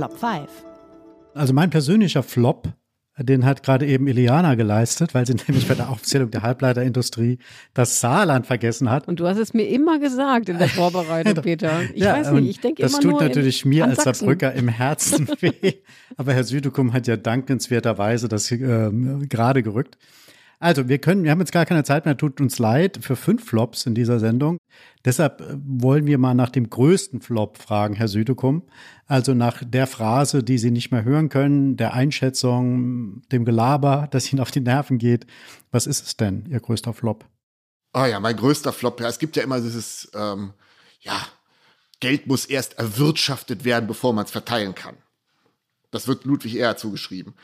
Flop 0.00 0.18
5. 0.18 0.48
Also 1.34 1.52
mein 1.52 1.68
persönlicher 1.68 2.22
Flop, 2.22 2.68
den 3.18 3.44
hat 3.44 3.62
gerade 3.62 3.86
eben 3.86 4.06
Iliana 4.06 4.54
geleistet, 4.54 5.12
weil 5.12 5.26
sie 5.26 5.34
nämlich 5.46 5.68
bei 5.68 5.74
der 5.74 5.90
Aufzählung 5.90 6.30
der 6.30 6.40
Halbleiterindustrie 6.40 7.38
das 7.74 8.00
Saarland 8.00 8.46
vergessen 8.46 8.88
hat. 8.88 9.06
Und 9.08 9.20
du 9.20 9.26
hast 9.26 9.36
es 9.36 9.52
mir 9.52 9.68
immer 9.68 9.98
gesagt 9.98 10.48
in 10.48 10.56
der 10.56 10.68
Vorbereitung, 10.70 11.34
Peter. 11.42 11.82
Ich 11.92 12.02
ja, 12.02 12.14
weiß 12.14 12.30
nicht, 12.30 12.48
ich 12.48 12.60
denke 12.60 12.80
immer 12.80 12.90
Das 12.90 13.00
tut 13.00 13.20
natürlich 13.20 13.66
mir 13.66 13.84
als 13.84 14.04
Saarbrücker 14.04 14.54
im 14.54 14.68
Herzen 14.68 15.28
weh. 15.40 15.74
Aber 16.16 16.32
Herr 16.32 16.44
Südekum 16.44 16.94
hat 16.94 17.06
ja 17.06 17.18
dankenswerterweise 17.18 18.28
das 18.28 18.50
äh, 18.50 18.58
gerade 19.28 19.62
gerückt. 19.62 19.98
Also, 20.62 20.88
wir 20.90 20.98
können, 20.98 21.24
wir 21.24 21.30
haben 21.30 21.40
jetzt 21.40 21.52
gar 21.52 21.64
keine 21.64 21.84
Zeit 21.84 22.04
mehr, 22.04 22.18
tut 22.18 22.38
uns 22.38 22.58
leid 22.58 22.98
für 23.00 23.16
fünf 23.16 23.46
Flops 23.46 23.86
in 23.86 23.94
dieser 23.94 24.20
Sendung. 24.20 24.58
Deshalb 25.06 25.40
äh, 25.40 25.56
wollen 25.56 26.06
wir 26.06 26.18
mal 26.18 26.34
nach 26.34 26.50
dem 26.50 26.68
größten 26.68 27.22
Flop 27.22 27.56
fragen, 27.56 27.94
Herr 27.94 28.08
Südekum. 28.08 28.68
Also 29.06 29.32
nach 29.32 29.62
der 29.64 29.86
Phrase, 29.86 30.44
die 30.44 30.58
Sie 30.58 30.70
nicht 30.70 30.90
mehr 30.90 31.02
hören 31.02 31.30
können, 31.30 31.78
der 31.78 31.94
Einschätzung, 31.94 33.22
dem 33.32 33.46
Gelaber, 33.46 34.06
das 34.12 34.30
Ihnen 34.30 34.40
auf 34.40 34.50
die 34.50 34.60
Nerven 34.60 34.98
geht. 34.98 35.26
Was 35.70 35.86
ist 35.86 36.06
es 36.06 36.16
denn, 36.18 36.44
Ihr 36.50 36.60
größter 36.60 36.92
Flop? 36.92 37.24
Oh 37.94 38.04
ja, 38.04 38.20
mein 38.20 38.36
größter 38.36 38.74
Flop. 38.74 39.00
Ja, 39.00 39.08
es 39.08 39.18
gibt 39.18 39.36
ja 39.36 39.42
immer 39.42 39.62
dieses, 39.62 40.10
ähm, 40.14 40.52
ja, 41.00 41.26
Geld 42.00 42.26
muss 42.26 42.44
erst 42.44 42.78
erwirtschaftet 42.78 43.64
werden, 43.64 43.86
bevor 43.86 44.12
man 44.12 44.26
es 44.26 44.30
verteilen 44.30 44.74
kann. 44.74 44.96
Das 45.90 46.06
wird 46.06 46.24
Ludwig 46.24 46.56
Erhard 46.56 46.78
zugeschrieben. 46.78 47.34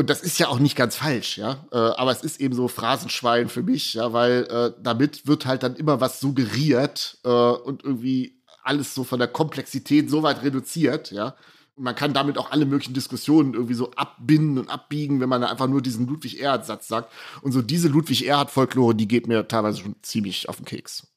Und 0.00 0.08
das 0.08 0.22
ist 0.22 0.38
ja 0.38 0.48
auch 0.48 0.58
nicht 0.58 0.76
ganz 0.76 0.96
falsch, 0.96 1.36
ja. 1.36 1.66
Äh, 1.72 1.76
aber 1.76 2.10
es 2.10 2.22
ist 2.22 2.40
eben 2.40 2.54
so 2.54 2.68
Phrasenschwein 2.68 3.50
für 3.50 3.62
mich, 3.62 3.92
ja, 3.92 4.14
weil 4.14 4.46
äh, 4.50 4.72
damit 4.82 5.26
wird 5.26 5.44
halt 5.44 5.62
dann 5.62 5.76
immer 5.76 6.00
was 6.00 6.20
suggeriert 6.20 7.18
äh, 7.22 7.28
und 7.28 7.84
irgendwie 7.84 8.40
alles 8.62 8.94
so 8.94 9.04
von 9.04 9.18
der 9.18 9.28
Komplexität 9.28 10.08
so 10.08 10.22
weit 10.22 10.42
reduziert, 10.42 11.10
ja. 11.10 11.36
Und 11.74 11.84
man 11.84 11.94
kann 11.94 12.14
damit 12.14 12.38
auch 12.38 12.50
alle 12.50 12.64
möglichen 12.64 12.94
Diskussionen 12.94 13.52
irgendwie 13.52 13.74
so 13.74 13.90
abbinden 13.90 14.56
und 14.56 14.70
abbiegen, 14.70 15.20
wenn 15.20 15.28
man 15.28 15.42
da 15.42 15.48
einfach 15.48 15.68
nur 15.68 15.82
diesen 15.82 16.06
Ludwig 16.06 16.40
Erhard-Satz 16.40 16.88
sagt. 16.88 17.12
Und 17.42 17.52
so 17.52 17.60
diese 17.60 17.88
Ludwig 17.88 18.26
Erhard-Folklore, 18.26 18.94
die 18.94 19.06
geht 19.06 19.26
mir 19.26 19.48
teilweise 19.48 19.82
schon 19.82 19.96
ziemlich 20.00 20.48
auf 20.48 20.56
den 20.56 20.64
Keks. 20.64 21.08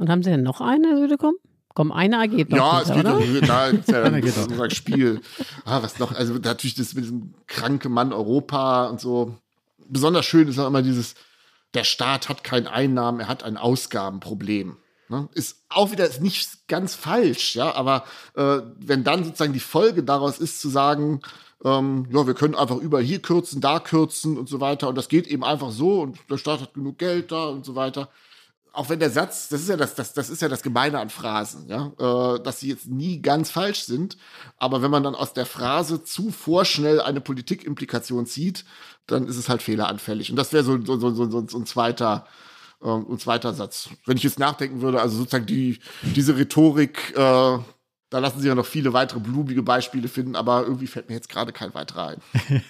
Und 0.00 0.10
haben 0.10 0.24
Sie 0.24 0.30
denn 0.30 0.42
noch 0.42 0.60
eine, 0.60 0.98
Südekom? 0.98 1.36
Komm, 1.76 1.92
einer 1.92 2.26
geht 2.26 2.48
noch. 2.48 2.56
Ja, 2.56 2.80
es 2.80 2.88
geht 2.88 3.04
oder? 3.04 3.20
Noch, 3.20 3.40
da 3.46 3.66
ist 3.66 3.88
ja 3.90 4.08
dann 4.08 4.22
das 4.22 4.74
Spiel. 4.74 5.20
Ah, 5.66 5.82
was 5.82 5.98
noch? 5.98 6.10
Also 6.10 6.32
natürlich 6.32 6.74
das 6.74 6.94
mit 6.94 7.04
diesem 7.04 7.34
kranken 7.46 7.92
Mann 7.92 8.14
Europa 8.14 8.86
und 8.86 8.98
so. 8.98 9.36
Besonders 9.86 10.24
schön 10.24 10.48
ist 10.48 10.58
auch 10.58 10.68
immer 10.68 10.80
dieses, 10.80 11.16
der 11.74 11.84
Staat 11.84 12.30
hat 12.30 12.42
keine 12.44 12.70
Einnahmen, 12.70 13.20
er 13.20 13.28
hat 13.28 13.42
ein 13.42 13.58
Ausgabenproblem. 13.58 14.78
Ne? 15.10 15.28
Ist 15.34 15.66
auch 15.68 15.92
wieder 15.92 16.08
nicht 16.18 16.66
ganz 16.66 16.94
falsch, 16.94 17.56
ja, 17.56 17.74
aber 17.74 18.04
äh, 18.36 18.60
wenn 18.78 19.04
dann 19.04 19.24
sozusagen 19.24 19.52
die 19.52 19.60
Folge 19.60 20.02
daraus 20.02 20.38
ist 20.38 20.62
zu 20.62 20.70
sagen, 20.70 21.20
ähm, 21.62 22.08
ja, 22.10 22.26
wir 22.26 22.32
können 22.32 22.54
einfach 22.54 22.78
überall 22.78 23.04
hier 23.04 23.20
kürzen, 23.20 23.60
da 23.60 23.80
kürzen 23.80 24.38
und 24.38 24.48
so 24.48 24.60
weiter 24.60 24.88
und 24.88 24.96
das 24.96 25.08
geht 25.08 25.26
eben 25.26 25.44
einfach 25.44 25.72
so 25.72 26.00
und 26.00 26.18
der 26.30 26.38
Staat 26.38 26.62
hat 26.62 26.72
genug 26.72 26.96
Geld 26.96 27.32
da 27.32 27.48
und 27.48 27.66
so 27.66 27.74
weiter 27.74 28.08
auch 28.76 28.90
wenn 28.90 28.98
der 28.98 29.10
Satz, 29.10 29.48
das 29.48 29.62
ist 29.62 29.70
ja 29.70 29.76
das, 29.76 29.94
das, 29.94 30.12
das 30.12 30.28
ist 30.28 30.42
ja 30.42 30.48
das 30.48 30.62
Gemeine 30.62 31.00
an 31.00 31.08
Phrasen, 31.08 31.66
ja, 31.68 31.92
äh, 31.98 32.40
dass 32.42 32.60
sie 32.60 32.68
jetzt 32.68 32.86
nie 32.86 33.22
ganz 33.22 33.50
falsch 33.50 33.84
sind, 33.84 34.18
aber 34.58 34.82
wenn 34.82 34.90
man 34.90 35.02
dann 35.02 35.14
aus 35.14 35.32
der 35.32 35.46
Phrase 35.46 36.04
zu 36.04 36.30
vorschnell 36.30 37.00
eine 37.00 37.22
Politikimplikation 37.22 38.26
zieht, 38.26 38.66
dann 39.06 39.28
ist 39.28 39.36
es 39.36 39.48
halt 39.48 39.62
fehleranfällig. 39.62 40.30
Und 40.30 40.36
das 40.36 40.52
wäre 40.52 40.62
so, 40.62 40.78
so, 40.84 40.98
so, 40.98 41.14
so, 41.14 41.46
so 41.48 41.58
ein 41.58 41.64
zweiter, 41.64 42.26
ähm, 42.82 43.06
ein 43.10 43.18
zweiter 43.18 43.54
Satz. 43.54 43.88
Wenn 44.04 44.18
ich 44.18 44.24
jetzt 44.24 44.38
nachdenken 44.38 44.82
würde, 44.82 45.00
also 45.00 45.16
sozusagen 45.16 45.46
die, 45.46 45.78
diese 46.02 46.36
Rhetorik, 46.36 47.14
äh, 47.16 47.58
Da 48.08 48.20
lassen 48.20 48.38
sich 48.38 48.48
ja 48.48 48.54
noch 48.54 48.66
viele 48.66 48.92
weitere 48.92 49.20
blumige 49.20 49.62
Beispiele 49.62 50.08
finden, 50.08 50.36
aber 50.36 50.64
irgendwie 50.64 50.86
fällt 50.86 51.08
mir 51.08 51.16
jetzt 51.16 51.28
gerade 51.28 51.52
kein 51.52 51.74
weiterer 51.74 52.08
ein. 52.08 52.20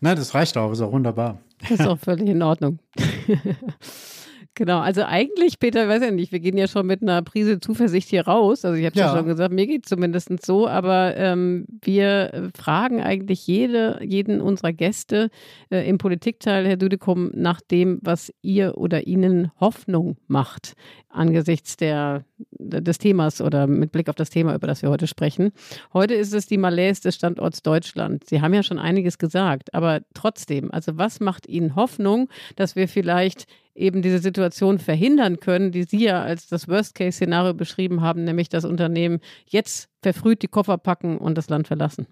Nein, 0.00 0.16
das 0.16 0.34
reicht 0.34 0.56
auch, 0.56 0.70
ist 0.70 0.80
auch 0.80 0.92
wunderbar. 0.92 1.40
Das 1.60 1.80
ist 1.80 1.86
auch 1.86 1.98
völlig 1.98 2.28
in 2.28 2.42
Ordnung. 2.42 2.78
Genau, 4.58 4.78
also 4.80 5.02
eigentlich, 5.02 5.58
Peter, 5.58 5.86
weiß 5.86 6.02
ja 6.02 6.10
nicht, 6.10 6.32
wir 6.32 6.40
gehen 6.40 6.56
ja 6.56 6.66
schon 6.66 6.86
mit 6.86 7.02
einer 7.02 7.20
Prise 7.20 7.60
Zuversicht 7.60 8.08
hier 8.08 8.26
raus. 8.26 8.64
Also 8.64 8.78
ich 8.78 8.86
habe 8.86 8.98
ja. 8.98 9.14
schon 9.14 9.26
gesagt, 9.26 9.52
mir 9.52 9.66
geht 9.66 9.84
es 9.84 9.90
zumindest 9.90 10.30
so, 10.42 10.66
aber 10.66 11.14
ähm, 11.14 11.66
wir 11.82 12.50
fragen 12.56 13.02
eigentlich 13.02 13.46
jede, 13.46 14.00
jeden 14.02 14.40
unserer 14.40 14.72
Gäste 14.72 15.28
äh, 15.68 15.86
im 15.86 15.98
Politikteil, 15.98 16.66
Herr 16.66 16.78
Düdekum, 16.78 17.30
nach 17.34 17.60
dem, 17.60 17.98
was 18.00 18.32
ihr 18.40 18.78
oder 18.78 19.06
ihnen 19.06 19.52
Hoffnung 19.60 20.16
macht 20.26 20.72
angesichts 21.16 21.76
der, 21.76 22.24
des 22.50 22.98
Themas 22.98 23.40
oder 23.40 23.66
mit 23.66 23.92
Blick 23.92 24.08
auf 24.08 24.14
das 24.14 24.30
Thema, 24.30 24.54
über 24.54 24.66
das 24.66 24.82
wir 24.82 24.90
heute 24.90 25.06
sprechen. 25.06 25.52
Heute 25.92 26.14
ist 26.14 26.32
es 26.32 26.46
die 26.46 26.58
Malaise 26.58 27.02
des 27.02 27.14
Standorts 27.14 27.62
Deutschland. 27.62 28.24
Sie 28.28 28.40
haben 28.40 28.54
ja 28.54 28.62
schon 28.62 28.78
einiges 28.78 29.18
gesagt, 29.18 29.74
aber 29.74 30.00
trotzdem, 30.14 30.70
also 30.70 30.96
was 30.96 31.20
macht 31.20 31.46
Ihnen 31.46 31.74
Hoffnung, 31.74 32.28
dass 32.56 32.76
wir 32.76 32.88
vielleicht 32.88 33.46
eben 33.76 34.02
diese 34.02 34.18
Situation 34.18 34.78
verhindern 34.78 35.40
können, 35.40 35.72
die 35.72 35.84
Sie 35.84 36.04
ja 36.04 36.22
als 36.22 36.48
das 36.48 36.68
Worst-Case-Szenario 36.68 37.54
beschrieben 37.54 38.00
haben, 38.00 38.24
nämlich 38.24 38.48
das 38.48 38.64
Unternehmen 38.64 39.20
jetzt 39.46 39.88
verfrüht 40.02 40.42
die 40.42 40.48
Koffer 40.48 40.78
packen 40.78 41.18
und 41.18 41.36
das 41.36 41.48
Land 41.48 41.66
verlassen? 41.66 42.06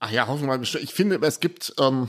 Ach 0.00 0.10
ja, 0.10 0.26
hoffen 0.26 0.46
wir 0.46 0.56
mal. 0.58 0.62
Ich 0.62 0.94
finde, 0.94 1.18
es 1.22 1.40
gibt 1.40 1.74
ähm, 1.80 2.08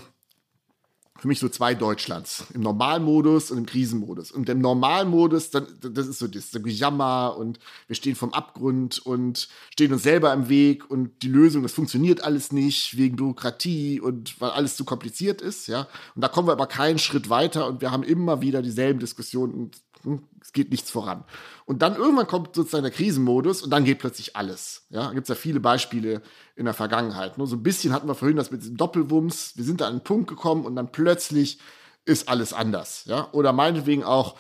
für 1.20 1.28
mich 1.28 1.40
so 1.40 1.50
zwei 1.50 1.76
Deutschlands. 1.76 2.46
Im 2.54 2.62
Normalmodus 2.62 3.52
und 3.52 3.58
im 3.58 3.66
Krisenmodus. 3.66 4.32
Und 4.32 4.50
im 4.50 4.60
Normalmodus, 4.60 5.50
dann, 5.50 5.68
das 5.82 6.08
ist 6.08 6.20
so 6.20 6.28
das, 6.28 6.52
das 6.52 6.64
Gejammer 6.64 7.36
und 7.38 7.60
wir 7.88 7.96
stehen 7.96 8.16
vom 8.16 8.34
Abgrund 8.34 9.00
und 9.00 9.50
stehen 9.72 9.94
uns 9.94 10.04
selber 10.04 10.34
im 10.34 10.50
Weg 10.50 10.90
und 10.90 11.22
die 11.24 11.28
Lösung, 11.28 11.64
das 11.64 11.74
funktioniert 11.74 12.24
alles 12.24 12.52
nicht 12.52 12.98
wegen 12.98 13.16
Bürokratie 13.16 14.00
und 14.00 14.40
weil 14.40 14.52
alles 14.52 14.76
zu 14.76 14.86
kompliziert 14.86 15.42
ist, 15.42 15.68
ja. 15.68 15.88
Und 16.16 16.22
da 16.22 16.28
kommen 16.28 16.48
wir 16.48 16.54
aber 16.54 16.68
keinen 16.68 17.00
Schritt 17.00 17.30
weiter 17.30 17.68
und 17.68 17.82
wir 17.82 17.92
haben 17.92 18.04
immer 18.04 18.42
wieder 18.42 18.62
dieselben 18.62 19.00
Diskussionen 19.00 19.54
und 19.54 19.78
es 20.42 20.54
geht 20.54 20.72
nichts 20.72 20.90
voran. 20.90 21.24
Und 21.66 21.82
dann 21.82 21.96
irgendwann 21.96 22.28
kommt 22.28 22.56
sozusagen 22.56 22.84
der 22.84 22.92
Krisenmodus 22.92 23.62
und 23.62 23.70
dann 23.70 23.84
geht 23.84 24.00
plötzlich 24.00 24.36
alles. 24.36 24.86
Ja, 24.90 25.08
da 25.08 25.14
gibt 25.14 25.24
es 25.24 25.30
ja 25.30 25.36
viele 25.36 25.60
Beispiele 25.60 26.22
in 26.56 26.66
der 26.66 26.74
Vergangenheit. 26.74 27.38
Nur 27.38 27.48
so 27.48 27.56
ein 27.56 27.64
bisschen 27.64 27.94
hatten 27.94 28.08
wir 28.08 28.16
vorhin 28.16 28.38
das 28.38 28.52
mit 28.52 28.62
diesem 28.62 28.78
Doppelwumms. 28.78 29.54
Wir 29.56 29.64
sind 29.64 29.82
da 29.82 29.86
an 29.86 29.92
einen 29.92 30.04
Punkt 30.04 30.30
gekommen 30.30 30.66
und 30.66 30.76
dann 30.76 30.92
plötzlich 30.92 31.60
ist 32.06 32.28
alles 32.30 32.54
anders. 32.54 33.06
Ja, 33.06 33.30
oder 33.32 33.54
meinetwegen 33.54 34.04
auch, 34.04 34.36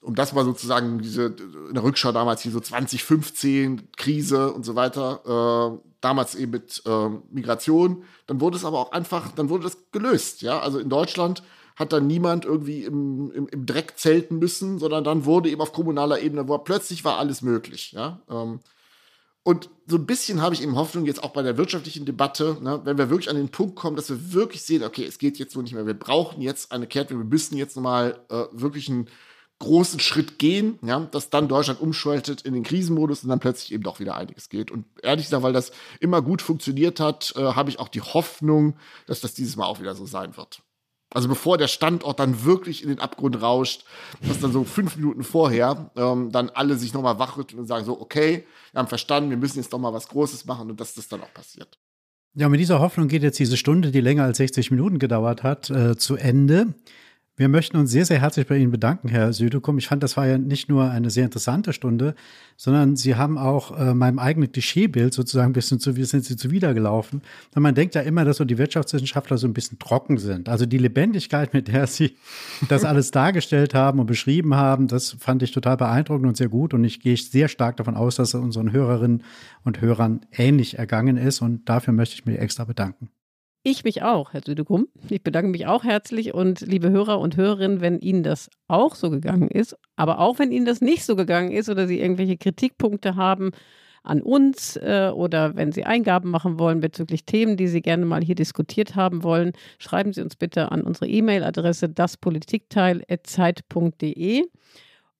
um 0.00 0.14
das 0.14 0.32
mal 0.32 0.44
sozusagen 0.44 1.00
diese 1.00 1.26
in 1.68 1.74
der 1.74 1.82
Rückschau 1.82 2.12
damals 2.12 2.42
hier 2.42 2.52
so 2.52 2.60
2015 2.60 3.92
Krise 3.96 4.52
und 4.52 4.64
so 4.64 4.74
weiter, 4.74 5.78
äh, 5.82 5.88
damals 6.00 6.34
eben 6.34 6.52
mit 6.52 6.82
äh, 6.86 7.08
Migration, 7.30 8.04
dann 8.26 8.40
wurde 8.40 8.56
es 8.56 8.64
aber 8.64 8.78
auch 8.78 8.92
einfach, 8.92 9.32
dann 9.32 9.48
wurde 9.48 9.64
das 9.64 9.90
gelöst. 9.92 10.42
Ja, 10.42 10.60
also 10.60 10.78
in 10.78 10.88
Deutschland 10.88 11.42
hat 11.76 11.92
dann 11.92 12.06
niemand 12.06 12.44
irgendwie 12.44 12.84
im, 12.84 13.30
im, 13.32 13.48
im 13.48 13.66
Dreck 13.66 13.94
zelten 13.96 14.38
müssen, 14.38 14.78
sondern 14.78 15.04
dann 15.04 15.24
wurde 15.26 15.50
eben 15.50 15.60
auf 15.60 15.72
kommunaler 15.72 16.20
Ebene, 16.20 16.48
wo 16.48 16.56
plötzlich 16.58 17.04
war 17.04 17.18
alles 17.18 17.42
möglich. 17.42 17.92
Ja? 17.92 18.22
Ähm, 18.28 18.60
und 19.46 19.70
so 19.86 19.96
ein 19.96 20.06
bisschen 20.06 20.42
habe 20.42 20.56
ich 20.56 20.62
eben 20.62 20.74
Hoffnung, 20.74 21.06
jetzt 21.06 21.22
auch 21.22 21.30
bei 21.30 21.42
der 21.42 21.56
wirtschaftlichen 21.56 22.04
Debatte, 22.04 22.58
ne, 22.60 22.80
wenn 22.82 22.98
wir 22.98 23.10
wirklich 23.10 23.30
an 23.30 23.36
den 23.36 23.50
Punkt 23.50 23.76
kommen, 23.76 23.94
dass 23.94 24.10
wir 24.10 24.32
wirklich 24.32 24.62
sehen, 24.62 24.82
okay, 24.82 25.04
es 25.04 25.18
geht 25.18 25.38
jetzt 25.38 25.52
so 25.52 25.62
nicht 25.62 25.72
mehr. 25.72 25.86
Wir 25.86 25.94
brauchen 25.94 26.42
jetzt 26.42 26.72
eine 26.72 26.88
Kehrtwende, 26.88 27.22
wir 27.22 27.30
müssen 27.30 27.56
jetzt 27.56 27.76
nochmal 27.76 28.18
äh, 28.28 28.46
wirklich 28.50 28.88
einen 28.88 29.08
großen 29.60 30.00
Schritt 30.00 30.40
gehen, 30.40 30.80
ja, 30.82 30.98
dass 30.98 31.30
dann 31.30 31.46
Deutschland 31.46 31.80
umschaltet 31.80 32.42
in 32.42 32.54
den 32.54 32.64
Krisenmodus 32.64 33.22
und 33.22 33.28
dann 33.28 33.38
plötzlich 33.38 33.72
eben 33.72 33.84
doch 33.84 34.00
wieder 34.00 34.16
einiges 34.16 34.48
geht. 34.48 34.72
Und 34.72 34.84
ehrlich 35.02 35.26
gesagt, 35.26 35.44
weil 35.44 35.52
das 35.52 35.70
immer 36.00 36.22
gut 36.22 36.42
funktioniert 36.42 36.98
hat, 36.98 37.32
äh, 37.36 37.40
habe 37.40 37.70
ich 37.70 37.78
auch 37.78 37.88
die 37.88 38.02
Hoffnung, 38.02 38.76
dass 39.06 39.20
das 39.20 39.34
dieses 39.34 39.54
Mal 39.54 39.66
auch 39.66 39.80
wieder 39.80 39.94
so 39.94 40.06
sein 40.06 40.36
wird. 40.36 40.60
Also 41.14 41.28
bevor 41.28 41.56
der 41.56 41.68
Standort 41.68 42.18
dann 42.18 42.44
wirklich 42.44 42.82
in 42.82 42.88
den 42.88 42.98
Abgrund 42.98 43.40
rauscht, 43.40 43.84
dass 44.26 44.40
dann 44.40 44.52
so 44.52 44.64
fünf 44.64 44.96
Minuten 44.96 45.22
vorher 45.22 45.90
ähm, 45.96 46.32
dann 46.32 46.50
alle 46.50 46.76
sich 46.76 46.92
nochmal 46.92 47.18
wachrütteln 47.18 47.60
und 47.60 47.66
sagen 47.66 47.84
so, 47.84 48.00
okay, 48.00 48.44
wir 48.72 48.80
haben 48.80 48.88
verstanden, 48.88 49.30
wir 49.30 49.36
müssen 49.36 49.58
jetzt 49.58 49.72
doch 49.72 49.78
mal 49.78 49.92
was 49.92 50.08
Großes 50.08 50.46
machen 50.46 50.70
und 50.70 50.80
dass 50.80 50.94
das 50.94 51.08
dann 51.08 51.22
auch 51.22 51.32
passiert. 51.32 51.78
Ja, 52.34 52.48
mit 52.50 52.60
dieser 52.60 52.80
Hoffnung 52.80 53.08
geht 53.08 53.22
jetzt 53.22 53.38
diese 53.38 53.56
Stunde, 53.56 53.92
die 53.92 54.00
länger 54.00 54.24
als 54.24 54.36
60 54.38 54.70
Minuten 54.70 54.98
gedauert 54.98 55.42
hat, 55.42 55.70
äh, 55.70 55.96
zu 55.96 56.16
Ende. 56.16 56.74
Wir 57.38 57.50
möchten 57.50 57.76
uns 57.76 57.90
sehr, 57.90 58.06
sehr 58.06 58.22
herzlich 58.22 58.46
bei 58.46 58.56
Ihnen 58.56 58.70
bedanken, 58.70 59.08
Herr 59.08 59.30
Südekum. 59.34 59.76
Ich 59.76 59.88
fand, 59.88 60.02
das 60.02 60.16
war 60.16 60.26
ja 60.26 60.38
nicht 60.38 60.70
nur 60.70 60.90
eine 60.90 61.10
sehr 61.10 61.26
interessante 61.26 61.74
Stunde, 61.74 62.14
sondern 62.56 62.96
Sie 62.96 63.16
haben 63.16 63.36
auch 63.36 63.78
äh, 63.78 63.92
meinem 63.92 64.18
eigenen 64.18 64.50
Klischeebild 64.50 65.12
sozusagen 65.12 65.50
ein 65.50 65.52
bisschen 65.52 65.78
zu, 65.78 65.96
wie 65.96 66.04
sind 66.04 66.24
Sie 66.24 66.36
zuwidergelaufen. 66.36 67.20
Und 67.54 67.62
man 67.62 67.74
denkt 67.74 67.94
ja 67.94 68.00
immer, 68.00 68.24
dass 68.24 68.38
so 68.38 68.46
die 68.46 68.56
Wirtschaftswissenschaftler 68.56 69.36
so 69.36 69.46
ein 69.46 69.52
bisschen 69.52 69.78
trocken 69.78 70.16
sind. 70.16 70.48
Also 70.48 70.64
die 70.64 70.78
Lebendigkeit, 70.78 71.52
mit 71.52 71.68
der 71.68 71.86
Sie 71.86 72.16
das 72.70 72.84
alles 72.86 73.10
dargestellt 73.10 73.74
haben 73.74 74.00
und 74.00 74.06
beschrieben 74.06 74.54
haben, 74.54 74.88
das 74.88 75.14
fand 75.18 75.42
ich 75.42 75.52
total 75.52 75.76
beeindruckend 75.76 76.28
und 76.28 76.38
sehr 76.38 76.48
gut. 76.48 76.72
Und 76.72 76.84
ich 76.84 77.00
gehe 77.00 77.18
sehr 77.18 77.48
stark 77.48 77.76
davon 77.76 77.96
aus, 77.96 78.16
dass 78.16 78.32
es 78.32 78.40
unseren 78.40 78.72
Hörerinnen 78.72 79.22
und 79.62 79.82
Hörern 79.82 80.22
ähnlich 80.32 80.78
ergangen 80.78 81.18
ist. 81.18 81.42
Und 81.42 81.68
dafür 81.68 81.92
möchte 81.92 82.14
ich 82.14 82.24
mich 82.24 82.38
extra 82.38 82.64
bedanken. 82.64 83.10
Ich 83.68 83.82
mich 83.82 84.04
auch, 84.04 84.32
Herr 84.32 84.42
Südekum. 84.46 84.86
Ich 85.08 85.24
bedanke 85.24 85.50
mich 85.50 85.66
auch 85.66 85.82
herzlich 85.82 86.32
und 86.32 86.60
liebe 86.60 86.90
Hörer 86.90 87.18
und 87.18 87.36
Hörerinnen, 87.36 87.80
wenn 87.80 87.98
Ihnen 87.98 88.22
das 88.22 88.48
auch 88.68 88.94
so 88.94 89.10
gegangen 89.10 89.48
ist, 89.48 89.76
aber 89.96 90.20
auch 90.20 90.38
wenn 90.38 90.52
Ihnen 90.52 90.66
das 90.66 90.80
nicht 90.80 91.04
so 91.04 91.16
gegangen 91.16 91.50
ist 91.50 91.68
oder 91.68 91.88
Sie 91.88 91.98
irgendwelche 91.98 92.36
Kritikpunkte 92.36 93.16
haben 93.16 93.50
an 94.04 94.22
uns 94.22 94.76
äh, 94.76 95.10
oder 95.12 95.56
wenn 95.56 95.72
Sie 95.72 95.82
Eingaben 95.82 96.30
machen 96.30 96.60
wollen 96.60 96.78
bezüglich 96.78 97.24
Themen, 97.24 97.56
die 97.56 97.66
Sie 97.66 97.82
gerne 97.82 98.06
mal 98.06 98.22
hier 98.22 98.36
diskutiert 98.36 98.94
haben 98.94 99.24
wollen, 99.24 99.50
schreiben 99.80 100.12
Sie 100.12 100.22
uns 100.22 100.36
bitte 100.36 100.70
an 100.70 100.82
unsere 100.82 101.08
E-Mail-Adresse 101.08 101.88
daspolitikteil.zeit.de. 101.88 104.44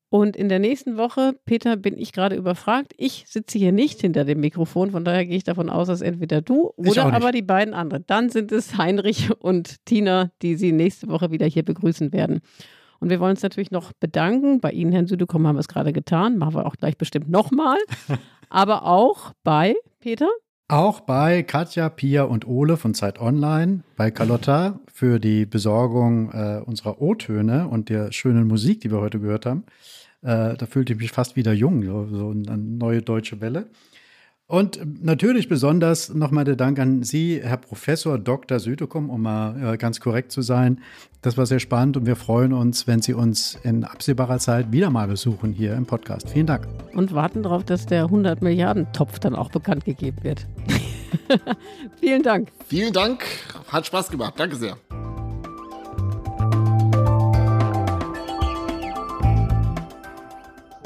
Und 0.09 0.37
in 0.37 0.49
der 0.49 0.61
nächsten 0.61 0.97
Woche, 0.97 1.35
Peter, 1.45 1.77
bin 1.77 1.99
ich 1.99 2.13
gerade 2.13 2.37
überfragt. 2.37 2.93
Ich 2.97 3.25
sitze 3.27 3.59
hier 3.59 3.73
nicht 3.73 4.01
hinter 4.01 4.25
dem 4.25 4.41
Mikrofon, 4.41 4.93
von 4.93 5.05
daher 5.05 5.27
gehe 5.27 5.37
ich 5.37 5.45
davon 5.45 5.69
aus, 5.69 5.89
dass 5.89 6.01
entweder 6.01 6.41
du 6.43 6.73
oder 6.77 7.13
aber 7.13 7.33
die 7.33 7.43
beiden 7.43 7.75
anderen. 7.75 8.05
Dann 8.07 8.31
sind 8.31 8.53
es 8.53 8.79
Heinrich 8.79 9.31
und 9.41 9.85
Tina, 9.85 10.31
die 10.43 10.55
Sie 10.55 10.73
nächste 10.73 11.09
Woche 11.09 11.33
wieder 11.33 11.47
hier 11.47 11.65
begrüßen 11.65 12.13
werden. 12.13 12.41
Und 13.01 13.11
wir 13.11 13.21
wollen 13.21 13.33
uns 13.33 13.43
natürlich 13.43 13.71
noch 13.71 13.93
bedanken. 13.93 14.61
Bei 14.61 14.71
Ihnen, 14.71 14.93
Herrn 14.93 15.07
Südekom, 15.07 15.47
haben 15.47 15.57
wir 15.57 15.61
es 15.61 15.69
gerade 15.69 15.93
getan. 15.93 16.39
Machen 16.39 16.55
wir 16.55 16.67
auch 16.67 16.77
gleich 16.77 16.97
bestimmt 16.97 17.29
nochmal. 17.29 17.79
aber 18.49 18.87
auch 18.87 19.33
bei 19.43 19.75
Peter. 20.01 20.29
Auch 20.69 20.99
bei 20.99 21.45
Katja, 21.45 21.89
Pia 21.89 22.25
und 22.25 22.45
Ole 22.49 22.77
von 22.77 22.93
Zeit 22.93 23.21
Online, 23.21 23.85
bei 23.97 24.11
Carlotta 24.11 24.81
für 24.93 25.21
die 25.21 25.47
Besorgung 25.47 26.33
äh, 26.33 26.61
unserer 26.65 27.01
O-Töne 27.01 27.69
und 27.69 27.89
der 27.89 28.11
schönen 28.11 28.49
Musik, 28.49 28.81
die 28.81 28.91
wir 28.91 29.01
heute 29.01 29.21
gehört 29.21 29.47
haben. 29.47 29.63
Äh, 30.23 30.57
da 30.57 30.67
fühlte 30.67 30.95
ich 30.95 30.99
mich 30.99 31.13
fast 31.13 31.37
wieder 31.37 31.53
jung, 31.53 31.85
so, 31.85 32.09
so 32.09 32.31
eine 32.31 32.59
neue 32.59 33.01
deutsche 33.01 33.41
Welle. 33.41 33.69
Und 34.49 35.03
natürlich 35.05 35.49
besonders 35.49 36.15
nochmal 36.15 36.45
der 36.45 36.55
Dank 36.55 36.79
an 36.79 37.03
Sie, 37.03 37.41
Herr 37.43 37.57
Professor 37.57 38.17
Dr. 38.17 38.61
Südekum, 38.61 39.11
um 39.11 39.23
mal 39.23 39.75
äh, 39.75 39.77
ganz 39.77 39.99
korrekt 39.99 40.31
zu 40.31 40.41
sein. 40.41 40.81
Das 41.21 41.37
war 41.37 41.47
sehr 41.47 41.59
spannend 41.59 41.97
und 41.97 42.07
wir 42.07 42.15
freuen 42.15 42.53
uns, 42.53 42.87
wenn 42.87 43.03
Sie 43.03 43.13
uns 43.13 43.59
in 43.65 43.83
absehbarer 43.83 44.39
Zeit 44.39 44.71
wieder 44.71 44.91
mal 44.91 45.09
besuchen 45.09 45.53
hier 45.53 45.75
im 45.75 45.85
Podcast. 45.85 46.31
Vielen 46.31 46.47
Dank. 46.47 46.69
Und 46.93 47.13
warten 47.13 47.43
darauf, 47.43 47.65
dass 47.65 47.87
der 47.87 48.05
100 48.05 48.41
Milliarden 48.41 48.87
Topf 48.93 49.19
dann 49.19 49.35
auch 49.35 49.51
bekannt 49.51 49.85
gegeben 49.85 50.19
wird. 50.23 50.47
Vielen 52.01 52.23
Dank. 52.23 52.53
Vielen 52.69 52.93
Dank. 52.93 53.25
Hat 53.67 53.87
Spaß 53.87 54.11
gemacht. 54.11 54.35
Danke 54.37 54.55
sehr. 54.55 54.77